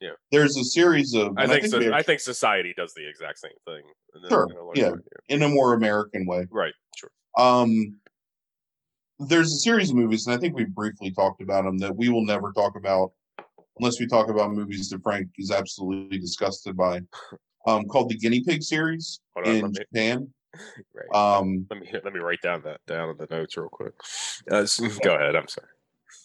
Yeah. 0.00 0.10
There's 0.32 0.56
a 0.56 0.64
series 0.64 1.14
of 1.14 1.34
I 1.36 1.42
and 1.42 1.52
think, 1.52 1.66
so, 1.66 1.92
I 1.92 2.02
think 2.02 2.20
society 2.20 2.72
does 2.76 2.94
the 2.94 3.06
exact 3.08 3.38
same 3.38 3.52
thing. 3.66 3.82
Sure, 4.28 4.46
in 4.50 4.56
a 4.56 4.80
yeah. 4.80 4.92
in 5.28 5.42
a 5.42 5.48
more 5.48 5.74
American 5.74 6.26
way. 6.26 6.46
Right. 6.50 6.72
Sure. 6.96 7.10
Um, 7.36 7.96
there's 9.18 9.52
a 9.52 9.58
series 9.58 9.90
of 9.90 9.96
movies, 9.96 10.26
and 10.26 10.34
I 10.34 10.38
think 10.38 10.56
we 10.56 10.64
briefly 10.64 11.10
talked 11.10 11.42
about 11.42 11.64
them 11.64 11.78
that 11.78 11.94
we 11.94 12.08
will 12.08 12.24
never 12.24 12.52
talk 12.52 12.76
about 12.76 13.12
unless 13.78 14.00
we 14.00 14.06
talk 14.06 14.28
about 14.28 14.52
movies 14.52 14.88
that 14.90 15.02
Frank 15.02 15.28
is 15.38 15.50
absolutely 15.50 16.18
disgusted 16.18 16.76
by. 16.76 17.00
Um, 17.66 17.84
called 17.84 18.08
the 18.08 18.16
Guinea 18.16 18.42
Pig 18.42 18.62
series 18.62 19.20
Hold 19.34 19.48
on, 19.48 19.54
in 19.56 19.72
Japan. 19.74 20.28
Right. 20.92 21.16
Um, 21.16 21.64
let 21.70 21.80
me 21.80 21.88
let 22.02 22.12
me 22.12 22.18
write 22.18 22.42
down 22.42 22.62
that 22.62 22.80
down 22.88 23.10
in 23.10 23.16
the 23.18 23.28
notes 23.30 23.56
real 23.56 23.68
quick. 23.68 23.92
Uh, 24.50 24.56
s- 24.56 24.80
go 24.98 25.14
ahead. 25.14 25.36
I'm 25.36 25.46
sorry. 25.46 25.68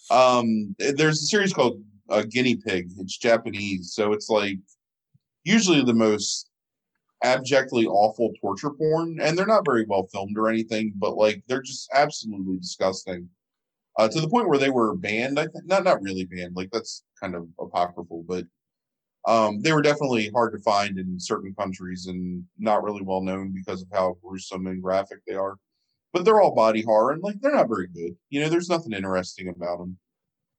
um, 0.09 0.76
there's 0.80 1.21
a 1.21 1.26
series 1.28 1.53
called 1.53 1.80
uh, 2.10 2.24
Guinea 2.30 2.56
Pig. 2.56 2.91
It's 2.97 3.18
Japanese, 3.18 3.93
so 3.93 4.14
it's 4.14 4.30
like 4.30 4.60
usually 5.43 5.84
the 5.84 5.93
most 5.93 6.49
abjectly 7.24 7.86
awful 7.86 8.34
torture 8.41 8.72
porn, 8.72 9.20
and 9.22 9.38
they're 9.38 9.45
not 9.45 9.66
very 9.66 9.86
well 9.88 10.08
filmed 10.12 10.38
or 10.38 10.49
anything, 10.49 10.93
but 10.95 11.18
like 11.18 11.43
they're 11.47 11.62
just 11.62 11.89
absolutely 11.93 12.58
disgusting. 12.58 13.30
Uh, 13.97 14.10
to 14.10 14.20
the 14.20 14.28
point 14.28 14.49
where 14.49 14.60
they 14.60 14.70
were 14.70 14.95
banned. 14.95 15.39
I 15.39 15.47
think 15.47 15.66
not 15.66 15.84
not 15.86 16.01
really 16.01 16.26
banned. 16.26 16.56
Like 16.56 16.70
that's 16.72 17.03
kind 17.20 17.34
of 17.34 17.47
apocryphal, 17.60 18.26
but 18.28 18.45
um, 19.26 19.62
they 19.62 19.74
were 19.74 19.82
definitely 19.82 20.30
hard 20.30 20.53
to 20.53 20.60
find 20.60 20.99
in 20.99 21.20
certain 21.20 21.53
countries 21.56 22.08
and 22.08 22.43
not 22.60 22.84
really 22.84 23.01
well 23.01 23.22
known 23.22 23.51
because 23.53 23.82
of 23.82 23.88
how 23.91 24.18
gruesome 24.24 24.68
and 24.68 24.84
graphic 24.84 25.20
they 25.28 25.34
are. 25.34 25.56
But 26.14 26.26
they're 26.26 26.41
all 26.41 26.53
body 26.53 26.82
horror 26.82 27.12
and 27.14 27.24
like 27.24 27.39
they're 27.41 27.56
not 27.56 27.70
very 27.70 27.88
good. 27.88 28.16
You 28.30 28.41
know, 28.41 28.49
there's 28.49 28.70
nothing 28.70 28.93
interesting 28.93 29.49
about 29.49 29.80
them. 29.80 29.97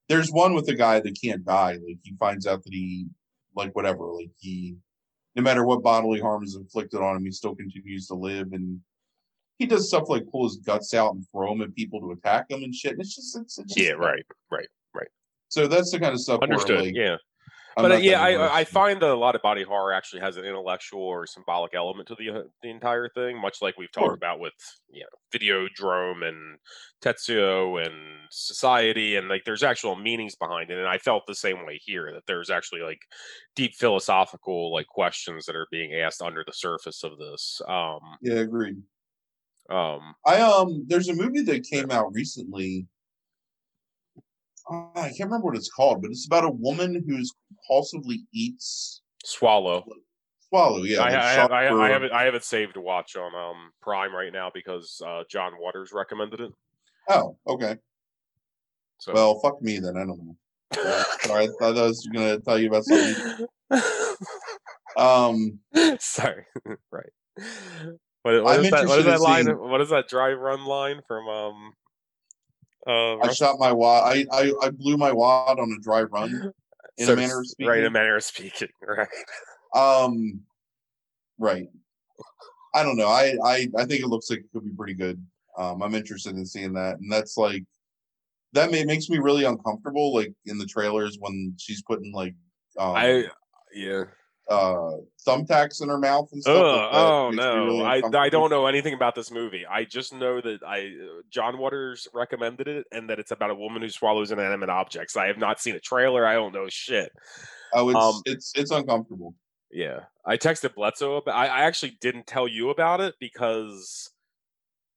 There's 0.08 0.30
one 0.30 0.54
with 0.54 0.68
a 0.68 0.74
guy 0.74 1.00
that 1.00 1.20
can't 1.20 1.44
die. 1.44 1.72
Like 1.72 1.98
he 2.02 2.14
finds 2.18 2.46
out 2.46 2.62
that 2.64 2.72
he, 2.72 3.06
like 3.54 3.74
whatever, 3.74 4.04
like 4.06 4.30
he, 4.38 4.76
no 5.34 5.42
matter 5.42 5.64
what 5.64 5.82
bodily 5.82 6.20
harm 6.20 6.44
is 6.44 6.56
inflicted 6.56 7.00
on 7.00 7.16
him, 7.16 7.24
he 7.24 7.30
still 7.30 7.54
continues 7.54 8.06
to 8.08 8.14
live. 8.14 8.52
And 8.52 8.80
he 9.58 9.66
does 9.66 9.88
stuff 9.88 10.08
like 10.08 10.26
pull 10.30 10.44
his 10.44 10.56
guts 10.56 10.94
out 10.94 11.14
and 11.14 11.24
throw 11.30 11.48
them 11.50 11.62
at 11.62 11.74
people 11.74 12.00
to 12.00 12.12
attack 12.12 12.48
them 12.48 12.62
and 12.62 12.74
shit. 12.74 12.92
And 12.92 13.00
it's 13.00 13.16
just, 13.16 13.36
it's, 13.36 13.58
it's 13.58 13.74
just 13.74 13.86
Yeah. 13.86 13.94
Right. 13.94 14.24
Right. 14.50 14.68
Right. 14.94 15.08
So 15.48 15.66
that's 15.66 15.90
the 15.90 15.98
kind 15.98 16.14
of 16.14 16.20
stuff. 16.20 16.40
Understood. 16.42 16.76
Where, 16.76 16.84
like, 16.84 16.94
yeah. 16.94 17.16
But 17.78 17.92
uh, 17.92 17.96
yeah, 17.96 18.20
I 18.22 18.60
I 18.60 18.64
find 18.64 19.02
that 19.02 19.10
a 19.10 19.14
lot 19.16 19.34
of 19.34 19.42
body 19.42 19.62
horror 19.62 19.92
actually 19.92 20.20
has 20.20 20.38
an 20.38 20.44
intellectual 20.46 21.02
or 21.02 21.26
symbolic 21.26 21.74
element 21.74 22.08
to 22.08 22.14
the 22.14 22.30
uh, 22.30 22.42
the 22.62 22.70
entire 22.70 23.08
thing, 23.10 23.38
much 23.40 23.60
like 23.60 23.76
we've 23.76 23.92
talked 23.92 24.16
Sure. 24.16 24.16
about 24.16 24.40
with 24.40 24.54
you 24.88 25.02
know 25.02 25.08
Videodrome 25.38 26.26
and 26.26 26.58
Tetsuo 27.02 27.84
and 27.84 28.28
Society, 28.30 29.14
and 29.16 29.28
like 29.28 29.44
there's 29.44 29.62
actual 29.62 29.94
meanings 29.94 30.34
behind 30.36 30.70
it. 30.70 30.78
And 30.78 30.88
I 30.88 30.96
felt 30.98 31.24
the 31.26 31.34
same 31.34 31.66
way 31.66 31.78
here 31.84 32.10
that 32.14 32.24
there's 32.26 32.48
actually 32.50 32.80
like 32.80 33.00
deep 33.54 33.74
philosophical 33.74 34.72
like 34.72 34.86
questions 34.86 35.44
that 35.46 35.54
are 35.56 35.68
being 35.70 35.94
asked 35.94 36.22
under 36.22 36.44
the 36.46 36.54
surface 36.54 37.04
of 37.04 37.18
this. 37.18 37.60
Um, 37.68 38.00
Yeah, 38.20 38.34
agreed. 38.40 38.82
um, 39.68 40.14
I 40.24 40.40
um, 40.40 40.84
there's 40.86 41.08
a 41.08 41.14
movie 41.14 41.42
that 41.42 41.64
came 41.64 41.90
out 41.90 42.12
recently. 42.12 42.86
Uh, 44.70 44.86
I 44.96 45.08
can't 45.08 45.30
remember 45.30 45.46
what 45.46 45.56
it's 45.56 45.70
called, 45.70 46.02
but 46.02 46.10
it's 46.10 46.26
about 46.26 46.44
a 46.44 46.50
woman 46.50 47.04
who's 47.06 47.32
compulsively 47.70 48.18
eats 48.32 49.02
Swallow. 49.24 49.84
swallow. 50.48 50.82
Yeah, 50.82 51.02
I, 51.02 51.06
I, 51.08 51.10
have, 51.32 51.50
I, 51.52 51.62
have, 51.64 51.76
I 51.78 51.88
have 51.90 52.02
it. 52.02 52.12
I 52.12 52.24
have 52.24 52.34
it 52.34 52.44
saved 52.44 52.74
to 52.74 52.80
watch 52.80 53.16
on 53.16 53.34
um 53.34 53.70
Prime 53.82 54.14
right 54.14 54.32
now 54.32 54.50
because 54.52 55.00
uh, 55.06 55.22
John 55.30 55.52
Waters 55.58 55.90
recommended 55.92 56.40
it. 56.40 56.50
Oh, 57.08 57.36
okay. 57.46 57.76
So 58.98 59.12
Well, 59.12 59.38
fuck 59.40 59.60
me 59.62 59.78
then. 59.78 59.96
I 59.96 60.00
don't 60.00 60.18
know. 60.18 60.36
Uh, 60.78 61.04
sorry, 61.22 61.44
I 61.44 61.48
thought 61.58 61.78
I 61.78 61.82
was 61.82 62.08
gonna 62.12 62.38
tell 62.40 62.58
you 62.58 62.68
about 62.68 62.84
something. 62.84 63.46
Um, 64.96 65.58
Sorry. 65.98 66.46
right. 66.90 67.10
What, 68.22 68.42
what 68.42 68.62
that? 68.70 68.86
What 68.88 68.98
is 68.98 69.04
that 69.04 69.20
line? 69.20 69.44
seeing- 69.44 69.58
What 69.58 69.80
is 69.80 69.90
that 69.90 70.08
drive 70.08 70.38
run 70.38 70.64
line 70.64 71.00
from? 71.06 71.28
Um. 71.28 71.72
Uh, 72.86 73.18
I 73.18 73.32
shot 73.32 73.58
my 73.58 73.72
wad. 73.72 74.04
I, 74.04 74.26
I 74.32 74.52
I 74.62 74.70
blew 74.70 74.96
my 74.96 75.12
wad 75.12 75.58
on 75.58 75.72
a 75.72 75.82
dry 75.82 76.02
run. 76.02 76.52
in 76.98 77.10
a 77.10 77.16
manner 77.16 77.40
of 77.40 77.44
s- 77.44 77.54
Right, 77.60 77.80
in 77.80 77.86
a 77.86 77.90
manner 77.90 78.16
of 78.16 78.24
speaking. 78.24 78.68
Right. 78.86 79.08
Um, 79.74 80.40
right. 81.38 81.68
I 82.74 82.82
don't 82.82 82.96
know. 82.96 83.08
I 83.08 83.36
I 83.44 83.68
I 83.76 83.84
think 83.84 84.02
it 84.02 84.06
looks 84.08 84.30
like 84.30 84.40
it 84.40 84.46
could 84.52 84.64
be 84.64 84.74
pretty 84.76 84.94
good. 84.94 85.24
Um, 85.58 85.82
I'm 85.82 85.94
interested 85.94 86.36
in 86.36 86.44
seeing 86.46 86.72
that, 86.74 86.98
and 86.98 87.10
that's 87.10 87.36
like 87.36 87.64
that 88.52 88.70
may, 88.70 88.84
makes 88.84 89.08
me 89.08 89.18
really 89.18 89.44
uncomfortable. 89.44 90.14
Like 90.14 90.32
in 90.46 90.58
the 90.58 90.66
trailers 90.66 91.16
when 91.18 91.54
she's 91.58 91.82
putting 91.82 92.12
like 92.12 92.34
um, 92.78 92.96
I. 92.96 93.24
Yeah. 93.74 94.04
Uh 94.48 94.92
thumbtacks 95.26 95.82
in 95.82 95.88
her 95.88 95.98
mouth 95.98 96.28
and 96.32 96.42
stuff. 96.42 96.56
Ugh, 96.56 96.90
oh 96.92 97.30
no! 97.30 97.64
really 97.64 97.82
I 97.82 98.02
I 98.14 98.28
don't 98.28 98.50
know 98.50 98.66
anything 98.66 98.94
about 98.94 99.14
this 99.14 99.30
movie. 99.30 99.64
I 99.66 99.84
just 99.84 100.12
know 100.12 100.40
that 100.40 100.62
I 100.62 100.86
uh, 100.86 101.22
John 101.30 101.58
Waters 101.58 102.06
recommended 102.14 102.68
it, 102.68 102.86
and 102.92 103.10
that 103.10 103.18
it's 103.18 103.32
about 103.32 103.50
a 103.50 103.54
woman 103.54 103.82
who 103.82 103.88
swallows 103.88 104.30
inanimate 104.30 104.68
objects. 104.68 105.16
I 105.16 105.26
have 105.26 105.38
not 105.38 105.60
seen 105.60 105.74
a 105.74 105.80
trailer. 105.80 106.26
I 106.26 106.34
don't 106.34 106.54
know 106.54 106.68
shit. 106.68 107.10
Oh, 107.72 107.88
it's 107.88 107.98
um, 107.98 108.22
it's 108.24 108.52
it's 108.54 108.70
uncomfortable. 108.70 109.34
Yeah, 109.70 110.00
I 110.24 110.36
texted 110.36 110.74
Bledsoe. 110.74 111.16
About, 111.16 111.34
I, 111.34 111.46
I 111.46 111.60
actually 111.62 111.98
didn't 112.00 112.26
tell 112.26 112.46
you 112.46 112.70
about 112.70 113.00
it 113.00 113.14
because 113.18 114.10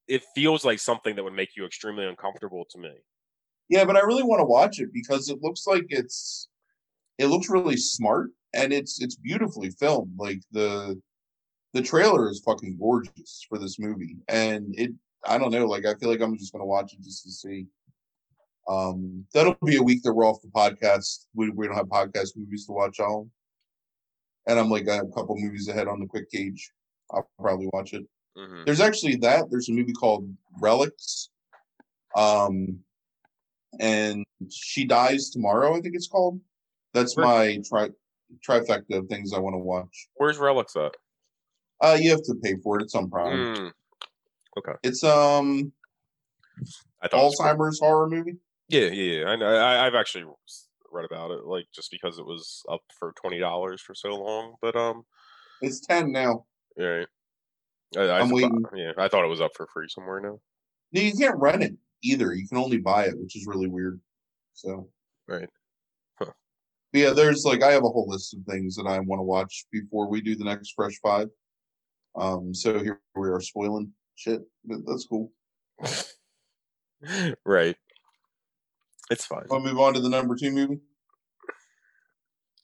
it 0.07 0.23
feels 0.35 0.63
like 0.63 0.79
something 0.79 1.15
that 1.15 1.23
would 1.23 1.33
make 1.33 1.55
you 1.55 1.65
extremely 1.65 2.05
uncomfortable 2.05 2.65
to 2.71 2.77
me. 2.77 2.91
Yeah, 3.69 3.85
but 3.85 3.95
I 3.95 4.01
really 4.01 4.23
want 4.23 4.41
to 4.41 4.45
watch 4.45 4.79
it 4.79 4.89
because 4.93 5.29
it 5.29 5.41
looks 5.41 5.67
like 5.67 5.85
it's 5.89 6.48
it 7.19 7.27
looks 7.27 7.49
really 7.49 7.77
smart 7.77 8.31
and 8.55 8.73
it's 8.73 9.01
it's 9.01 9.15
beautifully 9.15 9.69
filmed. 9.69 10.13
Like 10.17 10.41
the 10.51 10.99
the 11.73 11.81
trailer 11.83 12.29
is 12.29 12.41
fucking 12.43 12.77
gorgeous 12.79 13.45
for 13.47 13.59
this 13.59 13.77
movie, 13.77 14.17
and 14.27 14.73
it 14.77 14.91
I 15.27 15.37
don't 15.37 15.51
know. 15.51 15.67
Like 15.67 15.85
I 15.85 15.93
feel 15.95 16.09
like 16.09 16.21
I'm 16.21 16.37
just 16.37 16.51
gonna 16.51 16.65
watch 16.65 16.93
it 16.93 17.01
just 17.01 17.23
to 17.25 17.31
see. 17.31 17.67
Um, 18.67 19.25
that'll 19.33 19.57
be 19.65 19.77
a 19.77 19.83
week 19.83 20.03
that 20.03 20.13
we're 20.13 20.25
off 20.25 20.41
the 20.41 20.47
podcast. 20.47 21.25
We 21.35 21.49
we 21.51 21.67
don't 21.67 21.75
have 21.75 21.87
podcast 21.87 22.35
movies 22.35 22.65
to 22.65 22.71
watch 22.71 22.99
all. 22.99 23.29
And 24.47 24.57
I'm 24.57 24.69
like 24.69 24.87
I 24.89 24.95
have 24.95 25.05
a 25.05 25.15
couple 25.15 25.35
movies 25.37 25.67
ahead 25.67 25.87
on 25.87 25.99
the 25.99 26.07
quick 26.07 26.31
gauge. 26.31 26.71
I'll 27.11 27.29
probably 27.39 27.69
watch 27.73 27.93
it. 27.93 28.05
hmm 28.35 28.63
There's 28.65 28.79
actually 28.79 29.17
that. 29.17 29.51
There's 29.51 29.69
a 29.69 29.73
movie 29.73 29.93
called 29.93 30.31
Relics. 30.59 31.29
Um, 32.15 32.79
and 33.79 34.25
she 34.49 34.85
dies 34.85 35.29
tomorrow. 35.29 35.75
I 35.75 35.81
think 35.81 35.95
it's 35.95 36.07
called. 36.07 36.39
That's 36.93 37.15
my 37.17 37.59
tri- 37.67 37.89
trifecta 38.47 38.97
of 38.97 39.07
things 39.07 39.33
I 39.33 39.39
want 39.39 39.53
to 39.53 39.57
watch. 39.59 40.07
Where's 40.15 40.37
Relics 40.37 40.75
at? 40.75 40.95
Uh, 41.81 41.97
you 41.99 42.09
have 42.11 42.23
to 42.23 42.35
pay 42.43 42.55
for 42.63 42.79
it. 42.79 42.83
It's 42.83 42.95
on 42.95 43.09
Prime. 43.09 43.55
Mm, 43.55 43.71
It's 44.83 45.03
um 45.03 45.71
I 47.01 47.07
thought. 47.07 47.21
it 47.21 47.23
was- 47.25 47.37
Alzheimer's 47.39 47.79
horror 47.79 48.09
movie. 48.09 48.37
yeah, 48.67 48.87
yeah, 48.87 49.19
yeah. 49.21 49.25
I 49.27 49.35
know. 49.35 49.45
I, 49.47 49.85
I've 49.87 49.95
actually 49.95 50.25
read 50.91 51.05
about 51.05 51.31
it, 51.31 51.45
like 51.45 51.65
just 51.73 51.91
because 51.91 52.17
it 52.17 52.25
was 52.25 52.63
up 52.69 52.81
for 52.99 53.13
twenty 53.21 53.39
dollars 53.39 53.81
for 53.81 53.93
so 53.95 54.09
long. 54.09 54.55
But 54.61 54.75
um, 54.75 55.05
It's 55.61 55.79
ten 55.85 56.11
now. 56.11 56.45
yeah. 56.75 57.05
I, 57.97 58.01
I 58.01 58.19
I'm 58.19 58.27
thought- 58.29 58.35
waiting. 58.35 58.65
Yeah, 58.75 58.91
I 58.97 59.07
thought 59.07 59.23
it 59.23 59.29
was 59.29 59.41
up 59.41 59.51
for 59.55 59.67
free 59.73 59.87
somewhere 59.89 60.19
now. 60.19 60.39
No, 60.91 61.01
you 61.01 61.13
can't 61.13 61.37
rent 61.39 61.63
it 61.63 61.73
either. 62.03 62.33
You 62.33 62.47
can 62.47 62.57
only 62.57 62.77
buy 62.79 63.05
it, 63.05 63.17
which 63.19 63.35
is 63.35 63.45
really 63.47 63.67
weird. 63.67 63.99
So 64.53 64.89
Right. 65.27 65.47
But 66.91 66.99
yeah, 66.99 67.09
there's 67.11 67.45
like 67.45 67.63
I 67.63 67.71
have 67.71 67.83
a 67.83 67.89
whole 67.89 68.07
list 68.07 68.33
of 68.33 68.39
things 68.49 68.75
that 68.75 68.87
I 68.87 68.99
want 68.99 69.19
to 69.19 69.23
watch 69.23 69.65
before 69.71 70.09
we 70.09 70.21
do 70.21 70.35
the 70.35 70.45
next 70.45 70.73
Fresh 70.75 70.99
Five. 71.03 71.27
Um, 72.15 72.53
so 72.53 72.79
here 72.79 72.99
we 73.15 73.29
are 73.29 73.41
spoiling 73.41 73.93
shit. 74.15 74.41
That's 74.65 75.05
cool. 75.05 75.31
right. 77.45 77.75
It's 79.11 79.25
fine. 79.25 79.45
I'll 79.51 79.59
move 79.59 79.79
on 79.79 79.93
to 79.93 79.99
the 79.99 80.09
number 80.09 80.35
two 80.35 80.51
movie. 80.51 80.79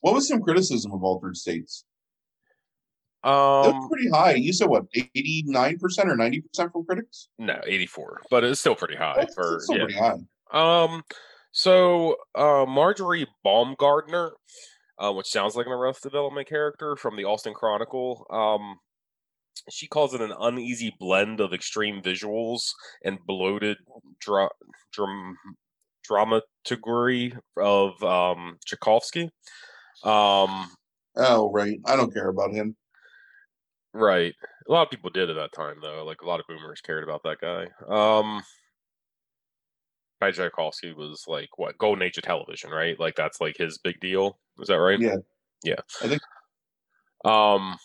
What 0.02 0.14
was 0.14 0.28
some 0.28 0.42
criticism 0.42 0.92
of 0.92 1.04
Altered 1.04 1.36
States? 1.36 1.86
Um, 3.24 3.90
pretty 3.90 4.10
high. 4.10 4.36
You 4.36 4.54
said 4.54 4.70
what, 4.70 4.84
eighty 4.94 5.44
nine 5.48 5.80
percent 5.80 6.10
or 6.10 6.16
ninety 6.16 6.42
percent 6.42 6.72
from 6.72 6.86
critics? 6.86 7.30
no, 7.40 7.60
eighty 7.66 7.88
four, 7.88 8.22
but 8.30 8.44
it's 8.44 8.60
still 8.60 8.76
pretty 8.76 8.96
high 8.96 9.16
That's, 9.18 9.34
for 9.34 9.60
yeah. 9.70 9.78
pretty 9.78 9.98
high. 9.98 10.18
Um, 10.52 11.04
so 11.56 12.18
uh, 12.36 12.66
Marjorie 12.68 13.28
Baumgarten, 13.44 14.32
uh, 15.00 15.14
which 15.14 15.28
sounds 15.28 15.56
like 15.56 15.66
an 15.66 15.72
Arrested 15.72 16.10
Development 16.10 16.46
character 16.46 16.98
from 16.98 17.16
the 17.16 17.24
Austin 17.24 17.54
Chronicle, 17.54 18.28
um, 18.30 18.76
she 19.72 19.88
calls 19.88 20.14
it 20.14 20.20
an 20.20 20.34
uneasy 20.38 20.94
blend 21.00 21.40
of 21.40 21.54
extreme 21.54 22.02
visuals 22.02 22.72
and 23.06 23.18
bloated 23.26 23.78
dra- 24.20 24.50
dram- 24.92 25.38
dramaturgy 26.04 27.34
of 27.56 28.04
um, 28.04 28.58
Chayefsky. 28.68 29.30
Um, 30.04 30.68
Oh 31.18 31.50
right, 31.54 31.80
I 31.86 31.96
don't 31.96 32.14
care 32.14 32.28
about 32.28 32.52
him. 32.52 32.76
Right. 33.94 34.34
A 34.68 34.72
lot 34.72 34.84
of 34.84 34.90
people 34.90 35.10
did 35.10 35.30
at 35.30 35.38
that 35.38 35.54
time, 35.54 35.78
though. 35.82 36.04
Like 36.04 36.22
a 36.22 36.28
lot 36.28 36.42
of 36.42 36.46
boomers 36.48 36.82
cared 36.82 37.06
about 37.06 37.24
that 37.24 37.40
guy. 37.40 37.68
Um, 37.88 38.44
Guy 40.22 40.32
Chayefsky 40.32 40.96
was 40.96 41.26
like 41.28 41.50
what 41.58 41.78
golden 41.78 42.04
age 42.04 42.18
of 42.18 42.24
television, 42.24 42.70
right? 42.72 43.00
Like 43.00 43.16
that's 43.16 43.42
like 43.42 43.58
his 43.58 43.78
big 43.78 44.00
deal. 44.00 44.40
Is 44.60 44.68
that 44.70 44.76
right? 44.80 45.00
Yeah. 45.00 45.18
Yeah. 45.64 45.80
I 46.02 46.08
think- 46.08 46.22
Um, 47.24 47.78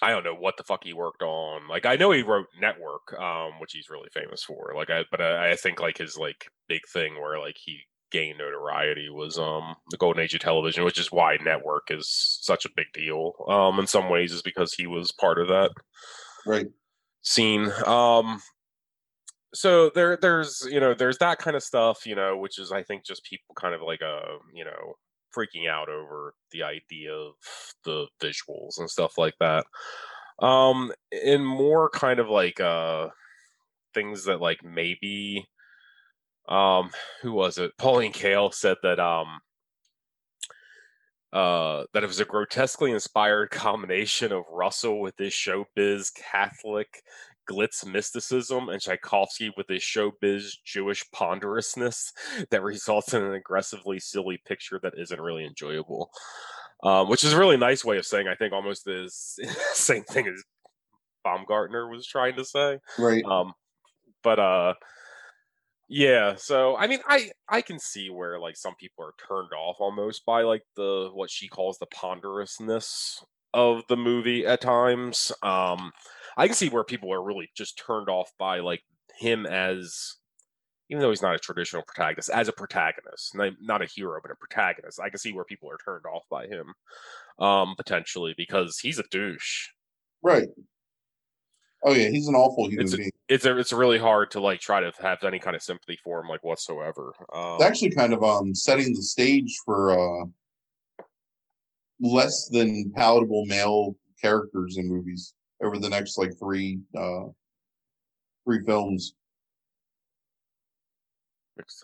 I 0.00 0.10
don't 0.10 0.22
know 0.24 0.34
what 0.34 0.56
the 0.56 0.62
fuck 0.62 0.84
he 0.84 0.92
worked 0.92 1.22
on. 1.22 1.66
Like 1.68 1.84
I 1.84 1.96
know 1.96 2.12
he 2.12 2.22
wrote 2.22 2.46
Network, 2.60 3.12
um, 3.18 3.58
which 3.60 3.72
he's 3.72 3.90
really 3.90 4.08
famous 4.12 4.44
for. 4.44 4.72
Like 4.76 4.90
I, 4.90 5.04
but 5.10 5.20
I, 5.20 5.50
I 5.52 5.56
think 5.56 5.80
like 5.80 5.98
his 5.98 6.16
like 6.16 6.46
big 6.68 6.82
thing 6.92 7.14
where 7.20 7.38
like 7.40 7.56
he 7.58 7.80
gained 8.10 8.38
notoriety 8.38 9.10
was 9.10 9.36
um 9.38 9.74
the 9.90 9.96
golden 9.96 10.22
age 10.22 10.32
of 10.34 10.40
television, 10.40 10.84
which 10.84 10.98
is 11.00 11.10
why 11.12 11.36
Network 11.44 11.88
is 11.90 12.08
such 12.40 12.64
a 12.64 12.70
big 12.76 12.86
deal. 12.94 13.32
Um, 13.48 13.78
in 13.80 13.86
some 13.88 14.08
ways, 14.08 14.32
is 14.32 14.40
because 14.42 14.72
he 14.72 14.86
was 14.86 15.10
part 15.12 15.38
of 15.40 15.48
that 15.48 15.72
Right. 16.46 16.66
scene. 17.22 17.70
Um, 17.84 18.40
so 19.54 19.90
there, 19.90 20.18
there's 20.20 20.66
you 20.70 20.80
know, 20.80 20.94
there's 20.94 21.18
that 21.18 21.38
kind 21.38 21.56
of 21.56 21.62
stuff, 21.62 22.06
you 22.06 22.14
know, 22.14 22.36
which 22.36 22.58
is 22.58 22.72
I 22.72 22.82
think 22.82 23.04
just 23.04 23.24
people 23.24 23.54
kind 23.54 23.74
of 23.74 23.82
like 23.82 24.00
a 24.00 24.20
you 24.54 24.64
know, 24.64 24.94
freaking 25.36 25.68
out 25.70 25.88
over 25.88 26.34
the 26.52 26.62
idea 26.62 27.12
of 27.12 27.34
the 27.84 28.06
visuals 28.22 28.78
and 28.78 28.90
stuff 28.90 29.18
like 29.18 29.34
that. 29.40 29.64
Um, 30.40 30.92
in 31.10 31.44
more 31.44 31.90
kind 31.90 32.20
of 32.20 32.28
like 32.28 32.60
uh 32.60 33.08
things 33.94 34.24
that 34.26 34.40
like 34.40 34.62
maybe 34.62 35.46
um 36.48 36.90
who 37.22 37.32
was 37.32 37.58
it? 37.58 37.72
Pauline 37.78 38.12
Kael 38.12 38.52
said 38.52 38.76
that 38.82 39.00
um 39.00 39.40
uh, 41.32 41.84
that 41.92 42.02
it 42.02 42.06
was 42.06 42.20
a 42.20 42.24
grotesquely 42.24 42.90
inspired 42.90 43.50
combination 43.50 44.32
of 44.32 44.44
Russell 44.50 45.00
with 45.00 45.14
his 45.18 45.32
showbiz 45.32 46.12
Catholic 46.14 47.02
glitz 47.50 47.84
mysticism 47.86 48.68
and 48.68 48.80
Chayefsky 48.80 49.50
with 49.56 49.68
his 49.68 49.82
showbiz 49.82 50.52
Jewish 50.64 51.04
ponderousness 51.12 52.12
that 52.50 52.62
results 52.62 53.14
in 53.14 53.22
an 53.22 53.34
aggressively 53.34 53.98
silly 53.98 54.40
picture 54.46 54.78
that 54.82 54.94
isn't 54.98 55.20
really 55.20 55.44
enjoyable. 55.46 56.10
Um, 56.84 57.08
which 57.08 57.24
is 57.24 57.32
a 57.32 57.38
really 57.38 57.56
nice 57.56 57.84
way 57.84 57.98
of 57.98 58.06
saying, 58.06 58.28
I 58.28 58.36
think, 58.36 58.52
almost 58.52 58.84
the 58.84 59.08
same 59.72 60.04
thing 60.04 60.28
as 60.28 60.42
Baumgarten 61.24 61.90
was 61.90 62.06
trying 62.06 62.36
to 62.36 62.44
say 62.44 62.78
Right. 62.98 63.24
um 63.24 63.52
but 64.22 64.38
uh 64.38 64.74
yeah 65.88 66.34
so 66.36 66.76
i 66.76 66.86
mean 66.86 67.00
i 67.08 67.30
i 67.48 67.60
can 67.62 67.78
see 67.78 68.10
where 68.10 68.38
like 68.38 68.56
some 68.56 68.74
people 68.76 69.04
are 69.04 69.14
turned 69.26 69.50
off 69.52 69.76
almost 69.80 70.24
by 70.26 70.42
like 70.42 70.62
the 70.76 71.10
what 71.12 71.30
she 71.30 71.48
calls 71.48 71.78
the 71.78 71.86
ponderousness 71.86 73.24
of 73.54 73.82
the 73.88 73.96
movie 73.96 74.46
at 74.46 74.60
times 74.60 75.32
um 75.42 75.90
i 76.38 76.46
can 76.46 76.54
see 76.56 76.68
where 76.70 76.84
people 76.84 77.12
are 77.12 77.22
really 77.22 77.50
just 77.56 77.78
turned 77.78 78.08
off 78.08 78.30
by 78.38 78.60
like 78.60 78.82
him 79.18 79.44
as 79.46 80.14
even 80.90 81.02
though 81.02 81.10
he's 81.10 81.20
not 81.22 81.34
a 81.34 81.38
traditional 81.38 81.82
protagonist 81.82 82.30
as 82.30 82.48
a 82.48 82.52
protagonist 82.52 83.34
not, 83.34 83.52
not 83.60 83.82
a 83.82 83.86
hero 83.86 84.18
but 84.22 84.30
a 84.30 84.34
protagonist 84.36 84.98
i 85.00 85.10
can 85.10 85.18
see 85.18 85.32
where 85.32 85.44
people 85.44 85.70
are 85.70 85.78
turned 85.84 86.04
off 86.06 86.22
by 86.30 86.46
him 86.46 86.72
um 87.38 87.74
potentially 87.76 88.34
because 88.36 88.78
he's 88.78 88.98
a 88.98 89.04
douche 89.10 89.68
Right. 90.22 90.48
Oh 91.84 91.92
yeah, 91.94 92.08
he's 92.08 92.26
an 92.26 92.34
awful 92.34 92.68
human 92.68 92.86
It's 92.86 92.94
a- 92.94 92.96
being. 92.96 93.10
it's 93.28 93.44
a, 93.44 93.56
it's 93.56 93.72
really 93.72 93.98
hard 93.98 94.32
to 94.32 94.40
like 94.40 94.58
try 94.58 94.80
to 94.80 94.90
have 95.00 95.22
any 95.22 95.38
kind 95.38 95.54
of 95.54 95.62
sympathy 95.62 95.96
for 96.02 96.18
him 96.20 96.26
like 96.26 96.42
whatsoever. 96.42 97.12
Um, 97.32 97.54
It's 97.54 97.62
actually 97.64 97.90
kind 97.90 98.12
of 98.12 98.24
um 98.24 98.52
setting 98.52 98.92
the 98.92 99.00
stage 99.02 99.56
for 99.64 99.92
uh 99.92 100.24
less 102.00 102.48
than 102.48 102.90
palatable 102.96 103.46
male 103.46 103.94
characters 104.20 104.76
in 104.76 104.88
movies 104.88 105.34
over 105.62 105.78
the 105.78 105.88
next 105.88 106.18
like 106.18 106.38
three 106.38 106.80
uh 106.96 107.24
three 108.44 108.64
films. 108.64 109.14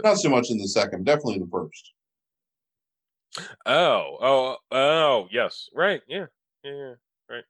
Not 0.04 0.18
so 0.18 0.28
much 0.30 0.50
in 0.50 0.58
the 0.58 0.68
second, 0.68 1.04
definitely 1.04 1.40
the 1.40 1.48
first. 1.50 1.92
oh, 3.66 4.16
oh, 4.20 4.56
oh, 4.70 5.28
yes, 5.32 5.68
right, 5.74 6.00
yeah, 6.06 6.26
yeah, 6.62 6.70
yeah, 6.72 6.94
right. 7.28 7.44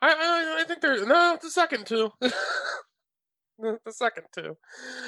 I, 0.00 0.08
I, 0.08 0.60
I 0.62 0.64
think 0.64 0.80
there's 0.80 1.06
no 1.06 1.36
the 1.42 1.50
second 1.50 1.86
two, 1.86 2.10
the, 2.20 3.78
second 3.90 4.24
two. 4.34 4.56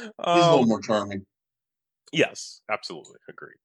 He's 0.03 0.13
a 0.19 0.35
little 0.35 0.59
Um, 0.61 0.69
more 0.69 0.83
charming. 0.83 1.25
yes, 2.13 2.61
absolutely, 2.71 3.17
agreed. 3.31 3.57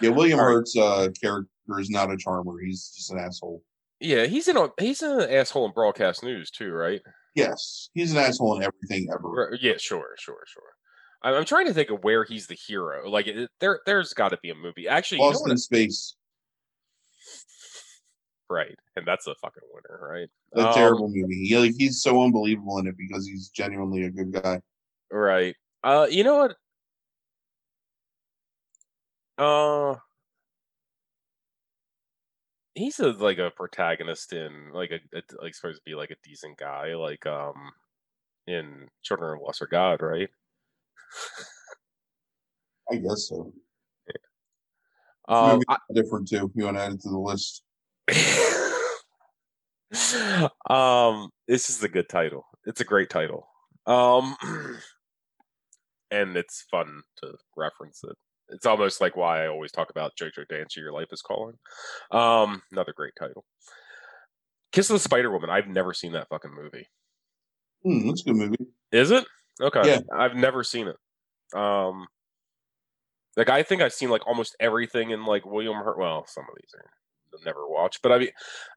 Yeah, 0.00 0.10
William 0.10 0.38
all 0.38 0.46
right. 0.46 0.52
Hurt's 0.52 0.76
uh 0.76 1.08
character 1.20 1.48
is 1.80 1.90
not 1.90 2.12
a 2.12 2.16
charmer. 2.16 2.60
He's 2.60 2.90
just 2.90 3.10
an 3.10 3.18
asshole. 3.18 3.62
Yeah, 4.04 4.26
he's 4.26 4.48
in 4.48 4.58
a 4.58 4.68
he's 4.78 5.00
an 5.02 5.22
asshole 5.22 5.64
in 5.64 5.72
broadcast 5.72 6.22
news 6.22 6.50
too, 6.50 6.70
right? 6.72 7.00
Yes, 7.34 7.88
he's 7.94 8.12
an 8.12 8.18
asshole 8.18 8.58
in 8.58 8.62
everything 8.62 9.08
ever. 9.10 9.56
Yeah, 9.60 9.78
sure, 9.78 10.14
sure, 10.18 10.44
sure. 10.46 10.62
I'm, 11.22 11.34
I'm 11.34 11.44
trying 11.46 11.66
to 11.66 11.72
think 11.74 11.88
of 11.90 12.04
where 12.04 12.22
he's 12.24 12.46
the 12.46 12.54
hero. 12.54 13.08
Like, 13.08 13.26
it, 13.26 13.50
there, 13.60 13.80
there's 13.86 14.12
got 14.12 14.28
to 14.28 14.38
be 14.42 14.50
a 14.50 14.54
movie. 14.54 14.86
Actually, 14.86 15.18
you 15.18 15.22
know 15.24 15.28
Lost 15.30 15.42
what 15.42 15.50
in 15.52 15.56
Space. 15.56 16.16
right, 18.50 18.76
and 18.94 19.06
that's 19.06 19.26
a 19.26 19.34
fucking 19.40 19.62
winner, 19.72 20.06
right? 20.06 20.28
A 20.54 20.68
Um, 20.68 20.74
terrible 20.74 21.08
movie. 21.08 21.46
He, 21.46 21.58
like, 21.58 21.72
he's 21.76 22.02
so 22.02 22.22
unbelievable 22.22 22.78
in 22.78 22.86
it 22.86 22.96
because 22.98 23.26
he's 23.26 23.48
genuinely 23.48 24.04
a 24.04 24.10
good 24.10 24.32
guy. 24.32 24.60
Right. 25.10 25.56
Uh, 25.82 26.06
you 26.10 26.24
know 26.24 26.36
what? 26.36 26.56
Uh, 29.38 29.96
he's 32.74 32.98
a 33.00 33.08
like 33.10 33.38
a 33.38 33.50
protagonist 33.50 34.32
in 34.32 34.70
like 34.72 34.90
a, 34.90 35.00
a 35.16 35.22
like 35.42 35.54
supposed 35.54 35.78
to 35.78 35.90
be 35.90 35.94
like 35.94 36.10
a 36.10 36.16
decent 36.24 36.58
guy, 36.58 36.94
like 36.94 37.26
um, 37.26 37.72
in 38.46 38.88
Children 39.02 39.38
of 39.38 39.46
Lesser 39.46 39.66
God, 39.66 40.02
right? 40.02 40.28
I 42.90 42.96
guess 42.96 43.28
so. 43.28 43.52
Um, 45.26 45.52
Movie 45.52 45.64
different 45.94 46.28
too. 46.28 46.52
You 46.54 46.66
want 46.66 46.76
to 46.76 46.82
add 46.82 46.92
it 46.92 47.00
to 47.00 47.08
the 47.08 47.18
list? 47.18 47.62
Um, 50.68 51.30
this 51.46 51.70
is 51.70 51.82
a 51.82 51.88
good 51.88 52.08
title. 52.08 52.44
it's 52.66 52.80
a 52.80 52.84
great 52.84 53.10
title. 53.10 53.46
Um, 53.86 54.36
and 56.10 56.36
it's 56.36 56.64
fun 56.70 57.02
to 57.18 57.34
reference 57.56 58.02
it. 58.04 58.16
It's 58.50 58.66
almost 58.66 59.00
like 59.00 59.16
why 59.16 59.44
I 59.44 59.48
always 59.48 59.72
talk 59.72 59.90
about 59.90 60.12
JoJo 60.20 60.46
Dance 60.48 60.76
Your 60.76 60.92
Life 60.92 61.08
is 61.12 61.22
Calling. 61.22 61.56
Um, 62.10 62.62
another 62.70 62.92
great 62.94 63.14
title. 63.18 63.44
Kiss 64.72 64.90
of 64.90 64.94
the 64.94 65.00
Spider 65.00 65.30
Woman. 65.30 65.50
I've 65.50 65.68
never 65.68 65.94
seen 65.94 66.12
that 66.12 66.28
fucking 66.28 66.54
movie. 66.54 66.88
Hmm, 67.82 68.06
that's 68.06 68.22
a 68.22 68.24
good 68.24 68.36
movie. 68.36 68.66
Is 68.92 69.10
it? 69.10 69.24
Okay. 69.60 69.82
Yeah. 69.84 70.00
I've 70.14 70.34
never 70.34 70.64
seen 70.64 70.88
it. 70.88 70.96
Um, 71.58 72.06
like 73.36 73.48
I 73.48 73.62
think 73.62 73.82
I've 73.82 73.92
seen 73.92 74.10
like 74.10 74.26
almost 74.26 74.56
everything 74.60 75.10
in 75.10 75.24
like 75.24 75.44
William 75.44 75.76
Hurt. 75.76 75.98
Well, 75.98 76.26
some 76.26 76.44
of 76.44 76.56
these 76.56 76.74
are 76.74 76.90
I've 77.34 77.44
never 77.44 77.68
watched, 77.68 78.00
but 78.02 78.12
I 78.12 78.18
mean, 78.18 78.28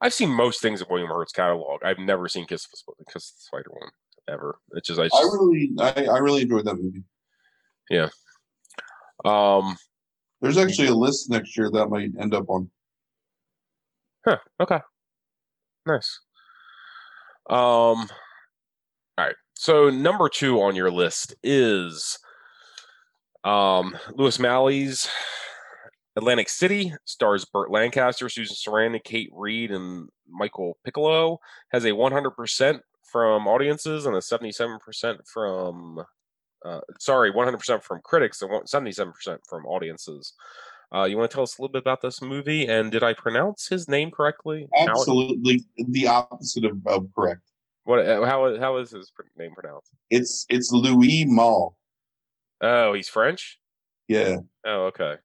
I've 0.01 0.13
seen 0.13 0.29
most 0.29 0.61
things 0.61 0.81
in 0.81 0.87
William 0.89 1.09
Hurt's 1.09 1.31
catalog. 1.31 1.83
I've 1.83 1.99
never 1.99 2.27
seen 2.27 2.45
Kiss 2.45 2.65
of 2.65 2.71
the, 2.71 2.77
Sp- 2.81 3.05
Kiss 3.11 3.29
of 3.29 3.35
the 3.35 3.41
Spider 3.41 3.71
Woman 3.71 3.91
ever. 4.27 4.59
It's 4.71 4.87
just 4.87 4.99
I 4.99 5.05
just 5.05 5.15
I 5.15 5.21
really, 5.21 5.71
I, 5.79 6.05
I 6.05 6.17
really 6.17 6.41
enjoyed 6.41 6.65
that 6.65 6.75
movie. 6.75 7.03
Um 9.27 9.75
There's 10.41 10.57
actually 10.57 10.87
a 10.87 10.95
list 10.95 11.29
next 11.29 11.57
year 11.57 11.69
that 11.71 11.87
might 11.89 12.11
end 12.19 12.33
up 12.33 12.49
on. 12.49 12.69
Huh. 14.25 14.37
Okay. 14.59 14.79
Nice. 15.85 16.19
Um. 17.49 17.57
All 17.57 18.07
right. 19.17 19.35
So 19.55 19.89
number 19.89 20.29
two 20.29 20.61
on 20.61 20.75
your 20.75 20.91
list 20.91 21.35
is 21.43 22.19
um 23.43 23.97
Lewis 24.15 24.39
Malley's 24.39 25.07
Atlantic 26.17 26.49
City. 26.49 26.93
Stars 27.05 27.45
Burt 27.45 27.71
Lancaster, 27.71 28.27
Susan 28.27 28.55
Sarandon, 28.55 29.03
Kate 29.03 29.29
Reid, 29.33 29.71
and 29.71 30.09
Michael 30.27 30.77
Piccolo. 30.83 31.39
Has 31.71 31.85
a 31.85 31.91
100% 31.91 32.79
from 33.03 33.47
audiences 33.47 34.05
and 34.05 34.15
a 34.15 34.19
77% 34.19 35.17
from. 35.31 36.03
Uh, 36.65 36.81
sorry, 36.99 37.31
100% 37.31 37.83
from 37.83 38.01
critics 38.03 38.41
and 38.41 38.51
77% 38.51 39.39
from 39.47 39.65
audiences. 39.65 40.33
Uh, 40.93 41.03
you 41.03 41.17
want 41.17 41.29
to 41.29 41.35
tell 41.35 41.43
us 41.43 41.57
a 41.57 41.61
little 41.61 41.71
bit 41.71 41.81
about 41.81 42.01
this 42.01 42.21
movie? 42.21 42.65
And 42.65 42.91
did 42.91 43.03
I 43.03 43.13
pronounce 43.13 43.67
his 43.67 43.87
name 43.87 44.09
correctly? 44.09 44.67
Absolutely 44.77 45.65
the 45.77 46.07
opposite 46.07 46.65
of, 46.65 46.85
of 46.87 47.07
correct. 47.13 47.41
What? 47.83 47.99
uh, 47.99 48.25
How? 48.25 48.57
How 48.57 48.77
is 48.77 48.91
his 48.91 49.11
name 49.37 49.51
pronounced? 49.53 49.91
It's 50.09 50.45
it's 50.49 50.71
Louis 50.71 51.25
Malle. 51.25 51.75
Oh, 52.61 52.93
he's 52.93 53.07
French. 53.07 53.59
Yeah. 54.07 54.37
Oh, 54.65 54.85
okay, 54.87 55.15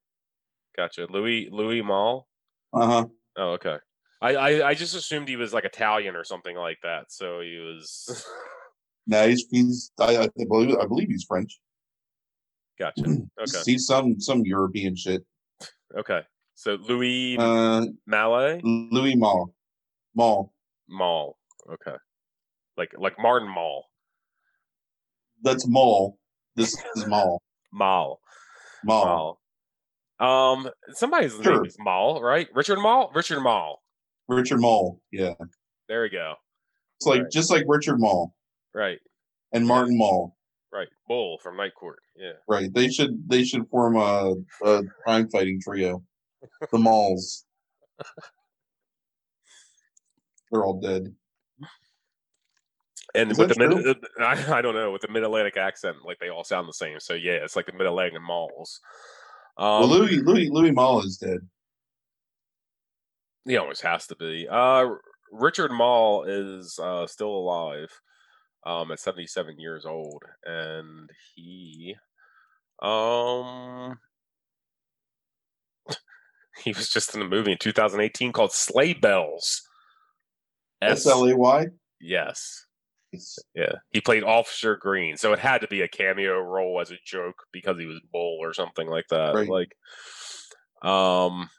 gotcha. 0.77 1.07
Louis 1.11 1.49
Louis 1.51 1.83
Malle. 1.83 2.29
Uh 2.73 2.87
huh. 2.87 3.07
Oh, 3.37 3.51
okay. 3.53 3.79
I, 4.21 4.35
I 4.35 4.69
I 4.69 4.75
just 4.75 4.95
assumed 4.95 5.29
he 5.29 5.37
was 5.37 5.53
like 5.53 5.65
Italian 5.65 6.15
or 6.15 6.23
something 6.25 6.57
like 6.57 6.79
that. 6.83 7.11
So 7.11 7.41
he 7.41 7.59
was. 7.59 8.25
No, 9.07 9.27
he's 9.29 9.47
he's 9.51 9.91
I, 10.01 10.25
I 10.25 10.29
believe 10.49 10.77
I 10.77 10.87
believe 10.87 11.09
he's 11.09 11.25
French. 11.25 11.59
gotcha. 12.79 13.03
Okay. 13.41 13.59
He's 13.67 13.87
some 13.87 14.21
some 14.21 14.43
European 14.45 14.95
shit. 14.97 15.25
Okay. 15.97 16.21
So 16.55 16.75
Louis 16.75 17.37
Uh, 17.39 17.87
Mallet 18.07 18.63
Louis 18.65 19.17
Mall. 19.17 19.53
Mall. 20.15 20.53
Mall. 20.89 21.37
Okay. 21.71 21.97
Like 22.77 22.93
like 22.99 23.19
Martin 23.19 23.49
Mall. 23.49 23.85
That's 25.43 25.67
Mall. 25.67 26.19
This 26.55 26.77
is 26.97 27.07
Mall. 27.07 27.43
Mall. 27.73 28.21
Malle. 28.85 29.39
Mall. 30.21 30.53
Um, 30.55 30.71
somebody's 30.93 31.37
name 31.41 31.65
is 31.65 31.77
Mall, 31.81 32.23
right? 32.23 32.47
Richard 32.55 32.79
Moll. 32.79 33.11
Richard 33.15 33.41
Moll. 33.41 33.81
Richard 34.29 34.61
Moll, 34.61 35.01
Yeah. 35.11 35.33
There 35.89 36.03
we 36.03 36.11
go. 36.11 36.35
It's 36.99 37.07
like 37.07 37.23
Right. 37.23 37.31
just 37.33 37.51
like 37.51 37.65
Richard 37.67 37.99
Moll 37.99 38.33
Right. 38.75 38.99
and 39.53 39.67
Martin 39.67 39.99
Mull. 39.99 40.37
Right. 40.73 40.89
Bull 41.07 41.39
from 41.43 41.57
Night 41.59 41.75
Court. 41.79 41.99
Yeah. 42.17 42.33
Right. 42.49 42.73
They 42.73 42.89
should 42.89 43.29
they 43.29 43.45
should 43.45 43.69
form 43.69 43.97
a, 43.97 44.35
a 44.65 44.83
crime 45.05 45.29
fighting 45.29 45.61
trio. 45.61 46.03
The 46.71 46.79
Malls. 46.79 47.45
They're 50.51 50.65
all 50.65 50.81
dead. 50.81 51.15
And 53.15 53.31
Is 53.31 53.39
with 53.39 53.51
the 53.55 53.69
mid, 53.69 53.97
I, 54.21 54.59
I 54.59 54.63
don't 54.63 54.75
know, 54.75 54.91
with 54.91 55.03
the 55.03 55.09
mid 55.09 55.23
Atlantic 55.23 55.59
accent, 55.59 55.99
like 56.05 56.19
they 56.19 56.31
all 56.31 56.45
sound 56.45 56.67
the 56.67 56.73
same. 56.73 56.99
So 56.99 57.13
yeah, 57.13 57.33
it's 57.33 57.57
like 57.57 57.67
the 57.67 57.73
mid 57.73 57.87
Atlantic 57.87 58.23
malls. 58.23 58.81
Um, 59.59 59.81
well, 59.81 59.89
Louis 59.89 60.21
Louis 60.21 60.49
Louis 60.49 60.71
Malle 60.71 61.01
is 61.01 61.19
dead. 61.19 61.41
he 63.45 63.59
always 63.59 63.83
has 63.83 64.07
to 64.07 64.17
be. 64.17 64.49
Uh, 64.51 64.87
Richard 65.31 65.73
Moll 65.73 66.25
is 66.25 66.79
uh, 66.83 67.07
still 67.07 67.29
alive, 67.31 67.91
um, 68.65 68.91
at 68.93 69.01
seventy 69.01 69.27
seven 69.27 69.59
years 69.59 69.85
old, 69.85 70.23
and 70.45 71.11
he, 71.35 71.97
um, 72.81 73.99
he 76.65 76.73
was 76.73 76.89
just 76.89 77.15
in 77.15 77.23
a 77.23 77.29
movie 77.29 77.53
in 77.53 77.59
two 77.59 77.73
thousand 77.73 78.01
eighteen 78.01 78.33
called 78.33 78.53
Sleigh 78.53 78.95
Bells. 78.95 79.63
S 80.81 81.07
L 81.07 81.25
A 81.25 81.37
Y. 81.37 81.67
Yes. 82.01 82.67
Yeah, 83.55 83.75
he 83.91 84.01
played 84.01 84.25
Officer 84.25 84.77
Green, 84.77 85.19
so 85.19 85.35
it 85.35 85.39
had 85.39 85.61
to 85.61 85.69
be 85.69 85.83
a 85.83 85.89
cameo 85.89 86.39
role 86.41 86.81
as 86.81 86.91
a 86.91 86.97
joke 87.05 87.45
because 87.53 87.79
he 87.79 87.85
was 87.85 88.01
Bull 88.11 88.39
or 88.41 88.55
something 88.55 88.89
like 88.89 89.07
that. 89.11 89.35
Right. 89.35 89.49
Like, 89.49 89.77
um, 90.83 91.51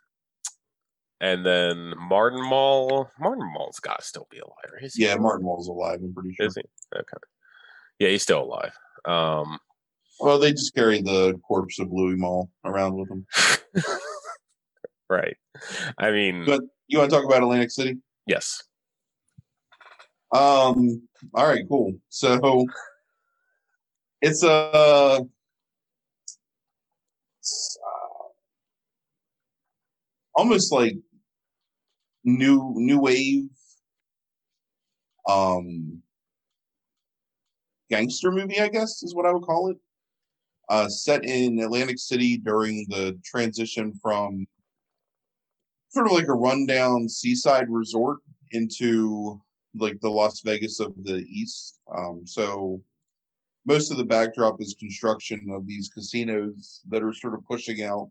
and 1.23 1.45
then 1.45 1.93
Martin 1.97 2.41
Mull. 2.41 3.09
Martin 3.17 3.49
Mull's 3.53 3.79
got 3.79 3.99
to 3.99 4.05
still 4.05 4.27
be 4.29 4.39
alive. 4.39 4.81
Is 4.81 4.99
Yeah, 4.99 5.15
Martin 5.15 5.45
Mull's 5.45 5.69
alive. 5.69 5.99
I'm 6.03 6.13
pretty 6.13 6.33
sure. 6.33 6.47
Is 6.47 6.55
he? 6.55 6.63
Okay. 6.93 7.17
Yeah, 7.97 8.09
he's 8.09 8.23
still 8.23 8.43
alive. 8.43 8.73
Um, 9.05 9.57
Well, 10.19 10.37
they 10.37 10.51
just 10.51 10.75
carry 10.75 11.01
the 11.01 11.39
corpse 11.47 11.79
of 11.79 11.87
Louis 11.93 12.17
Malle 12.17 12.49
around 12.65 12.95
with 12.97 13.07
them. 13.07 13.25
right. 15.09 15.37
I 15.97 16.11
mean, 16.11 16.43
But 16.45 16.59
you 16.87 16.97
want 16.99 17.09
to 17.09 17.15
talk 17.15 17.25
about 17.25 17.41
Atlantic 17.41 17.71
City? 17.71 17.97
yes. 18.27 18.61
Um. 20.33 21.07
All 21.35 21.47
right. 21.47 21.63
Cool. 21.69 21.93
So 22.09 22.65
it's 24.21 24.43
a. 24.43 25.21
it's, 27.39 27.77
uh, 27.79 28.27
almost 30.35 30.71
like 30.73 30.95
new 32.23 32.73
new 32.75 32.99
wave 32.99 33.45
um 35.27 36.01
gangster 37.89 38.31
movie 38.31 38.59
i 38.59 38.67
guess 38.67 39.03
is 39.03 39.15
what 39.15 39.25
i 39.25 39.31
would 39.31 39.43
call 39.43 39.69
it 39.69 39.77
uh 40.69 40.87
set 40.87 41.23
in 41.25 41.59
atlantic 41.59 41.99
city 41.99 42.37
during 42.37 42.85
the 42.89 43.17
transition 43.25 43.93
from 44.01 44.45
sort 45.89 46.07
of 46.07 46.13
like 46.13 46.27
a 46.27 46.33
rundown 46.33 47.07
seaside 47.07 47.69
resort 47.69 48.19
into 48.51 49.39
like 49.75 49.99
the 50.01 50.09
Las 50.09 50.41
Vegas 50.41 50.79
of 50.79 50.93
the 51.03 51.25
East. 51.29 51.79
Um, 51.95 52.21
so 52.25 52.81
most 53.65 53.91
of 53.91 53.97
the 53.97 54.03
backdrop 54.03 54.59
is 54.59 54.75
construction 54.79 55.47
of 55.51 55.67
these 55.67 55.89
casinos 55.89 56.81
that 56.89 57.03
are 57.03 57.13
sort 57.13 57.33
of 57.35 57.45
pushing 57.45 57.83
out 57.83 58.09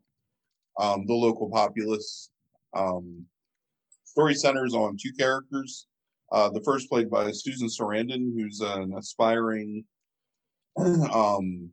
um, 0.80 1.06
the 1.06 1.14
local 1.14 1.50
populace. 1.50 2.30
Um, 2.74 3.26
story 4.12 4.34
centers 4.34 4.74
on 4.74 4.94
two 5.00 5.12
characters. 5.18 5.86
Uh, 6.30 6.50
the 6.50 6.60
first 6.60 6.90
played 6.90 7.10
by 7.10 7.30
Susan 7.32 7.66
Sarandon, 7.66 8.34
who's 8.34 8.60
an 8.60 8.92
aspiring 8.94 9.84
um, 10.78 11.70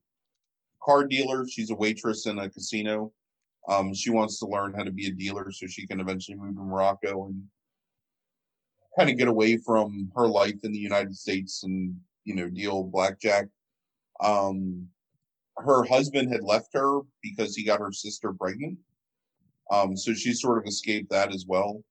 car 0.82 1.06
dealer. 1.06 1.46
She's 1.46 1.70
a 1.70 1.76
waitress 1.76 2.28
in 2.28 2.40
a 2.40 2.50
casino. 2.50 3.12
Um, 3.68 3.94
she 3.94 4.10
wants 4.10 4.40
to 4.40 4.48
learn 4.48 4.74
how 4.74 4.84
to 4.84 4.92
be 4.92 5.08
a 5.08 5.12
dealer 5.12 5.52
so 5.52 5.68
she 5.68 5.86
can 5.86 6.00
eventually 6.00 6.38
move 6.38 6.56
to 6.56 6.62
Morocco 6.62 7.28
and 7.28 7.44
kind 8.98 9.10
of 9.10 9.18
get 9.18 9.28
away 9.28 9.58
from 9.58 10.10
her 10.16 10.28
life 10.28 10.60
in 10.64 10.72
the 10.72 10.80
United 10.80 11.16
States 11.16 11.64
and 11.64 11.94
you 12.24 12.36
know 12.36 12.48
deal 12.48 12.84
blackjack. 12.84 13.48
Um, 14.22 14.88
her 15.58 15.84
husband 15.84 16.32
had 16.32 16.44
left 16.44 16.70
her 16.74 17.02
because 17.22 17.54
he 17.54 17.66
got 17.66 17.82
her 17.82 17.92
sister 17.92 18.32
pregnant, 18.32 18.78
um, 19.72 19.98
so 19.98 20.14
she 20.14 20.32
sort 20.32 20.58
of 20.58 20.66
escaped 20.66 21.10
that 21.12 21.34
as 21.34 21.44
well. 21.46 21.84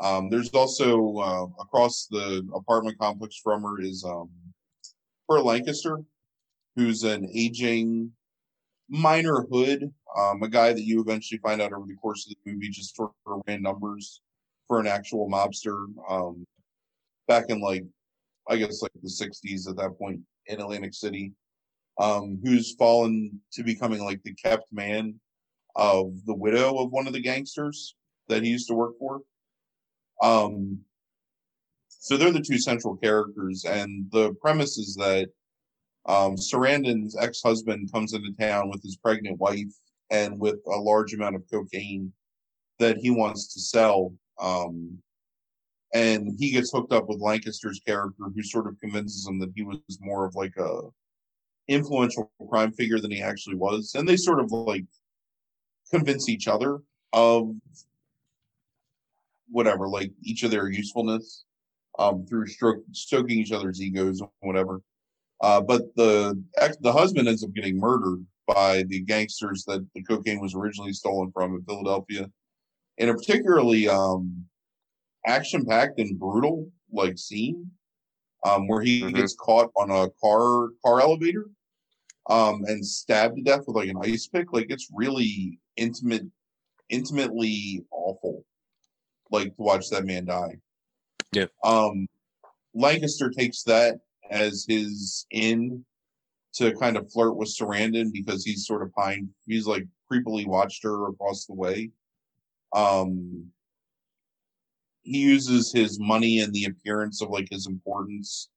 Um, 0.00 0.30
there's 0.30 0.48
also 0.50 1.16
uh, 1.18 1.46
across 1.60 2.06
the 2.10 2.46
apartment 2.54 2.98
complex 2.98 3.36
from 3.42 3.62
her 3.62 3.80
is 3.80 4.04
um, 4.04 4.30
Burt 5.28 5.44
Lancaster, 5.44 6.00
who's 6.74 7.04
an 7.04 7.28
aging 7.34 8.10
minor 8.88 9.46
hood, 9.50 9.92
um, 10.18 10.42
a 10.42 10.48
guy 10.48 10.72
that 10.72 10.82
you 10.82 11.00
eventually 11.00 11.38
find 11.38 11.60
out 11.60 11.72
over 11.72 11.86
the 11.86 11.94
course 11.96 12.26
of 12.26 12.34
the 12.44 12.52
movie 12.52 12.70
just 12.70 12.96
sort 12.96 13.12
of 13.26 13.42
ran 13.46 13.62
numbers 13.62 14.20
for 14.66 14.80
an 14.80 14.86
actual 14.86 15.28
mobster 15.28 15.86
um, 16.08 16.46
back 17.28 17.44
in 17.48 17.60
like 17.60 17.84
I 18.48 18.56
guess 18.56 18.82
like 18.82 18.92
the 19.02 19.08
'60s 19.08 19.68
at 19.68 19.76
that 19.76 19.98
point 19.98 20.20
in 20.46 20.60
Atlantic 20.60 20.94
City, 20.94 21.32
um, 21.98 22.40
who's 22.42 22.74
fallen 22.74 23.40
to 23.52 23.62
becoming 23.62 24.02
like 24.02 24.22
the 24.22 24.34
kept 24.34 24.72
man 24.72 25.14
of 25.76 26.12
the 26.24 26.34
widow 26.34 26.78
of 26.78 26.90
one 26.90 27.06
of 27.06 27.12
the 27.12 27.20
gangsters 27.20 27.94
that 28.28 28.42
he 28.42 28.50
used 28.50 28.68
to 28.68 28.74
work 28.74 28.98
for. 28.98 29.20
Um, 30.22 30.80
so 31.88 32.16
they're 32.16 32.32
the 32.32 32.40
two 32.40 32.58
central 32.58 32.96
characters, 32.96 33.64
and 33.64 34.06
the 34.10 34.34
premise 34.40 34.78
is 34.78 34.94
that 34.96 35.28
um, 36.06 36.36
Sarandon's 36.36 37.16
ex-husband 37.16 37.92
comes 37.92 38.14
into 38.14 38.32
town 38.38 38.70
with 38.70 38.82
his 38.82 38.96
pregnant 38.96 39.38
wife 39.38 39.72
and 40.10 40.38
with 40.40 40.58
a 40.66 40.76
large 40.76 41.12
amount 41.12 41.36
of 41.36 41.42
cocaine 41.50 42.12
that 42.78 42.96
he 42.96 43.10
wants 43.10 43.52
to 43.54 43.60
sell. 43.60 44.12
Um, 44.40 44.98
and 45.92 46.32
he 46.38 46.50
gets 46.50 46.72
hooked 46.72 46.92
up 46.92 47.08
with 47.08 47.20
Lancaster's 47.20 47.80
character, 47.86 48.24
who 48.34 48.42
sort 48.42 48.66
of 48.66 48.80
convinces 48.80 49.26
him 49.26 49.38
that 49.40 49.52
he 49.54 49.62
was 49.62 49.80
more 50.00 50.24
of 50.24 50.34
like 50.34 50.56
a 50.56 50.80
influential 51.68 52.30
crime 52.48 52.72
figure 52.72 52.98
than 52.98 53.10
he 53.10 53.22
actually 53.22 53.56
was, 53.56 53.94
and 53.94 54.08
they 54.08 54.16
sort 54.16 54.40
of 54.40 54.50
like 54.50 54.84
convince 55.90 56.28
each 56.28 56.48
other 56.48 56.78
of 57.12 57.52
whatever, 59.50 59.88
like 59.88 60.10
each 60.22 60.42
of 60.42 60.50
their 60.50 60.68
usefulness 60.68 61.44
um, 61.98 62.24
through 62.26 62.46
stroke, 62.46 62.82
stoking 62.92 63.38
each 63.38 63.52
other's 63.52 63.80
egos 63.80 64.20
or 64.20 64.30
whatever. 64.40 64.82
Uh, 65.40 65.60
but 65.60 65.82
the 65.96 66.42
the 66.80 66.92
husband 66.92 67.28
ends 67.28 67.42
up 67.42 67.52
getting 67.54 67.78
murdered 67.78 68.24
by 68.46 68.82
the 68.88 69.00
gangsters 69.00 69.64
that 69.64 69.86
the 69.94 70.02
cocaine 70.02 70.40
was 70.40 70.54
originally 70.54 70.92
stolen 70.92 71.30
from 71.32 71.54
in 71.54 71.62
Philadelphia, 71.62 72.30
in 72.98 73.08
a 73.08 73.14
particularly 73.14 73.88
um, 73.88 74.44
action-packed 75.26 75.98
and 75.98 76.18
brutal 76.18 76.68
like 76.92 77.16
scene 77.16 77.70
um, 78.46 78.66
where 78.66 78.80
he 78.82 79.02
mm-hmm. 79.02 79.16
gets 79.16 79.34
caught 79.34 79.70
on 79.76 79.90
a 79.90 80.08
car 80.22 80.68
car 80.84 81.00
elevator 81.00 81.46
um, 82.28 82.64
and 82.66 82.84
stabbed 82.84 83.36
to 83.36 83.42
death 83.42 83.64
with 83.66 83.76
like 83.76 83.88
an 83.88 83.98
ice 84.02 84.26
pick. 84.26 84.52
Like 84.52 84.66
it's 84.68 84.88
really 84.92 85.58
intimate, 85.76 86.24
intimately 86.88 87.84
awful. 87.90 88.39
Like 89.30 89.56
to 89.56 89.62
watch 89.62 89.88
that 89.90 90.04
man 90.04 90.24
die. 90.24 90.56
Yeah. 91.32 91.46
Um, 91.64 92.06
Lancaster 92.74 93.30
takes 93.30 93.62
that 93.64 94.00
as 94.30 94.64
his 94.68 95.26
in 95.30 95.84
to 96.54 96.74
kind 96.76 96.96
of 96.96 97.10
flirt 97.12 97.36
with 97.36 97.48
Sarandon 97.48 98.12
because 98.12 98.44
he's 98.44 98.66
sort 98.66 98.82
of 98.82 98.92
pine. 98.92 99.28
He's 99.46 99.66
like 99.66 99.86
creepily 100.10 100.46
watched 100.46 100.82
her 100.82 101.08
across 101.08 101.46
the 101.46 101.54
way. 101.54 101.90
Um, 102.74 103.46
he 105.02 105.18
uses 105.18 105.72
his 105.72 105.98
money 106.00 106.40
and 106.40 106.52
the 106.52 106.66
appearance 106.66 107.22
of 107.22 107.30
like 107.30 107.48
his 107.50 107.66
importance 107.66 108.48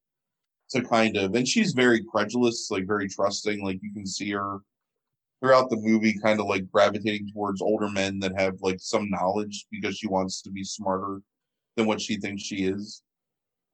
to 0.72 0.82
kind 0.82 1.18
of, 1.18 1.36
and 1.36 1.48
she's 1.48 1.74
very 1.74 2.04
credulous, 2.04 2.70
like 2.72 2.86
very 2.86 3.08
trusting. 3.08 3.64
Like 3.64 3.80
you 3.82 3.94
can 3.94 4.06
see 4.06 4.32
her 4.32 4.60
throughout 5.44 5.70
the 5.70 5.78
movie, 5.78 6.18
kind 6.24 6.40
of 6.40 6.46
like 6.46 6.72
gravitating 6.72 7.30
towards 7.34 7.62
older 7.62 7.90
men 7.90 8.18
that 8.20 8.40
have 8.40 8.56
like 8.62 8.78
some 8.80 9.10
knowledge 9.10 9.66
because 9.72 9.98
she 9.98 10.08
wants 10.08 10.42
to 10.42 10.50
be 10.50 10.64
smarter 10.64 11.20
than 11.76 11.86
what 11.86 12.00
she 12.00 12.18
thinks 12.18 12.44
she 12.44 12.66
is. 12.66 13.04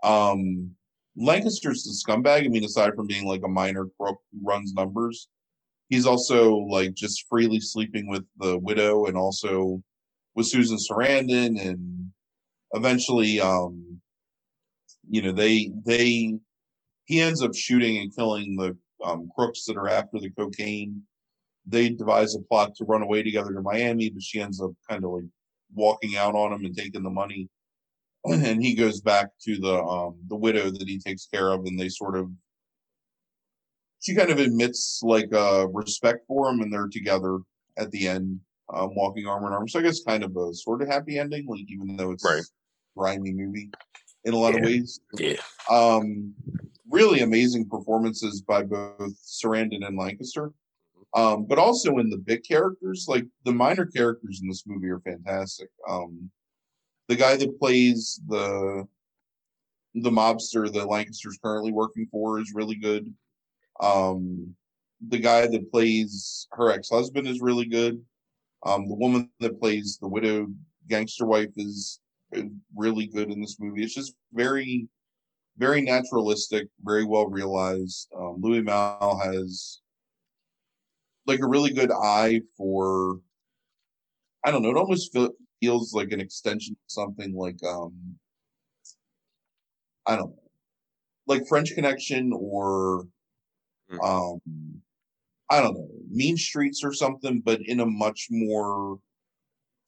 Um, 0.03 0.71
Lancaster's 1.15 1.83
the 1.83 1.91
scumbag. 1.91 2.45
I 2.45 2.47
mean, 2.47 2.63
aside 2.63 2.95
from 2.95 3.05
being 3.05 3.25
like 3.25 3.41
a 3.45 3.49
minor 3.49 3.85
crook 3.99 4.17
who 4.31 4.39
runs 4.41 4.73
numbers, 4.73 5.27
he's 5.89 6.07
also 6.07 6.55
like 6.55 6.95
just 6.95 7.25
freely 7.29 7.59
sleeping 7.59 8.09
with 8.09 8.23
the 8.37 8.57
widow 8.57 9.05
and 9.05 9.15
also 9.15 9.83
with 10.33 10.47
Susan 10.47 10.77
Sarandon 10.77 11.59
and 11.63 12.11
eventually 12.73 13.41
um 13.41 13.99
you 15.09 15.23
know 15.23 15.31
they 15.31 15.71
they 15.85 16.35
he 17.05 17.19
ends 17.19 17.41
up 17.41 17.55
shooting 17.55 17.97
and 17.97 18.15
killing 18.15 18.55
the 18.55 18.77
um, 19.03 19.29
crooks 19.35 19.65
that 19.65 19.75
are 19.75 19.87
after 19.89 20.19
the 20.19 20.29
cocaine 20.29 21.01
they 21.65 21.89
devise 21.89 22.35
a 22.35 22.39
plot 22.41 22.75
to 22.75 22.85
run 22.85 23.01
away 23.01 23.21
together 23.21 23.53
to 23.53 23.61
miami 23.61 24.09
but 24.09 24.23
she 24.23 24.41
ends 24.41 24.61
up 24.61 24.71
kind 24.89 25.03
of 25.03 25.11
like 25.11 25.25
walking 25.73 26.17
out 26.17 26.35
on 26.35 26.53
him 26.53 26.65
and 26.65 26.75
taking 26.75 27.03
the 27.03 27.09
money. 27.09 27.49
And 28.25 28.61
he 28.61 28.75
goes 28.75 28.99
back 28.99 29.29
to 29.43 29.57
the 29.57 29.81
um 29.81 30.15
the 30.27 30.35
widow 30.35 30.69
that 30.69 30.87
he 30.87 30.99
takes 30.99 31.27
care 31.27 31.51
of 31.51 31.65
and 31.65 31.79
they 31.79 31.87
sort 31.87 32.17
of 32.17 32.29
she 34.01 34.13
kind 34.13 34.29
of 34.29 34.39
admits 34.39 34.99
like 35.03 35.33
uh 35.33 35.67
respect 35.69 36.25
for 36.27 36.49
him 36.49 36.59
and 36.59 36.71
they're 36.71 36.89
together 36.89 37.39
at 37.77 37.91
the 37.91 38.09
end 38.09 38.41
um 38.73 38.93
walking 38.93 39.25
arm 39.25 39.45
in 39.45 39.53
arm. 39.53 39.69
So 39.69 39.79
i 39.79 39.83
guess 39.83 40.03
kind 40.03 40.25
of 40.25 40.35
a 40.35 40.53
sort 40.53 40.81
of 40.81 40.89
happy 40.89 41.17
ending 41.17 41.45
like 41.47 41.61
even 41.69 41.95
though 41.95 42.11
it's 42.11 42.25
right. 42.25 42.43
grimy 42.97 43.31
movie 43.31 43.69
in 44.25 44.33
a 44.33 44.37
lot 44.37 44.53
yeah. 44.53 44.59
of 44.59 44.65
ways. 44.65 44.99
Yeah. 45.17 45.41
Um 45.71 46.33
really 46.89 47.21
amazing 47.21 47.69
performances 47.69 48.41
by 48.41 48.63
both 48.63 49.15
sarandon 49.23 49.87
and 49.87 49.97
lancaster 49.97 50.51
um 51.15 51.45
but 51.45 51.57
also 51.57 51.97
in 51.97 52.09
the 52.09 52.17
big 52.17 52.43
characters 52.43 53.05
like 53.07 53.25
the 53.45 53.51
minor 53.51 53.85
characters 53.85 54.41
in 54.41 54.47
this 54.47 54.63
movie 54.67 54.89
are 54.89 54.99
fantastic 54.99 55.69
um 55.87 56.29
the 57.07 57.15
guy 57.15 57.35
that 57.35 57.59
plays 57.59 58.21
the 58.27 58.87
the 59.95 60.11
mobster 60.11 60.71
that 60.71 60.87
Lancaster's 60.87 61.39
currently 61.43 61.71
working 61.71 62.07
for 62.11 62.39
is 62.39 62.53
really 62.53 62.75
good. 62.75 63.13
Um, 63.81 64.55
the 65.07 65.17
guy 65.17 65.47
that 65.47 65.71
plays 65.71 66.47
her 66.51 66.71
ex 66.71 66.89
husband 66.89 67.27
is 67.27 67.41
really 67.41 67.65
good. 67.65 68.01
Um, 68.65 68.87
the 68.87 68.95
woman 68.95 69.29
that 69.39 69.59
plays 69.59 69.97
the 69.99 70.07
widowed 70.07 70.55
gangster 70.87 71.25
wife 71.25 71.49
is 71.55 71.99
really 72.75 73.07
good 73.07 73.31
in 73.31 73.41
this 73.41 73.57
movie. 73.59 73.83
It's 73.83 73.95
just 73.95 74.13
very, 74.33 74.87
very 75.57 75.81
naturalistic, 75.81 76.67
very 76.83 77.05
well 77.05 77.27
realized. 77.27 78.09
Um, 78.15 78.37
Louis 78.39 78.61
Malle 78.61 79.19
has 79.23 79.79
like 81.29 81.41
a 81.41 81.47
really 81.47 81.71
good 81.71 81.91
eye 81.91 82.41
for. 82.57 83.19
I 84.43 84.51
don't 84.51 84.63
know. 84.63 84.71
It 84.71 84.77
almost 84.77 85.13
feel, 85.13 85.29
feels 85.61 85.93
like 85.93 86.11
an 86.11 86.19
extension 86.19 86.73
of 86.73 86.91
something 86.91 87.33
like 87.33 87.61
um 87.63 87.93
I 90.07 90.15
don't 90.15 90.31
know, 90.31 90.43
like 91.27 91.47
French 91.47 91.73
Connection 91.73 92.33
or 92.33 93.07
Mm. 93.91 94.03
um 94.07 94.81
I 95.49 95.61
don't 95.61 95.73
know, 95.73 95.89
Mean 96.11 96.37
Streets 96.37 96.83
or 96.83 96.93
something, 96.93 97.41
but 97.43 97.59
in 97.65 97.79
a 97.79 97.85
much 97.85 98.27
more 98.29 98.99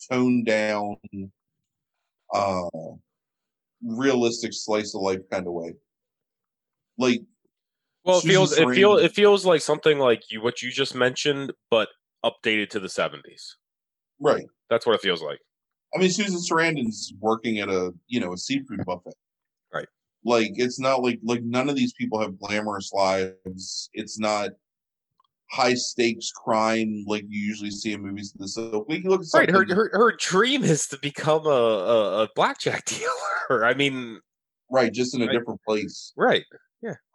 toned 0.10 0.48
down, 0.48 0.98
uh 2.34 2.68
realistic 3.84 4.54
slice 4.54 4.96
of 4.96 5.02
life 5.02 5.22
kind 5.32 5.46
of 5.48 5.54
way. 5.54 5.74
Like 6.98 7.22
Well, 8.04 8.20
it 8.20 8.24
feels 8.24 8.54
it 8.54 8.68
feel 8.70 8.96
Sarandon- 8.98 9.04
it 9.06 9.12
feels 9.14 9.46
like 9.46 9.62
something 9.62 10.00
like 10.00 10.24
you 10.32 10.42
what 10.42 10.62
you 10.62 10.72
just 10.72 10.96
mentioned, 10.96 11.54
but 11.70 11.90
updated 12.26 12.70
to 12.72 12.80
the 12.80 12.90
seventies. 12.90 13.58
right. 14.20 14.46
That's 14.70 14.86
what 14.86 14.96
it 14.96 15.02
feels 15.02 15.22
like. 15.22 15.40
I 15.94 16.00
mean, 16.00 16.10
Susan 16.10 16.38
Sarandon's 16.40 17.14
working 17.20 17.60
at 17.60 17.68
a 17.70 17.92
you 18.08 18.20
know 18.20 18.34
a 18.34 18.38
seafood 18.38 18.86
buffet. 18.86 19.14
Right. 19.74 19.88
Like 20.24 20.52
it's 20.56 20.80
not 20.80 21.02
like 21.04 21.20
like 21.24 21.44
none 21.44 21.70
of 21.70 21.76
these 21.76 21.94
people 21.94 22.20
have 22.22 22.40
glamorous 22.40 22.92
lives. 22.94 23.90
It's 23.94 24.18
not 24.18 24.52
high 25.52 25.74
stakes 25.74 26.32
crime 26.32 27.04
like 27.08 27.24
you 27.28 27.42
usually 27.46 27.72
see 27.72 27.92
in 27.92 28.02
movies. 28.02 28.34
This 28.40 28.56
so 28.56 28.86
we 28.88 29.02
can 29.02 29.10
look 29.12 29.22
at 29.22 29.28
Right. 29.38 29.50
Her, 29.50 29.66
her 29.66 29.90
her 29.94 30.16
dream 30.18 30.64
is 30.64 30.88
to 30.88 30.98
become 31.00 31.46
a, 31.46 31.50
a, 31.50 32.24
a 32.24 32.30
blackjack 32.36 32.86
dealer. 32.86 33.66
I 33.66 33.74
mean, 33.74 34.20
right, 34.72 34.92
just 34.94 35.14
in 35.14 35.22
a 35.22 35.26
Right. 35.26 35.34
different 35.38 35.60
place. 35.68 36.14
right. 36.16 36.46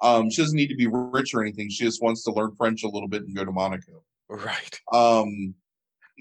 Um, 0.03 0.31
she 0.31 0.43
doesn't 0.43 0.57
need 0.57 0.69
to 0.69 0.77
be 0.77 0.87
rich 0.89 1.35
or 1.35 1.43
anything. 1.43 1.69
She 1.71 1.85
just 1.85 2.03
wants 2.03 2.23
to 2.25 2.33
learn 2.33 2.55
French 2.57 2.85
a 2.85 2.89
little 2.89 3.09
bit 3.09 3.23
and 3.23 3.35
go 3.35 3.45
to 3.45 3.53
Monaco. 3.53 4.05
Right. 4.29 4.79
Um, 4.93 5.55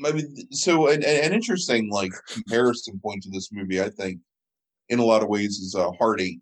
I 0.05 0.11
mean, 0.11 0.51
so 0.51 0.87
an, 0.89 1.03
an 1.03 1.33
interesting 1.33 1.89
like 1.89 2.11
comparison 2.27 2.99
point 2.99 3.23
to 3.23 3.29
this 3.29 3.51
movie, 3.51 3.81
I 3.81 3.89
think, 3.89 4.19
in 4.89 4.99
a 4.99 5.05
lot 5.05 5.23
of 5.23 5.29
ways, 5.29 5.59
is 5.59 5.75
uh, 5.75 5.91
Hard 5.93 6.21
Eight, 6.21 6.41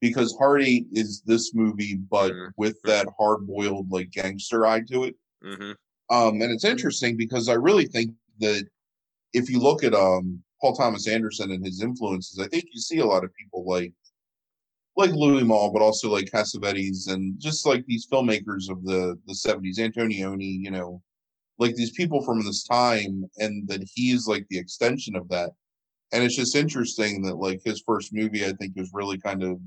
because 0.00 0.36
Hard 0.38 0.62
Eight 0.62 0.86
is 0.92 1.22
this 1.22 1.54
movie, 1.54 1.96
but 1.96 2.32
Mhm. 2.32 2.50
with 2.56 2.80
that 2.82 3.06
hard 3.18 3.46
boiled 3.46 3.90
like 3.90 4.10
gangster 4.10 4.66
eye 4.66 4.82
to 4.90 5.04
it. 5.04 5.16
hmm 5.42 5.72
Um, 6.10 6.40
and 6.40 6.50
it's 6.52 6.64
interesting 6.64 7.16
because 7.16 7.48
I 7.48 7.54
really 7.54 7.86
think 7.86 8.12
that 8.40 8.66
if 9.32 9.50
you 9.50 9.58
look 9.58 9.84
at 9.84 9.94
um 9.94 10.42
Paul 10.60 10.74
Thomas 10.74 11.06
Anderson 11.06 11.52
and 11.52 11.64
his 11.64 11.82
influences, 11.82 12.38
I 12.38 12.48
think 12.48 12.64
you 12.72 12.80
see 12.80 12.98
a 12.98 13.06
lot 13.06 13.24
of 13.24 13.34
people 13.34 13.64
like 13.64 13.92
like 14.98 15.12
Louis 15.12 15.44
Malle, 15.44 15.70
but 15.72 15.80
also 15.80 16.10
like 16.10 16.26
Cassavetes 16.26 17.08
and 17.08 17.38
just 17.40 17.64
like 17.64 17.86
these 17.86 18.06
filmmakers 18.12 18.68
of 18.68 18.84
the 18.84 19.16
the 19.26 19.34
seventies, 19.34 19.78
Antonioni, 19.78 20.58
you 20.60 20.72
know, 20.72 21.00
like 21.58 21.76
these 21.76 21.92
people 21.92 22.20
from 22.24 22.44
this 22.44 22.64
time, 22.64 23.24
and 23.38 23.66
that 23.68 23.88
he's 23.94 24.26
like 24.26 24.44
the 24.50 24.58
extension 24.58 25.14
of 25.14 25.28
that. 25.28 25.52
And 26.12 26.24
it's 26.24 26.36
just 26.36 26.56
interesting 26.56 27.22
that 27.22 27.36
like 27.36 27.60
his 27.64 27.82
first 27.86 28.12
movie, 28.12 28.44
I 28.44 28.52
think, 28.54 28.74
was 28.76 28.90
really 28.92 29.18
kind 29.18 29.44
of 29.44 29.60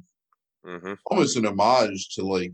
hmm 0.63 0.93
almost 1.05 1.37
an 1.37 1.45
homage 1.45 2.09
to 2.15 2.23
like 2.23 2.51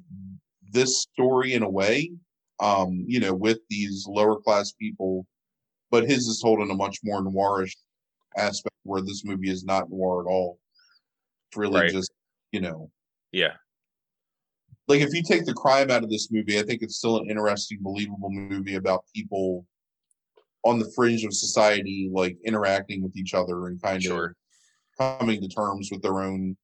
this 0.72 1.02
story 1.02 1.54
in 1.54 1.64
a 1.64 1.70
way 1.70 2.12
um 2.60 3.04
you 3.08 3.20
know 3.20 3.34
with 3.34 3.60
these 3.70 4.06
lower 4.08 4.40
class 4.40 4.72
people 4.74 5.26
but 5.92 6.04
his 6.10 6.28
is 6.28 6.42
told 6.42 6.60
in 6.60 6.72
a 6.72 6.76
much 6.76 6.98
more 7.04 7.22
noirish 7.22 7.76
aspect 8.38 8.76
where 8.84 9.02
this 9.02 9.24
movie 9.24 9.50
is 9.50 9.64
not 9.64 9.90
noir 9.90 10.22
at 10.22 10.30
all 10.30 10.60
it's 11.50 11.58
really 11.58 11.80
Right. 11.82 11.92
just 11.92 12.12
you 12.52 12.62
know 12.62 12.90
Yeah. 13.32 13.54
like 14.88 15.02
if 15.02 15.14
you 15.14 15.22
take 15.24 15.46
the 15.46 15.54
crime 15.54 15.92
out 15.92 16.04
of 16.04 16.10
this 16.10 16.30
movie 16.32 16.60
i 16.60 16.64
think 16.64 16.82
it's 16.82 16.98
still 16.98 17.18
an 17.18 17.30
interesting 17.30 17.80
believable 17.82 18.30
movie 18.32 18.76
about 18.76 19.04
people 19.16 19.66
on 20.64 20.80
the 20.80 20.92
fringe 20.96 21.24
of 21.24 21.34
society 21.34 22.10
like 22.12 22.38
interacting 22.46 23.02
with 23.04 23.16
each 23.16 23.34
other 23.34 23.68
and 23.68 23.82
kind 23.82 24.02
Sure. 24.04 24.36
of 25.00 25.20
coming 25.20 25.42
to 25.42 25.48
terms 25.48 25.90
with 25.92 26.02
their 26.02 26.22
own 26.22 26.58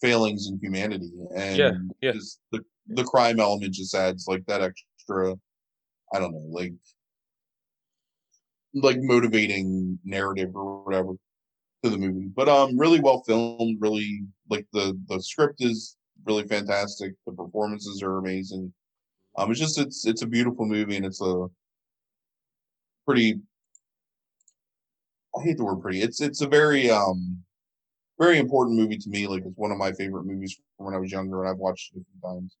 failings 0.00 0.48
in 0.48 0.58
humanity 0.60 1.10
and 1.34 1.58
Yeah, 1.58 1.72
yeah. 2.00 2.12
the 2.52 2.60
the 2.88 3.04
crime 3.04 3.38
element 3.40 3.74
just 3.74 3.94
adds 3.94 4.26
like 4.28 4.44
that 4.46 4.62
extra 4.62 5.34
I 6.12 6.18
don't 6.18 6.32
know, 6.32 6.46
like 6.50 6.72
like 8.74 8.98
motivating 9.00 9.98
narrative 10.04 10.54
or 10.54 10.84
whatever 10.84 11.12
to 11.82 11.90
the 11.90 11.98
movie. 11.98 12.28
But 12.34 12.48
um 12.48 12.78
really 12.78 13.00
well 13.00 13.22
filmed, 13.26 13.78
really 13.80 14.24
like 14.50 14.66
the 14.72 14.98
the 15.08 15.20
script 15.22 15.56
is 15.60 15.96
really 16.24 16.46
fantastic. 16.46 17.14
The 17.26 17.32
performances 17.32 18.02
are 18.02 18.18
amazing. 18.18 18.72
Um 19.36 19.50
it's 19.50 19.60
just 19.60 19.78
it's 19.78 20.06
it's 20.06 20.22
a 20.22 20.26
beautiful 20.26 20.66
movie 20.66 20.96
and 20.96 21.06
it's 21.06 21.22
a 21.22 21.46
pretty 23.06 23.40
I 25.36 25.42
hate 25.42 25.56
the 25.56 25.64
word 25.64 25.80
pretty. 25.80 26.02
It's 26.02 26.20
it's 26.20 26.40
a 26.40 26.48
very 26.48 26.90
um 26.90 27.38
very 28.18 28.38
important 28.38 28.76
movie 28.78 28.98
to 28.98 29.10
me. 29.10 29.26
Like 29.26 29.44
it's 29.46 29.56
one 29.56 29.72
of 29.72 29.78
my 29.78 29.92
favorite 29.92 30.24
movies 30.24 30.58
from 30.76 30.86
when 30.86 30.94
I 30.94 30.98
was 30.98 31.12
younger 31.12 31.42
and 31.42 31.50
I've 31.50 31.58
watched 31.58 31.92
it 31.94 32.00
a 32.00 32.04
few 32.04 32.20
times. 32.30 32.56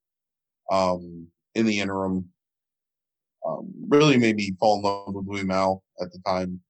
Um 0.70 1.28
in 1.54 1.66
the 1.66 1.80
interim, 1.80 2.28
um, 3.46 3.72
really 3.88 4.16
made 4.16 4.36
me 4.36 4.54
fall 4.60 4.76
in 4.76 4.82
love 4.82 5.14
with 5.14 5.26
Louis 5.26 5.44
Malle 5.44 5.82
at 6.00 6.12
the 6.12 6.20
time. 6.26 6.60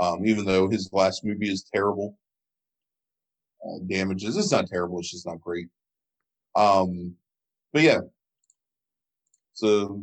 Um, 0.00 0.26
even 0.26 0.44
though 0.44 0.68
his 0.68 0.90
last 0.92 1.24
movie 1.24 1.50
is 1.50 1.64
terrible. 1.74 2.18
Uh, 3.64 3.78
damages. 3.86 4.36
It's 4.36 4.52
not 4.52 4.66
terrible. 4.68 4.98
It's 5.00 5.10
just 5.10 5.26
not 5.26 5.40
great. 5.40 5.68
Um, 6.54 7.14
but 7.72 7.82
yeah, 7.82 8.00
so 9.54 10.02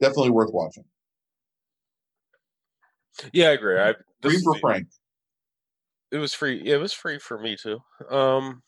definitely 0.00 0.30
worth 0.30 0.52
watching. 0.52 0.84
Yeah, 3.32 3.48
I 3.48 3.52
agree. 3.52 3.78
I 3.80 3.94
Free 4.22 4.38
for 4.42 4.54
the- 4.54 4.60
Frank. 4.60 4.88
It 6.12 6.18
was 6.18 6.32
free. 6.34 6.62
It 6.64 6.76
was 6.76 6.92
free 6.92 7.18
for 7.18 7.38
me 7.38 7.56
too. 7.56 7.80
Um, 8.10 8.62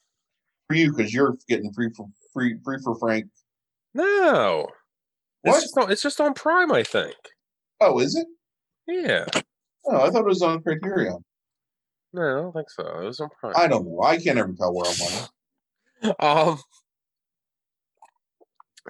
For 0.68 0.74
you, 0.76 0.93
because 0.93 1.14
you're 1.14 1.37
getting 1.49 1.72
free 1.72 1.91
for 1.97 2.09
free 2.33 2.59
free 2.64 2.79
for 2.83 2.99
Frank. 2.99 3.26
no, 3.95 4.66
What? 5.43 5.55
it's 5.57 5.62
just 5.64 5.79
on, 5.79 5.93
it's 5.93 6.03
just 6.03 6.20
on 6.20 6.35
Prime, 6.35 6.72
I 6.72 6.83
think. 6.83 7.14
Oh, 7.81 8.01
is 8.01 8.16
it? 8.16 8.26
Yeah, 8.89 9.26
Oh, 9.87 10.01
I 10.07 10.11
thought 10.11 10.22
it 10.22 10.26
was 10.26 10.43
on 10.43 10.62
Criterion. 10.62 11.24
No, 12.18 12.24
I 12.24 12.40
don't 12.42 12.52
think 12.52 12.70
so. 12.70 12.82
It 13.00 13.04
was 13.04 13.20
on 13.20 13.28
Prime. 13.40 13.54
I 13.56 13.68
don't 13.68 13.86
know. 13.86 14.02
I 14.02 14.18
can't 14.18 14.38
ever 14.38 14.52
tell 14.52 14.74
where 14.74 14.86
I'm 14.86 15.00
on. 15.00 15.28
Um, 16.20 16.58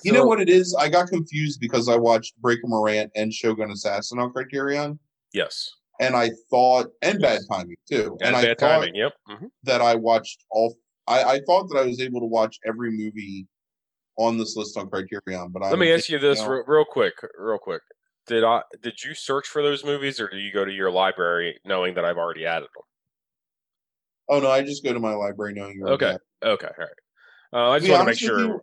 You 0.04 0.12
know 0.12 0.24
what 0.24 0.40
it 0.40 0.48
is? 0.48 0.76
I 0.78 0.88
got 0.88 1.08
confused 1.08 1.58
because 1.60 1.88
I 1.88 1.96
watched 1.96 2.36
Breaker 2.40 2.66
Morant 2.66 3.10
and 3.14 3.32
Shogun 3.32 3.70
Assassin 3.70 4.18
on 4.18 4.30
Criterion, 4.32 4.98
Yes, 5.32 5.70
and 6.00 6.14
I 6.14 6.30
thought, 6.50 6.88
and 7.02 7.20
Bad 7.20 7.40
Timing 7.50 7.76
too, 7.90 8.16
and, 8.20 8.28
and 8.28 8.36
I 8.36 8.42
bad 8.42 8.58
thought 8.58 8.80
timing. 8.80 8.94
Yep. 8.94 9.12
hmm 9.26 9.46
that 9.64 9.80
I 9.80 9.94
watched 9.94 10.44
all. 10.50 10.76
I, 11.06 11.22
I 11.22 11.40
thought 11.46 11.68
that 11.70 11.78
I 11.78 11.86
was 11.86 12.00
able 12.00 12.20
to 12.20 12.26
watch 12.26 12.58
every 12.66 12.90
movie 12.90 13.46
on 14.16 14.36
this 14.36 14.54
list 14.56 14.76
on 14.76 14.90
Criterion, 14.90 15.48
but 15.50 15.62
I 15.62 15.70
Let 15.70 15.78
me 15.78 15.92
ask 15.92 16.08
you 16.08 16.18
this 16.18 16.40
real, 16.46 16.64
real 16.66 16.84
quick, 16.84 17.14
real 17.38 17.58
quick. 17.58 17.82
Did 18.26 18.44
I 18.44 18.62
did 18.82 19.02
you 19.02 19.14
search 19.14 19.48
for 19.48 19.62
those 19.62 19.84
movies, 19.84 20.20
or 20.20 20.28
do 20.28 20.36
you 20.36 20.52
go 20.52 20.64
to 20.64 20.72
your 20.72 20.90
library 20.90 21.58
knowing 21.64 21.94
that 21.94 22.04
I've 22.04 22.18
already 22.18 22.44
added 22.44 22.68
them? 22.74 22.82
Oh 24.28 24.40
no, 24.40 24.50
I 24.50 24.62
just 24.62 24.84
go 24.84 24.92
to 24.92 25.00
my 25.00 25.14
library 25.14 25.54
knowing 25.54 25.76
you're 25.76 25.88
Okay. 25.90 26.16
Okay, 26.44 26.68
all 26.78 26.84
right. 26.84 26.88
Uh, 27.52 27.70
I 27.70 27.78
just 27.78 27.90
want 27.90 28.00
to 28.02 28.06
make 28.06 28.18
sure. 28.18 28.38
you, 28.40 28.60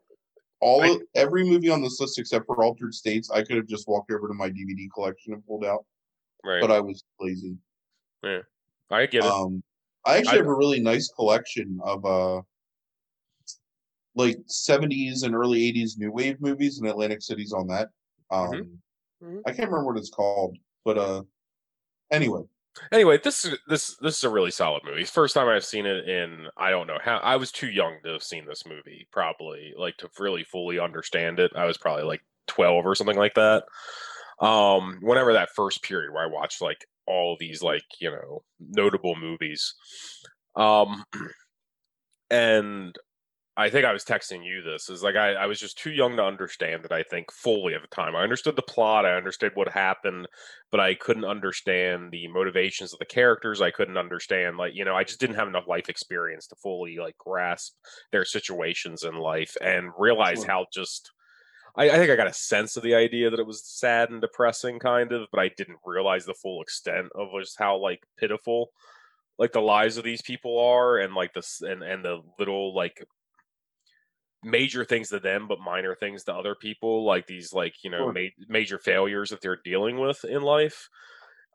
all 0.61 0.81
I- 0.83 0.87
of, 0.89 1.01
every 1.15 1.43
movie 1.43 1.69
on 1.69 1.81
this 1.81 1.99
list 1.99 2.19
except 2.19 2.45
for 2.45 2.63
Altered 2.63 2.93
States, 2.93 3.29
I 3.31 3.41
could 3.43 3.57
have 3.57 3.67
just 3.67 3.87
walked 3.87 4.11
over 4.11 4.27
to 4.27 4.33
my 4.33 4.49
DVD 4.49 4.87
collection 4.93 5.33
and 5.33 5.45
pulled 5.45 5.65
out, 5.65 5.85
Right. 6.43 6.61
but 6.61 6.71
I 6.71 6.79
was 6.79 7.03
lazy. 7.19 7.57
Yeah, 8.23 8.41
I 8.91 9.05
get 9.07 9.23
it. 9.25 9.29
Um, 9.31 9.63
I 10.05 10.17
actually 10.17 10.33
I- 10.33 10.37
have 10.37 10.47
a 10.47 10.53
really 10.53 10.79
nice 10.79 11.09
collection 11.09 11.79
of 11.83 12.05
uh, 12.05 12.41
like 14.15 14.37
'70s 14.47 15.23
and 15.23 15.35
early 15.35 15.59
'80s 15.71 15.97
new 15.97 16.11
wave 16.11 16.39
movies, 16.39 16.77
and 16.79 16.87
Atlantic 16.87 17.21
City's 17.21 17.51
on 17.53 17.67
that. 17.67 17.89
Um, 18.31 18.79
Mhm. 19.21 19.41
I 19.45 19.51
can't 19.51 19.69
remember 19.69 19.85
what 19.91 19.97
it's 19.97 20.09
called, 20.09 20.57
but 20.83 20.97
uh, 20.97 21.23
anyway, 22.11 22.43
anyway, 22.91 23.19
this 23.23 23.45
is 23.45 23.57
this 23.67 23.95
this 23.97 24.17
is 24.17 24.23
a 24.23 24.29
really 24.29 24.51
solid 24.51 24.83
movie. 24.85 25.03
First 25.03 25.33
time 25.33 25.47
I've 25.47 25.65
seen 25.65 25.85
it 25.85 26.07
in 26.07 26.47
I 26.57 26.69
don't 26.69 26.87
know 26.87 26.99
how 27.03 27.17
I 27.17 27.35
was 27.37 27.51
too 27.51 27.69
young 27.69 27.97
to 28.03 28.13
have 28.13 28.23
seen 28.23 28.45
this 28.45 28.65
movie, 28.65 29.07
probably 29.11 29.73
like 29.77 29.97
to 29.97 30.09
really 30.19 30.43
fully 30.43 30.79
understand 30.79 31.39
it. 31.39 31.51
I 31.55 31.65
was 31.65 31.77
probably 31.77 32.03
like 32.03 32.21
twelve 32.47 32.85
or 32.85 32.95
something 32.95 33.17
like 33.17 33.35
that. 33.35 33.63
Um, 34.39 34.99
whenever 35.01 35.33
that 35.33 35.49
first 35.55 35.81
period 35.81 36.11
where 36.13 36.23
I 36.23 36.31
watched 36.31 36.61
like 36.61 36.85
all 37.07 37.37
these 37.39 37.61
like 37.61 37.83
you 37.99 38.11
know 38.11 38.43
notable 38.59 39.15
movies, 39.15 39.73
um, 40.55 41.05
and 42.29 42.95
I 43.57 43.69
think 43.69 43.85
I 43.85 43.93
was 43.93 44.03
texting 44.03 44.43
you 44.45 44.61
this 44.61 44.89
is 44.89 45.01
like 45.01 45.15
I, 45.15 45.33
I 45.33 45.45
was 45.45 45.59
just 45.59 45.77
too 45.77 45.91
young 45.91 46.17
to 46.17 46.23
understand 46.23 46.83
it. 46.83 46.91
I 46.91 47.03
think 47.03 47.31
fully 47.31 47.73
at 47.73 47.81
the 47.81 47.87
time. 47.87 48.13
I 48.15 48.21
understood 48.23 48.57
the 48.57 48.61
plot. 48.61 49.05
I 49.05 49.15
understood 49.15 49.53
what 49.55 49.69
happened 49.69 50.27
but 50.71 50.79
I 50.81 50.93
couldn't 50.95 51.23
understand 51.23 52.11
the 52.11 52.27
motivations 52.27 52.91
of 52.91 52.99
the 52.99 53.05
characters. 53.05 53.61
I 53.61 53.71
couldn't 53.71 53.97
understand 53.97 54.57
like 54.57 54.73
you 54.75 54.83
know 54.83 54.95
I 54.95 55.05
just 55.05 55.19
didn't 55.21 55.37
have 55.37 55.47
enough 55.47 55.67
life 55.67 55.87
experience 55.89 56.47
to 56.47 56.55
fully 56.55 56.97
like 56.97 57.17
grasp 57.17 57.75
their 58.11 58.25
situations 58.25 59.03
in 59.03 59.15
life 59.15 59.55
and 59.61 59.91
realize 59.97 60.43
Sure. 60.43 60.45
how 60.45 60.65
just. 60.73 61.11
I, 61.77 61.89
I 61.89 61.97
think 61.97 62.11
I 62.11 62.15
got 62.15 62.27
a 62.27 62.33
sense 62.33 62.77
of 62.77 62.83
the 62.83 62.95
idea 62.95 63.29
that 63.29 63.39
it 63.39 63.45
was 63.47 63.63
sad 63.65 64.09
and 64.09 64.21
depressing, 64.21 64.79
kind 64.79 65.11
of, 65.11 65.27
but 65.31 65.39
I 65.41 65.49
didn't 65.57 65.79
realize 65.85 66.25
the 66.25 66.33
full 66.33 66.61
extent 66.61 67.07
of 67.15 67.29
just 67.39 67.59
how 67.59 67.77
like 67.77 68.05
pitiful, 68.17 68.69
like 69.37 69.51
the 69.53 69.61
lives 69.61 69.97
of 69.97 70.03
these 70.03 70.21
people 70.21 70.59
are, 70.59 70.97
and 70.97 71.15
like 71.15 71.33
this 71.33 71.61
and 71.61 71.83
and 71.83 72.05
the 72.05 72.21
little 72.39 72.75
like 72.75 73.03
major 74.45 74.85
things 74.85 75.09
to 75.09 75.19
them 75.19 75.47
but 75.47 75.59
minor 75.59 75.95
things 75.95 76.23
to 76.23 76.33
other 76.33 76.55
people 76.55 77.05
like 77.05 77.27
these 77.27 77.53
like 77.53 77.83
you 77.83 77.89
know 77.89 78.05
Sure. 78.05 78.13
ma- 78.13 78.29
major 78.47 78.79
failures 78.79 79.29
that 79.31 79.41
they're 79.41 79.59
dealing 79.63 79.99
with 79.99 80.23
in 80.25 80.41
life. 80.43 80.89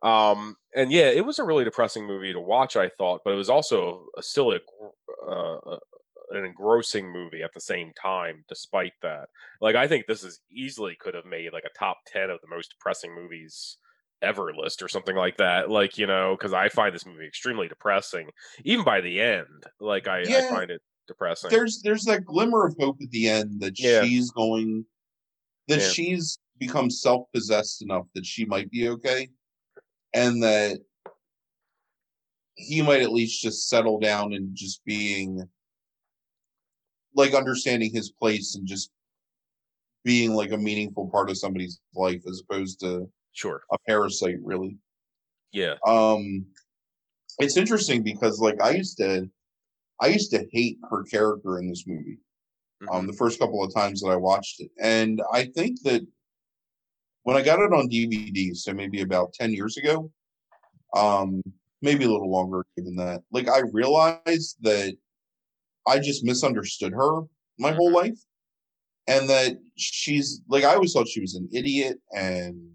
Um 0.03 0.55
and 0.75 0.91
yeah 0.91 1.09
it 1.09 1.25
was 1.25 1.39
a 1.39 1.43
really 1.43 1.63
depressing 1.63 2.07
movie 2.07 2.33
to 2.33 2.39
watch 2.41 2.75
i 2.75 2.89
thought 2.89 3.21
but 3.23 3.33
it 3.33 3.37
was 3.37 3.49
also 3.51 4.07
a, 4.17 4.23
still 4.23 4.51
a, 4.51 4.59
uh, 5.27 5.57
uh, 5.57 5.79
an 6.31 6.45
engrossing 6.45 7.11
movie 7.11 7.43
at 7.43 7.53
the 7.53 7.61
same 7.61 7.91
time 8.01 8.43
despite 8.47 8.93
that. 9.01 9.29
Like 9.59 9.75
i 9.75 9.87
think 9.87 10.07
this 10.07 10.23
is 10.23 10.41
easily 10.49 10.95
could 10.99 11.13
have 11.13 11.25
made 11.25 11.53
like 11.53 11.65
a 11.65 11.77
top 11.77 11.99
10 12.07 12.29
of 12.29 12.39
the 12.41 12.47
most 12.47 12.71
depressing 12.71 13.13
movies 13.13 13.77
ever 14.23 14.53
list 14.55 14.81
or 14.83 14.87
something 14.87 15.15
like 15.15 15.37
that 15.37 15.69
like 15.71 15.97
you 15.97 16.05
know 16.05 16.35
because 16.37 16.53
i 16.53 16.69
find 16.69 16.93
this 16.93 17.07
movie 17.07 17.25
extremely 17.25 17.67
depressing 17.67 18.29
even 18.63 18.85
by 18.85 19.01
the 19.01 19.19
end 19.19 19.63
like 19.79 20.07
i, 20.07 20.37
I 20.37 20.41
find 20.43 20.69
it 20.69 20.81
depressing 21.11 21.49
there's 21.49 21.81
there's 21.81 22.03
that 22.05 22.25
glimmer 22.25 22.65
of 22.65 22.75
hope 22.79 22.97
at 23.01 23.09
the 23.11 23.27
end 23.27 23.59
that 23.61 23.79
Yeah. 23.79 24.03
she's 24.03 24.31
going, 24.31 24.85
that 25.67 25.81
Yeah. 25.81 25.87
she's 25.89 26.39
become 26.57 26.89
self 26.89 27.27
possessed 27.33 27.81
enough 27.81 28.07
that 28.15 28.25
she 28.25 28.45
might 28.45 28.69
be 28.71 28.87
okay, 28.89 29.29
and 30.13 30.41
that 30.43 30.79
he 32.55 32.81
might 32.81 33.01
at 33.01 33.11
least 33.11 33.41
just 33.41 33.69
settle 33.69 33.99
down 33.99 34.33
and 34.33 34.55
just 34.55 34.83
being 34.85 35.47
like 37.15 37.33
understanding 37.33 37.91
his 37.93 38.11
place 38.11 38.55
and 38.55 38.67
just 38.67 38.91
being 40.03 40.33
like 40.33 40.51
a 40.51 40.57
meaningful 40.57 41.09
part 41.09 41.29
of 41.29 41.37
somebody's 41.37 41.79
life 41.95 42.21
as 42.27 42.41
opposed 42.41 42.79
to 42.79 43.09
sure 43.33 43.63
a 43.71 43.77
parasite 43.87 44.37
really 44.43 44.77
yeah 45.51 45.75
um 45.85 46.45
it's 47.39 47.57
interesting 47.57 48.01
because 48.03 48.39
like 48.39 48.59
i 48.61 48.71
used 48.71 48.97
to 48.97 49.29
i 50.01 50.07
used 50.07 50.31
to 50.31 50.45
hate 50.51 50.77
her 50.89 51.03
character 51.03 51.59
in 51.59 51.69
this 51.69 51.85
movie 51.87 52.17
um 52.91 53.07
the 53.07 53.13
first 53.13 53.39
couple 53.39 53.63
of 53.63 53.73
times 53.73 54.01
that 54.01 54.09
i 54.09 54.15
watched 54.15 54.59
it. 54.59 54.71
And 54.81 55.21
i 55.33 55.45
think 55.45 55.81
that 55.83 56.01
when 57.23 57.37
i 57.37 57.41
got 57.41 57.59
it 57.59 57.73
on 57.73 57.89
dvd 57.89 58.55
so 58.55 58.73
maybe 58.73 59.01
about 59.01 59.33
10 59.33 59.53
years 59.53 59.77
ago 59.77 60.11
um 60.95 61.41
maybe 61.81 62.05
a 62.05 62.11
little 62.11 62.31
longer 62.31 62.65
than 62.77 62.95
that 62.95 63.21
like 63.31 63.47
i 63.47 63.61
realized 63.71 64.57
that 64.61 64.95
i 65.87 65.99
just 65.99 66.23
misunderstood 66.25 66.93
her 66.93 67.21
my 67.59 67.71
whole 67.71 67.91
life. 67.91 68.17
And 69.07 69.29
that 69.29 69.53
she's 69.77 70.41
like 70.47 70.63
i 70.63 70.73
always 70.75 70.93
thought 70.93 71.07
she 71.07 71.21
was 71.21 71.35
an 71.35 71.49
idiot 71.51 71.97
and 72.15 72.71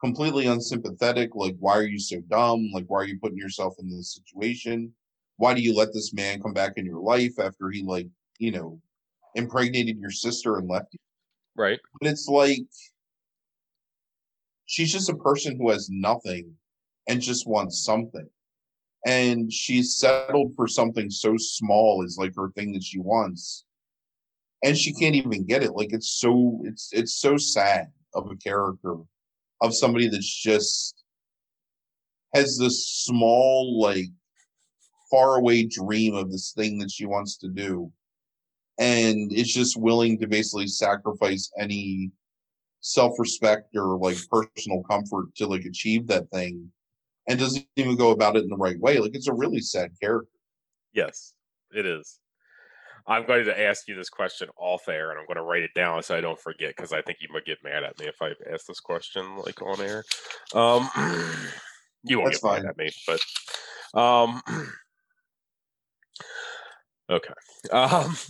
completely 0.00 0.46
unsympathetic 0.46 1.34
like 1.34 1.56
why 1.58 1.76
are 1.76 1.86
you 1.86 1.98
so 1.98 2.20
dumb? 2.30 2.70
Like 2.72 2.84
why 2.86 3.00
are 3.00 3.06
you 3.06 3.18
putting 3.20 3.38
yourself 3.38 3.74
in 3.80 3.90
this 3.90 4.14
situation 4.14 4.92
why 5.38 5.54
do 5.54 5.62
you 5.62 5.74
let 5.74 5.92
this 5.94 6.12
man 6.12 6.42
come 6.42 6.52
back 6.52 6.74
in 6.76 6.84
your 6.84 7.00
life 7.00 7.38
after 7.40 7.70
he 7.70 7.82
like 7.82 8.08
you 8.38 8.50
know 8.50 8.80
impregnated 9.34 9.98
your 9.98 10.10
sister 10.10 10.58
and 10.58 10.68
left 10.68 10.92
you? 10.92 10.98
Right. 11.56 11.80
But 12.00 12.10
it's 12.10 12.28
like 12.28 12.66
she's 14.66 14.92
just 14.92 15.08
a 15.08 15.16
person 15.16 15.56
who 15.56 15.70
has 15.70 15.88
nothing 15.90 16.52
and 17.08 17.20
just 17.20 17.48
wants 17.48 17.84
something. 17.84 18.28
And 19.06 19.50
she's 19.52 19.96
settled 19.96 20.54
for 20.56 20.68
something 20.68 21.08
so 21.08 21.34
small 21.38 22.02
as 22.04 22.18
like 22.18 22.34
her 22.36 22.50
thing 22.50 22.72
that 22.72 22.84
she 22.84 22.98
wants. 22.98 23.64
And 24.62 24.76
she 24.76 24.92
can't 24.92 25.14
even 25.14 25.46
get 25.46 25.62
it. 25.62 25.74
Like 25.74 25.92
it's 25.92 26.10
so 26.18 26.60
it's 26.64 26.90
it's 26.92 27.20
so 27.20 27.36
sad 27.36 27.86
of 28.14 28.28
a 28.30 28.36
character 28.36 28.96
of 29.60 29.74
somebody 29.74 30.08
that's 30.08 30.42
just 30.42 31.04
has 32.34 32.58
this 32.58 32.88
small 32.88 33.80
like 33.80 34.06
faraway 35.10 35.64
dream 35.64 36.14
of 36.14 36.30
this 36.30 36.52
thing 36.52 36.78
that 36.78 36.90
she 36.90 37.06
wants 37.06 37.36
to 37.38 37.48
do 37.48 37.90
and 38.78 39.32
is 39.32 39.52
just 39.52 39.76
willing 39.76 40.18
to 40.18 40.26
basically 40.26 40.66
sacrifice 40.66 41.50
any 41.58 42.10
self-respect 42.80 43.74
or 43.74 43.98
like 43.98 44.16
personal 44.30 44.82
comfort 44.84 45.34
to 45.34 45.46
like 45.46 45.64
achieve 45.64 46.06
that 46.06 46.30
thing 46.30 46.70
and 47.28 47.38
doesn't 47.38 47.66
even 47.76 47.96
go 47.96 48.10
about 48.10 48.36
it 48.36 48.44
in 48.44 48.48
the 48.48 48.56
right 48.56 48.78
way 48.80 48.98
like 48.98 49.14
it's 49.14 49.28
a 49.28 49.34
really 49.34 49.60
sad 49.60 49.90
character 50.00 50.30
Yes, 50.92 51.34
it 51.72 51.86
is. 51.86 52.18
I'm 53.06 53.26
going 53.26 53.44
to 53.46 53.58
ask 53.58 53.88
you 53.88 53.94
this 53.94 54.10
question 54.10 54.48
off 54.56 54.88
air, 54.88 55.10
and 55.10 55.18
I'm 55.18 55.26
going 55.26 55.36
to 55.36 55.42
write 55.42 55.62
it 55.62 55.72
down 55.74 56.02
so 56.02 56.16
I 56.16 56.20
don't 56.20 56.40
forget 56.40 56.74
because 56.76 56.92
I 56.92 57.00
think 57.00 57.18
you 57.20 57.28
might 57.32 57.46
get 57.46 57.58
mad 57.64 57.84
at 57.84 57.98
me 57.98 58.06
if 58.06 58.20
I 58.20 58.32
ask 58.52 58.66
this 58.66 58.80
question 58.80 59.36
like 59.38 59.62
on 59.62 59.80
air. 59.80 60.04
Um, 60.54 60.88
you 62.02 62.18
won't 62.18 62.32
That's 62.32 62.42
get 62.42 62.48
fine. 62.48 62.62
mad 62.64 62.70
at 62.70 62.76
me, 62.76 62.90
but 63.06 63.98
um, 63.98 64.42
okay. 67.10 67.34
Um, 67.72 68.16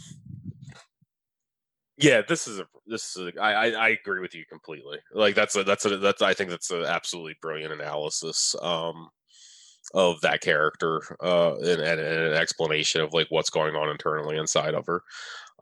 yeah, 1.98 2.22
this 2.26 2.46
is 2.46 2.60
a 2.60 2.66
this 2.86 3.16
is 3.16 3.32
a, 3.36 3.40
I, 3.40 3.52
I 3.52 3.66
I 3.70 3.88
agree 3.90 4.20
with 4.20 4.34
you 4.34 4.44
completely. 4.48 4.98
Like 5.12 5.34
that's 5.34 5.56
a 5.56 5.64
that's 5.64 5.84
a 5.84 5.96
that's 5.98 6.22
I 6.22 6.34
think 6.34 6.50
that's 6.50 6.70
an 6.70 6.84
absolutely 6.84 7.36
brilliant 7.40 7.72
analysis. 7.72 8.54
Um, 8.62 9.08
of 9.94 10.20
that 10.20 10.42
character 10.42 11.00
uh 11.22 11.54
and, 11.56 11.80
and, 11.80 11.98
and 12.00 12.24
an 12.26 12.34
explanation 12.34 13.00
of 13.00 13.14
like 13.14 13.26
what's 13.30 13.48
going 13.48 13.74
on 13.74 13.88
internally 13.88 14.36
inside 14.36 14.74
of 14.74 14.84
her 14.86 15.02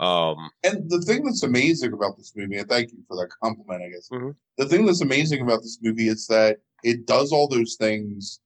um 0.04 0.50
And 0.64 0.90
the 0.90 1.00
thing 1.00 1.24
that's 1.24 1.42
amazing 1.44 1.92
about 1.92 2.16
this 2.16 2.32
movie, 2.36 2.58
and 2.58 2.68
thank 2.68 2.90
you 2.92 2.98
for 3.08 3.16
that 3.18 3.30
compliment, 3.42 3.82
I 3.84 3.88
guess. 3.90 4.08
Mhm. 4.12 4.34
The 4.58 4.66
thing 4.68 4.84
that's 4.86 5.00
amazing 5.00 5.42
about 5.42 5.62
this 5.62 5.78
movie 5.80 6.08
is 6.08 6.26
that 6.26 6.58
it 6.82 7.06
does 7.06 7.30
all 7.32 7.46
those 7.48 7.76
things 7.76 8.40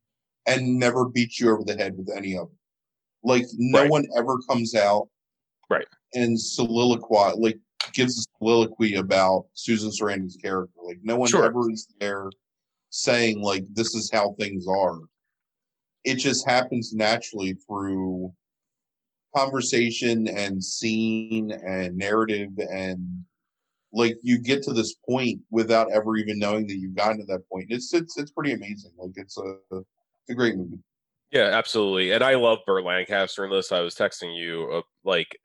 and 0.47 0.79
never 0.79 1.09
beats 1.09 1.41
you 1.41 1.51
over 1.51 1.65
the 1.65 1.77
head 1.77 1.97
with 1.97 2.11
any 2.15 2.37
of 2.37 2.49
them. 2.49 2.59
Like 3.23 3.45
no 3.57 3.83
Right. 3.83 3.91
one 3.91 4.07
ever 4.17 4.39
comes 4.49 4.75
out 4.75 5.09
Right. 5.69 5.87
and 6.15 6.41
soliloquy 6.41 7.39
like 7.39 7.59
gives 7.93 8.19
a 8.19 8.23
soliloquy 8.39 8.95
about 8.97 9.47
Susan 9.55 9.91
Sarandon's 9.91 10.37
character. 10.37 10.81
Like 10.83 11.01
no 11.03 11.17
one 11.17 11.29
Sure. 11.29 11.45
ever 11.45 11.71
is 11.71 11.87
there 11.99 12.31
saying 12.91 13.41
like 13.41 13.65
this 13.75 13.95
is 13.95 14.11
how 14.11 14.33
things 14.39 14.67
are. 14.67 14.99
It 16.05 16.17
just 16.17 16.47
happens 16.49 16.93
naturally 16.95 17.55
through 17.67 18.33
conversation 19.37 20.27
and 20.29 20.63
scene 20.63 21.53
and 21.53 21.97
narrative 21.97 22.51
and 22.59 23.25
like 23.93 24.17
you 24.23 24.39
get 24.39 24.63
to 24.63 24.73
this 24.73 24.95
point 25.09 25.41
without 25.51 25.91
ever 25.93 26.17
even 26.17 26.39
knowing 26.39 26.67
that 26.67 26.77
you've 26.77 26.95
gotten 26.95 27.19
to 27.19 27.25
that 27.27 27.49
point. 27.49 27.67
It's 27.71 27.93
it's 27.93 28.17
it's 28.17 28.31
pretty 28.31 28.53
amazing. 28.53 28.93
Like 28.97 29.13
it's 29.17 29.37
a 29.39 29.57
it's 29.73 30.31
a 30.31 30.35
great 30.35 30.57
movie. 30.57 30.79
Yeah 31.31 31.51
absolutely 31.53 32.13
and 32.13 32.23
i 32.23 32.35
love 32.35 32.59
burt 32.67 32.85
lancaster 32.85 33.45
in 33.45 33.51
this 33.51 33.73
i 33.73 33.81
was 33.81 33.95
texting 33.95 34.37
you 34.37 34.69
uh, 34.73 34.83
like 35.05 35.37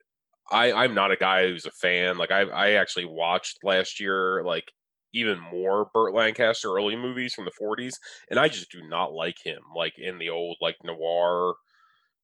i 0.50 0.72
i'm 0.72 0.94
not 0.94 1.10
a 1.10 1.16
guy 1.16 1.46
who's 1.46 1.66
a 1.66 1.70
fan 1.70 2.18
like 2.18 2.30
i 2.30 2.42
i 2.42 2.70
actually 2.72 3.04
watched 3.04 3.58
last 3.62 4.00
year 4.00 4.42
like 4.44 4.72
even 5.12 5.38
more 5.40 5.88
burt 5.94 6.14
lancaster 6.14 6.68
early 6.72 6.96
movies 6.96 7.34
from 7.34 7.44
the 7.44 7.52
40s 7.60 7.94
and 8.30 8.38
i 8.38 8.48
just 8.48 8.70
do 8.70 8.86
not 8.88 9.12
like 9.12 9.36
him 9.42 9.60
like 9.74 9.94
in 9.98 10.18
the 10.18 10.30
old 10.30 10.56
like 10.60 10.76
noir 10.84 11.54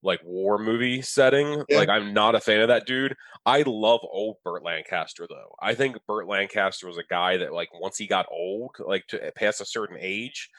like 0.03 0.19
war 0.23 0.59
movie 0.59 1.01
setting. 1.01 1.63
Yeah. 1.69 1.77
Like 1.77 1.89
I'm 1.89 2.13
not 2.13 2.35
a 2.35 2.39
fan 2.39 2.61
of 2.61 2.67
that 2.67 2.85
dude. 2.85 3.15
I 3.45 3.63
love 3.65 4.01
old 4.03 4.37
Burt 4.43 4.63
Lancaster 4.63 5.25
though. 5.27 5.55
I 5.61 5.73
think 5.73 5.97
Burt 6.07 6.27
Lancaster 6.27 6.87
was 6.87 6.97
a 6.97 7.03
guy 7.09 7.37
that 7.37 7.53
like 7.53 7.69
once 7.73 7.97
he 7.97 8.05
got 8.05 8.27
old, 8.29 8.75
like 8.85 9.07
to 9.07 9.31
past 9.35 9.61
a 9.61 9.65
certain 9.65 9.97
age, 9.99 10.49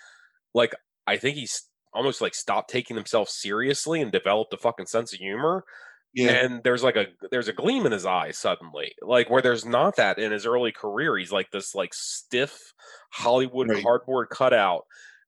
like 0.55 0.74
I 1.06 1.18
think 1.18 1.36
he's 1.36 1.68
almost 1.95 2.21
like 2.21 2.35
stopped 2.35 2.71
taking 2.71 2.97
himself 2.97 3.29
seriously 3.29 4.01
and 4.01 4.12
developed 4.12 4.53
a 4.53 4.59
fucking 4.59 4.87
sense 4.87 5.12
of 5.12 5.19
humor. 5.21 5.65
Yeah. 6.12 6.31
And 6.31 6.62
there's 6.62 6.85
like 6.85 6.97
a 6.97 7.07
there's 7.31 7.49
a 7.49 7.53
gleam 7.53 7.87
in 7.87 7.93
his 7.93 8.07
eye 8.07 8.31
suddenly, 8.31 8.95
like 9.03 9.31
where 9.31 9.43
there's 9.43 9.65
not 9.65 9.97
that 9.97 10.19
in 10.19 10.31
his 10.31 10.47
early 10.47 10.71
career. 10.71 11.16
He's 11.16 11.33
like 11.33 11.51
this 11.51 11.75
like 11.75 11.93
stiff 11.93 12.73
Hollywood 13.11 13.69
Right. 13.69 13.83
cardboard 13.83 14.29
cutout 14.31 14.85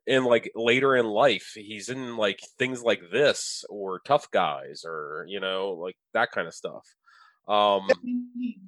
and 0.06 0.24
like 0.24 0.50
later 0.54 0.94
in 0.94 1.06
life 1.06 1.52
he's 1.56 1.88
in 1.88 2.16
like 2.16 2.40
things 2.58 2.82
like 2.82 3.00
this 3.10 3.64
or 3.68 4.00
tough 4.04 4.30
guys 4.30 4.84
or 4.86 5.24
you 5.28 5.40
know 5.40 5.70
like 5.72 5.96
that 6.14 6.30
kind 6.30 6.46
of 6.46 6.54
stuff 6.54 6.86
um 7.48 7.88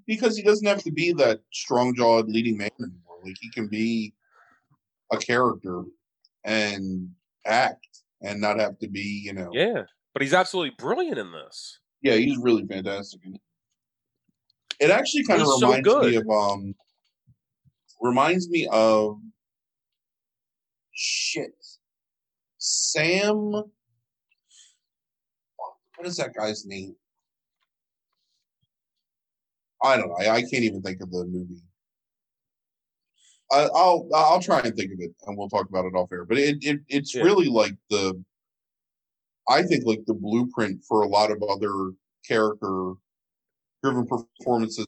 because 0.06 0.36
he 0.36 0.42
doesn't 0.42 0.66
have 0.66 0.82
to 0.82 0.90
be 0.90 1.12
that 1.12 1.40
strong 1.52 1.94
jawed 1.94 2.28
leading 2.28 2.56
man 2.56 2.70
anymore. 2.80 3.18
Like 3.24 3.36
he 3.40 3.50
can 3.50 3.68
be 3.68 4.14
a 5.12 5.16
character 5.16 5.82
and 6.44 7.10
act 7.46 7.87
and 8.22 8.40
not 8.40 8.58
have 8.58 8.78
to 8.78 8.88
be, 8.88 9.22
you 9.24 9.32
know. 9.32 9.50
yeah 9.52 9.82
but 10.12 10.22
he's 10.22 10.34
absolutely 10.34 10.74
brilliant 10.78 11.18
in 11.18 11.30
this 11.32 11.78
Yeah, 12.02 12.14
he's 12.14 12.36
really 12.38 12.66
fantastic. 12.66 13.20
it. 14.80 14.90
Actually 14.90 15.24
kind 15.24 15.40
of 15.42 15.46
He's 15.46 15.60
so 15.60 15.66
reminds 15.68 15.96
me 16.00 16.16
of 16.16 16.28
um 16.28 16.74
reminds 18.00 18.48
me 18.48 18.68
of 18.72 19.18
shit. 20.92 21.50
Sam 22.58 23.52
what 25.98 26.06
is 26.06 26.16
that 26.16 26.34
guy's 26.34 26.64
name? 26.66 26.94
I 29.82 29.96
don't 29.96 30.08
know. 30.08 30.16
I, 30.20 30.30
I 30.36 30.40
can't 30.40 30.64
even 30.64 30.82
think 30.82 31.00
of 31.00 31.10
the 31.10 31.24
movie. 31.24 31.62
I, 33.50 33.68
I'll 33.74 34.08
I'll 34.14 34.40
try 34.40 34.60
and 34.60 34.76
think 34.76 34.92
of 34.92 35.00
it, 35.00 35.10
and 35.26 35.36
we'll 35.36 35.48
talk 35.48 35.68
about 35.68 35.86
it 35.86 35.94
off 35.94 36.12
air. 36.12 36.24
But 36.24 36.38
it, 36.38 36.58
it 36.62 36.80
it's 36.88 37.14
Yeah. 37.14 37.22
really 37.24 37.48
like 37.48 37.74
the, 37.90 38.22
I 39.48 39.62
think 39.62 39.84
like 39.86 40.04
the 40.06 40.14
blueprint 40.14 40.84
for 40.84 41.02
a 41.02 41.08
lot 41.08 41.30
of 41.30 41.42
other 41.42 41.92
character 42.26 42.92
driven 43.82 44.06
performances, 44.06 44.86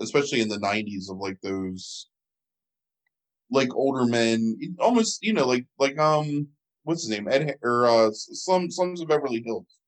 especially 0.00 0.40
in 0.40 0.48
the 0.48 0.58
'90s 0.58 1.10
of 1.10 1.18
like 1.18 1.40
those, 1.42 2.08
like 3.50 3.74
older 3.74 4.04
men, 4.04 4.56
almost 4.78 5.22
you 5.22 5.32
know 5.32 5.46
like 5.46 5.66
like 5.78 5.98
um 5.98 6.48
what's 6.84 7.02
his 7.02 7.10
name 7.10 7.28
Ed 7.28 7.48
Ha- 7.48 7.56
or 7.68 7.86
uh 7.86 8.10
Slum 8.12 8.70
Slums 8.70 9.00
of 9.00 9.08
Beverly 9.08 9.42
Hills, 9.44 9.78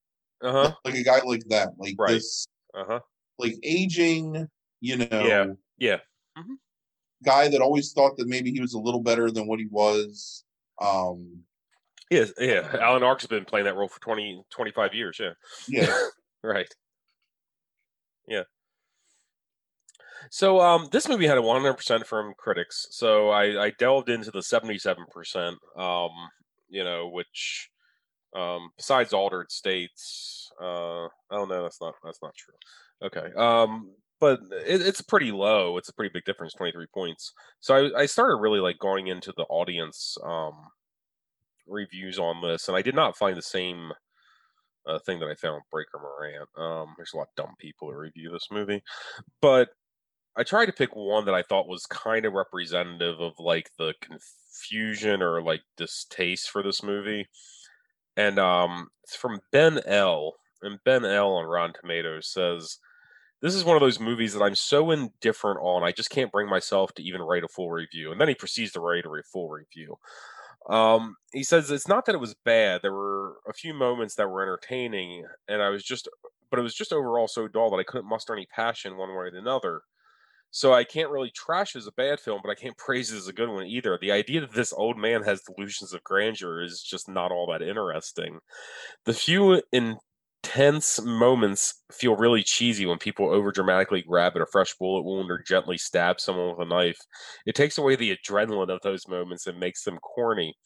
uh-huh 0.42 0.72
like 0.84 0.94
a 0.94 1.02
guy 1.02 1.20
like 1.24 1.44
that, 1.48 1.70
like 1.78 1.96
Right. 1.98 2.12
this 2.14 2.46
uh-huh 2.74 3.00
like 3.38 3.54
aging, 3.64 4.48
you 4.80 4.96
know, 4.96 5.06
Yeah. 5.10 5.46
yeah 5.76 5.98
guy 7.24 7.48
that 7.48 7.60
always 7.60 7.92
thought 7.92 8.16
that 8.16 8.28
maybe 8.28 8.52
he 8.52 8.60
was 8.60 8.74
a 8.74 8.78
little 8.78 9.02
better 9.02 9.30
than 9.30 9.46
what 9.46 9.58
he 9.58 9.66
was. 9.66 10.44
Um, 10.80 11.44
yeah 12.10 12.24
yeah 12.38 12.76
alan 12.80 13.02
ark's 13.02 13.26
been 13.26 13.44
playing 13.44 13.64
that 13.64 13.76
role 13.76 13.88
for 13.88 14.00
20 14.00 14.44
25 14.50 14.94
years 14.94 15.18
yeah. 15.20 15.30
Yeah, 15.68 15.96
right. 16.42 16.68
Yeah. 18.28 18.44
So 20.30 20.60
um 20.60 20.88
this 20.92 21.08
movie 21.08 21.26
had 21.26 21.38
a 21.38 21.42
100% 21.42 22.06
from 22.06 22.34
critics 22.38 22.86
so 22.90 23.30
i 23.30 23.66
i 23.66 23.72
delved 23.78 24.08
into 24.08 24.30
the 24.30 24.40
77% 24.40 25.56
um 25.76 26.10
you 26.68 26.84
know 26.84 27.08
which 27.08 27.70
um 28.34 28.70
besides 28.76 29.12
altered 29.12 29.50
states 29.50 30.50
uh 30.60 31.08
oh 31.30 31.44
no 31.46 31.62
that's 31.62 31.80
not 31.80 31.94
that's 32.04 32.22
not 32.22 32.34
true. 32.34 32.54
Okay 33.02 33.32
um 33.36 33.90
but 34.24 34.40
it, 34.66 34.80
it's 34.80 35.02
pretty 35.02 35.30
low 35.30 35.76
it's 35.76 35.90
a 35.90 35.94
pretty 35.94 36.10
big 36.12 36.24
difference 36.24 36.54
23 36.54 36.86
points 36.94 37.32
so 37.60 37.74
I, 37.74 38.02
I 38.02 38.06
started 38.06 38.36
really 38.36 38.60
like 38.60 38.78
going 38.78 39.08
into 39.08 39.32
the 39.36 39.44
audience 39.44 40.16
um 40.24 40.54
reviews 41.66 42.18
on 42.18 42.40
this 42.42 42.68
and 42.68 42.76
i 42.76 42.82
did 42.82 42.94
not 42.94 43.16
find 43.16 43.36
the 43.36 43.42
same 43.42 43.92
uh, 44.86 44.98
thing 44.98 45.18
that 45.20 45.28
I 45.28 45.34
found 45.34 45.56
with 45.56 45.70
Breaker 45.70 45.98
Morant. 45.98 46.48
Um, 46.56 46.94
there's 46.96 47.12
a 47.14 47.16
lot 47.16 47.28
of 47.28 47.34
dumb 47.36 47.54
people 47.58 47.88
that 47.88 47.96
review 47.96 48.30
this 48.30 48.48
movie, 48.50 48.82
but 49.40 49.70
I 50.36 50.42
tried 50.42 50.66
to 50.66 50.72
pick 50.72 50.94
one 50.94 51.24
that 51.26 51.34
I 51.34 51.42
thought 51.42 51.68
was 51.68 51.86
kind 51.86 52.24
of 52.26 52.32
representative 52.32 53.20
of 53.20 53.32
like 53.38 53.70
the 53.78 53.94
confusion 54.00 55.22
or 55.22 55.40
like 55.42 55.62
distaste 55.76 56.50
for 56.50 56.62
this 56.62 56.82
movie, 56.82 57.26
and 58.16 58.38
um, 58.38 58.88
it's 59.04 59.16
from 59.16 59.40
Ben 59.52 59.80
L. 59.86 60.34
And 60.62 60.78
Ben 60.84 61.04
L. 61.04 61.32
on 61.32 61.46
Rotten 61.46 61.74
Tomatoes 61.78 62.28
says. 62.32 62.78
This 63.44 63.54
is 63.54 63.62
one 63.62 63.76
of 63.76 63.82
those 63.82 64.00
movies 64.00 64.32
that 64.32 64.42
I'm 64.42 64.54
so 64.54 64.90
indifferent 64.90 65.60
on, 65.60 65.84
I 65.84 65.92
just 65.92 66.08
can't 66.08 66.32
bring 66.32 66.48
myself 66.48 66.94
to 66.94 67.02
even 67.02 67.20
write 67.20 67.44
a 67.44 67.48
full 67.48 67.70
review. 67.70 68.10
And 68.10 68.18
then 68.18 68.28
he 68.28 68.34
proceeds 68.34 68.72
to 68.72 68.80
write 68.80 69.04
a 69.04 69.22
full 69.30 69.50
review. 69.50 69.98
Um, 70.66 71.16
he 71.30 71.42
says 71.42 71.70
it's 71.70 71.86
not 71.86 72.06
that 72.06 72.14
it 72.14 72.22
was 72.22 72.34
bad. 72.46 72.80
There 72.80 72.94
were 72.94 73.34
a 73.46 73.52
few 73.52 73.74
moments 73.74 74.14
that 74.14 74.30
were 74.30 74.40
entertaining, 74.40 75.26
and 75.46 75.60
I 75.60 75.68
was 75.68 75.84
just, 75.84 76.08
but 76.48 76.58
it 76.58 76.62
was 76.62 76.74
just 76.74 76.90
overall 76.90 77.28
so 77.28 77.46
dull 77.46 77.68
that 77.72 77.76
I 77.76 77.82
couldn't 77.82 78.08
muster 78.08 78.32
any 78.32 78.46
passion 78.46 78.96
one 78.96 79.10
way 79.10 79.16
or 79.16 79.26
another. 79.26 79.82
So 80.50 80.72
I 80.72 80.84
can't 80.84 81.10
really 81.10 81.30
trash 81.30 81.74
it 81.74 81.80
as 81.80 81.86
a 81.86 81.92
bad 81.92 82.20
film, 82.20 82.40
but 82.42 82.50
I 82.50 82.54
can't 82.54 82.78
praise 82.78 83.12
it 83.12 83.18
as 83.18 83.28
a 83.28 83.34
good 83.34 83.50
one 83.50 83.66
either. 83.66 83.98
The 84.00 84.12
idea 84.12 84.40
that 84.40 84.52
this 84.52 84.72
old 84.72 84.96
man 84.96 85.22
has 85.24 85.42
delusions 85.42 85.92
of 85.92 86.02
grandeur 86.02 86.62
is 86.62 86.80
just 86.80 87.10
not 87.10 87.30
all 87.30 87.46
that 87.52 87.60
interesting. 87.60 88.38
The 89.04 89.12
few 89.12 89.60
intense 90.54 91.00
moments 91.02 91.82
feel 91.90 92.16
really 92.16 92.42
cheesy 92.42 92.86
when 92.86 92.98
people 92.98 93.26
overdramatically 93.26 94.06
grab 94.06 94.34
at 94.36 94.42
a 94.42 94.46
fresh 94.46 94.74
bullet 94.74 95.02
wound 95.02 95.30
or 95.30 95.42
gently 95.44 95.76
stab 95.76 96.20
someone 96.20 96.50
with 96.50 96.64
a 96.66 96.68
knife. 96.68 96.98
It 97.44 97.56
takes 97.56 97.76
away 97.76 97.96
the 97.96 98.16
adrenaline 98.16 98.72
of 98.72 98.80
those 98.82 99.08
moments 99.08 99.48
and 99.48 99.58
makes 99.58 99.82
them 99.82 99.98
corny. 99.98 100.56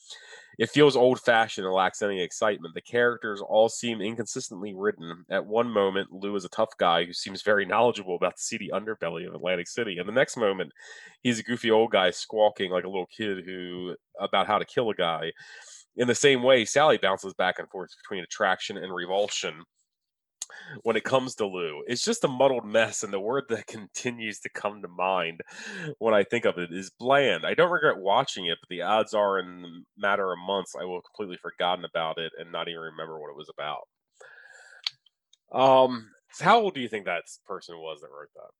It 0.59 0.69
feels 0.71 0.95
old 0.95 1.21
fashioned 1.21 1.67
and 1.67 1.75
lacks 1.75 2.03
any 2.03 2.21
excitement. 2.21 2.75
The 2.75 2.83
characters 2.83 3.41
all 3.41 3.71
seem 3.71 4.03
inconsistently 4.03 4.75
written. 4.75 5.25
At 5.31 5.47
one 5.47 5.71
moment, 5.71 6.13
Lou 6.13 6.37
is 6.37 6.45
a 6.45 6.51
tough 6.51 6.77
guy 6.79 7.05
who 7.05 7.15
seems 7.15 7.43
very 7.43 7.65
knowledgeable 7.65 8.17
about 8.17 8.37
the 8.37 8.43
seedy 8.43 8.69
underbelly 8.73 9.27
of 9.27 9.35
Atlantic 9.35 9.69
City. 9.69 9.97
And 9.99 10.09
the 10.09 10.13
next 10.13 10.37
moment, 10.37 10.73
he's 11.23 11.39
a 11.39 11.45
goofy 11.45 11.71
old 11.71 11.93
guy 11.93 12.11
squawking 12.11 12.71
like 12.71 12.85
a 12.85 12.89
little 12.89 13.07
kid 13.07 13.45
who 13.47 13.95
about 14.21 14.49
how 14.49 14.59
to 14.59 14.67
kill 14.67 14.91
a 14.91 14.95
guy. 14.95 15.33
In 15.97 16.09
the 16.09 16.15
same 16.15 16.43
way, 16.43 16.65
Sally 16.65 16.99
bounces 16.99 17.35
back 17.35 17.59
and 17.59 17.69
forth 17.71 17.91
between 18.03 18.23
attraction 18.23 18.77
and 18.77 18.95
revulsion 18.95 19.65
when 20.83 20.97
it 20.97 21.05
comes 21.05 21.35
to 21.37 21.47
Lou. 21.47 21.83
It's 21.87 22.05
just 22.05 22.25
a 22.25 22.29
muddled 22.29 22.65
mess, 22.65 23.03
and 23.03 23.13
the 23.13 23.21
word 23.21 23.45
that 23.49 23.67
continues 23.69 24.41
to 24.41 24.49
come 24.49 24.83
to 24.83 24.89
mind 24.89 25.41
when 25.99 26.15
I 26.15 26.25
think 26.25 26.45
of 26.45 26.59
it 26.59 26.73
is 26.73 26.91
bland. 26.99 27.45
I 27.47 27.55
don't 27.55 27.71
regret 27.71 27.99
watching 27.99 28.47
it, 28.47 28.59
but 28.61 28.69
the 28.69 28.83
odds 28.83 29.15
are 29.15 29.39
in 29.39 29.65
a 29.65 30.01
matter 30.01 30.33
of 30.33 30.39
months 30.39 30.75
I 30.79 30.85
will 30.85 30.97
have 30.97 31.05
completely 31.05 31.39
forgotten 31.41 31.85
about 31.85 32.19
it 32.19 32.33
and 32.39 32.53
not 32.53 32.69
even 32.69 32.81
remember 32.81 33.19
what 33.19 33.31
it 33.31 33.37
was 33.37 33.51
about. 33.53 33.89
Um, 35.51 36.11
how 36.41 36.61
old 36.61 36.75
do 36.75 36.81
you 36.81 36.89
think 36.89 37.07
that 37.07 37.23
person 37.47 37.77
was 37.79 38.01
that 38.01 38.09
wrote 38.09 38.29
that? 38.35 38.51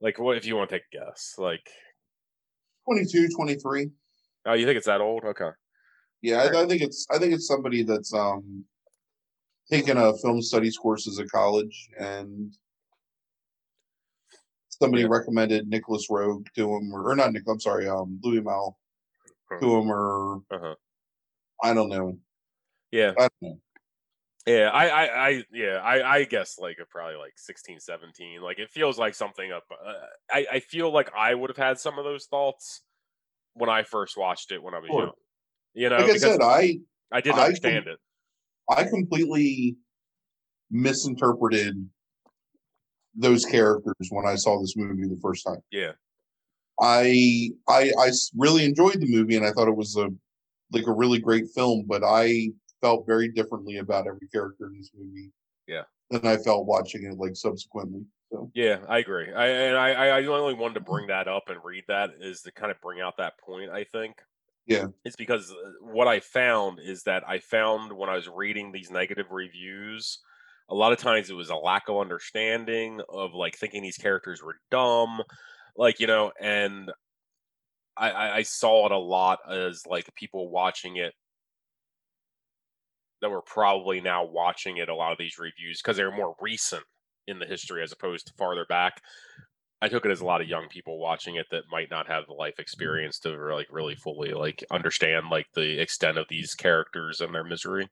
Like, 0.00 0.18
what 0.18 0.36
if 0.36 0.44
you 0.44 0.56
want 0.56 0.68
to 0.70 0.76
take 0.76 0.84
a 0.92 0.98
guess? 0.98 1.34
Like 1.38 1.70
22, 2.84 3.28
23. 3.28 3.90
Oh, 4.46 4.52
you 4.52 4.66
think 4.66 4.76
it's 4.76 4.86
that 4.86 5.00
old? 5.00 5.24
Okay. 5.24 5.50
Yeah, 6.22 6.42
I, 6.42 6.62
I 6.62 6.66
think 6.66 6.82
it's 6.82 7.06
I 7.10 7.18
think 7.18 7.32
it's 7.34 7.46
somebody 7.46 7.82
that's 7.82 8.12
um 8.12 8.64
taken 9.70 9.96
a 9.96 10.16
film 10.18 10.42
studies 10.42 10.76
courses 10.78 11.18
at 11.18 11.28
college 11.30 11.88
and 11.98 12.56
somebody 14.68 15.02
Yeah. 15.02 15.08
recommended 15.08 15.68
Nicolas 15.68 16.08
Roeg 16.10 16.46
to 16.54 16.76
him 16.76 16.92
or, 16.94 17.10
or 17.10 17.16
not 17.16 17.32
Nick 17.32 17.44
I'm 17.48 17.60
sorry, 17.60 17.88
um 17.88 18.20
Louis 18.22 18.40
Malle 18.40 18.78
to 19.60 19.76
him 19.76 19.90
or 19.90 20.42
Uh-huh. 20.50 20.74
I 21.62 21.74
don't 21.74 21.88
know. 21.88 22.18
Yeah. 22.90 23.12
I 23.18 23.28
don't 23.28 23.32
know. 23.42 23.60
Yeah, 24.46 24.70
I, 24.72 24.86
I, 24.86 25.28
I, 25.28 25.44
yeah, 25.52 25.78
I, 25.82 26.18
I 26.18 26.24
guess 26.24 26.56
like 26.56 26.78
probably 26.88 27.16
like 27.16 27.32
16, 27.36 27.80
17. 27.80 28.40
Like 28.40 28.60
it 28.60 28.70
feels 28.70 28.96
like 28.96 29.16
something 29.16 29.50
up. 29.50 29.64
Uh, 29.72 29.94
I, 30.30 30.46
I 30.52 30.60
feel 30.60 30.92
like 30.92 31.10
I 31.16 31.34
would 31.34 31.50
have 31.50 31.56
had 31.56 31.80
some 31.80 31.98
of 31.98 32.04
those 32.04 32.26
thoughts 32.26 32.82
when 33.54 33.68
I 33.68 33.82
first 33.82 34.16
watched 34.16 34.52
it 34.52 34.62
when 34.62 34.72
I 34.74 34.78
was 34.78 34.90
Sure. 34.90 35.00
young. 35.00 35.12
You 35.74 35.88
know, 35.88 35.98
Like 35.98 36.10
I 36.10 36.12
because 36.14 36.22
said, 36.32 36.40
I 36.42 36.78
I 37.10 37.20
didn't 37.20 37.38
I 37.40 37.44
understand 37.46 37.88
it. 37.88 37.98
I 38.68 38.84
completely 38.84 39.76
misinterpreted 40.70 41.88
those 43.14 43.44
characters 43.44 44.08
when 44.10 44.26
I 44.26 44.34
saw 44.34 44.60
this 44.60 44.76
movie 44.76 45.08
the 45.08 45.20
first 45.22 45.46
time. 45.46 45.62
Yeah, 45.70 45.92
I 46.80 47.50
I 47.68 47.92
I 47.98 48.10
really 48.36 48.64
enjoyed 48.64 49.00
the 49.00 49.10
movie 49.10 49.36
and 49.36 49.46
I 49.46 49.52
thought 49.52 49.68
it 49.68 49.76
was 49.76 49.96
a 49.96 50.08
like 50.72 50.86
a 50.86 50.92
really 50.92 51.18
great 51.18 51.46
film, 51.54 51.84
but 51.86 52.02
I 52.04 52.50
felt 52.80 53.06
very 53.06 53.28
differently 53.28 53.78
about 53.78 54.06
every 54.06 54.28
character 54.28 54.66
in 54.66 54.76
this 54.76 54.90
movie. 54.96 55.30
Yeah. 55.66 55.82
Than 56.10 56.26
I 56.26 56.36
felt 56.36 56.66
watching 56.66 57.04
it 57.04 57.18
like 57.18 57.34
subsequently. 57.34 58.02
So 58.30 58.50
yeah, 58.54 58.78
I 58.88 58.98
agree. 58.98 59.32
I 59.32 59.46
and 59.46 59.76
I, 59.76 59.92
I, 59.92 60.06
I 60.20 60.26
only 60.26 60.54
wanted 60.54 60.74
to 60.74 60.80
bring 60.80 61.06
that 61.08 61.28
up 61.28 61.44
and 61.48 61.58
read 61.64 61.84
that 61.88 62.10
is 62.20 62.42
to 62.42 62.52
kind 62.52 62.70
of 62.70 62.80
bring 62.80 63.00
out 63.00 63.16
that 63.18 63.38
point. 63.38 63.70
I 63.70 63.84
think. 63.84 64.16
Yeah. 64.66 64.86
It's 65.04 65.16
because 65.16 65.50
uh, 65.50 65.54
what 65.80 66.08
I 66.08 66.20
found 66.20 66.80
is 66.80 67.04
that 67.04 67.22
I 67.28 67.38
found 67.38 67.92
when 67.92 68.10
I 68.10 68.16
was 68.16 68.28
reading 68.28 68.72
these 68.72 68.90
negative 68.90 69.26
reviews, 69.30 70.18
a 70.68 70.74
lot 70.74 70.92
of 70.92 70.98
times 70.98 71.30
it 71.30 71.34
was 71.34 71.50
a 71.50 71.56
lack 71.56 71.88
of 71.88 71.98
understanding 71.98 73.00
of 73.08 73.32
like 73.34 73.56
thinking 73.56 73.82
these 73.82 73.98
characters 73.98 74.42
were 74.42 74.56
dumb, 74.70 75.22
like 75.76 76.00
you 76.00 76.08
know, 76.08 76.32
and 76.40 76.90
I, 77.96 78.10
I, 78.10 78.36
I 78.36 78.42
saw 78.42 78.86
it 78.86 78.92
a 78.92 78.98
lot 78.98 79.38
as 79.50 79.86
like 79.86 80.14
people 80.14 80.50
watching 80.50 80.96
it 80.96 81.14
that 83.22 83.30
were 83.30 83.42
probably 83.42 84.00
now 84.00 84.24
watching 84.24 84.76
it 84.76 84.88
a 84.88 84.94
lot 84.94 85.12
of 85.12 85.18
these 85.18 85.38
reviews 85.38 85.80
because 85.80 85.96
they're 85.96 86.14
more 86.14 86.36
recent 86.40 86.84
in 87.26 87.38
the 87.38 87.46
history 87.46 87.82
as 87.82 87.92
opposed 87.92 88.26
to 88.26 88.34
farther 88.34 88.66
back. 88.68 89.02
I 89.82 89.88
took 89.88 90.04
it 90.06 90.10
as 90.10 90.20
a 90.20 90.24
lot 90.24 90.40
of 90.40 90.48
young 90.48 90.68
people 90.68 90.98
watching 90.98 91.36
it 91.36 91.46
that 91.50 91.64
might 91.70 91.90
not 91.90 92.06
have 92.06 92.26
the 92.26 92.32
life 92.32 92.58
experience 92.58 93.18
to 93.20 93.30
like 93.54 93.68
really 93.70 93.94
fully 93.94 94.32
like 94.32 94.64
understand 94.70 95.26
like 95.30 95.46
the 95.54 95.80
extent 95.80 96.16
of 96.18 96.26
these 96.28 96.54
characters 96.54 97.20
and 97.20 97.34
their 97.34 97.44
misery. 97.44 97.88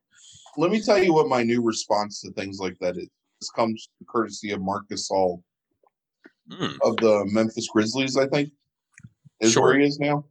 let 0.57 0.71
me 0.71 0.81
tell 0.81 1.03
you 1.03 1.13
what 1.13 1.29
my 1.29 1.43
new 1.43 1.63
response 1.63 2.21
to 2.21 2.31
things 2.33 2.59
like 2.59 2.79
that 2.81 2.97
is. 2.97 3.09
This 3.41 3.51
comes 3.51 3.89
courtesy 4.09 4.53
of 4.53 4.61
Marc 4.63 4.89
Gasol 4.89 5.43
Mm, 6.51 6.77
of 6.83 6.97
the 6.99 7.25
Memphis 7.33 7.69
Grizzlies, 7.73 8.19
I 8.19 8.27
think, 8.27 8.53
is 9.41 9.53
Sure. 9.53 9.63
where 9.63 9.79
he 9.79 9.87
is 9.87 9.99
now. 9.99 10.27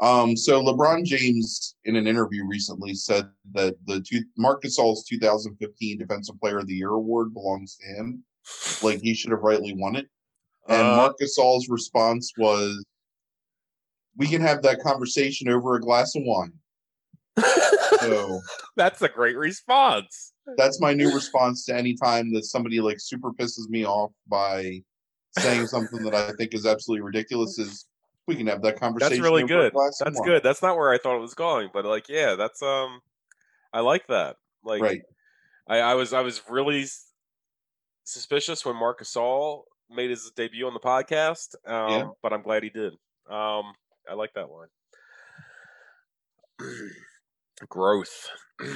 Um, 0.00 0.36
so 0.36 0.62
LeBron 0.62 1.04
James, 1.04 1.74
in 1.84 1.96
an 1.96 2.06
interview 2.06 2.46
recently, 2.46 2.94
said 2.94 3.28
that 3.54 3.74
the 3.86 4.00
two, 4.00 4.22
Marc 4.36 4.62
Gasol's 4.62 5.04
2015 5.04 5.98
Defensive 5.98 6.38
Player 6.40 6.58
of 6.58 6.68
the 6.68 6.74
Year 6.76 6.90
award 6.90 7.34
belongs 7.34 7.76
to 7.76 7.86
him. 7.88 8.24
Like 8.82 9.00
he 9.00 9.14
should 9.14 9.32
have 9.32 9.40
rightly 9.40 9.74
won 9.74 9.96
it. 9.96 10.06
And 10.68 10.82
Uh, 10.82 10.96
Marc 10.96 11.18
Gasol's 11.18 11.68
response 11.68 12.32
was, 12.36 12.84
"We 14.16 14.26
can 14.28 14.40
have 14.42 14.62
that 14.62 14.80
conversation 14.80 15.48
over 15.48 15.74
a 15.74 15.80
glass 15.80 16.14
of 16.14 16.22
wine." 16.24 16.52
So 18.00 18.40
That's 18.76 19.02
a 19.02 19.08
great 19.08 19.36
response. 19.36 20.32
that's 20.56 20.80
my 20.80 20.94
new 20.94 21.12
response 21.12 21.64
to 21.66 21.74
any 21.74 21.94
time 21.94 22.32
that 22.32 22.44
somebody 22.44 22.80
like 22.80 22.98
super 23.00 23.32
pisses 23.32 23.68
me 23.68 23.84
off 23.84 24.12
by 24.28 24.82
saying 25.38 25.66
something 25.66 26.02
that 26.04 26.14
I 26.14 26.32
think 26.32 26.54
is 26.54 26.64
absolutely 26.66 27.02
ridiculous. 27.02 27.58
Is 27.58 27.86
we 28.26 28.36
can 28.36 28.46
have 28.46 28.62
that 28.62 28.78
conversation. 28.78 29.16
That's 29.16 29.22
really 29.22 29.42
over 29.42 29.54
a 29.54 29.62
good. 29.62 29.72
glass 29.72 30.00
That's 30.02 30.20
good. 30.20 30.42
That's 30.42 30.62
not 30.62 30.76
where 30.76 30.92
I 30.92 30.98
thought 30.98 31.16
it 31.16 31.20
was 31.20 31.34
going, 31.34 31.70
but 31.72 31.84
like, 31.84 32.08
yeah, 32.08 32.34
that's 32.34 32.62
um, 32.62 33.00
I 33.72 33.80
like 33.80 34.06
that. 34.08 34.36
Like, 34.64 34.82
right? 34.82 35.02
I, 35.66 35.78
I 35.78 35.94
was 35.94 36.12
I 36.12 36.20
was 36.20 36.40
really 36.48 36.86
suspicious 38.04 38.64
when 38.64 38.76
Marc 38.76 39.00
Gasol 39.00 39.64
made 39.90 40.10
his 40.10 40.30
debut 40.36 40.66
on 40.66 40.74
the 40.74 40.80
podcast, 40.80 41.54
um, 41.66 41.90
Yeah. 41.90 42.08
but 42.22 42.32
I'm 42.32 42.42
glad 42.42 42.62
he 42.62 42.70
did. 42.70 42.92
Um, 43.28 43.72
I 44.08 44.14
like 44.14 44.32
that 44.34 44.48
line. 44.50 44.68
Growth. 47.68 48.28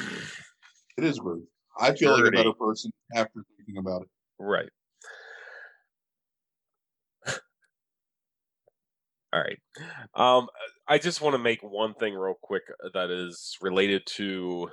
It 0.98 1.05
is 1.05 1.18
growth. 1.18 1.44
I 1.80 1.94
feel 1.94 2.12
like 2.12 2.26
a 2.26 2.30
better 2.30 2.52
person 2.52 2.93
after 3.14 3.43
thinking 3.56 3.78
about 3.78 4.02
it. 4.02 4.09
right. 4.39 4.68
All 9.32 9.40
right. 9.40 9.59
Um, 10.14 10.48
I 10.86 10.98
just 10.98 11.22
want 11.22 11.32
to 11.34 11.39
make 11.39 11.62
one 11.62 11.94
thing 11.94 12.12
real 12.14 12.34
quick 12.43 12.64
uh, 12.84 12.90
that 12.93 13.10
is 13.10 13.56
related 13.62 14.02
to 14.16 14.68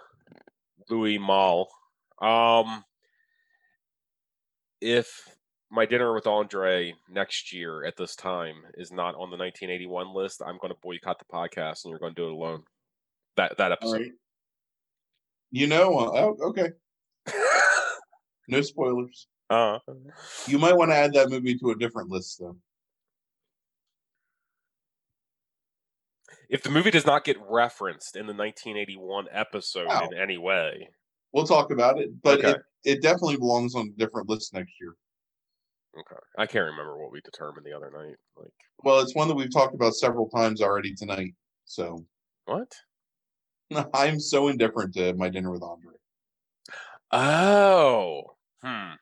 Louis 0.89 1.17
Malle. 1.17 1.69
Um, 2.21 2.83
if 4.81 5.37
my 5.71 5.85
dinner 5.85 6.13
with 6.13 6.25
Andre 6.27 6.93
next 7.09 7.53
year 7.53 7.83
at 7.85 7.95
this 7.95 8.15
time 8.15 8.55
is 8.75 8.91
not 8.91 9.15
on 9.15 9.29
the 9.29 9.37
1981 9.37 10.13
list, 10.13 10.41
I'm 10.45 10.57
going 10.57 10.73
to 10.73 10.79
boycott 10.81 11.19
the 11.19 11.25
podcast, 11.25 11.83
and 11.85 11.91
you're 11.91 11.99
going 11.99 12.15
to 12.15 12.21
do 12.21 12.27
it 12.27 12.31
alone. 12.33 12.63
That 13.37 13.57
that 13.57 13.71
episode. 13.71 13.93
right. 13.93 14.11
You 15.51 15.67
know, 15.67 15.97
uh, 15.97 16.11
oh, 16.13 16.37
okay. 16.49 16.69
No 18.47 18.61
spoilers. 18.61 19.27
uh, 19.51 19.77
You 20.47 20.57
might 20.57 20.75
want 20.75 20.89
to 20.89 20.95
add 20.95 21.13
that 21.13 21.29
movie 21.29 21.55
to 21.59 21.69
a 21.69 21.75
different 21.75 22.09
list, 22.09 22.39
though. 22.39 22.57
if 26.49 26.63
the 26.63 26.69
movie 26.71 26.89
does 26.89 27.05
not 27.05 27.23
get 27.23 27.37
referenced 27.47 28.15
in 28.15 28.25
the 28.25 28.33
1981 28.33 29.27
episode 29.31 29.85
Wow. 29.87 30.09
in 30.11 30.17
any 30.17 30.37
way, 30.39 30.89
We'll 31.31 31.45
talk 31.45 31.69
about 31.69 31.99
it, 31.99 32.09
but 32.23 32.39
Okay. 32.39 32.49
it, 32.83 32.95
it 32.95 33.01
definitely 33.03 33.37
belongs 33.37 33.75
on 33.75 33.89
a 33.89 33.99
different 33.99 34.27
list 34.29 34.51
next 34.55 34.73
year. 34.81 34.95
Okay, 35.97 36.19
I 36.37 36.45
can't 36.45 36.65
remember 36.65 36.97
what 36.97 37.11
we 37.11 37.21
determined 37.21 37.65
the 37.65 37.75
other 37.75 37.91
night. 37.91 38.15
Like 38.37 38.53
Well, 38.83 38.99
it's 38.99 39.15
one 39.15 39.27
that 39.27 39.35
we've 39.35 39.51
talked 39.51 39.75
about 39.75 39.93
several 39.93 40.29
times 40.29 40.61
already 40.61 40.93
tonight. 40.93 41.33
So 41.65 42.05
what? 42.45 42.71
I'm 43.93 44.19
so 44.19 44.47
indifferent 44.47 44.93
to 44.95 45.13
my 45.13 45.29
dinner 45.29 45.51
with 45.51 45.63
Andre. 45.63 45.93
Oh, 47.11 48.23
hmm. 48.63 48.93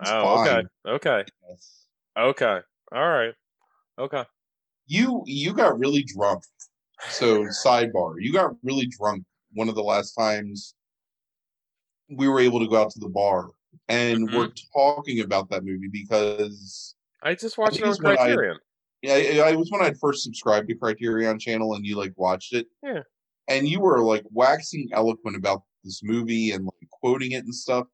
It's 0.00 0.10
Oh, 0.10 0.42
okay, 0.42 0.62
okay, 0.86 1.24
Yes. 1.48 1.86
okay. 2.18 2.58
All 2.92 3.08
right, 3.08 3.34
okay. 3.98 4.24
You 4.86 5.22
you 5.26 5.52
got 5.52 5.78
really 5.78 6.02
drunk. 6.02 6.44
So 7.10 7.44
sidebar, 7.44 8.14
you 8.18 8.32
got 8.32 8.52
really 8.62 8.86
drunk 8.86 9.24
one 9.52 9.68
of 9.68 9.74
the 9.74 9.82
last 9.82 10.12
times 10.12 10.74
we 12.08 12.28
were 12.28 12.40
able 12.40 12.60
to 12.60 12.68
go 12.68 12.80
out 12.80 12.90
to 12.90 13.00
the 13.00 13.08
bar, 13.08 13.50
and 13.88 14.28
Mm-hmm. 14.28 14.36
we're 14.36 14.52
talking 14.74 15.20
about 15.20 15.48
that 15.50 15.64
movie 15.64 15.88
because 15.88 16.94
I 17.22 17.34
just 17.34 17.58
watched 17.58 17.78
it 17.78 17.84
on 17.84 17.94
when 18.02 18.12
I- 18.12 18.16
Criterion. 18.16 18.58
yeah, 19.02 19.16
it, 19.16 19.36
it 19.52 19.58
was 19.58 19.70
when 19.70 19.82
I'd 19.82 19.98
first 19.98 20.22
subscribed 20.24 20.68
to 20.68 20.74
Criterion 20.74 21.38
Channel, 21.38 21.74
and 21.74 21.84
you 21.86 21.96
like 21.96 22.12
watched 22.16 22.52
it. 22.54 22.66
Yeah. 22.82 23.02
And 23.48 23.68
you 23.68 23.80
were 23.80 24.02
like 24.02 24.24
waxing 24.30 24.88
eloquent 24.92 25.36
about 25.36 25.62
this 25.84 26.02
movie 26.02 26.50
and 26.52 26.64
like 26.64 26.90
quoting 26.90 27.32
it 27.32 27.44
and 27.44 27.54
stuff, 27.54 27.86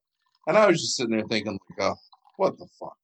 and 0.46 0.56
I 0.56 0.66
was 0.66 0.80
just 0.80 0.96
sitting 0.96 1.16
there 1.16 1.26
thinking 1.28 1.58
like, 1.78 1.88
oh, 1.90 1.96
what 2.36 2.58
the 2.58 2.66
fuck. 2.80 2.96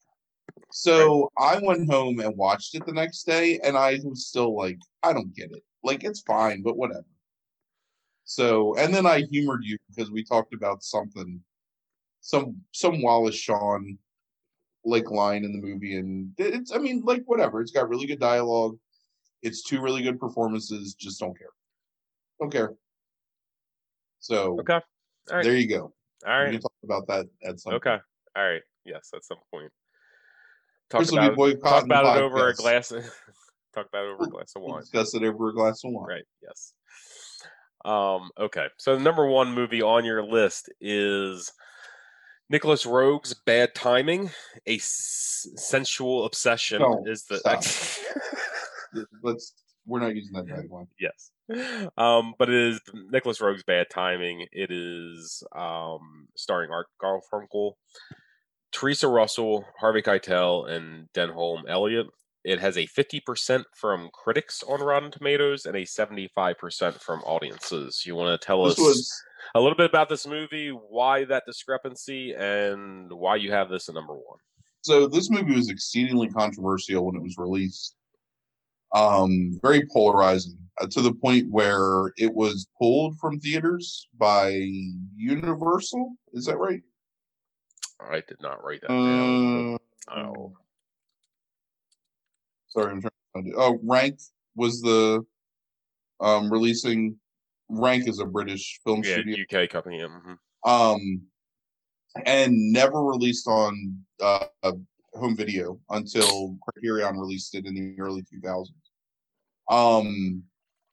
So 0.71 1.31
I 1.39 1.59
went 1.63 1.91
home 1.91 2.21
and 2.21 2.37
watched 2.37 2.75
it 2.75 2.85
the 2.87 2.93
next 2.93 3.25
day, 3.25 3.59
and 3.63 3.77
I 3.77 3.99
was 4.05 4.27
still 4.27 4.55
like, 4.57 4.79
I 5.03 5.13
don't 5.13 5.35
get 5.35 5.51
it. 5.53 5.63
Like 5.83 6.05
it's 6.05 6.21
fine, 6.23 6.63
but 6.63 6.77
whatever. 6.77 7.05
So, 8.25 8.75
and 8.77 8.93
then 8.93 9.07
I 9.07 9.23
humored 9.31 9.65
you 9.65 9.79
because 9.89 10.11
we 10.11 10.23
talked 10.23 10.53
about 10.53 10.83
something, 10.83 11.41
some 12.21 12.57
some 12.73 13.03
Wallace 13.03 13.35
Shawn 13.37 13.99
like 14.85 15.11
line 15.11 15.45
in 15.45 15.53
the 15.53 15.67
movie, 15.67 15.97
and 15.97 16.33
it's 16.39 16.73
I 16.73 16.79
mean 16.79 17.03
like 17.05 17.23
whatever. 17.27 17.61
It's 17.61 17.73
got 17.73 17.89
really 17.89 18.07
good 18.07 18.21
dialogue. 18.21 18.79
It's 19.43 19.63
two 19.63 19.81
really 19.81 20.03
good 20.03 20.19
performances. 20.19 20.95
Just 20.95 21.21
don't 21.21 21.37
care. 21.39 21.49
Don't 22.41 22.51
care. 22.51 22.75
So 24.21 24.59
Okay. 24.61 24.75
All 24.75 24.83
right. 25.37 25.45
there 25.45 25.57
you 25.57 25.69
go. 25.69 25.93
All 26.27 26.45
We 26.45 26.53
can 26.53 26.61
talk 26.61 26.73
about 26.83 27.07
that 27.09 27.27
at 27.45 27.61
some. 27.61 27.75
Okay. 27.75 27.91
point. 27.91 28.03
All 28.37 28.45
right. 28.45 28.63
Yes, 28.85 29.11
at 29.15 29.25
some 29.25 29.39
point. 29.53 29.71
Talk 30.91 31.09
be 31.09 31.17
about, 31.17 31.39
it- 31.39 31.61
talk 31.63 31.85
about 31.85 32.17
it 32.17 32.23
over 32.23 32.49
a 32.49 32.55
glass. 32.55 32.89
talk 33.75 33.87
about 33.87 34.05
it 34.07 34.11
over 34.15 34.25
a 34.25 34.29
glass 34.29 34.53
of 34.57 34.63
wine. 34.63 34.81
discuss 34.81 35.15
it 35.15 35.23
over 35.23 35.51
a 35.51 35.55
glass 35.55 35.85
of 35.85 35.93
wine. 35.93 36.07
Right. 36.09 36.25
Yes. 36.43 36.73
Um, 37.85 38.31
okay. 38.39 38.67
So 38.79 38.97
the 38.97 39.03
number 39.03 39.27
one 39.27 39.55
movie 39.55 39.83
on 39.83 40.05
your 40.05 40.25
list 40.25 40.71
is 40.81 41.53
Nicolas 42.51 42.85
Roeg's 42.87 43.35
Bad 43.35 43.75
Timing, 43.75 44.31
a 44.67 44.77
s- 44.77 45.47
sensual 45.57 46.25
obsession. 46.25 46.81
No, 46.81 47.03
is 47.07 47.25
the 47.25 47.41
Let's. 49.23 49.53
We're 49.87 50.01
not 50.01 50.15
using 50.15 50.35
that 50.35 50.45
tagline. 50.47 50.87
yes. 51.01 51.31
Um, 51.97 52.35
but 52.39 52.51
it 52.51 52.55
is 52.73 52.81
Nicolas 53.11 53.41
Roeg's 53.41 53.63
Bad 53.63 53.87
Timing. 53.91 54.47
It 54.53 54.71
is 54.71 55.43
um, 55.57 56.29
starring 56.37 56.71
Art 56.71 56.89
Garfunkel, 57.03 57.73
Theresa 58.71 59.09
Russell, 59.09 59.65
Harvey 59.81 60.03
Keitel, 60.03 60.69
and 60.69 61.09
Denholm 61.15 61.63
Elliott. 61.67 62.07
It 62.45 62.61
has 62.61 62.77
a 62.77 62.87
50% 62.87 63.65
from 63.75 64.11
critics 64.13 64.63
on 64.63 64.81
Rotten 64.81 65.11
Tomatoes 65.11 65.65
and 65.65 65.75
a 65.75 65.83
75% 65.83 67.01
from 67.01 67.21
audiences. 67.21 68.03
You 68.07 68.15
want 68.15 68.39
to 68.39 68.47
tell 68.47 68.65
This 68.65 68.75
us 68.75 68.79
was 68.79 69.23
a 69.55 69.61
little 69.61 69.77
bit 69.77 69.89
about 69.91 70.09
this 70.09 70.27
movie, 70.27 70.71
why 70.71 71.25
that 71.25 71.45
discrepancy, 71.47 72.35
and 72.35 73.13
why 73.13 73.37
you 73.37 73.53
have 73.53 73.69
this 73.69 73.89
at 73.89 73.95
number 73.95 74.15
one? 74.15 74.39
so. 74.83 75.07
This 75.07 75.31
movie 75.31 75.55
was 75.55 75.71
exceedingly 75.71 76.29
controversial 76.29 77.07
when 77.07 77.17
it 77.17 77.23
was 77.23 77.37
released. 77.39 77.95
Um, 78.95 79.59
very 79.63 79.87
polarizing 79.93 80.57
uh, 80.81 80.87
to 80.87 81.03
the 81.03 81.13
point 81.13 81.51
where 81.51 82.13
it 82.17 82.33
was 82.33 82.69
pulled 82.79 83.19
from 83.19 83.39
theaters 83.39 84.09
by 84.17 84.49
Universal. 85.15 86.15
Is 86.33 86.47
that 86.47 86.57
right? 86.57 86.81
I 88.01 88.23
did 88.27 88.41
not 88.41 88.65
write 88.65 88.81
that 88.83 88.89
down. 88.89 89.75
Uh, 89.75 89.79
Oh, 90.11 90.55
sorry, 92.69 92.93
I'm 92.93 93.01
trying 93.01 93.45
to. 93.45 93.53
Oh, 93.57 93.79
Rank 93.83 94.19
was 94.57 94.81
the 94.81 95.25
um 96.21 96.51
releasing. 96.51 97.19
Rank 97.69 98.09
is 98.09 98.19
a 98.21 98.25
British 98.25 98.81
film 98.85 99.03
yeah, 99.05 99.15
studio. 99.15 99.45
UK 99.45 99.69
company. 99.69 99.99
yeah, 99.99 100.07
mhm. 100.07 100.39
um, 100.65 101.23
and 102.25 102.73
never 102.73 103.03
released 103.03 103.47
on 103.47 103.97
uh, 104.21 104.47
home 105.15 105.37
video 105.37 105.79
until 105.91 106.57
Criterion 106.63 107.19
released 107.19 107.55
it 107.55 107.67
in 107.67 107.75
the 107.75 108.01
early 108.01 108.23
2000s. 108.23 108.69
Um, 109.71 110.43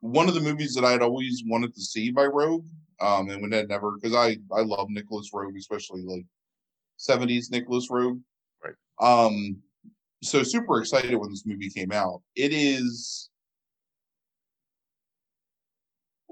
one 0.02 0.28
of 0.28 0.34
the 0.34 0.42
movies 0.42 0.74
that 0.76 0.84
I 0.84 0.92
had 0.92 1.02
always 1.02 1.44
wanted 1.46 1.74
to 1.74 1.82
see 1.82 2.12
by 2.12 2.28
Roeg, 2.28 2.66
um, 3.02 3.30
and 3.30 3.42
when 3.42 3.52
had 3.52 3.70
never 3.70 3.94
because 3.94 4.16
I 4.16 4.38
I 4.54 4.62
love 4.62 4.90
Nicolas 4.90 5.30
Roeg, 5.34 5.58
especially 5.58 6.02
like 6.04 6.26
70s 7.00 7.52
Nicolas 7.52 7.90
Roeg. 7.90 8.20
Right. 8.64 8.76
Um, 9.00 9.58
so 10.24 10.44
super 10.44 10.80
excited 10.80 11.16
when 11.16 11.30
this 11.30 11.46
movie 11.46 11.70
came 11.70 11.92
out. 11.92 12.22
It 12.36 12.52
is 12.52 13.30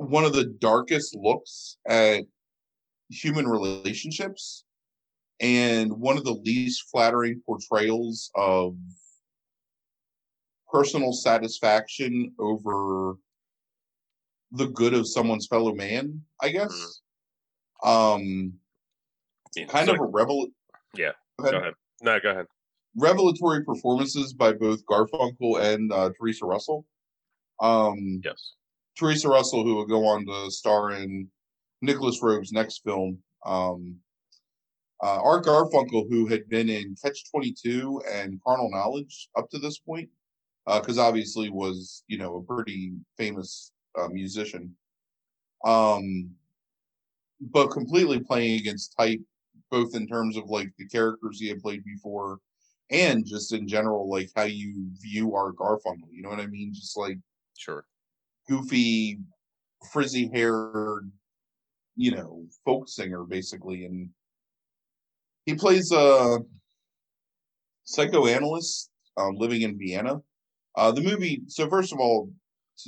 one 0.09 0.23
of 0.25 0.33
the 0.33 0.45
darkest 0.59 1.15
looks 1.15 1.77
at 1.87 2.23
human 3.09 3.47
relationships 3.47 4.65
and 5.39 5.91
one 5.91 6.17
of 6.17 6.23
the 6.23 6.33
least 6.45 6.89
flattering 6.91 7.41
portrayals 7.45 8.31
of 8.35 8.75
personal 10.71 11.11
satisfaction 11.13 12.33
over 12.39 13.15
the 14.51 14.67
good 14.67 14.93
of 14.93 15.07
someone's 15.07 15.47
fellow 15.47 15.73
man 15.73 16.21
i 16.41 16.49
guess 16.49 17.01
um 17.83 18.53
I 19.57 19.65
kind 19.65 19.87
so- 19.87 19.93
of 19.95 19.99
a 19.99 20.05
revel 20.05 20.47
Yeah, 20.95 21.11
Go 21.39 21.43
ahead. 21.47 21.53
Go 21.53 21.59
ahead. 21.59 21.73
No, 22.01 22.19
go 22.19 22.29
ahead. 22.31 22.45
revelatory 22.97 23.63
performances 23.63 24.33
by 24.33 24.53
both 24.53 24.83
garfunkel 24.85 25.59
and 25.61 25.91
uh, 25.91 26.09
theresa 26.17 26.45
russell 26.45 26.85
um 27.59 28.21
Yes. 28.23 28.53
Theresa 28.97 29.29
Russell, 29.29 29.63
who 29.63 29.75
will 29.75 29.85
go 29.85 30.05
on 30.05 30.25
to 30.25 30.51
star 30.51 30.91
in 30.91 31.27
Nicolas 31.81 32.21
Roeg's 32.21 32.51
next 32.51 32.83
film. 32.83 33.17
Um, 33.45 33.97
uh, 35.01 35.19
Art 35.21 35.45
Garfunkel, 35.45 36.09
who 36.09 36.27
had 36.27 36.47
been 36.47 36.69
in 36.69 36.95
Catch 37.03 37.29
22 37.31 38.01
and 38.09 38.39
Carnal 38.45 38.71
Knowledge 38.71 39.29
up 39.37 39.49
to 39.49 39.59
this 39.59 39.79
point, 39.79 40.09
because 40.65 40.97
obviously 40.97 41.49
was, 41.49 42.03
you 42.07 42.17
know, 42.17 42.37
a 42.37 42.53
pretty 42.53 42.93
famous 43.17 43.71
uh, 43.99 44.07
musician. 44.07 44.73
Um, 45.65 46.29
but 47.41 47.67
completely 47.67 48.19
playing 48.19 48.59
against 48.59 48.95
type, 48.97 49.19
both 49.69 49.95
in 49.95 50.07
terms 50.07 50.37
of 50.37 50.45
like 50.49 50.71
the 50.77 50.87
characters 50.87 51.39
he 51.39 51.49
had 51.49 51.61
played 51.61 51.83
before 51.83 52.39
and 52.89 53.25
just 53.25 53.53
in 53.53 53.67
general, 53.67 54.09
like 54.09 54.29
how 54.35 54.43
you 54.43 54.89
view 55.01 55.35
Art 55.35 55.55
Garfunkel. 55.57 56.07
You 56.11 56.21
know 56.21 56.29
what 56.29 56.39
I 56.39 56.47
mean? 56.47 56.73
Just 56.73 56.95
like, 56.95 57.17
Sure. 57.57 57.85
Goofy, 58.47 59.19
frizzy 59.91 60.29
haired, 60.33 61.11
you 61.95 62.11
know, 62.11 62.45
folk 62.65 62.87
singer 62.87 63.23
basically. 63.23 63.85
And 63.85 64.09
he 65.45 65.55
plays 65.55 65.91
a 65.91 66.39
psychoanalyst 67.85 68.89
um, 69.17 69.35
living 69.35 69.61
in 69.61 69.77
Vienna. 69.77 70.21
Uh, 70.75 70.91
the 70.91 71.01
movie, 71.01 71.43
so 71.47 71.69
first 71.69 71.93
of 71.93 71.99
all, 71.99 72.29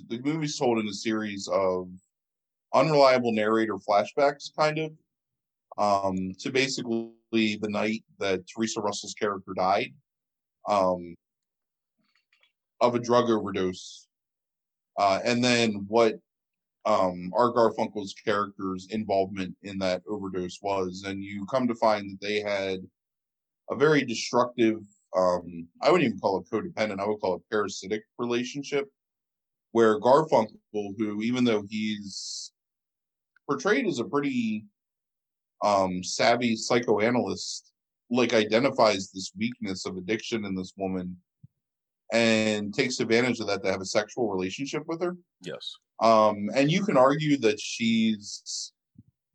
the 0.08 0.20
movie's 0.24 0.58
told 0.58 0.80
in 0.80 0.88
a 0.88 0.94
series 0.94 1.48
of 1.52 1.88
unreliable 2.74 3.32
narrator 3.32 3.76
flashbacks, 3.76 4.50
kind 4.58 4.80
of, 4.80 4.92
um, 5.78 6.34
to 6.40 6.52
basically 6.52 7.12
the 7.32 7.70
night 7.70 8.04
that 8.20 8.48
Theresa 8.48 8.82
Russell's 8.82 9.14
character 9.14 9.54
died 9.56 9.94
um, 10.68 11.16
of 12.82 12.96
a 12.96 13.00
drug 13.00 13.30
overdose 13.30 14.08
uh, 14.98 15.20
and 15.24 15.44
then 15.44 15.86
what 15.88 16.16
um, 16.86 17.32
Art 17.36 17.56
Garfunkel's 17.56 18.14
character's 18.14 18.88
involvement 18.92 19.56
in 19.64 19.78
that 19.80 20.04
overdose 20.08 20.60
was, 20.62 21.04
and 21.06 21.24
you 21.24 21.46
come 21.48 21.68
to 21.68 21.76
find 21.76 22.12
that 22.12 22.26
they 22.26 22.42
had 22.42 22.80
a 23.70 23.76
very 23.76 24.06
destructive. 24.06 24.80
Um, 25.18 25.68
I 25.82 25.92
wouldn't 25.92 26.08
even 26.08 26.20
call 26.20 26.40
it 26.40 26.48
codependent. 26.52 27.00
I 27.00 27.08
would 27.08 27.20
call 27.20 27.36
it 27.36 27.42
parasitic 27.52 28.04
relationship, 28.20 28.88
where 29.72 30.00
Garfunkel, 30.00 30.58
who 30.74 31.22
even 31.24 31.44
though 31.44 31.64
he's 31.70 32.52
portrayed 33.48 33.88
as 33.88 34.00
a 34.00 34.06
pretty 34.06 34.66
um, 35.64 36.04
savvy 36.04 36.56
psychoanalyst, 36.56 37.72
like 38.12 38.34
identifies 38.34 39.10
this 39.10 39.32
weakness 39.36 39.88
of 39.88 39.98
addiction 39.98 40.46
in 40.46 40.54
this 40.54 40.74
woman 40.78 41.18
and 42.14 42.74
takes 42.74 43.00
advantage 43.00 43.40
of 43.40 43.48
that 43.48 43.64
to 43.64 43.72
have 43.72 43.82
a 43.82 43.86
sexual 43.86 44.30
relationship 44.30 44.84
with 44.88 45.02
her. 45.02 45.16
Yes. 45.42 45.76
Um, 46.02 46.50
and 46.56 46.72
you 46.72 46.84
can 46.84 46.98
argue 46.98 47.38
that 47.40 47.60
she's 47.60 48.72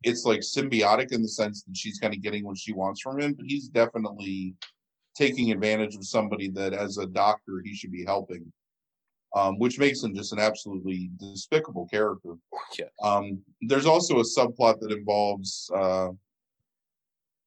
it's 0.03 0.25
like 0.25 0.39
symbiotic 0.39 1.11
in 1.11 1.21
the 1.21 1.27
sense 1.27 1.63
that 1.63 1.77
she's 1.77 1.99
kind 1.99 2.13
of 2.13 2.21
getting 2.21 2.43
what 2.43 2.57
she 2.57 2.73
wants 2.73 3.01
from 3.01 3.19
him, 3.19 3.33
but 3.33 3.45
he's 3.47 3.67
definitely 3.67 4.55
taking 5.15 5.51
advantage 5.51 5.95
of 5.95 6.05
somebody 6.05 6.49
that 6.49 6.73
as 6.73 6.97
a 6.97 7.05
doctor 7.05 7.61
he 7.63 7.75
should 7.75 7.91
be 7.91 8.05
helping. 8.05 8.51
Um, 9.33 9.57
which 9.59 9.79
makes 9.79 10.03
him 10.03 10.13
just 10.13 10.33
an 10.33 10.39
absolutely 10.39 11.09
despicable 11.17 11.87
character. 11.87 12.33
Yeah. 12.77 12.87
Um, 13.01 13.39
there's 13.61 13.85
also 13.85 14.19
a 14.19 14.23
subplot 14.23 14.81
that 14.81 14.91
involves 14.91 15.71
uh, 15.73 16.09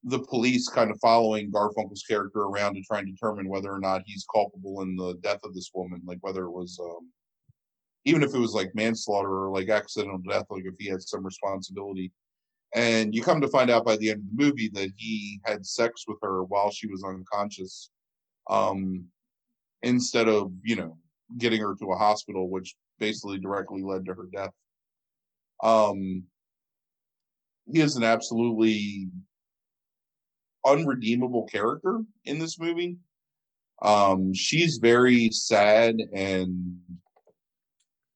the 0.05 0.19
police 0.19 0.69
kind 0.69 0.91
of 0.91 0.99
following 1.01 1.51
Garfunkel's 1.51 2.03
character 2.03 2.41
around 2.41 2.75
to 2.75 2.83
try 2.83 2.99
and 2.99 3.09
determine 3.09 3.49
whether 3.49 3.73
or 3.73 3.81
not 3.81 4.03
he's 4.05 4.27
culpable 4.33 4.83
in 4.83 4.97
the 4.97 5.15
death 5.23 5.41
of 5.45 5.55
this 5.55 5.71
woman, 5.75 6.03
like 6.05 6.19
whether 6.21 6.45
it 6.45 6.51
was, 6.51 6.79
um, 6.83 7.09
even 8.05 8.23
if 8.23 8.35
it 8.35 8.39
was 8.39 8.53
like 8.53 8.75
manslaughter 8.75 9.45
or 9.45 9.51
like 9.51 9.71
accidental 9.71 10.19
death, 10.19 10.45
like 10.51 10.65
if 10.67 10.75
he 10.79 10.89
had 10.89 11.01
some 11.01 11.25
responsibility. 11.25 12.13
And 12.75 13.15
you 13.15 13.23
come 13.23 13.41
to 13.41 13.49
find 13.49 13.71
out 13.71 13.87
by 13.87 13.97
the 13.97 14.11
end 14.11 14.21
of 14.21 14.37
the 14.37 14.45
movie 14.45 14.69
that 14.75 14.91
he 14.97 15.41
had 15.47 15.65
sex 15.65 16.05
with 16.07 16.19
her 16.23 16.45
while 16.45 16.71
she 16.71 16.87
was 16.87 17.03
unconscious, 17.05 17.91
um, 18.51 19.05
instead 19.83 20.29
of 20.29 20.53
you 20.65 20.77
know 20.77 20.99
getting 21.39 21.61
her 21.61 21.75
to 21.77 21.93
a 21.93 21.97
hospital, 21.97 22.51
which 22.51 22.75
basically 22.99 23.39
directly 23.39 23.83
led 23.83 24.05
to 24.05 24.15
her 24.15 24.29
death. 24.33 24.51
Um, 25.63 26.25
he 27.73 27.81
is 27.81 27.97
an 27.97 28.03
absolutely 28.03 29.09
unredeemable 30.67 31.45
character 31.47 32.01
in 32.25 32.39
this 32.39 32.59
movie. 32.59 32.97
Um, 33.83 34.33
she's 34.33 34.79
very 34.79 35.31
sad 35.31 35.97
and 36.15 36.79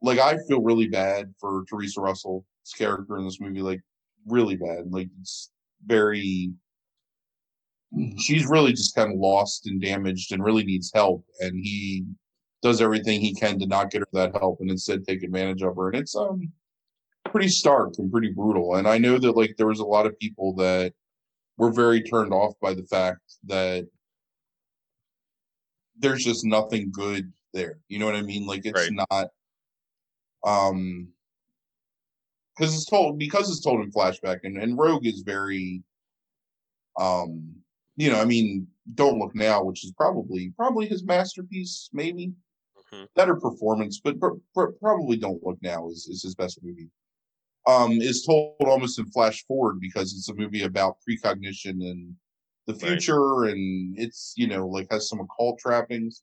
like 0.01 0.19
I 0.19 0.39
feel 0.49 0.63
really 0.63 0.89
bad 0.89 1.35
for 1.41 1.65
Theresa 1.69 2.01
Russell's 2.01 2.45
character 2.77 3.19
in 3.19 3.25
this 3.25 3.41
movie 3.41 3.63
like 3.63 3.81
really 4.27 4.57
bad. 4.57 4.91
Like 4.91 5.09
it's 5.21 5.51
very 5.85 6.53
she's 8.19 8.47
really 8.47 8.73
just 8.73 8.95
kind 8.95 9.13
of 9.13 9.19
lost 9.19 9.67
and 9.67 9.81
damaged 9.81 10.33
and 10.33 10.45
really 10.45 10.65
needs 10.65 10.93
help 10.95 11.25
and 11.41 11.55
he 11.55 12.05
does 12.63 12.83
everything 12.83 13.21
he 13.21 13.35
can 13.35 13.59
to 13.59 13.67
not 13.67 13.91
get 13.91 14.01
her 14.01 14.09
that 14.13 14.37
help 14.37 14.59
and 14.61 14.71
instead 14.71 15.05
take 15.05 15.23
advantage 15.23 15.63
of 15.63 15.75
her 15.77 15.89
and 15.89 15.97
it's 15.97 16.15
um 16.15 16.53
pretty 17.25 17.49
stark 17.49 17.95
and 17.99 18.13
pretty 18.13 18.31
brutal 18.31 18.75
and 18.75 18.87
i 18.87 18.99
know 18.99 19.19
that 19.19 19.37
like 19.37 19.55
there 19.57 19.67
was 19.67 19.81
a 19.81 19.85
lot 19.85 20.05
of 20.05 20.19
people 20.19 20.55
that 20.55 20.93
were 21.59 21.73
very 21.73 22.01
turned 22.01 22.33
off 22.33 22.55
by 22.63 22.73
the 22.73 22.85
fact 22.85 23.21
that 23.45 23.87
there's 25.99 26.25
just 26.25 26.45
nothing 26.45 26.91
good 26.93 27.31
there 27.53 27.79
you 27.89 27.99
know 27.99 28.07
what 28.07 28.15
i 28.15 28.23
mean 28.23 28.47
like 28.47 28.65
it's 28.65 28.79
Right. 28.81 29.07
not 29.11 29.29
um 30.45 31.09
because 32.57 32.75
it's 32.75 32.87
told 32.87 33.19
because 33.19 33.51
it's 33.51 33.61
told 33.61 33.81
in 33.81 33.91
flashback 33.91 34.41
and, 34.45 34.57
and 34.57 34.79
Roeg 34.79 35.07
is 35.07 35.23
very 35.23 35.83
um 36.99 37.55
you 37.97 38.11
know 38.11 38.21
i 38.21 38.25
mean 38.25 38.67
don't 38.95 39.19
look 39.19 39.35
now 39.35 39.63
which 39.63 39.85
is 39.85 39.93
probably 39.93 40.53
probably 40.57 40.87
his 40.87 41.05
masterpiece 41.05 41.91
maybe 41.93 42.33
Mhm. 42.93 43.09
better 43.15 43.35
performance 43.35 44.01
but 44.01 44.19
pr- 44.21 44.39
pr- 44.55 44.73
probably 44.81 45.17
don't 45.17 45.43
look 45.45 45.59
now 45.63 45.89
is, 45.89 46.07
is 46.07 46.23
his 46.23 46.35
best 46.35 46.61
movie 46.63 46.89
um 47.69 47.93
is 48.01 48.25
told 48.25 48.55
almost 48.61 48.99
in 48.99 49.07
flash 49.11 49.45
forward 49.47 49.79
because 49.81 50.15
it's 50.15 50.29
a 50.31 50.35
movie 50.35 50.65
about 50.65 50.97
precognition 51.07 51.83
and 51.83 52.15
the 52.67 52.73
Right. 52.75 52.83
future 52.83 53.45
and 53.45 53.97
it's 53.99 54.33
you 54.37 54.47
know 54.47 54.67
like 54.67 54.89
has 54.91 55.09
some 55.09 55.21
occult 55.21 55.59
trappings 55.59 56.23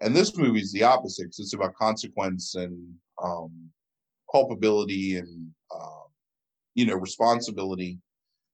and 0.00 0.14
this 0.14 0.36
movie 0.36 0.60
is 0.60 0.72
the 0.72 0.82
opposite 0.82 1.26
it's 1.26 1.54
about 1.54 1.74
consequence 1.74 2.54
and 2.54 2.94
um 3.22 3.70
culpability 4.30 5.16
and 5.16 5.50
uh, 5.74 6.04
you 6.74 6.86
know 6.86 6.96
responsibility 6.96 7.98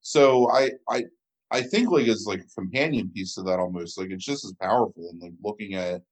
so 0.01 0.51
i 0.51 0.71
i 0.89 1.05
i 1.51 1.61
think 1.61 1.91
like 1.91 2.07
as 2.09 2.27
like 2.27 2.41
a 2.41 2.61
companion 2.61 3.11
piece 3.15 3.35
to 3.35 3.43
that 3.43 3.59
almost 3.59 3.99
like 3.99 4.11
it's 4.11 4.25
just 4.25 4.45
as 4.45 4.55
powerful 4.61 5.09
and 5.11 5.21
like 5.21 5.33
looking 5.43 5.75
at 5.75 6.03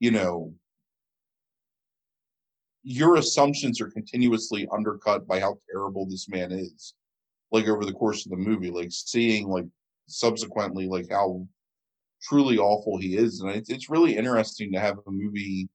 you 0.00 0.10
know 0.10 0.52
your 2.90 3.16
assumptions 3.16 3.82
are 3.82 3.90
continuously 3.90 4.66
undercut 4.72 5.26
by 5.26 5.38
how 5.38 5.58
terrible 5.70 6.06
this 6.06 6.26
man 6.26 6.50
is 6.50 6.94
like 7.52 7.68
over 7.68 7.84
the 7.84 7.92
course 7.92 8.24
of 8.24 8.30
the 8.30 8.36
movie 8.38 8.70
like 8.70 8.88
seeing 8.90 9.46
like 9.46 9.66
subsequently 10.06 10.86
like 10.88 11.06
how 11.10 11.46
truly 12.22 12.56
awful 12.56 12.96
he 12.96 13.14
is. 13.14 13.40
And 13.40 13.50
it's, 13.50 13.68
it's 13.68 13.90
really 13.90 14.16
interesting 14.16 14.72
to 14.72 14.80
have 14.80 14.96
a 15.06 15.10
movie 15.10 15.68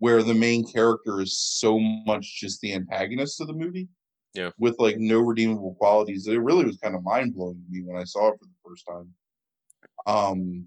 where 0.00 0.24
the 0.24 0.34
main 0.34 0.66
character 0.66 1.20
is 1.20 1.38
so 1.38 1.78
much 1.78 2.40
just 2.40 2.60
the 2.62 2.74
antagonist 2.74 3.40
of 3.40 3.46
the 3.46 3.52
movie 3.52 3.86
Yeah. 4.34 4.50
with 4.58 4.74
like 4.80 4.98
no 4.98 5.20
redeemable 5.20 5.76
qualities 5.76 6.26
it 6.26 6.36
really 6.48 6.64
was 6.64 6.78
kind 6.78 6.96
of 6.96 7.04
mind-blowing 7.04 7.62
to 7.64 7.70
me 7.70 7.84
when 7.86 7.96
i 7.96 8.04
saw 8.04 8.28
it 8.32 8.38
for 8.40 8.46
the 8.46 8.68
first 8.68 8.84
time. 8.88 9.08
Um 10.06 10.66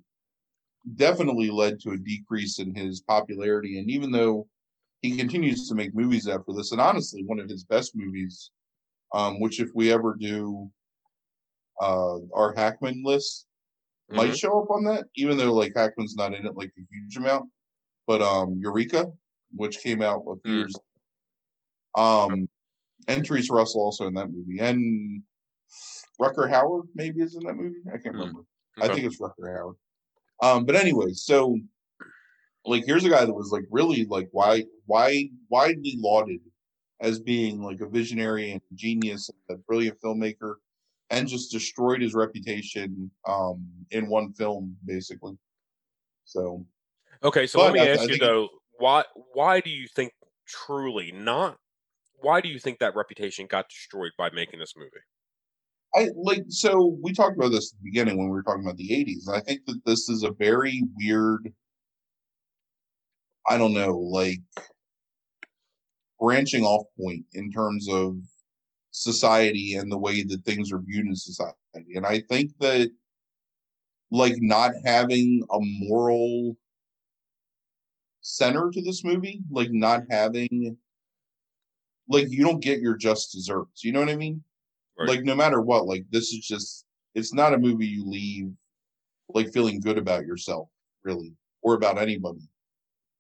definitely 0.96 1.50
led 1.50 1.80
to 1.82 1.90
a 1.92 1.98
decrease 1.98 2.60
in 2.60 2.74
his 2.74 3.02
popularity. 3.02 3.80
And 3.80 3.90
even 3.90 4.12
though 4.12 4.48
he 5.06 5.18
continues 5.18 5.68
to 5.70 5.76
make 5.76 5.94
movies 5.96 6.28
after 6.28 6.52
this 6.54 6.72
and 6.72 6.82
honestly 6.82 7.24
one 7.24 7.40
of 7.40 7.50
his 7.50 7.64
best 7.64 7.96
movies 7.96 8.52
um 9.14 9.40
which 9.40 9.60
if 9.60 9.70
we 9.76 9.92
ever 9.92 10.16
do 10.20 10.70
uh 11.82 12.18
our 12.34 12.54
hackman 12.56 13.04
list 13.04 13.48
might 14.12 14.30
Mhm. 14.32 14.40
show 14.40 14.62
up 14.62 14.70
on 14.70 14.84
that, 14.86 15.06
even 15.16 15.36
though 15.36 15.52
like 15.54 15.74
Hackman's 15.76 16.16
not 16.16 16.34
in 16.36 16.46
it 16.46 16.56
like 16.56 16.72
a 16.78 16.82
huge 16.92 17.18
amount. 17.18 17.50
But 18.06 18.22
um 18.22 18.60
Eureka, 18.62 19.12
which 19.56 19.80
came 19.80 20.02
out 20.04 20.22
a 20.28 20.36
few 20.44 20.54
Mm. 20.54 20.58
years 20.60 20.76
um 21.98 22.48
and 23.08 23.26
Theresa 23.26 23.54
Russell 23.54 23.82
also 23.82 24.08
in 24.08 24.14
that 24.14 24.32
movie. 24.32 24.60
And 24.60 25.24
Rutger 26.22 26.50
Hauer 26.50 26.84
maybe 26.94 27.22
is 27.22 27.36
in 27.36 27.44
that 27.46 27.56
movie. 27.56 27.82
I 27.88 27.98
can't 27.98 28.16
Mm. 28.16 28.20
remember. 28.20 28.42
I 28.80 28.88
think 28.90 29.06
it's 29.06 29.20
Rutger 29.20 29.34
Hauer. 29.58 29.76
Um, 30.44 30.66
but 30.66 30.76
anyway, 30.76 31.12
so 31.14 31.60
like 32.66 32.84
here's 32.86 33.06
a 33.06 33.10
guy 33.10 33.26
that 33.26 33.34
was 33.34 33.52
like 33.52 33.64
really 33.70 34.06
like 34.06 34.30
why 34.32 34.64
why 34.86 35.30
widely 35.50 35.96
lauded 35.98 36.40
as 37.02 37.20
being 37.20 37.62
like 37.62 37.82
a 37.82 37.88
visionary 37.90 38.52
and 38.52 38.62
genius, 38.74 39.30
and 39.30 39.58
a 39.58 39.62
brilliant 39.64 40.00
filmmaker, 40.02 40.56
and 41.10 41.28
just 41.28 41.52
destroyed 41.52 42.02
his 42.02 42.14
reputation 42.14 43.12
um 43.28 43.68
in 43.92 44.08
one 44.08 44.34
film 44.34 44.76
basically. 44.86 45.38
So 46.26 46.66
Okay, 47.24 47.48
so 47.48 47.62
let 47.62 47.74
me 47.74 47.80
I- 47.80 47.86
I 47.86 47.90
ask 47.90 48.10
you 48.10 48.18
though, 48.18 48.50
why 48.78 49.04
why 49.34 49.62
do 49.62 49.70
you 49.70 49.88
think 49.88 50.14
truly 50.48 51.12
not 51.12 51.58
why 52.22 52.42
do 52.42 52.50
you 52.50 52.60
think 52.60 52.80
that 52.80 52.96
reputation 52.96 53.46
got 53.46 53.70
destroyed 53.70 54.12
by 54.18 54.30
making 54.32 54.60
this 54.60 54.74
movie? 54.76 54.90
I 55.94 56.10
like 56.16 56.44
so 56.50 56.98
we 57.02 57.14
talked 57.14 57.38
about 57.38 57.52
this 57.52 57.74
at 57.74 57.80
the 57.80 57.90
beginning 57.90 58.18
when 58.18 58.28
we 58.28 58.34
were 58.34 58.44
talking 58.44 58.64
about 58.64 58.78
the 58.78 58.92
80s. 58.94 59.28
And 59.28 59.38
I 59.38 59.42
think 59.42 59.66
that 59.66 59.82
this 59.86 60.10
is 60.10 60.24
a 60.24 60.32
very 60.32 60.82
weird 60.98 61.54
I 63.48 63.58
don't 63.58 63.74
know, 63.74 63.98
like 63.98 64.42
branching 66.20 66.64
off 66.64 66.86
point 67.00 67.26
in 67.34 67.52
terms 67.52 67.88
of 67.90 68.18
society 68.92 69.76
and 69.76 69.92
the 69.92 69.98
way 69.98 70.24
that 70.24 70.44
things 70.46 70.72
are 70.72 70.80
viewed 70.80 71.06
in 71.06 71.16
society. 71.16 71.56
And 71.96 72.06
I 72.06 72.22
think 72.30 72.52
that 72.60 72.90
like 74.12 74.36
not 74.38 74.72
having 74.86 75.44
a 75.52 75.60
moral 75.60 76.56
center 78.22 78.72
to 78.72 78.82
this 78.82 79.04
movie, 79.04 79.42
like 79.52 79.72
not 79.72 80.04
having 80.10 80.78
like 82.08 82.30
you 82.30 82.44
don't 82.44 82.64
get 82.64 82.80
your 82.80 82.96
just 82.96 83.32
desserts. 83.32 83.84
You 83.84 83.92
know 83.92 84.00
what 84.00 84.10
I 84.10 84.16
mean? 84.16 84.44
Right. 84.98 85.10
Like 85.10 85.24
no 85.24 85.36
matter 85.36 85.62
what, 85.62 85.86
like 85.86 86.06
this 86.12 86.32
is 86.32 86.46
just 86.46 86.86
it's 87.14 87.34
not 87.34 87.54
a 87.54 87.58
movie 87.58 87.88
you 87.88 88.06
leave 88.10 88.52
like 89.30 89.52
feeling 89.52 89.80
good 89.80 89.98
about 89.98 90.26
yourself, 90.26 90.70
really, 91.04 91.34
or 91.62 91.74
about 91.74 91.98
anybody. 91.98 92.48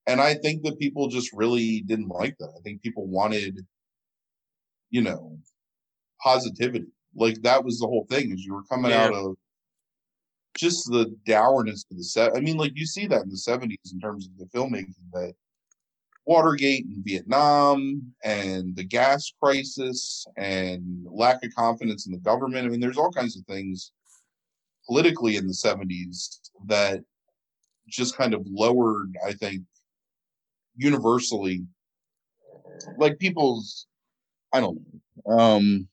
And 0.07 0.21
I 0.21 0.35
think 0.35 0.63
that 0.63 0.79
people 0.79 1.07
just 1.07 1.31
really 1.33 1.81
didn't 1.81 2.09
like 2.09 2.37
that. 2.39 2.53
I 2.57 2.61
think 2.61 2.81
people 2.81 3.07
wanted, 3.07 3.65
you 4.89 5.01
know, 5.01 5.37
positivity. 6.21 6.85
Like 7.15 7.41
that 7.41 7.63
was 7.63 7.79
the 7.79 7.87
whole 7.87 8.05
thing, 8.09 8.31
is 8.31 8.45
you 8.45 8.53
were 8.53 8.63
coming 8.63 8.91
Yeah. 8.91 9.05
out 9.05 9.13
of 9.13 9.35
just 10.57 10.89
the 10.91 11.13
dourness 11.25 11.85
of 11.91 11.97
the 11.97 12.03
set. 12.03 12.35
I 12.35 12.39
mean, 12.39 12.57
like 12.57 12.73
you 12.75 12.85
see 12.85 13.07
that 13.07 13.23
in 13.23 13.29
the 13.29 13.37
seventies 13.37 13.91
in 13.91 13.99
terms 13.99 14.27
of 14.27 14.37
the 14.37 14.45
filmmaking 14.57 14.93
that 15.13 15.33
Watergate 16.25 16.85
and 16.85 17.03
Vietnam 17.05 18.13
and 18.23 18.75
the 18.75 18.83
gas 18.83 19.31
crisis 19.41 20.25
and 20.37 21.05
lack 21.09 21.43
of 21.43 21.53
confidence 21.53 22.07
in 22.07 22.13
the 22.13 22.19
government. 22.19 22.65
I 22.65 22.69
mean, 22.69 22.79
there's 22.79 22.97
all 22.97 23.11
kinds 23.11 23.37
of 23.37 23.45
things 23.45 23.91
politically 24.87 25.35
in 25.35 25.45
the 25.45 25.53
70s 25.53 26.39
that 26.67 27.03
just 27.87 28.17
kind 28.17 28.33
of 28.33 28.45
lowered, 28.47 29.15
I 29.25 29.33
think, 29.33 29.61
universally, 30.75 31.63
like 32.97 33.19
people's, 33.19 33.87
I 34.53 34.59
don't 34.59 34.79
know, 35.25 35.37
um, 35.37 35.87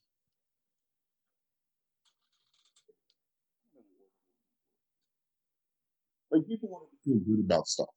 like 6.31 6.47
people 6.47 6.69
want 6.69 6.85
to 6.89 6.97
feel 7.09 7.19
good 7.19 7.43
about 7.43 7.67
stuff. 7.67 7.89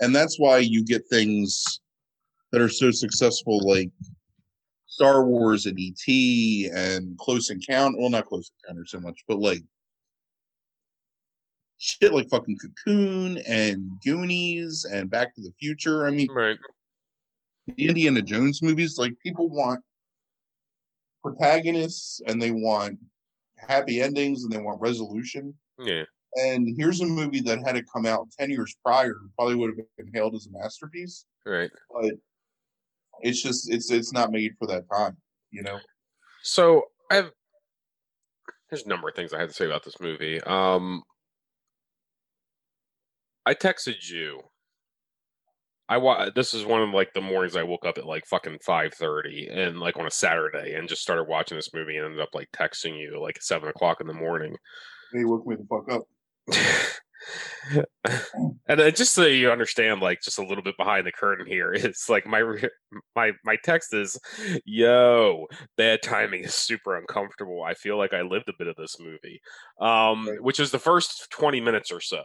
And 0.00 0.14
that's 0.14 0.38
why 0.38 0.58
you 0.58 0.84
get 0.84 1.06
things 1.08 1.80
that 2.52 2.60
are 2.60 2.68
so 2.68 2.90
successful, 2.90 3.60
like 3.66 3.90
Star 4.86 5.24
Wars 5.24 5.66
and 5.66 5.78
ET 5.78 6.70
and 6.74 7.16
Close 7.18 7.50
Encounter. 7.50 7.98
Well, 7.98 8.10
not 8.10 8.26
Close 8.26 8.50
Encounter 8.62 8.84
so 8.86 9.00
much, 9.00 9.24
but 9.26 9.38
like 9.38 9.62
shit 11.84 12.14
like 12.14 12.28
fucking 12.30 12.56
Cocoon 12.56 13.36
and 13.46 13.90
Goonies 14.02 14.86
and 14.90 15.10
Back 15.10 15.34
to 15.34 15.42
the 15.42 15.52
Future. 15.60 16.06
I 16.06 16.10
mean, 16.10 16.28
Right. 16.32 16.56
the 17.66 17.86
Indiana 17.88 18.22
Jones 18.22 18.62
movies, 18.62 18.96
like 18.96 19.12
people 19.22 19.50
want 19.50 19.84
protagonists 21.22 22.20
and 22.26 22.40
they 22.40 22.50
want 22.52 22.98
happy 23.58 24.00
endings 24.00 24.44
and 24.44 24.52
they 24.52 24.58
want 24.60 24.80
resolution. 24.80 25.54
Yeah. 25.78 26.04
And 26.36 26.74
here's 26.78 27.00
a 27.02 27.06
movie 27.06 27.40
that 27.42 27.58
had 27.66 27.76
it 27.76 27.84
come 27.92 28.06
out 28.06 28.28
10 28.38 28.50
years 28.50 28.74
prior, 28.84 29.16
probably 29.36 29.54
would 29.54 29.70
have 29.76 29.86
been 29.98 30.10
hailed 30.14 30.34
as 30.34 30.46
a 30.46 30.50
masterpiece, 30.58 31.26
Right. 31.44 31.70
but 31.90 32.12
it's 33.20 33.42
just 33.42 33.70
it's 33.70 33.90
it's 33.90 34.12
not 34.12 34.32
made 34.32 34.52
for 34.58 34.66
that 34.68 34.84
time, 34.90 35.16
you 35.50 35.62
know. 35.62 35.78
So 36.42 36.82
I 37.10 37.16
have 37.16 37.30
there's 38.70 38.84
a 38.84 38.88
number 38.88 39.08
of 39.08 39.14
things 39.14 39.32
I 39.34 39.38
had 39.38 39.50
to 39.50 39.54
say 39.54 39.66
about 39.66 39.84
this 39.84 40.00
movie. 40.00 40.40
Um 40.42 41.02
I 43.46 43.54
texted 43.54 44.08
you. 44.10 44.40
I 45.88 45.98
wa- 45.98 46.30
this 46.34 46.54
is 46.54 46.64
one 46.64 46.82
of 46.82 46.90
like 46.90 47.12
the 47.12 47.20
mornings 47.20 47.56
I 47.56 47.62
woke 47.62 47.84
up 47.84 47.98
at 47.98 48.06
like 48.06 48.26
fucking 48.26 48.58
five 48.64 48.94
thirty 48.94 49.48
and 49.48 49.80
like 49.80 49.98
on 49.98 50.06
a 50.06 50.10
Saturday 50.10 50.74
and 50.74 50.88
just 50.88 51.02
started 51.02 51.24
watching 51.24 51.58
this 51.58 51.74
movie 51.74 51.96
and 51.96 52.06
ended 52.06 52.20
up 52.20 52.30
like 52.34 52.48
texting 52.52 52.98
you 52.98 53.20
like 53.20 53.42
seven 53.42 53.68
o'clock 53.68 54.00
in 54.00 54.06
the 54.06 54.14
morning. 54.14 54.56
They 55.12 55.24
woke 55.24 55.46
me 55.46 55.56
the 55.56 55.66
fuck 55.68 55.92
up. 55.92 56.04
and 58.68 58.80
uh, 58.80 58.90
just 58.90 59.14
so 59.14 59.24
you 59.24 59.50
understand, 59.50 60.00
like 60.00 60.20
just 60.22 60.38
a 60.38 60.46
little 60.46 60.62
bit 60.62 60.76
behind 60.76 61.06
the 61.06 61.12
curtain 61.12 61.46
here, 61.46 61.72
it's 61.74 62.08
like 62.08 62.26
my 62.26 62.42
my 63.16 63.32
my 63.44 63.56
text 63.64 63.94
is, 63.94 64.18
"Yo, 64.64 65.46
bad 65.76 66.02
timing 66.02 66.44
is 66.44 66.54
super 66.54 66.96
uncomfortable. 66.96 67.62
I 67.62 67.74
feel 67.74 67.96
like 67.98 68.12
I 68.12 68.22
lived 68.22 68.48
a 68.48 68.54
bit 68.58 68.68
of 68.68 68.76
this 68.76 68.96
movie," 69.00 69.40
um, 69.80 70.28
right. 70.28 70.42
which 70.42 70.60
is 70.60 70.70
the 70.70 70.78
first 70.78 71.30
twenty 71.30 71.60
minutes 71.60 71.90
or 71.90 72.00
so, 72.00 72.24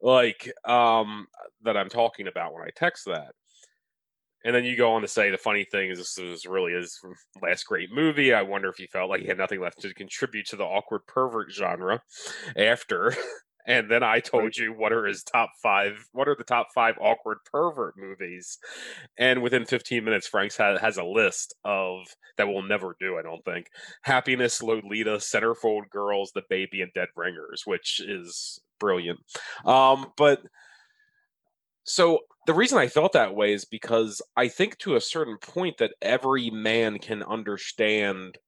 like 0.00 0.52
um, 0.64 1.26
that 1.62 1.76
I'm 1.76 1.88
talking 1.88 2.28
about 2.28 2.52
when 2.52 2.62
I 2.62 2.70
text 2.74 3.06
that. 3.06 3.32
And 4.44 4.54
then 4.54 4.64
you 4.64 4.76
go 4.76 4.92
on 4.92 5.02
to 5.02 5.08
say 5.08 5.30
the 5.30 5.38
funny 5.38 5.64
thing 5.64 5.90
is 5.90 5.98
this 5.98 6.18
was 6.18 6.46
really 6.46 6.72
his 6.72 7.00
last 7.42 7.64
great 7.64 7.92
movie. 7.92 8.32
I 8.32 8.42
wonder 8.42 8.68
if 8.68 8.76
he 8.76 8.86
felt 8.86 9.10
like 9.10 9.20
he 9.20 9.26
had 9.26 9.38
nothing 9.38 9.60
left 9.60 9.80
to 9.80 9.92
contribute 9.94 10.46
to 10.48 10.56
the 10.56 10.64
awkward 10.64 11.06
pervert 11.06 11.50
genre 11.50 12.00
after. 12.56 13.14
And 13.66 13.90
then 13.90 14.02
I 14.02 14.20
told 14.20 14.56
you 14.56 14.72
what 14.72 14.92
are 14.92 15.06
his 15.06 15.22
top 15.24 15.50
five, 15.62 16.08
what 16.12 16.28
are 16.28 16.36
the 16.36 16.44
top 16.44 16.68
five 16.74 16.94
awkward 17.00 17.38
pervert 17.50 17.94
movies. 17.96 18.58
And 19.18 19.42
within 19.42 19.64
15 19.64 20.04
minutes, 20.04 20.28
Franks 20.28 20.56
has, 20.56 20.80
has 20.80 20.96
a 20.96 21.04
list 21.04 21.54
of 21.64 22.06
that 22.36 22.46
we'll 22.46 22.62
never 22.62 22.96
do, 23.00 23.18
I 23.18 23.22
don't 23.22 23.44
think. 23.44 23.66
Happiness, 24.02 24.62
Lolita, 24.62 25.16
Centerfold 25.16 25.90
Girls, 25.90 26.32
The 26.32 26.42
Baby, 26.48 26.82
and 26.82 26.92
Dead 26.94 27.08
Ringers, 27.16 27.62
which 27.64 28.00
is 28.00 28.60
brilliant. 28.78 29.20
Um, 29.64 30.12
but 30.16 30.42
so 31.84 32.20
the 32.46 32.54
reason 32.54 32.78
I 32.78 32.88
felt 32.88 33.12
that 33.12 33.34
way 33.34 33.52
is 33.52 33.64
because 33.64 34.22
I 34.36 34.48
think 34.48 34.78
to 34.78 34.96
a 34.96 35.00
certain 35.00 35.38
point 35.38 35.78
that 35.78 35.94
every 36.00 36.50
man 36.50 36.98
can 36.98 37.22
understand 37.22 38.38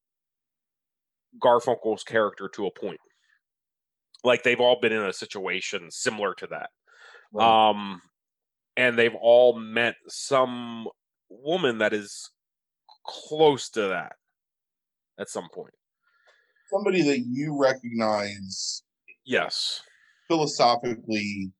Garfunkel's 1.42 2.04
character 2.04 2.48
to 2.54 2.66
a 2.66 2.70
point. 2.70 3.00
Like 4.24 4.42
they've 4.42 4.60
all 4.60 4.80
been 4.80 4.92
in 4.92 5.02
a 5.02 5.12
situation 5.12 5.90
similar 5.90 6.34
to 6.34 6.46
that. 6.48 6.70
Right. 7.32 7.70
Um 7.70 8.02
and 8.76 8.98
they've 8.98 9.14
all 9.20 9.58
met 9.58 9.96
some 10.08 10.88
woman 11.28 11.78
that 11.78 11.92
is 11.92 12.30
close 13.06 13.68
to 13.70 13.88
that 13.88 14.12
at 15.18 15.28
some 15.28 15.48
point. 15.52 15.74
Somebody 16.72 17.02
that 17.02 17.20
you 17.20 17.60
recognize 17.60 18.82
yes 19.24 19.82
philosophically 20.28 21.50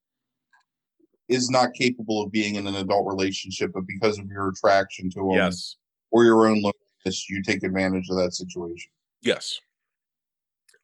is 1.29 1.51
not 1.51 1.75
capable 1.75 2.23
of 2.23 2.33
being 2.33 2.55
in 2.55 2.67
an 2.67 2.77
adult 2.77 3.07
relationship, 3.07 3.71
but 3.75 3.87
because 3.87 4.19
of 4.19 4.27
your 4.29 4.49
attraction 4.49 5.11
to 5.11 5.21
them 5.21 5.33
yes. 5.33 5.77
or 6.11 6.25
your 6.25 6.47
own 6.47 6.63
loneliness, 6.63 7.29
you 7.29 7.43
take 7.43 7.63
advantage 7.63 8.09
of 8.11 8.17
that 8.17 8.33
situation. 8.35 8.91
Yes. 9.23 9.61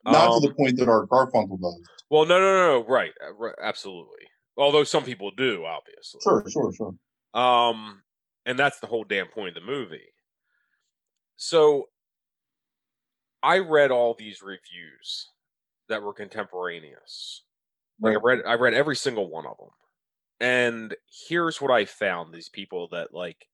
Not 0.05 0.28
um, 0.28 0.43
to 0.43 0.48
the 0.48 0.55
point 0.55 0.78
that 0.78 0.89
our 0.89 1.06
Garfunkel 1.06 1.60
does. 1.60 1.81
Well, 2.10 2.26
no, 2.26 2.39
no, 2.39 2.81
no, 2.81 2.86
right, 2.86 3.12
uh, 3.26 3.32
right, 3.35 3.55
absolutely. 3.62 4.26
Although 4.56 4.85
some 4.85 5.05
people 5.05 5.31
do, 5.36 5.64
obviously. 5.64 6.20
Sure, 6.22 6.44
sure, 6.48 6.72
sure. 6.72 6.94
Um, 7.40 8.02
and 8.47 8.59
that's 8.59 8.81
the 8.81 8.86
whole 8.86 9.05
damn 9.05 9.28
point 9.28 9.56
of 9.56 9.62
the 9.62 9.70
movie. 9.70 10.12
So, 11.36 11.89
I 13.43 13.59
read 13.59 13.90
all 13.90 14.14
these 14.16 14.43
reviews 14.43 15.31
that 15.89 16.02
were 16.02 16.14
contemporaneous. 16.14 17.43
Like 18.01 18.22
right. 18.22 18.39
I 18.39 18.43
read, 18.43 18.47
I 18.47 18.55
read 18.55 18.74
every 18.74 18.97
single 18.97 19.28
one 19.28 19.47
of 19.47 19.56
them 19.59 19.70
and 20.40 20.94
here's 21.28 21.60
what 21.60 21.70
I 21.70 21.85
found 21.85 22.32
these 22.32 22.48
people 22.48 22.89
that 22.90 23.14
like 23.14 23.47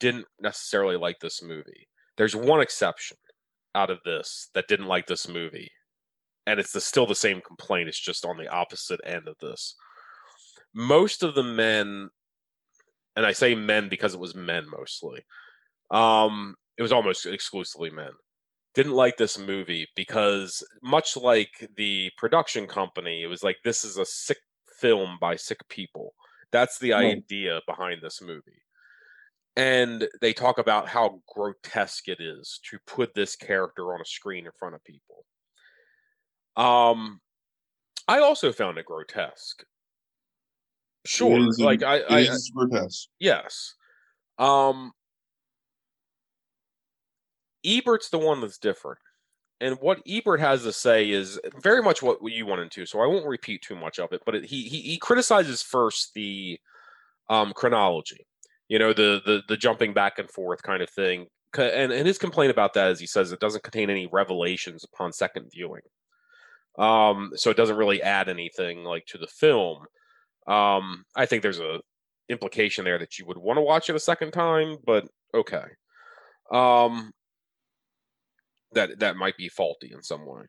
didn't 0.00 0.26
necessarily 0.40 0.96
like 0.96 1.20
this 1.20 1.42
movie. 1.42 1.88
There's 2.16 2.36
one 2.36 2.60
exception 2.60 3.16
out 3.74 3.90
of 3.90 3.98
this 4.04 4.48
that 4.54 4.68
didn't 4.68 4.86
like 4.86 5.06
this 5.06 5.28
movie. 5.28 5.70
And 6.46 6.60
it's 6.60 6.72
the, 6.72 6.80
still 6.80 7.06
the 7.06 7.14
same 7.14 7.40
complaint. 7.40 7.88
It's 7.88 7.98
just 7.98 8.24
on 8.24 8.36
the 8.36 8.48
opposite 8.48 9.00
end 9.04 9.28
of 9.28 9.36
this. 9.40 9.74
Most 10.74 11.22
of 11.22 11.34
the 11.34 11.42
men, 11.42 12.10
and 13.16 13.24
I 13.24 13.32
say 13.32 13.54
men 13.54 13.88
because 13.88 14.14
it 14.14 14.20
was 14.20 14.34
men 14.34 14.66
mostly, 14.68 15.24
um, 15.90 16.56
it 16.76 16.82
was 16.82 16.92
almost 16.92 17.26
exclusively 17.26 17.90
men, 17.90 18.10
didn't 18.74 18.92
like 18.92 19.16
this 19.16 19.38
movie 19.38 19.86
because, 19.94 20.62
much 20.82 21.16
like 21.16 21.68
the 21.76 22.10
production 22.18 22.66
company, 22.66 23.22
it 23.22 23.28
was 23.28 23.44
like, 23.44 23.56
this 23.64 23.84
is 23.84 23.96
a 23.96 24.04
sick 24.04 24.38
film 24.80 25.16
by 25.20 25.36
sick 25.36 25.60
people. 25.68 26.14
That's 26.50 26.78
the 26.78 26.92
right. 26.92 27.16
idea 27.16 27.60
behind 27.66 28.02
this 28.02 28.20
movie. 28.20 28.63
And 29.56 30.08
they 30.20 30.32
talk 30.32 30.58
about 30.58 30.88
how 30.88 31.20
grotesque 31.32 32.08
it 32.08 32.20
is 32.20 32.60
to 32.70 32.78
put 32.86 33.14
this 33.14 33.36
character 33.36 33.94
on 33.94 34.00
a 34.00 34.04
screen 34.04 34.46
in 34.46 34.52
front 34.58 34.74
of 34.74 34.82
people. 34.84 35.24
Um, 36.56 37.20
I 38.08 38.18
also 38.18 38.52
found 38.52 38.78
it 38.78 38.86
grotesque. 38.86 39.64
Sure, 41.06 41.36
it 41.36 41.58
like 41.58 41.82
I, 41.82 42.00
I, 42.00 42.18
is 42.20 42.50
grotesque. 42.54 43.08
Yes. 43.20 43.74
Um, 44.38 44.92
Ebert's 47.64 48.10
the 48.10 48.18
one 48.18 48.40
that's 48.40 48.58
different. 48.58 48.98
And 49.60 49.78
what 49.80 50.02
Ebert 50.06 50.40
has 50.40 50.62
to 50.64 50.72
say 50.72 51.10
is 51.10 51.40
very 51.62 51.82
much 51.82 52.02
what 52.02 52.18
you 52.22 52.44
wanted 52.44 52.70
to, 52.72 52.86
so 52.86 53.00
I 53.00 53.06
won't 53.06 53.26
repeat 53.26 53.62
too 53.62 53.76
much 53.76 53.98
of 53.98 54.12
it. 54.12 54.22
But 54.26 54.34
it, 54.34 54.44
he, 54.44 54.62
he 54.64 54.80
he 54.80 54.98
criticizes 54.98 55.62
first 55.62 56.12
the 56.14 56.58
um, 57.30 57.52
chronology, 57.54 58.26
you 58.74 58.80
know, 58.80 58.92
the 58.92 59.22
the 59.24 59.40
the 59.46 59.56
jumping 59.56 59.94
back 59.94 60.18
and 60.18 60.28
forth 60.28 60.60
kind 60.64 60.82
of 60.82 60.90
thing. 60.90 61.26
And 61.56 61.92
and 61.92 62.08
his 62.08 62.18
complaint 62.18 62.50
about 62.50 62.74
that 62.74 62.90
is 62.90 62.98
he 62.98 63.06
says 63.06 63.30
it 63.30 63.38
doesn't 63.38 63.62
contain 63.62 63.88
any 63.88 64.08
revelations 64.10 64.82
upon 64.82 65.12
second 65.12 65.48
viewing. 65.54 65.82
Um, 66.76 67.30
so 67.36 67.50
it 67.50 67.56
doesn't 67.56 67.76
really 67.76 68.02
add 68.02 68.28
anything 68.28 68.82
like 68.82 69.06
to 69.06 69.18
the 69.18 69.28
film. 69.28 69.84
Um, 70.48 71.04
I 71.14 71.24
think 71.24 71.42
there's 71.42 71.60
a 71.60 71.82
implication 72.28 72.84
there 72.84 72.98
that 72.98 73.16
you 73.16 73.26
would 73.26 73.38
want 73.38 73.58
to 73.58 73.62
watch 73.62 73.88
it 73.88 73.94
a 73.94 74.00
second 74.00 74.32
time, 74.32 74.78
but 74.84 75.06
okay. 75.32 75.66
Um, 76.50 77.12
that 78.72 78.98
that 78.98 79.16
might 79.16 79.36
be 79.36 79.48
faulty 79.48 79.92
in 79.94 80.02
some 80.02 80.26
way. 80.26 80.42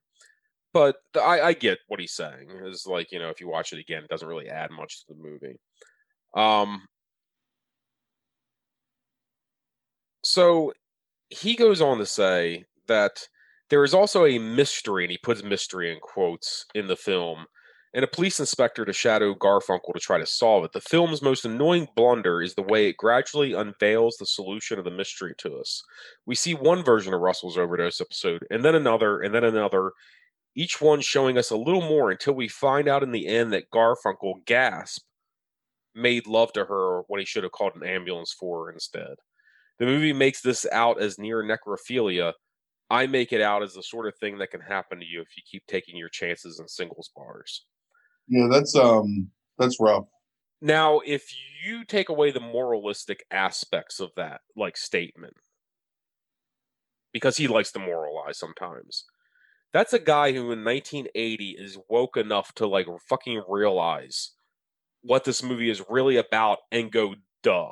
But 0.73 0.95
the, 1.13 1.21
I, 1.21 1.49
I 1.49 1.53
get 1.53 1.77
what 1.89 1.99
he's 1.99 2.15
saying. 2.15 2.49
Is 2.63 2.87
like 2.87 3.11
you 3.11 3.19
know 3.19 3.29
if 3.29 3.39
you 3.39 3.47
watch 3.47 3.71
it 3.71 3.77
again, 3.77 4.03
it 4.03 4.09
doesn't 4.09 4.27
really 4.27 4.49
add 4.49 4.71
much 4.71 5.01
to 5.01 5.13
the 5.13 5.21
movie. 5.21 5.59
Um. 6.35 6.87
So 10.35 10.73
he 11.29 11.55
goes 11.55 11.79
on 11.79 11.97
to 11.99 12.05
say 12.05 12.65
that 12.89 13.25
there 13.69 13.85
is 13.85 13.93
also 13.93 14.25
a 14.25 14.37
mystery, 14.37 15.05
and 15.05 15.11
he 15.11 15.17
puts 15.17 15.45
mystery 15.45 15.93
in 15.93 15.99
quotes 16.01 16.65
in 16.75 16.87
the 16.87 16.97
film, 16.97 17.45
and 17.93 18.03
a 18.03 18.07
police 18.07 18.41
inspector 18.41 18.83
to 18.83 18.91
shadow 18.91 19.33
Garfunkel 19.33 19.93
to 19.93 19.99
try 20.01 20.17
to 20.17 20.25
solve 20.25 20.65
it. 20.65 20.73
The 20.73 20.81
film's 20.81 21.21
most 21.21 21.45
annoying 21.45 21.87
blunder 21.95 22.41
is 22.41 22.53
the 22.53 22.63
way 22.63 22.89
it 22.89 22.97
gradually 22.97 23.53
unveils 23.53 24.17
the 24.17 24.25
solution 24.25 24.77
of 24.77 24.83
the 24.83 24.91
mystery 24.91 25.33
to 25.37 25.55
us. 25.55 25.81
We 26.25 26.35
see 26.35 26.53
one 26.53 26.83
version 26.83 27.13
of 27.13 27.21
Russell's 27.21 27.57
overdose 27.57 28.01
episode, 28.01 28.45
and 28.51 28.65
then 28.65 28.75
another, 28.75 29.21
and 29.21 29.33
then 29.33 29.45
another, 29.45 29.93
each 30.53 30.81
one 30.81 30.99
showing 30.99 31.37
us 31.37 31.49
a 31.49 31.55
little 31.55 31.87
more 31.87 32.11
until 32.11 32.33
we 32.33 32.49
find 32.49 32.89
out 32.89 33.03
in 33.03 33.13
the 33.13 33.27
end 33.27 33.53
that 33.53 33.71
Garfunkel, 33.71 34.45
gasp, 34.45 35.01
made 35.95 36.27
love 36.27 36.51
to 36.51 36.65
her 36.65 37.03
when 37.07 37.21
he 37.21 37.25
should 37.25 37.43
have 37.43 37.53
called 37.53 37.77
an 37.77 37.87
ambulance 37.87 38.35
for 38.37 38.65
her 38.65 38.73
instead. 38.73 39.15
The 39.79 39.85
movie 39.85 40.13
makes 40.13 40.41
this 40.41 40.65
out 40.71 41.01
as 41.01 41.19
near 41.19 41.43
necrophilia. 41.43 42.33
I 42.89 43.07
make 43.07 43.33
it 43.33 43.41
out 43.41 43.63
as 43.63 43.73
the 43.73 43.83
sort 43.83 44.07
of 44.07 44.13
thing 44.19 44.37
that 44.37 44.51
can 44.51 44.61
happen 44.61 44.99
to 44.99 45.05
you 45.05 45.21
if 45.21 45.29
you 45.35 45.43
keep 45.49 45.65
taking 45.67 45.97
your 45.97 46.09
chances 46.09 46.59
in 46.59 46.67
singles 46.67 47.09
bars. 47.15 47.65
Yeah, 48.27 48.47
that's 48.49 48.75
um 48.75 49.29
that's 49.57 49.77
rough. 49.79 50.05
Now, 50.61 50.99
if 51.05 51.27
you 51.63 51.83
take 51.83 52.09
away 52.09 52.31
the 52.31 52.39
moralistic 52.39 53.25
aspects 53.31 53.99
of 53.99 54.11
that 54.15 54.41
like 54.55 54.77
statement 54.77 55.33
because 57.15 57.37
he 57.37 57.47
likes 57.47 57.71
to 57.71 57.79
moralize 57.79 58.37
sometimes. 58.37 59.05
That's 59.71 59.93
a 59.93 59.99
guy 59.99 60.33
who 60.33 60.51
in 60.51 60.65
1980 60.65 61.55
is 61.57 61.77
woke 61.89 62.17
enough 62.17 62.53
to 62.55 62.67
like 62.67 62.87
fucking 63.07 63.41
realize 63.47 64.31
what 65.01 65.23
this 65.23 65.41
movie 65.41 65.69
is 65.69 65.81
really 65.89 66.17
about 66.17 66.57
and 66.73 66.91
go 66.91 67.15
duh. 67.41 67.71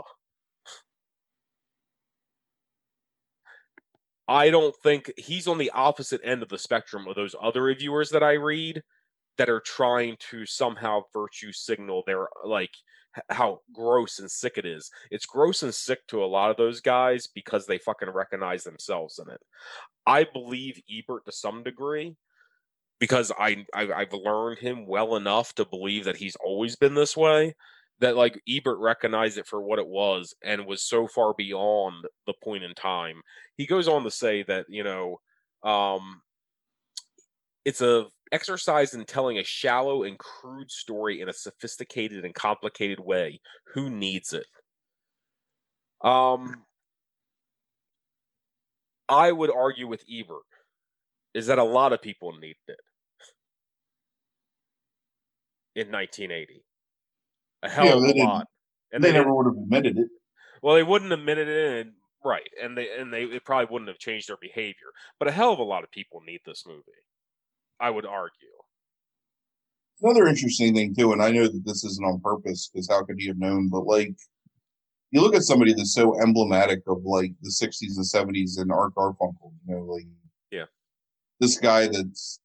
I 4.28 4.50
don't 4.50 4.76
think 4.84 5.12
he's 5.18 5.48
on 5.48 5.58
the 5.58 5.72
opposite 5.72 6.22
end 6.24 6.44
of 6.44 6.50
the 6.50 6.58
spectrum 6.58 7.08
of 7.08 7.16
those 7.16 7.36
other 7.42 7.64
reviewers 7.64 8.10
that 8.12 8.24
I 8.24 8.34
read 8.34 8.82
that 9.38 9.50
are 9.50 9.60
trying 9.60 10.16
to 10.32 10.46
somehow 10.46 11.02
virtue 11.12 11.52
signal 11.52 12.04
their 12.06 12.28
like 12.46 12.72
how 13.30 13.60
gross 13.74 14.20
and 14.20 14.30
sick 14.30 14.54
it 14.58 14.66
is. 14.66 14.90
It's 15.12 15.26
gross 15.26 15.64
and 15.64 15.74
sick 15.74 16.06
to 16.08 16.24
a 16.24 16.26
lot 16.26 16.50
of 16.50 16.58
those 16.58 16.82
guys 16.82 17.28
because 17.28 17.66
they 17.66 17.78
fucking 17.78 18.10
recognize 18.10 18.64
themselves 18.64 19.20
in 19.20 19.32
it. 19.32 19.42
I 20.06 20.26
believe 20.32 20.82
Ebert 20.92 21.26
to 21.26 21.32
some 21.32 21.64
degree 21.64 22.16
because 23.00 23.32
I, 23.38 23.66
I 23.74 23.86
have 24.00 24.14
learned 24.14 24.60
him 24.60 24.88
well 24.88 25.16
enough 25.16 25.54
to 25.56 25.66
believe 25.66 26.06
that 26.06 26.18
he's 26.18 26.38
always 26.38 26.76
been 26.76 26.96
this 26.96 27.18
way. 27.18 27.56
That 28.04 28.18
like 28.18 28.42
Ebert 28.50 28.80
recognized 28.80 29.38
it 29.38 29.48
for 29.48 29.62
what 29.62 29.80
it 29.80 29.88
was 29.88 30.36
and 30.44 30.66
was 30.66 30.82
so 30.84 31.08
far 31.08 31.34
beyond 31.34 32.04
the 32.28 32.34
point 32.44 32.66
in 32.66 32.74
time. 32.74 33.22
He 33.56 33.66
goes 33.66 33.88
on 33.88 34.04
to 34.04 34.12
say 34.12 34.44
that 34.44 34.66
you 34.68 34.84
know 34.84 35.22
um, 35.64 36.22
it's 37.64 37.80
a 37.80 38.08
exercise 38.34 38.94
in 38.94 39.06
telling 39.06 39.38
a 39.38 39.44
shallow 39.46 40.04
and 40.04 40.20
crude 40.20 40.70
story 40.70 41.22
in 41.22 41.30
a 41.30 41.34
sophisticated 41.34 42.26
and 42.26 42.36
complicated 42.36 43.00
way. 43.00 43.40
Who 43.74 43.90
needs 43.90 44.34
it? 44.34 44.48
Um, 46.06 46.66
I 49.08 49.32
would 49.32 49.50
argue 49.50 49.88
with 49.88 50.04
Ebert 50.12 50.44
is 51.34 51.48
that 51.48 51.58
a 51.58 51.64
lot 51.64 51.94
of 51.94 52.02
people 52.02 52.34
needed 52.34 52.58
it 52.68 52.80
in 55.76 55.90
1980. 55.90 56.66
A 57.64 57.70
hell 57.70 57.86
Yeah, 57.86 57.94
of 57.94 58.04
a 58.04 58.24
lot. 58.24 58.48
And 58.92 59.04
they, 59.04 59.12
they, 59.12 59.18
never 59.18 59.34
would 59.34 59.48
have 59.48 59.58
admitted 59.58 59.98
it. 59.98 60.08
well, 60.62 60.76
they 60.76 60.84
wouldn't 60.84 61.12
have 61.12 61.20
admitted 61.20 61.48
it, 61.48 61.88
and, 61.88 61.94
right? 62.24 62.48
And 62.62 62.78
they 62.78 62.90
and 63.00 63.12
they 63.12 63.24
it 63.24 63.46
probably 63.46 63.72
wouldn't 63.72 63.90
have 63.90 63.98
changed 63.98 64.30
their 64.30 64.38
behavior. 64.40 64.92
But 65.18 65.30
a 65.30 65.32
hell 65.32 65.54
of 65.54 65.60
a 65.60 65.64
lot 65.64 65.84
of 65.84 65.92
people 65.92 66.22
need 66.28 66.42
this 66.46 66.64
movie. 66.68 66.84
I 67.80 67.90
would 67.90 68.06
argue. 68.06 68.50
Another 70.02 70.28
interesting 70.28 70.76
thing 70.76 70.94
too, 70.94 71.14
and 71.14 71.22
I 71.24 71.32
know 71.32 71.48
that 71.48 71.64
this 71.66 71.84
isn't 71.84 72.06
on 72.06 72.20
purpose 72.20 72.70
because 72.72 72.90
how 72.90 73.04
could 73.04 73.16
he 73.18 73.28
have 73.28 73.38
known? 73.38 73.70
But 73.70 73.86
like, 73.86 74.14
you 75.12 75.22
look 75.22 75.36
at 75.36 75.44
somebody 75.44 75.74
that's 75.74 75.94
so 75.94 76.20
emblematic 76.22 76.82
of 76.88 77.04
like 77.04 77.32
the 77.42 77.50
'60s 77.50 77.96
and 77.96 78.06
'70s 78.06 78.60
and 78.60 78.72
Art 78.72 78.94
Garfunkel. 78.96 79.54
You 79.68 79.76
know, 79.76 79.84
like 79.86 80.06
Yeah. 80.52 80.66
this 81.40 81.58
guy 81.58 81.88
that's 81.88 82.40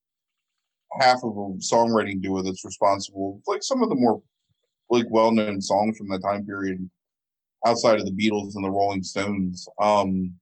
half 1.01 1.19
of 1.25 1.33
a 1.33 1.59
songwriting 1.59 2.23
duo 2.23 2.43
that's 2.43 2.65
responsible, 2.65 3.43
like 3.47 3.63
some 3.63 3.83
of 3.83 3.89
the 3.89 3.97
more 3.97 4.23
like 4.91 5.07
well-known 5.11 5.61
songs 5.61 5.99
from 5.99 6.09
that 6.09 6.23
time 6.23 6.47
period, 6.47 6.89
outside 7.67 7.99
of 8.01 8.07
the 8.07 8.13
Beatles 8.13 8.55
and 8.55 8.65
the 8.65 8.71
Rolling 8.71 9.03
Stones. 9.03 9.69
Um, 9.81 10.35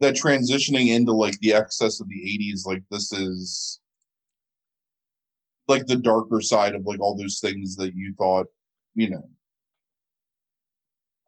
that 0.00 0.14
transitioning 0.14 0.88
into 0.88 1.12
like 1.12 1.38
the 1.40 1.54
excess 1.54 2.00
of 2.00 2.08
the 2.08 2.14
'80s, 2.14 2.66
like 2.66 2.82
this 2.90 3.12
is 3.12 3.80
like 5.68 5.86
the 5.86 5.96
darker 5.96 6.40
side 6.40 6.74
of 6.74 6.86
like 6.86 7.00
all 7.00 7.16
those 7.16 7.40
things 7.40 7.76
that 7.76 7.94
you 7.94 8.14
thought, 8.16 8.46
you 8.94 9.10
know. 9.10 9.28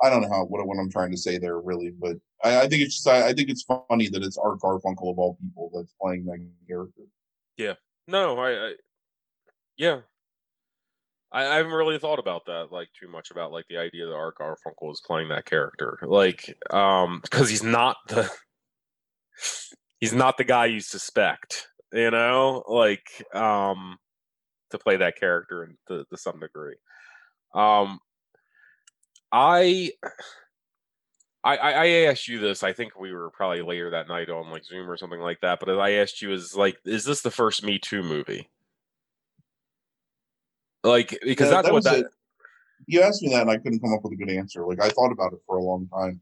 I 0.00 0.10
don't 0.10 0.22
know 0.22 0.28
how 0.28 0.44
what 0.44 0.64
what 0.66 0.78
I'm 0.78 0.90
trying 0.90 1.10
to 1.10 1.16
say 1.16 1.38
there 1.38 1.58
really, 1.58 1.90
but 1.90 2.16
I, 2.44 2.60
I 2.60 2.68
think 2.68 2.82
it's 2.82 2.96
just 2.96 3.08
I, 3.08 3.28
I 3.28 3.32
think 3.32 3.48
it's 3.48 3.64
funny 3.64 4.08
that 4.08 4.22
it's 4.22 4.38
Art 4.38 4.60
Garfunkel 4.60 5.10
of 5.10 5.18
all 5.18 5.38
people 5.40 5.70
that's 5.74 5.94
playing 6.00 6.24
that 6.26 6.46
character. 6.68 7.02
Yeah. 7.56 7.74
No, 8.06 8.38
I, 8.38 8.50
I 8.50 8.72
yeah. 9.76 10.00
I, 11.30 11.46
I 11.46 11.54
haven't 11.56 11.72
really 11.72 11.98
thought 11.98 12.18
about 12.18 12.46
that 12.46 12.68
like 12.70 12.88
too 12.98 13.08
much 13.08 13.30
about 13.30 13.52
like 13.52 13.66
the 13.68 13.76
idea 13.76 14.06
that 14.06 14.14
Art 14.14 14.36
Garfunkel 14.38 14.92
is 14.92 15.02
playing 15.04 15.28
that 15.28 15.44
character. 15.44 15.98
Like, 16.02 16.56
um, 16.70 17.20
because 17.22 17.50
he's 17.50 17.62
not 17.62 17.96
the 18.08 18.30
he's 20.00 20.14
not 20.14 20.38
the 20.38 20.44
guy 20.44 20.66
you 20.66 20.80
suspect, 20.80 21.68
you 21.92 22.10
know, 22.10 22.64
like 22.68 23.24
um 23.34 23.98
to 24.70 24.78
play 24.78 24.96
that 24.96 25.18
character 25.18 25.64
in- 25.64 25.78
to, 25.88 26.04
to 26.04 26.16
some 26.16 26.40
degree. 26.40 26.76
Um 27.54 28.00
I, 29.30 29.92
I 31.44 31.56
I 31.56 31.86
asked 32.06 32.28
you 32.28 32.38
this. 32.38 32.62
I 32.62 32.72
think 32.72 32.98
we 32.98 33.12
were 33.12 33.30
probably 33.30 33.62
later 33.62 33.90
that 33.90 34.08
night 34.08 34.30
on 34.30 34.50
like 34.50 34.64
Zoom 34.64 34.90
or 34.90 34.96
something 34.96 35.20
like 35.20 35.40
that. 35.42 35.60
But 35.60 35.78
I 35.78 35.92
asked 35.94 36.22
you, 36.22 36.32
is 36.32 36.54
like, 36.56 36.78
is 36.84 37.04
this 37.04 37.20
the 37.22 37.30
first 37.30 37.62
Me 37.62 37.78
Too 37.78 38.02
movie? 38.02 38.48
Like, 40.84 41.18
because 41.22 41.48
Yeah, 41.48 41.56
that's 41.56 41.68
that 41.68 41.72
what 41.74 41.84
that. 41.84 41.98
it. 41.98 42.06
You 42.86 43.02
asked 43.02 43.22
me 43.22 43.30
that, 43.30 43.42
and 43.42 43.50
I 43.50 43.56
couldn't 43.58 43.80
come 43.80 43.92
up 43.92 44.02
with 44.04 44.12
a 44.12 44.16
good 44.16 44.30
answer. 44.30 44.64
Like 44.66 44.80
I 44.80 44.88
thought 44.88 45.12
about 45.12 45.32
it 45.32 45.40
for 45.46 45.58
a 45.58 45.62
long 45.62 45.88
time. 45.88 46.20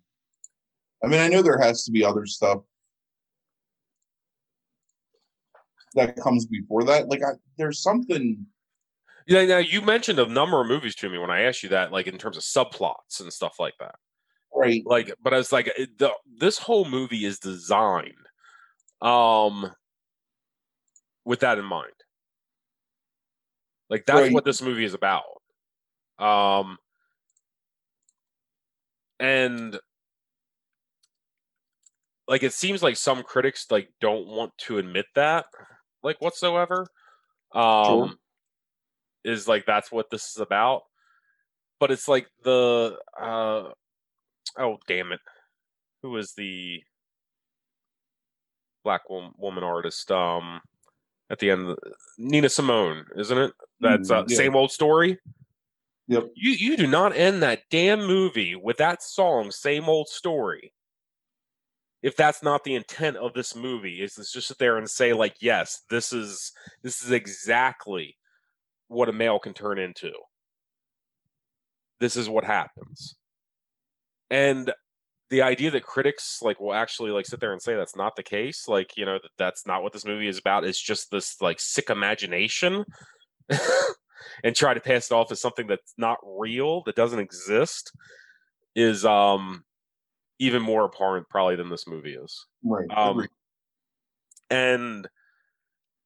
I 1.05 1.09
mean, 1.09 1.21
I 1.21 1.29
know 1.29 1.43
there 1.43 1.61
has 1.61 1.85
to 1.85 1.93
be 1.93 2.05
other 2.05 2.27
stuff 2.27 2.63
that 5.95 6.17
comes 6.17 6.47
before 6.47 6.85
that. 6.85 7.09
Like, 7.09 7.23
I, 7.23 7.33
there's 7.59 7.83
something. 7.83 8.47
Yeah, 9.27 9.45
now 9.45 9.59
you 9.59 9.83
mentioned 9.83 10.19
a 10.19 10.27
number 10.27 10.61
of 10.61 10.69
movies 10.69 10.95
to 10.97 11.11
me 11.11 11.19
when 11.19 11.31
I 11.31 11.43
asked 11.43 11.63
you 11.63 11.69
that, 11.71 11.93
like 11.93 12.07
in 12.07 12.17
terms 12.17 12.37
of 12.37 12.43
subplots 12.43 13.21
and 13.21 13.33
stuff 13.33 13.57
like 13.59 13.75
that. 13.81 13.97
Right. 14.55 14.83
Like, 14.87 15.13
but 15.23 15.35
I 15.35 15.37
was 15.37 15.53
like, 15.53 15.71
the, 15.99 16.13
this 16.39 16.59
whole 16.59 16.89
movie 16.89 17.25
is 17.25 17.39
designed, 17.39 18.13
um, 19.03 19.71
with 21.25 21.41
that 21.41 21.59
in 21.59 21.65
mind. 21.65 21.93
Like 23.89 24.05
that's 24.07 24.21
Right. 24.21 24.33
what 24.33 24.45
this 24.45 24.63
movie 24.63 24.85
is 24.85 24.95
about. 24.95 25.25
Um, 26.19 26.79
and 29.21 29.79
like 32.29 32.43
it 32.43 32.53
seems 32.53 32.83
like 32.83 32.97
some 32.97 33.23
critics 33.23 33.67
like 33.71 33.91
don't 34.01 34.27
want 34.27 34.53
to 34.59 34.79
admit 34.79 35.07
that, 35.15 35.47
like 36.03 36.21
whatsoever. 36.21 36.89
Um, 37.55 37.85
Sure. 37.87 38.15
is 39.25 39.49
like 39.49 39.67
that's 39.67 39.91
what 39.93 40.11
this 40.11 40.31
is 40.31 40.39
about. 40.41 40.83
But 41.79 41.91
it's 41.91 42.09
like 42.09 42.29
the 42.43 42.99
uh 43.21 43.71
oh 44.59 44.79
damn 44.89 45.13
it 45.13 45.21
who 46.03 46.17
is 46.17 46.33
the 46.35 46.83
black 48.85 49.09
woman, 49.11 49.33
woman 49.37 49.65
artist 49.65 50.11
um 50.11 50.61
at 51.31 51.39
the 51.39 51.51
end 51.51 51.63
of 51.69 51.77
the, 51.77 51.93
nina 52.19 52.49
simone 52.49 53.05
isn't 53.17 53.39
it 53.39 53.53
that's 53.81 54.11
uh, 54.11 54.23
Mm, 54.25 54.31
yeah. 54.31 54.37
same 54.37 54.57
old 54.57 54.71
story 54.71 55.19
Yep. 56.09 56.29
you 56.37 56.53
you 56.53 56.77
do 56.77 56.87
not 56.87 57.17
end 57.17 57.43
that 57.43 57.63
damn 57.71 58.07
movie 58.07 58.55
with 58.55 58.77
that 58.77 59.03
song 59.03 59.51
same 59.51 59.89
old 59.89 60.09
story 60.09 60.73
if 62.03 62.15
that's 62.17 62.43
not 62.45 62.63
the 62.63 62.77
intent 62.77 63.17
of 63.17 63.33
this 63.35 63.57
movie 63.57 64.01
is 64.03 64.15
to 64.15 64.21
just 64.23 64.47
sit 64.47 64.59
there 64.59 64.77
and 64.79 64.89
say 64.89 65.13
like 65.13 65.35
yes 65.41 65.83
this 65.91 66.13
is 66.13 66.53
this 66.83 67.03
is 67.03 67.11
exactly 67.11 68.17
what 68.87 69.09
a 69.09 69.13
male 69.13 69.41
can 69.41 69.53
turn 69.53 69.79
into 69.81 70.13
this 71.99 72.17
is 72.17 72.29
what 72.29 72.45
happens 72.45 73.17
and 74.31 74.73
the 75.31 75.43
idea 75.43 75.73
that 75.73 75.83
critics 75.83 76.41
like 76.41 76.61
will 76.61 76.73
actually 76.75 77.11
like 77.11 77.27
sit 77.27 77.41
there 77.41 77.53
and 77.53 77.61
say 77.61 77.75
that's 77.75 77.97
not 77.97 78.15
the 78.15 78.23
case 78.23 78.69
like 78.69 78.97
you 78.97 79.05
know 79.05 79.19
that 79.21 79.31
that's 79.39 79.67
not 79.67 79.83
what 79.83 79.93
this 79.93 80.05
movie 80.05 80.29
is 80.29 80.39
about 80.39 80.65
it's 80.65 80.81
just 80.81 81.11
this 81.11 81.41
like 81.41 81.59
sick 81.59 81.91
imagination 81.91 82.85
and 84.45 84.55
try 84.55 84.75
to 84.75 84.81
pass 84.81 85.11
it 85.11 85.15
off 85.15 85.33
as 85.33 85.41
something 85.41 85.67
that's 85.67 85.95
not 85.97 86.19
real 86.25 86.83
that 86.85 86.97
doesn't 86.97 87.19
exist 87.19 87.93
is 88.75 89.05
um 89.05 89.65
even 90.39 90.63
more 90.63 90.85
abhorrent 90.85 91.29
probably 91.29 91.57
than 91.57 91.71
this 91.71 91.87
movie 91.87 92.15
is 92.15 92.47
Right. 92.65 92.91
um 92.97 93.11
Agreed. 93.19 93.31
and 94.51 95.09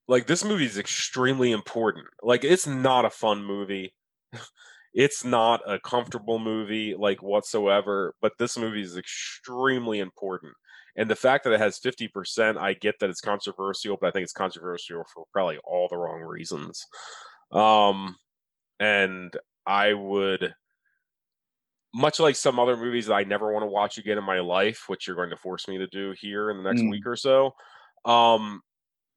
like 0.09 0.27
this 0.27 0.45
movie 0.45 0.67
is 0.67 0.79
extremely 0.79 1.53
important 1.53 2.07
like 2.23 2.45
it's 2.45 2.67
not 2.67 3.05
a 3.05 3.11
fun 3.11 3.45
movie 3.45 3.95
it's 4.95 5.25
not 5.25 5.61
a 5.67 5.79
comfortable 5.79 6.39
movie 6.39 6.95
like 6.99 7.23
whatsoever 7.23 8.15
but 8.21 8.33
this 8.39 8.59
movie 8.59 8.83
is 8.83 8.97
extremely 8.97 9.99
important 10.01 10.53
and 10.97 11.09
the 11.09 11.17
fact 11.17 11.45
that 11.45 11.53
it 11.53 11.61
has 11.61 11.79
50% 11.79 12.57
i 12.57 12.73
get 12.75 12.99
that 12.99 13.11
it's 13.11 13.21
controversial 13.21 13.97
but 14.01 14.09
i 14.09 14.11
think 14.11 14.25
it's 14.25 14.33
controversial 14.33 15.05
for 15.15 15.25
probably 15.33 15.59
all 15.65 15.89
the 15.89 15.97
wrong 15.97 16.21
reasons 16.21 16.85
um 17.53 18.17
and 18.81 19.37
i 19.67 19.93
would 19.93 20.55
much 21.93 22.21
like 22.21 22.37
some 22.37 22.59
other 22.59 22.77
movies 22.77 23.07
that 23.07 23.15
i 23.15 23.25
never 23.25 23.53
want 23.53 23.63
to 23.63 23.67
watch 23.67 23.99
again 23.99 24.19
in 24.19 24.25
my 24.25 24.41
life 24.41 24.85
which 24.89 25.07
you're 25.07 25.17
going 25.17 25.31
to 25.31 25.37
force 25.37 25.67
me 25.69 25.79
to 25.79 25.87
do 25.89 26.15
here 26.21 26.51
in 26.51 26.57
the 26.57 26.63
next 26.63 26.83
Mm. 26.83 26.91
week 26.91 27.07
or 27.07 27.17
so 27.17 27.53
um 28.05 28.61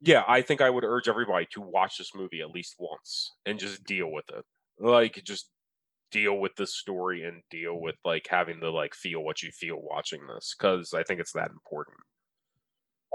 yeah 0.02 0.24
i 0.28 0.42
think 0.42 0.62
i 0.62 0.70
would 0.70 0.84
urge 0.84 1.08
everybody 1.10 1.48
to 1.52 1.62
watch 1.62 1.98
this 1.98 2.16
movie 2.16 2.42
at 2.42 2.52
least 2.52 2.76
once 2.80 3.34
and 3.46 3.60
just 3.60 3.84
deal 3.86 4.12
with 4.12 4.26
it 4.30 4.46
like 4.80 5.22
just 5.26 5.52
deal 6.12 6.38
with 6.40 6.56
the 6.56 6.68
story 6.68 7.24
and 7.24 7.42
deal 7.50 7.80
with 7.80 7.96
like 8.06 8.28
having 8.30 8.60
to 8.62 8.72
like 8.72 8.94
feel 8.96 9.24
what 9.24 9.44
you 9.44 9.52
feel 9.52 9.78
watching 9.82 10.26
this 10.28 10.56
because 10.58 10.94
i 10.94 11.04
think 11.04 11.20
it's 11.20 11.34
that 11.34 11.52
important 11.52 11.98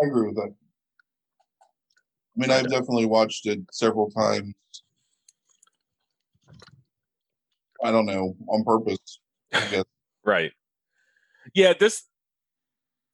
I 0.01 0.07
agree 0.07 0.29
with 0.29 0.37
that. 0.37 0.55
I 2.37 2.41
mean, 2.41 2.51
I've 2.51 2.69
definitely 2.69 3.07
watched 3.07 3.47
it 3.47 3.61
several 3.73 4.11
times. 4.11 4.55
I 7.85 7.91
don't 7.93 8.07
know, 8.07 8.35
on 8.49 8.65
purpose. 8.65 9.21
I 9.53 9.67
guess. 9.71 9.85
right 10.25 10.53
yeah 11.55 11.73
this 11.79 12.05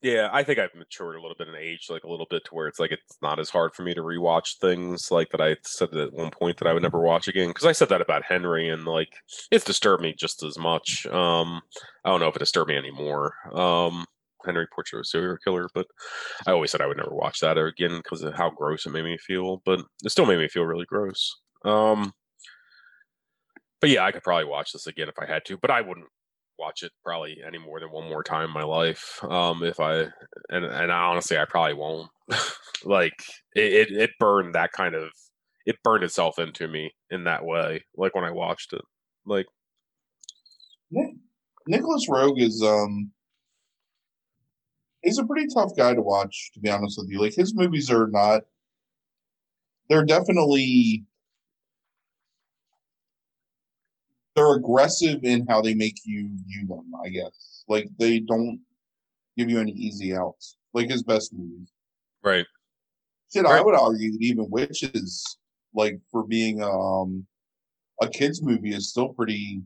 yeah 0.03 0.29
i 0.33 0.43
think 0.43 0.59
i've 0.59 0.75
matured 0.75 1.17
a 1.17 1.21
little 1.21 1.37
bit 1.39 1.49
in 1.49 1.55
age 1.55 1.87
like 1.89 2.05
a 2.05 2.11
little 2.11 2.27
bit 2.29 2.45
to 2.45 2.55
where 2.55 2.67
it's 2.67 2.79
like 2.79 2.91
it's 2.91 3.17
not 3.23 3.39
as 3.39 3.51
hard 3.51 3.75
for 3.75 3.83
me 3.83 3.95
to 3.95 4.03
rewatch 4.03 4.59
things 4.61 5.11
like 5.11 5.31
that 5.31 5.41
i 5.41 5.57
said 5.63 5.95
at 5.95 6.13
one 6.13 6.31
point 6.31 6.59
that 6.59 6.69
i 6.69 6.73
would 6.73 6.83
never 6.83 7.01
watch 7.01 7.29
again 7.29 7.49
because 7.49 7.67
i 7.67 7.73
said 7.73 7.89
that 7.89 8.01
about 8.01 8.25
henry 8.25 8.69
and 8.69 8.85
like 8.85 9.15
it's 9.51 9.65
disturbed 9.65 10.03
me 10.03 10.15
just 10.17 10.43
as 10.43 10.59
much 10.59 11.07
um 11.07 11.61
i 12.05 12.11
don't 12.11 12.21
know 12.21 12.29
if 12.29 12.37
it 12.37 12.41
disturbed 12.41 12.69
me 12.69 12.77
anymore 12.77 13.35
um 13.53 14.05
henry 14.45 14.67
portrait 14.75 14.99
of 14.99 15.03
a 15.03 15.05
serial 15.05 15.39
killer 15.43 15.69
but 15.75 15.87
i 16.47 16.51
always 16.51 16.71
said 16.71 16.81
i 16.81 16.87
would 16.87 16.97
never 16.99 17.15
watch 17.15 17.41
that 17.41 17.57
again 17.57 17.97
because 17.97 18.23
of 18.23 18.35
how 18.35 18.51
gross 18.51 18.85
it 18.85 18.91
made 18.91 19.05
me 19.05 19.17
feel 19.17 19.63
but 19.65 19.81
it 20.03 20.11
still 20.11 20.27
made 20.27 20.39
me 20.39 20.49
feel 20.49 20.65
really 20.65 20.85
gross 20.87 21.41
um 21.65 22.13
but 23.85 23.91
yeah 23.91 24.05
i 24.05 24.11
could 24.11 24.23
probably 24.23 24.47
watch 24.47 24.73
this 24.73 24.87
again 24.87 25.09
if 25.09 25.19
i 25.19 25.27
had 25.27 25.45
to 25.45 25.59
but 25.59 25.71
i 25.71 25.81
wouldn't 25.81 26.07
watch 26.59 26.83
it 26.83 26.93
probably 27.05 27.39
any 27.47 27.59
more 27.59 27.81
than 27.81 27.91
one 27.91 28.09
more 28.09 28.23
time 28.23 28.45
in 28.45 28.51
my 28.51 28.63
life. 28.63 29.23
Um, 29.25 29.63
if 29.63 29.81
I 29.81 30.05
and 30.49 30.65
and 30.65 30.91
honestly, 30.91 31.39
I 31.39 31.45
probably 31.45 31.75
won't. 31.75 32.11
like 32.85 33.15
it, 33.55 33.91
it, 33.91 33.93
it 33.93 34.11
burned 34.19 34.55
that 34.55 34.73
kind 34.73 34.95
of 34.95 35.11
it 35.67 35.77
burned 35.83 36.05
itself 36.05 36.39
into 36.39 36.69
me 36.69 36.93
in 37.11 37.25
that 37.25 37.45
way. 37.45 37.83
Like 37.97 38.15
when 38.15 38.25
I 38.25 38.31
watched 38.31 38.73
it, 38.73 38.83
like 39.27 39.47
Nicolas 41.67 42.09
Roeg 42.09 42.41
is 42.41 42.63
um 42.63 43.11
he's 45.03 45.19
a 45.19 45.27
pretty 45.27 45.49
tough 45.53 45.77
guy 45.77 45.95
to 45.95 46.03
watch, 46.03 46.51
to 46.55 46.61
be 46.61 46.71
honest 46.71 46.99
with 46.99 47.11
you. 47.11 47.21
Like 47.21 47.35
his 47.35 47.55
movies 47.55 47.91
are 47.91 48.09
not 48.09 48.43
they're 49.89 50.05
definitely 50.05 51.05
they're 54.35 54.55
aggressive 54.55 55.21
in 55.25 55.47
how 55.47 55.61
they 55.63 55.75
make 55.75 56.01
you 56.05 56.29
view 56.47 56.67
them, 56.67 56.93
I 57.05 57.09
guess. 57.09 57.65
Like 57.69 57.89
they 57.99 58.19
don't 58.21 58.61
give 59.37 59.49
you 59.51 59.61
any 59.61 59.73
easy 59.73 60.15
outs. 60.15 60.57
Like 60.73 60.91
his 60.91 61.03
best 61.03 61.33
movies. 61.33 61.71
right, 62.23 62.47
Shit, 63.33 63.45
Right. 63.45 63.59
I 63.59 63.63
would 63.63 63.75
argue 63.75 64.13
that 64.13 64.21
even 64.21 64.51
Witches, 64.51 65.39
like 65.75 66.01
for 66.11 66.25
being 66.27 66.63
um 66.63 67.27
a 68.03 68.09
kids 68.09 68.43
movie, 68.43 68.75
is 68.75 68.91
still 68.91 69.11
pretty 69.11 69.63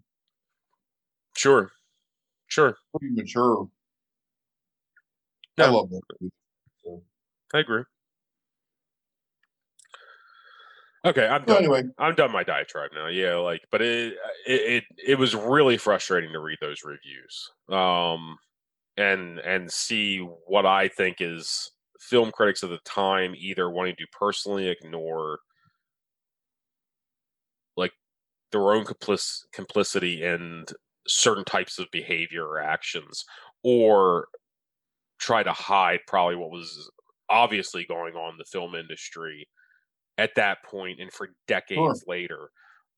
sure, 1.35 1.70
sure, 2.47 2.77
pretty 2.95 3.15
mature. 3.15 3.69
Yeah. 5.57 5.66
I 5.66 5.69
love 5.70 5.90
that 5.90 6.03
movie. 6.20 7.03
I 7.55 7.59
agree. 7.61 7.85
Okay, 11.05 11.27
I'm 11.27 11.45
done. 11.45 11.59
anyway, 11.59 11.85
I'm 11.99 12.15
done 12.15 12.33
my 12.33 12.43
diatribe 12.43 12.91
now. 12.93 13.07
Yeah, 13.07 13.37
like, 13.37 13.62
but 13.70 13.81
it 13.83 14.15
it 14.47 14.61
it, 14.61 14.85
it 15.11 15.19
was 15.19 15.35
really 15.35 15.79
frustrating 15.79 16.33
to 16.33 16.41
read 16.41 16.59
those 16.61 16.83
reviews, 16.85 17.51
um, 17.69 18.37
and 18.97 19.39
and 19.39 19.70
see 19.70 20.19
what 20.19 20.66
I 20.66 20.89
think 20.89 21.19
is 21.20 21.70
film 22.01 22.33
critics 22.33 22.62
of 22.62 22.70
the 22.70 22.79
time 22.85 23.35
either 23.37 23.70
wanting 23.70 23.95
to 23.97 24.07
personally 24.12 24.69
ignore 24.69 25.39
like 27.77 27.93
their 28.51 28.73
own 28.73 28.85
complic- 28.85 29.45
complicity 29.53 30.23
in 30.25 30.65
certain 31.07 31.45
types 31.45 31.79
of 31.79 31.87
behavior 31.93 32.45
or 32.45 32.61
actions, 32.61 33.25
or 33.62 34.27
try 35.19 35.45
to 35.45 35.53
hide 35.53 36.01
probably 36.09 36.37
what 36.37 36.51
was 36.51 36.91
obviously 37.31 37.85
going 37.85 38.15
on 38.15 38.33
in 38.33 38.39
the 38.39 38.45
film 38.45 38.75
industry 38.75 39.47
at 40.19 40.35
that 40.35 40.59
point 40.65 41.01
and 41.01 41.12
for 41.12 41.28
decades 41.47 42.05
later 42.07 42.51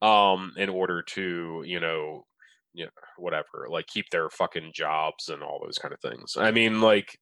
um 0.03 0.53
in 0.57 0.69
order 0.69 1.03
to 1.03 1.63
you 1.67 1.79
know 1.79 2.25
you 2.73 2.85
know 2.87 2.91
whatever 3.19 3.67
like 3.69 3.87
keep 3.87 4.07
their 4.11 4.31
fucking 4.31 4.73
jobs 4.75 5.29
and 5.29 5.43
all 5.43 5.61
those 5.63 5.77
kind 5.79 5.93
of 5.95 6.01
things 6.01 6.37
i 6.39 6.51
mean 6.51 6.81
like 6.81 7.19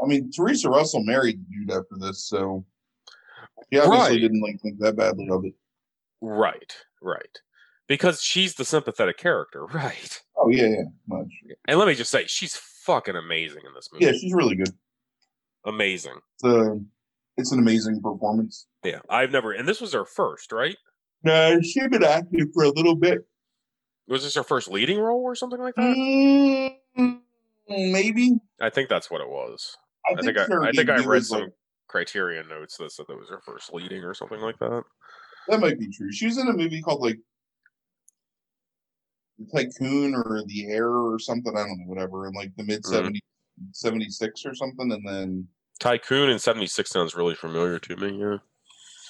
I 0.00 0.06
mean, 0.06 0.30
Theresa 0.30 0.70
Russell 0.70 1.02
married 1.02 1.40
dude 1.50 1.72
after 1.72 1.96
this, 1.98 2.24
so 2.28 2.64
he 3.68 3.80
obviously 3.80 4.12
Right. 4.12 4.20
didn't 4.20 4.40
like 4.40 4.60
think 4.62 4.78
that 4.78 4.94
badly 4.94 5.28
of 5.28 5.44
it. 5.44 5.54
right 6.20 6.72
right 7.02 7.40
because 7.88 8.22
she's 8.22 8.54
the 8.54 8.64
sympathetic 8.64 9.16
character 9.16 9.64
right 9.74 10.20
Oh 10.36 10.50
yeah, 10.50 10.68
yeah, 10.68 10.82
much. 11.08 11.26
and 11.66 11.80
let 11.80 11.88
me 11.88 11.94
just 11.94 12.12
say 12.12 12.26
she's 12.28 12.54
fucking 12.54 13.16
amazing 13.16 13.62
in 13.66 13.74
this 13.74 13.88
movie 13.92 14.04
Yeah, 14.04 14.12
she's 14.12 14.32
really 14.32 14.54
good. 14.54 14.70
amazing 15.64 16.14
a, 16.44 16.76
it's 17.38 17.52
an 17.52 17.58
amazing 17.58 18.00
performance. 18.02 18.66
yeah 18.84 18.98
i've 19.08 19.30
never 19.30 19.52
and 19.52 19.66
this 19.66 19.80
was 19.80 19.92
her 19.94 20.04
first 20.04 20.52
right 20.52 20.76
No, 21.24 21.60
she's 21.62 21.88
been 21.88 22.04
acting 22.04 22.50
for 22.52 22.64
a 22.64 22.68
little 22.70 22.94
bit. 22.94 23.26
was 24.06 24.22
this 24.24 24.34
her 24.34 24.42
first 24.44 24.68
leading 24.68 24.98
role 24.98 25.22
or 25.22 25.34
something 25.34 25.60
like 25.60 25.74
that 25.76 26.76
Mm, 26.98 27.20
maybe. 27.68 28.32
i 28.60 28.68
think 28.70 28.88
that's 28.88 29.10
what 29.10 29.20
it 29.20 29.28
was 29.28 29.76
I, 30.08 30.14
I 30.18 30.22
think 30.22 30.38
I, 30.38 30.68
I 30.68 30.72
think 30.72 30.88
I 30.90 31.04
read 31.04 31.24
some 31.24 31.40
like- 31.42 31.52
Criterion 31.88 32.48
notes 32.48 32.76
that 32.76 32.92
said 32.92 33.06
that 33.08 33.16
was 33.18 33.30
her 33.30 33.40
first 33.46 33.72
leading 33.72 34.04
or 34.04 34.12
something 34.12 34.40
like 34.40 34.58
that. 34.58 34.82
that 35.48 35.58
might 35.58 35.78
be 35.78 35.88
true. 35.90 36.12
She 36.12 36.26
was 36.26 36.36
in 36.36 36.46
a 36.48 36.52
movie 36.52 36.82
called 36.82 37.00
like 37.00 37.16
Tycoon 39.54 40.14
or 40.14 40.42
The 40.46 40.66
Air 40.70 40.90
or 40.90 41.18
something. 41.18 41.56
I 41.56 41.60
don't 41.60 41.78
know, 41.78 41.86
whatever, 41.86 42.26
in 42.26 42.34
like 42.34 42.52
the 42.58 42.64
mid 42.64 42.82
Mhm. 42.82 42.92
70s, 43.16 43.20
76 43.72 44.44
or 44.44 44.54
something. 44.54 44.92
And 44.92 45.08
then 45.08 45.48
Tycoon 45.80 46.28
in 46.30 46.38
'76 46.38 46.90
sounds 46.90 47.14
really 47.14 47.34
familiar 47.34 47.78
to 47.78 47.96
me. 47.96 48.18
Yeah, 48.20 48.38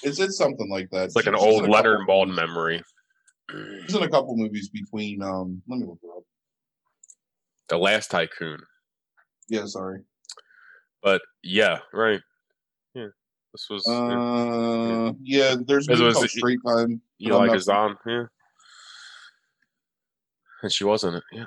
Is 0.03 0.21
it 0.21 0.33
something 0.33 0.69
like 0.71 0.91
that. 0.91 1.05
it's 1.07 1.17
like 1.17 1.27
an 1.27 1.35
she's 1.35 1.43
old 1.43 1.69
Leonard 1.69 2.07
Bald 2.07 2.29
memory. 2.29 2.83
She's 3.51 3.95
in 3.95 4.03
a 4.03 4.09
couple 4.11 4.37
movies 4.37 4.69
between. 4.69 5.23
um 5.23 5.63
Let 5.69 5.79
me 5.81 5.87
look 5.87 5.99
her 6.03 6.17
up. 6.19 6.23
The 7.69 7.79
last 7.79 8.11
Tycoon, 8.11 8.61
Yeah, 9.49 9.65
sorry. 9.67 10.03
but 11.03 11.23
yeah, 11.43 11.79
right. 11.93 12.21
Yeah, 12.95 13.09
this 13.53 13.67
was 13.71 13.85
yeah. 13.87 13.95
Uh, 15.09 15.13
yeah, 15.23 15.57
there's 15.67 15.89
a 15.89 15.93
movie 15.93 16.05
was 16.05 16.31
Straight 16.33 16.61
Time. 16.67 16.77
I'm 16.77 17.03
Eli 17.21 17.47
not- 17.47 17.53
Kazan. 17.55 17.97
Yeah, 18.07 18.25
and 20.63 20.73
she 20.73 20.85
was 20.85 21.05
in 21.05 21.15
it. 21.15 21.25
Yeah, 21.33 21.45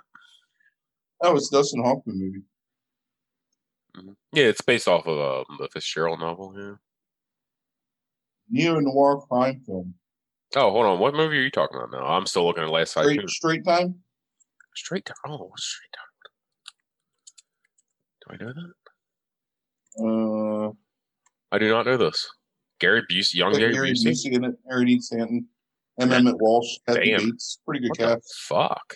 Oh, 1.23 1.35
it's 1.35 1.49
Dustin 1.49 1.83
Hoffman 1.83 2.19
movie. 2.19 2.41
Yeah, 4.33 4.45
it's 4.45 4.61
based 4.61 4.87
off 4.87 5.05
of 5.07 5.19
um, 5.49 5.57
the 5.59 5.67
Fitzgerald 5.73 6.19
novel. 6.19 6.53
Yeah. 6.57 6.73
Neo 8.49 8.79
noir 8.79 9.21
crime 9.21 9.61
film. 9.65 9.93
Oh, 10.55 10.71
hold 10.71 10.85
on. 10.85 10.99
What 10.99 11.13
movie 11.13 11.37
are 11.37 11.41
you 11.41 11.51
talking 11.51 11.77
about 11.77 11.91
now? 11.91 12.05
I'm 12.05 12.25
still 12.25 12.45
looking 12.45 12.63
at 12.63 12.69
Last 12.69 12.93
Tycoon. 12.93 13.27
Straight, 13.27 13.63
straight 13.63 13.65
Time. 13.65 13.95
Straight 14.75 15.05
down. 15.05 15.15
Oh, 15.27 15.51
straight 15.57 15.91
down. 15.95 16.05
Do 18.21 18.33
I 18.33 18.37
know 18.45 18.53
that? 18.53 18.73
Uh, 19.99 20.71
I 21.53 21.59
do 21.59 21.69
not 21.69 21.85
know 21.85 21.97
this. 21.97 22.29
Gary 22.79 23.03
Busey, 23.11 23.35
young 23.35 23.53
Gary 23.53 23.73
Gary 23.73 23.91
Busey. 23.91 24.07
Busey 24.07 24.31
in 24.33 24.45
it. 24.45 24.55
Harry 24.69 24.85
Dean 24.85 25.01
Stanton. 25.01 25.47
M. 25.99 26.11
Emmet 26.11 26.35
Walsh. 26.39 26.77
Kathy 26.87 27.11
Damn. 27.11 27.31
Bates. 27.31 27.59
Pretty 27.65 27.81
good 27.81 27.89
What 27.89 27.99
the 27.99 28.15
cast. 28.15 28.33
fuck? 28.47 28.95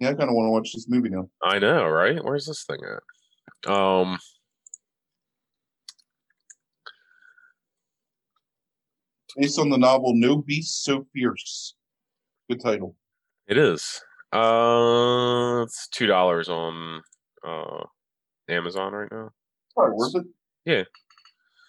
Yeah, 0.00 0.08
I 0.10 0.14
kind 0.14 0.28
of 0.30 0.34
want 0.34 0.46
to 0.46 0.50
watch 0.50 0.72
this 0.74 0.86
movie 0.88 1.10
now. 1.10 1.28
I 1.42 1.58
know, 1.58 1.86
right? 1.88 2.22
Where's 2.24 2.46
this 2.46 2.64
thing 2.64 2.78
at? 2.84 3.70
Um, 3.70 4.18
Based 9.36 9.58
on 9.58 9.68
the 9.68 9.78
novel 9.78 10.12
No 10.14 10.36
Beast 10.38 10.84
So 10.84 11.06
Fierce. 11.12 11.74
Good 12.48 12.60
title. 12.60 12.96
it 13.48 13.56
is. 13.58 14.00
Uh, 14.32 15.62
it's 15.64 15.88
two 15.88 16.06
dollars 16.06 16.48
on 16.48 17.02
uh 17.46 17.84
Amazon 18.48 18.92
right 18.92 19.10
now. 19.10 19.30
Probably 19.76 19.96
worth 19.96 20.14
it. 20.16 20.26
Yeah. 20.64 20.84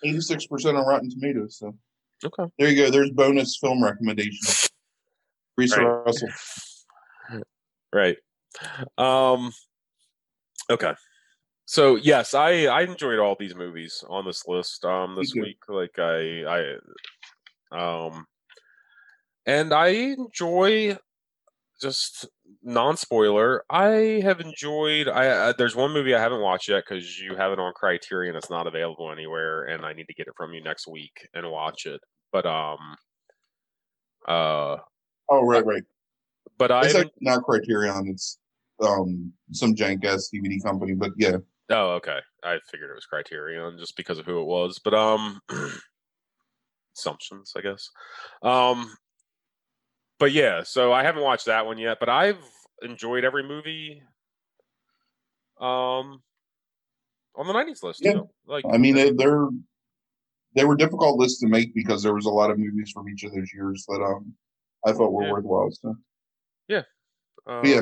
86% 0.03 0.77
on 0.77 0.85
Rotten 0.85 1.09
Tomatoes. 1.09 1.57
So 1.59 1.75
Okay. 2.23 2.51
there 2.59 2.69
you 2.69 2.75
go. 2.85 2.91
There's 2.91 3.11
bonus 3.11 3.57
film 3.59 3.83
recommendations. 3.83 4.69
Theresa 5.57 5.79
Right. 5.81 6.03
Russell. 6.05 6.29
Right. 7.93 8.17
Um. 8.97 9.53
Okay. 10.69 10.93
So 11.65 11.95
yes, 11.95 12.33
I 12.33 12.65
I 12.65 12.81
enjoyed 12.81 13.19
all 13.19 13.37
these 13.39 13.55
movies 13.55 14.03
on 14.09 14.25
this 14.25 14.45
list 14.47 14.83
um 14.83 15.15
this 15.15 15.33
week. 15.33 15.57
Like 15.69 15.97
I 15.97 16.43
I 16.45 16.75
um 17.71 18.25
and 19.45 19.73
I 19.73 19.87
enjoy 19.89 20.97
just 21.81 22.25
non 22.63 22.97
spoiler. 22.97 23.63
I 23.69 24.21
have 24.23 24.39
enjoyed. 24.39 25.07
I, 25.07 25.49
I 25.49 25.53
there's 25.57 25.75
one 25.75 25.91
movie 25.93 26.15
I 26.15 26.19
haven't 26.21 26.41
watched 26.41 26.69
yet 26.69 26.83
because 26.87 27.19
you 27.19 27.35
have 27.35 27.51
it 27.51 27.59
on 27.59 27.73
Criterion. 27.73 28.35
It's 28.35 28.49
not 28.49 28.65
available 28.67 29.11
anywhere, 29.11 29.63
and 29.65 29.85
I 29.85 29.93
need 29.93 30.07
to 30.07 30.13
get 30.13 30.27
it 30.27 30.33
from 30.37 30.53
you 30.53 30.63
next 30.63 30.87
week 30.87 31.27
and 31.33 31.49
watch 31.51 31.85
it. 31.85 32.01
But 32.31 32.45
um, 32.45 32.77
uh, 34.27 34.77
Oh, 35.29 35.43
right, 35.45 35.65
right. 35.65 35.83
but 36.57 36.71
I 36.71 36.91
like 36.91 37.11
not 37.21 37.43
Criterion. 37.43 38.07
It's 38.07 38.39
um 38.81 39.33
some 39.51 39.73
jank 39.75 40.03
ass 40.05 40.29
DVD 40.33 40.61
company, 40.63 40.93
but 40.93 41.11
yeah, 41.17 41.37
Oh, 41.69 41.93
okay. 41.95 42.19
I 42.43 42.59
figured 42.71 42.91
it 42.91 42.95
was 42.95 43.05
Criterion 43.05 43.77
just 43.79 43.97
because 43.97 44.19
of 44.19 44.25
who 44.25 44.39
it 44.41 44.45
was, 44.45 44.79
but 44.83 44.93
um, 44.93 45.39
assumptions, 46.95 47.53
I 47.55 47.61
guess. 47.61 47.89
Um, 48.41 48.95
but 50.19 50.31
yeah, 50.31 50.63
so 50.63 50.93
I 50.93 51.03
haven't 51.03 51.23
watched 51.23 51.45
that 51.45 51.65
one 51.65 51.77
yet, 51.77 51.97
but 51.99 52.09
I've 52.09 52.43
enjoyed 52.81 53.23
every 53.23 53.43
movie. 53.43 54.01
Um, 55.59 56.21
on 57.35 57.47
the 57.47 57.53
'90s 57.53 57.83
list, 57.83 58.01
Yeah. 58.03 58.13
too. 58.13 58.29
Like, 58.45 58.65
I 58.71 58.77
mean 58.77 58.95
they, 58.95 59.11
they're 59.11 59.47
they 60.55 60.65
were 60.65 60.75
difficult 60.75 61.17
lists 61.19 61.41
to 61.41 61.47
make 61.47 61.73
because 61.75 62.01
there 62.01 62.13
was 62.13 62.25
a 62.25 62.29
lot 62.29 62.49
of 62.49 62.57
movies 62.57 62.91
from 62.91 63.09
each 63.09 63.23
of 63.23 63.33
those 63.33 63.53
years 63.53 63.85
that 63.87 64.01
um 64.01 64.33
I 64.85 64.93
thought 64.93 65.11
were 65.11 65.23
Yeah. 65.23 65.33
worthwhile. 65.33 65.71
So, 65.71 65.95
uh, 67.47 67.61
but 67.61 67.69
yeah, 67.69 67.81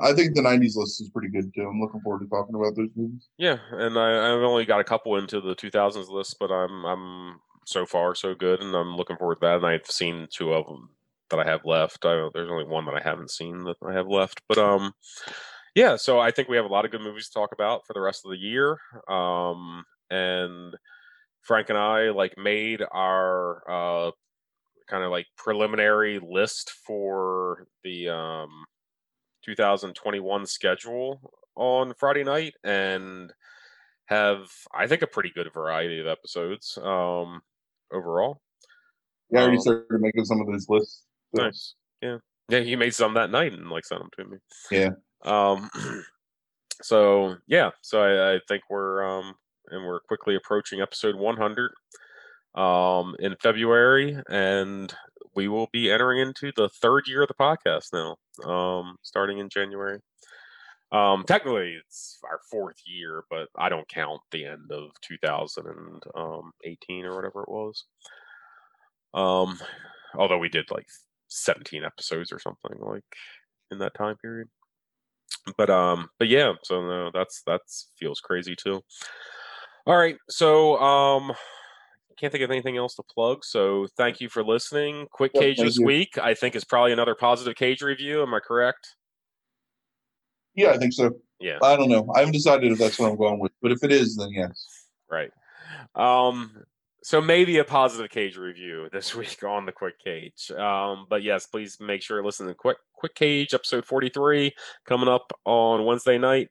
I 0.00 0.12
think 0.12 0.34
the 0.34 0.42
'90s 0.42 0.76
list 0.76 1.00
is 1.00 1.10
pretty 1.10 1.28
good 1.28 1.52
too. 1.54 1.62
I'm 1.62 1.80
looking 1.80 2.00
forward 2.00 2.20
to 2.20 2.28
talking 2.28 2.54
about 2.54 2.76
those 2.76 2.90
movies. 2.94 3.28
Yeah, 3.36 3.58
and 3.72 3.98
I, 3.98 4.32
I've 4.32 4.42
only 4.42 4.64
got 4.64 4.80
a 4.80 4.84
couple 4.84 5.16
into 5.16 5.40
the 5.40 5.54
2000s 5.54 6.08
list, 6.08 6.36
but 6.40 6.50
I'm 6.50 6.84
I'm 6.84 7.40
so 7.68 7.86
far 7.86 8.14
so 8.14 8.34
good, 8.34 8.60
and 8.60 8.74
I'm 8.74 8.96
looking 8.96 9.16
forward 9.16 9.36
to 9.36 9.40
that. 9.42 9.56
And 9.56 9.66
I've 9.66 9.86
seen 9.86 10.26
two 10.30 10.52
of 10.52 10.66
them, 10.66 10.90
that 11.30 11.40
I 11.40 11.44
have 11.44 11.64
left. 11.64 12.04
I, 12.04 12.28
there's 12.32 12.50
only 12.50 12.64
one 12.64 12.84
that 12.86 12.94
I 12.94 13.02
haven't 13.02 13.30
seen 13.30 13.64
that 13.64 13.76
I 13.86 13.92
have 13.92 14.08
left, 14.08 14.40
but 14.48 14.58
um, 14.58 14.92
yeah. 15.74 15.96
So 15.96 16.18
I 16.18 16.30
think 16.30 16.48
we 16.48 16.56
have 16.56 16.64
a 16.64 16.72
lot 16.72 16.84
of 16.84 16.90
good 16.90 17.02
movies 17.02 17.28
to 17.28 17.34
talk 17.34 17.52
about 17.52 17.86
for 17.86 17.92
the 17.92 18.00
rest 18.00 18.24
of 18.24 18.30
the 18.30 18.38
year. 18.38 18.78
Um, 19.08 19.84
and 20.10 20.74
Frank 21.42 21.68
and 21.68 21.78
I 21.78 22.10
like 22.10 22.36
made 22.36 22.82
our 22.92 23.62
uh 23.70 24.10
kind 24.88 25.04
of 25.04 25.10
like 25.10 25.26
preliminary 25.36 26.18
list 26.18 26.72
for 26.86 27.66
the 27.84 28.08
um 28.08 28.64
2021 29.44 30.46
schedule 30.46 31.20
on 31.56 31.94
Friday 31.98 32.24
night 32.24 32.54
and 32.64 33.32
have 34.06 34.48
I 34.74 34.86
think 34.86 35.02
a 35.02 35.06
pretty 35.06 35.30
good 35.34 35.52
variety 35.52 36.00
of 36.00 36.06
episodes 36.06 36.78
um 36.82 37.40
overall. 37.92 38.40
Yeah, 39.30 39.40
I 39.40 39.42
already 39.42 39.56
Um, 39.58 39.62
started 39.62 40.00
making 40.00 40.24
some 40.24 40.40
of 40.40 40.46
those 40.46 40.68
lists. 40.68 41.04
So, 41.34 41.42
Nice. 41.42 41.74
Yeah. 42.00 42.18
Yeah, 42.48 42.60
he 42.60 42.76
made 42.76 42.94
some 42.94 43.14
that 43.14 43.30
night 43.30 43.52
and 43.52 43.68
like 43.70 43.84
sent 43.84 44.00
them 44.00 44.10
to 44.16 44.24
me. 44.24 44.38
Yeah. 44.70 44.90
Um 45.24 45.68
so 46.82 47.36
yeah, 47.46 47.70
so 47.82 48.02
I, 48.02 48.34
I 48.36 48.40
think 48.48 48.62
we're 48.70 49.02
um 49.04 49.34
and 49.70 49.84
we're 49.86 50.00
quickly 50.00 50.34
approaching 50.34 50.80
episode 50.80 51.16
100 51.16 51.72
um 52.54 53.14
in 53.18 53.36
February 53.42 54.16
and 54.30 54.94
we 55.34 55.46
will 55.48 55.68
be 55.72 55.90
entering 55.92 56.20
into 56.20 56.50
the 56.56 56.68
third 56.80 57.06
year 57.06 57.22
of 57.22 57.28
the 57.28 57.34
podcast 57.34 57.92
now. 57.92 58.16
Um 58.50 58.96
starting 59.02 59.38
in 59.38 59.48
January. 59.50 59.98
Um 60.90 61.24
technically 61.24 61.74
it's 61.74 62.18
our 62.24 62.40
fourth 62.50 62.78
year, 62.86 63.24
but 63.30 63.48
I 63.56 63.68
don't 63.68 63.88
count 63.88 64.22
the 64.30 64.46
end 64.46 64.72
of 64.72 64.90
2018 65.02 67.04
or 67.04 67.14
whatever 67.14 67.42
it 67.42 67.48
was. 67.48 67.84
Um 69.14 69.58
although 70.14 70.38
we 70.38 70.48
did 70.48 70.70
like 70.70 70.86
17 71.28 71.84
episodes 71.84 72.32
or 72.32 72.38
something 72.38 72.78
like 72.80 73.04
in 73.70 73.78
that 73.78 73.94
time 73.94 74.16
period 74.18 74.48
but 75.56 75.70
um 75.70 76.08
but 76.18 76.28
yeah 76.28 76.52
so 76.62 76.80
no 76.82 77.10
that's 77.12 77.42
that's 77.46 77.90
feels 77.98 78.20
crazy 78.20 78.54
too 78.56 78.82
all 79.86 79.96
right 79.96 80.16
so 80.28 80.76
um 80.78 81.32
can't 82.18 82.32
think 82.32 82.44
of 82.44 82.50
anything 82.50 82.76
else 82.76 82.94
to 82.96 83.02
plug 83.04 83.44
so 83.44 83.86
thank 83.96 84.20
you 84.20 84.28
for 84.28 84.44
listening 84.44 85.06
quick 85.12 85.34
Yep, 85.34 85.34
cage 85.34 85.62
this 85.62 85.78
you. 85.78 85.82
week 85.82 86.18
i 86.18 86.34
think 86.34 86.54
is 86.56 86.64
probably 86.64 86.92
another 86.92 87.14
positive 87.14 87.54
cage 87.56 87.82
review 87.82 88.22
am 88.22 88.34
i 88.34 88.40
correct 88.40 88.96
Yeah, 90.58 90.70
I 90.72 90.78
think 90.78 90.92
so. 90.92 91.12
yeah 91.40 91.58
I 91.62 91.76
don't 91.76 91.88
know. 91.88 92.10
I 92.14 92.18
haven't 92.20 92.32
decided 92.34 92.72
if 92.72 92.78
that's 92.78 92.98
what 92.98 93.10
I'm 93.10 93.16
going 93.16 93.38
with, 93.38 93.52
but 93.62 93.72
if 93.72 93.82
it 93.84 93.92
is, 93.92 94.16
then 94.16 94.30
yes. 94.32 94.66
right 95.10 95.30
um 95.94 96.64
so 97.02 97.20
maybe 97.20 97.58
a 97.58 97.64
positive 97.64 98.10
cage 98.10 98.36
review 98.36 98.88
this 98.92 99.14
week 99.14 99.42
on 99.44 99.64
the 99.66 99.72
quick 99.72 99.98
cage 100.02 100.50
um 100.52 101.06
but 101.08 101.22
yes 101.22 101.46
please 101.46 101.78
make 101.80 102.02
sure 102.02 102.20
to 102.20 102.26
listen 102.26 102.46
to 102.46 102.54
quick 102.54 102.78
quick 102.94 103.14
cage 103.14 103.54
episode 103.54 103.84
43 103.84 104.52
coming 104.86 105.08
up 105.08 105.30
on 105.44 105.84
wednesday 105.84 106.18
night 106.18 106.48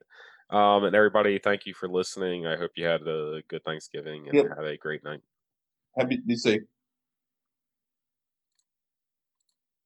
um 0.50 0.84
and 0.84 0.94
everybody 0.96 1.38
thank 1.38 1.66
you 1.66 1.74
for 1.74 1.88
listening 1.88 2.46
i 2.46 2.56
hope 2.56 2.70
you 2.76 2.84
had 2.86 3.02
a 3.02 3.42
good 3.48 3.62
thanksgiving 3.64 4.28
and 4.28 4.36
Yep. 4.36 4.46
had 4.56 4.66
a 4.66 4.76
great 4.76 5.04
night 5.04 5.20
Happy 5.98 6.18
be 6.24 6.36
safe. 6.36 6.62